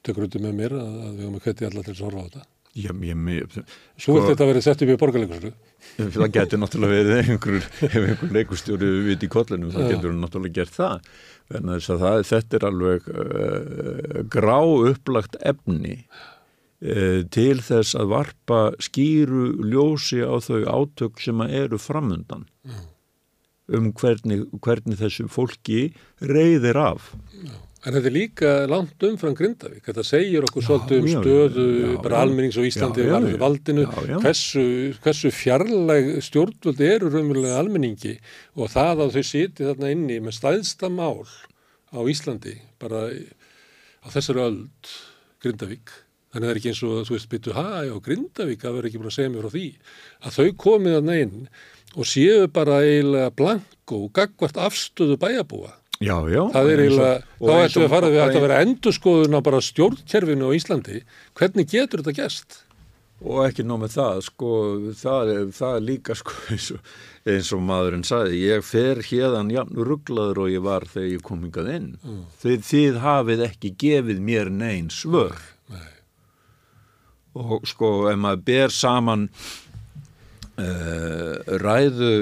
[0.05, 2.25] tekur undir með mér að, að við höfum að kvetti alla til að horfa á
[2.27, 2.43] þetta.
[2.79, 3.57] Já, ég, ég,
[3.99, 5.51] Svo vilt þetta verið sett upp í borgarleikursu.
[6.15, 9.87] það getur náttúrulega verið einhver, ef einhver leikustjóri vit í kollinum, þá Já.
[9.93, 11.07] getur hann náttúrulega gert það.
[11.59, 19.47] Að það, þetta er alveg uh, grá upplagt efni uh, til þess að varpa skýru
[19.65, 22.77] ljósi á þau átök sem að eru framundan Já.
[23.79, 25.89] um hvernig, hvernig þessu fólki
[26.21, 27.11] reyðir af.
[27.79, 29.85] En þetta er líka langt umfram Grindavík.
[29.85, 32.23] Þetta segir okkur svolítið um stöðu já, bara já.
[32.25, 33.85] almennings og Íslandi Já, varðið valdinu.
[34.19, 34.65] Hversu,
[35.05, 38.17] hversu fjarlæg stjórnvöldi eru raunverulega almenningi
[38.59, 41.23] og það að þau siti þarna inni með stæðsta mál
[41.95, 43.07] á Íslandi bara
[44.03, 44.93] á þessari öld
[45.39, 45.95] Grindavík.
[46.29, 48.99] Þannig það er ekki eins og þú veist byttu, ha, já, Grindavík, það verður ekki
[48.99, 49.67] búin að segja mér frá því.
[50.19, 51.37] Að þau komið þarna inn
[51.95, 55.78] og séu bara eiginlega blanko og gagvart afstöðu bæjabúa.
[55.99, 56.41] Já, já.
[56.53, 60.47] Það er eiginlega, þá ættum við að fara við að vera endurskoðun á bara stjórnkerfinu
[60.47, 61.01] á Íslandi.
[61.35, 62.59] Hvernig getur þetta gæst?
[63.19, 64.49] Og ekki nóg með það, sko,
[64.95, 66.93] það er, það er líka, sko, eins og,
[67.27, 71.41] eins og maðurinn sagði, ég fer hérðan jafn rugglaður og ég var þegar ég kom
[71.43, 71.89] hingað inn.
[71.99, 72.21] Mm.
[72.45, 75.35] Þið, þið hafið ekki gefið mér neyn svör.
[75.67, 75.89] Nei.
[77.43, 79.27] Og sko, ef maður ber saman
[80.55, 82.13] uh, ræðu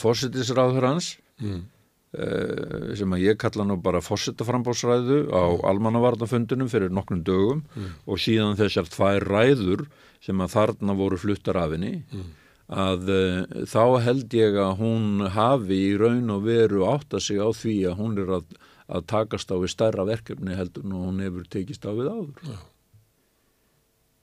[0.00, 1.64] fórsetisráður hans, Mm.
[2.14, 7.90] Uh, sem að ég kalla nú bara fórsetaframbóðsræðu á almannavarnafundunum fyrir nokkrum dögum Mm.
[8.06, 9.86] og síðan þessar tvær ræður
[10.24, 12.28] sem að þarna voru fluttar af henni Mm.
[12.70, 17.48] að uh, þá held ég að hún hafi í raun og veru átta sig á
[17.52, 18.44] því að hún er að,
[18.88, 22.40] að takast á við stærra verkefni heldur en hún hefur tekist á við áður.
[22.48, 22.56] Já.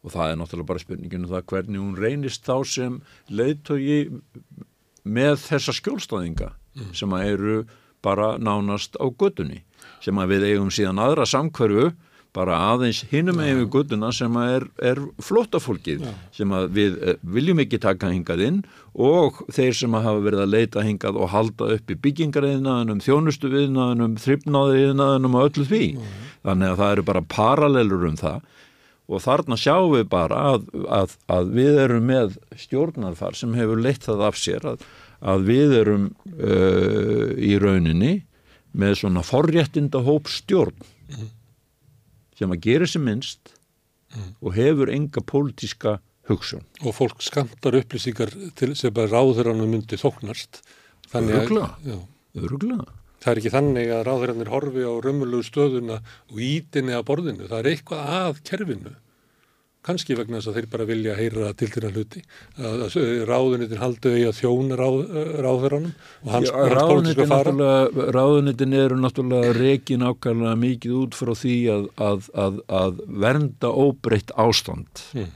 [0.01, 2.95] Og það er náttúrulega bara spurningin um það hvernig hún reynist þá sem
[3.29, 3.99] leiðtogi
[5.05, 6.47] með þessa skjólstæðinga
[6.97, 7.55] sem að eru
[8.05, 9.63] bara nánast á göttunni
[10.01, 11.91] sem að við eigum síðan aðra samkverfu
[12.35, 13.55] bara aðeins hinum ja.
[13.57, 16.05] við göttuna sem að er, er flóttafólkið
[16.35, 18.61] sem að við eh, viljum ekki taka hingað inn
[18.95, 23.51] og þeir sem að hafa verið að leita hingað og halda upp í byggingariðnaðunum, þjónustu
[23.51, 25.85] viðnaðunum, þryfnaðiðnaðunum og öllu því.
[26.47, 28.49] Þannig að það eru bara paralelur um það
[29.11, 34.07] og þarna sjáum við bara að, að, að við erum með stjórnarfar sem hefur leitt
[34.07, 34.85] það af sér að,
[35.22, 38.22] að við erum uh, í rauninni
[38.72, 40.77] með svona forréttinda hóp stjórn
[42.40, 43.51] sem að gera sér minnst
[44.41, 46.64] og hefur enga pólitíska hugsun.
[46.83, 50.61] Og fólk skamtar upplýsingar til sem bara ráðurannu myndi þóknast.
[51.11, 52.08] Að-.
[52.40, 52.88] Öruglega.
[53.22, 56.00] Það er ekki þannig að ráðurannir horfi á raunmjölu stöðuna
[56.32, 57.50] og ítinni að borðinu.
[57.51, 58.93] Það er eitthvað að kerfinu
[59.85, 62.22] kannski vegna þess að þeir bara vilja heyra til þeirra hluti
[62.61, 62.84] að,
[63.30, 65.00] ráðunitin haldu því að þjóna ráð,
[65.45, 71.58] ráðverðanum og hans, hans pólitíska fara ráðunitin eru náttúrulega rekin ákvæmlega mikið út frá því
[71.74, 75.34] að, að, að, að vernda óbreytt ástand mm.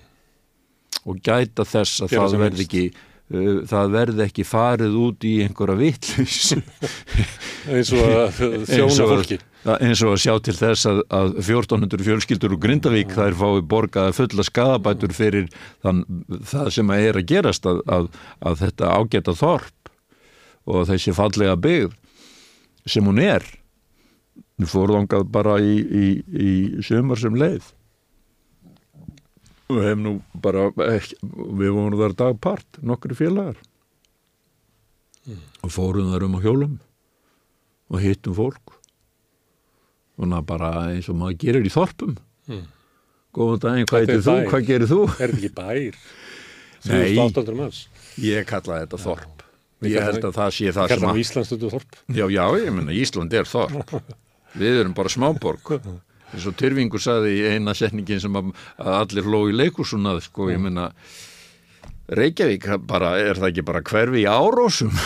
[1.06, 2.88] og gæta þess að Gera það verði ekki
[3.26, 6.54] það verði ekki farið út í einhverja vitlis
[7.74, 12.54] eins og að þjóna fólki eins og að sjá til þess að, að 1400 fjölskyldur
[12.54, 15.48] úr Grindavík þær fái borgaða fulla skadabætur fyrir
[15.82, 16.04] þann,
[16.45, 18.10] það sem að er að gerast að, að,
[18.45, 19.92] að þetta ágæta þorp
[20.70, 21.95] og þessi fallega byggð
[22.86, 23.45] sem hún er.
[24.62, 26.52] Við fóruðangað bara í, í, í
[26.86, 27.74] sömur sem leið
[29.72, 33.58] og hef nú bara ekki, við vorum þar dagpart nokkri félagar.
[35.66, 36.76] Og fórum þar um á hjólum
[37.90, 38.76] og hittum fólk.
[40.16, 42.18] Svona bara eins og maður gerir í þorpum.
[42.45, 42.66] Mm.
[43.35, 45.00] góðan daginn, hvað er heitir þú, hvað gerir þú?
[45.10, 45.98] Er þetta ekki bær?
[46.85, 47.16] Nei.
[47.18, 47.80] 3800 manns.
[48.22, 49.42] ég kalla þetta þorp.
[49.84, 51.98] Við ég held að það sé það sem að við Íslandstundu þorp.
[52.16, 53.95] Já, já, ég menna Ísland er þorp.
[54.61, 55.74] Við erum bara smáborg
[56.34, 60.50] eins og Tyrfingur saði í eina setningin sem að, að allir hló í leikusunað sko,
[60.54, 60.90] ég menna
[62.16, 64.92] Reykjavík bara, er það ekki bara hverfi í árósum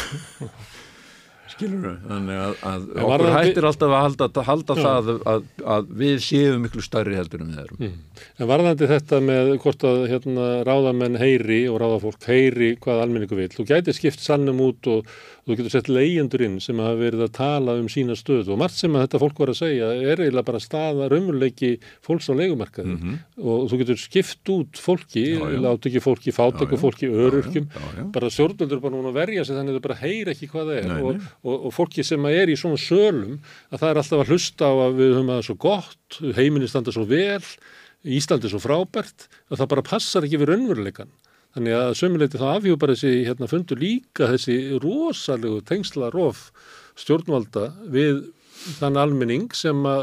[1.49, 5.07] skilur við þannig að, að En okkur varðandi- hættir alltaf að halda, að halda það
[5.33, 7.95] að, að við séum miklu stærri heldur en við erum Mm.
[8.39, 13.47] En varðandi þetta með hvort að hérna, ráðamenn heyri og ráðafólk heyri hvað almenningu vil.
[13.55, 15.07] Þú gæti skipt sannum út og
[15.49, 18.77] þú getur sett leyendur inn sem hafa verið að tala um sína stöð og margt
[18.77, 21.71] sem að þetta fólk var að segja er eiginlega bara staða raunveruleiki
[22.05, 22.97] fólks á leigumarkaði
[23.41, 25.41] og þú getur skipt út fólki, Mhm.
[25.41, 25.61] Já, já.
[25.65, 28.11] lát ekki fólki, fátöku fólki, já.
[28.13, 30.87] bara stjórnvöldur bara núna verja sig þannig að þau bara heyra ekki hvað það er
[30.87, 31.27] Nei, og, nei.
[31.43, 33.39] og, og fólki sem að er í svona sölum
[33.73, 36.67] að það er alltaf að hlusta á að við höfum að það svo gott, heiminni
[36.69, 37.41] standa svo vel
[38.05, 41.09] Ísland er svo frábært að það bara passar ekki við raunveruleikan
[41.59, 46.47] þannig að sömuleiti þá afhjú bara þessi hérna fundur líka þessi rosalegu tengslarof
[46.99, 48.23] stjórnvalda við
[48.79, 50.01] þann almenning sem að,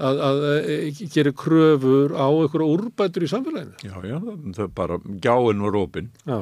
[0.00, 4.96] að, að, að gerir kröfur á einhverja úrbætur í samfélaginu Já, já, það, það bara,
[5.26, 6.08] gjáin var opinn.
[6.24, 6.38] Já,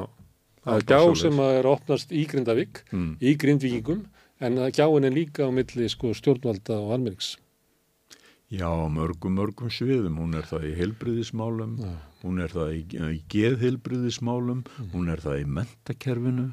[0.63, 3.11] það er er gjá sem að er opnast í Grindavík, Mm.
[3.19, 4.05] í Grindvíkingum,
[4.39, 7.33] en að gjáin er líka á milli sko, stjórnvalda og almennings.
[8.49, 10.15] Já, mörgum, mörgum sviðum.
[10.17, 11.75] Hún er það í heilbriðismálum,
[12.23, 12.79] hún er það í,
[13.15, 16.47] í geðheilbriðismálum, hún er það í mentakerfinu.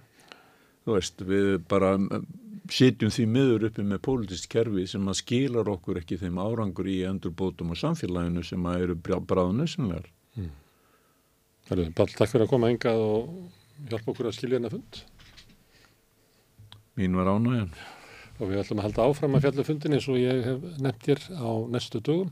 [0.86, 2.26] Þú veist, við bara mm,
[2.70, 7.00] sitjum því miður uppi með pólitist kerfi sem að skilar okkur ekki þeim árangur í
[7.08, 10.12] endurbótum og samfélaginu sem að eru bráðan nössinlegar.
[11.66, 13.30] Herru, Pall, takk fyrir að koma engað og
[13.90, 15.00] hjálpa okkur að skilja hennar fund.
[16.96, 17.72] Mín var ánægjan.
[18.36, 21.24] Og við ætlum að halda áfram að fjalla fundin eins og ég hef nefnt hér
[21.34, 22.30] á næstu dögum.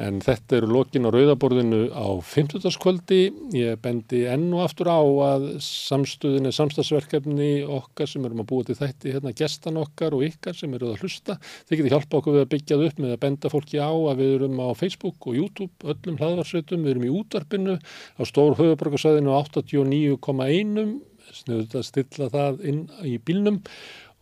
[0.00, 2.64] En þetta eru lokin á rauðaborðinu á 50.
[2.80, 3.20] kvöldi.
[3.52, 8.64] Ég bendi enn og aftur á að samstöðin er samstagsverkefni okkar sem erum að búa
[8.64, 11.36] til þætti hérna gestan okkar og ykkar sem eru að hlusta.
[11.68, 14.22] Þið getið hjálpa okkur við að byggja það upp með að benda fólki á að
[14.22, 19.36] við erum á Facebook og YouTube, öllum hlaðvarsveitum, við erum í útvarpinu á stór höfuborgarsæðinu
[19.36, 21.00] 89,1
[21.32, 23.60] sniður að stilla það inn í bílnum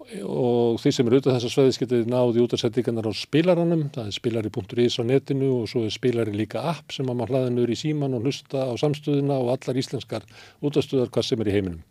[0.00, 4.06] og því sem eru auðvitað þessar sveðis getið náði út að settingarnar á spilaranum, það
[4.08, 7.72] er spilari.is á netinu og svo er spilari líka app sem að maður hlaða nöður
[7.74, 10.24] í síman og hlusta á samstöðuna og allar íslenskar
[10.64, 11.82] útastöðar hvað sem er í heiminum.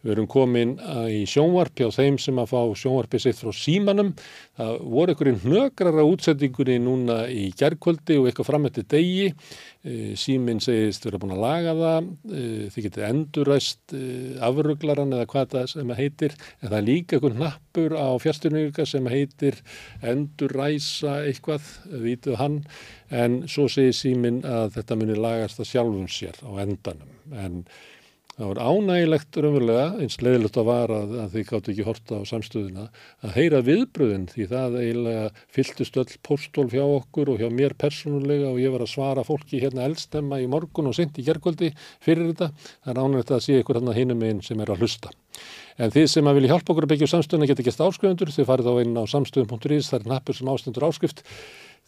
[0.00, 0.74] Við erum komin
[1.12, 4.14] í sjónvarpi á þeim sem að fá sjónvarpi sitt frá símanum.
[4.58, 9.28] Það voru einhverjum hnögrara útsettingunni núna í gerðkvöldi og eitthvað framötti degi.
[10.18, 12.08] Síminn segist vera búin að laga það,
[12.74, 13.94] þið getið enduræst
[14.48, 19.10] afruglaran eða hvað það sem heitir, en það er líka einhvern hnappur á fjárstyrninga sem
[19.12, 19.60] heitir
[20.14, 21.68] enduræsa eitthvað,
[22.04, 22.58] vitið hann,
[23.10, 27.62] en svo segir síminn að þetta muni lagast að sjálfum sér á endanum, en
[28.38, 32.84] Það var ánægilegt raunverulega, eins leiðilegt að var að, þið gáttu ekki horta á samstöðuna,
[33.26, 35.24] að heyra viðbröðin því það eiginlega
[35.56, 39.58] fylltust öll postól hjá okkur og hjá mér persónulega og ég var að svara fólki
[39.58, 42.52] hérna eldstemma í morgun og sent í gergöldi fyrir þetta.
[42.86, 45.10] Það er ánægilegt að sé ykkur hann að hinum einn sem er að hlusta.
[45.78, 48.70] En þið sem að vilja hjálpa okkur að byggja samstöðuna geta gæst áskrifundur, þið farið
[48.70, 51.26] á inn á samstöðum.is, það er nappur sem ástendur áskrift.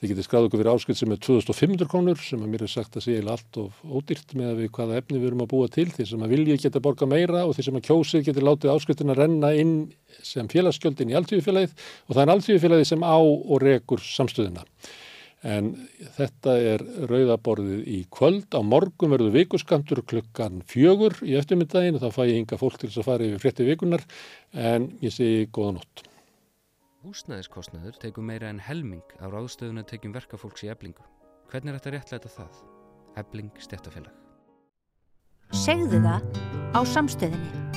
[0.00, 2.94] Þið getið skráð okkur fyrir áskrift sem er 2500 krónur sem að mér er sagt
[2.96, 5.84] að sé allt of ódýrt með að við hvaða efni við erum að búa til.
[5.92, 9.18] Þið sem að vilja geta borga meira og þið sem að kjósið getið látið áskriftina
[9.18, 9.74] renna inn
[10.24, 14.64] sem félagsgjöldin í alltíðufélagið og það er alltíðufélagið sem á og rekur samstöðina.
[15.44, 15.72] En
[16.16, 18.48] þetta er rauðaborðið í kvöld.
[18.56, 22.88] Á morgun verður vikuskantur klukkan fjögur í eftirmyndaginn og þá fæ ég hinga fólk til
[22.88, 24.08] þess að fara yfir frétti vikunar
[24.56, 26.08] en ég segi góða nótt.
[27.00, 31.00] Húsnæðiskostnaður tegur meira en helming á ráðstöðuna tekjum verkafólks í eblingu.
[31.48, 32.58] Hvernig er þetta réttlega það?
[33.22, 34.12] Ebling stjættafélag.
[35.56, 36.28] Segðu það
[36.76, 37.70] á samstöðinni.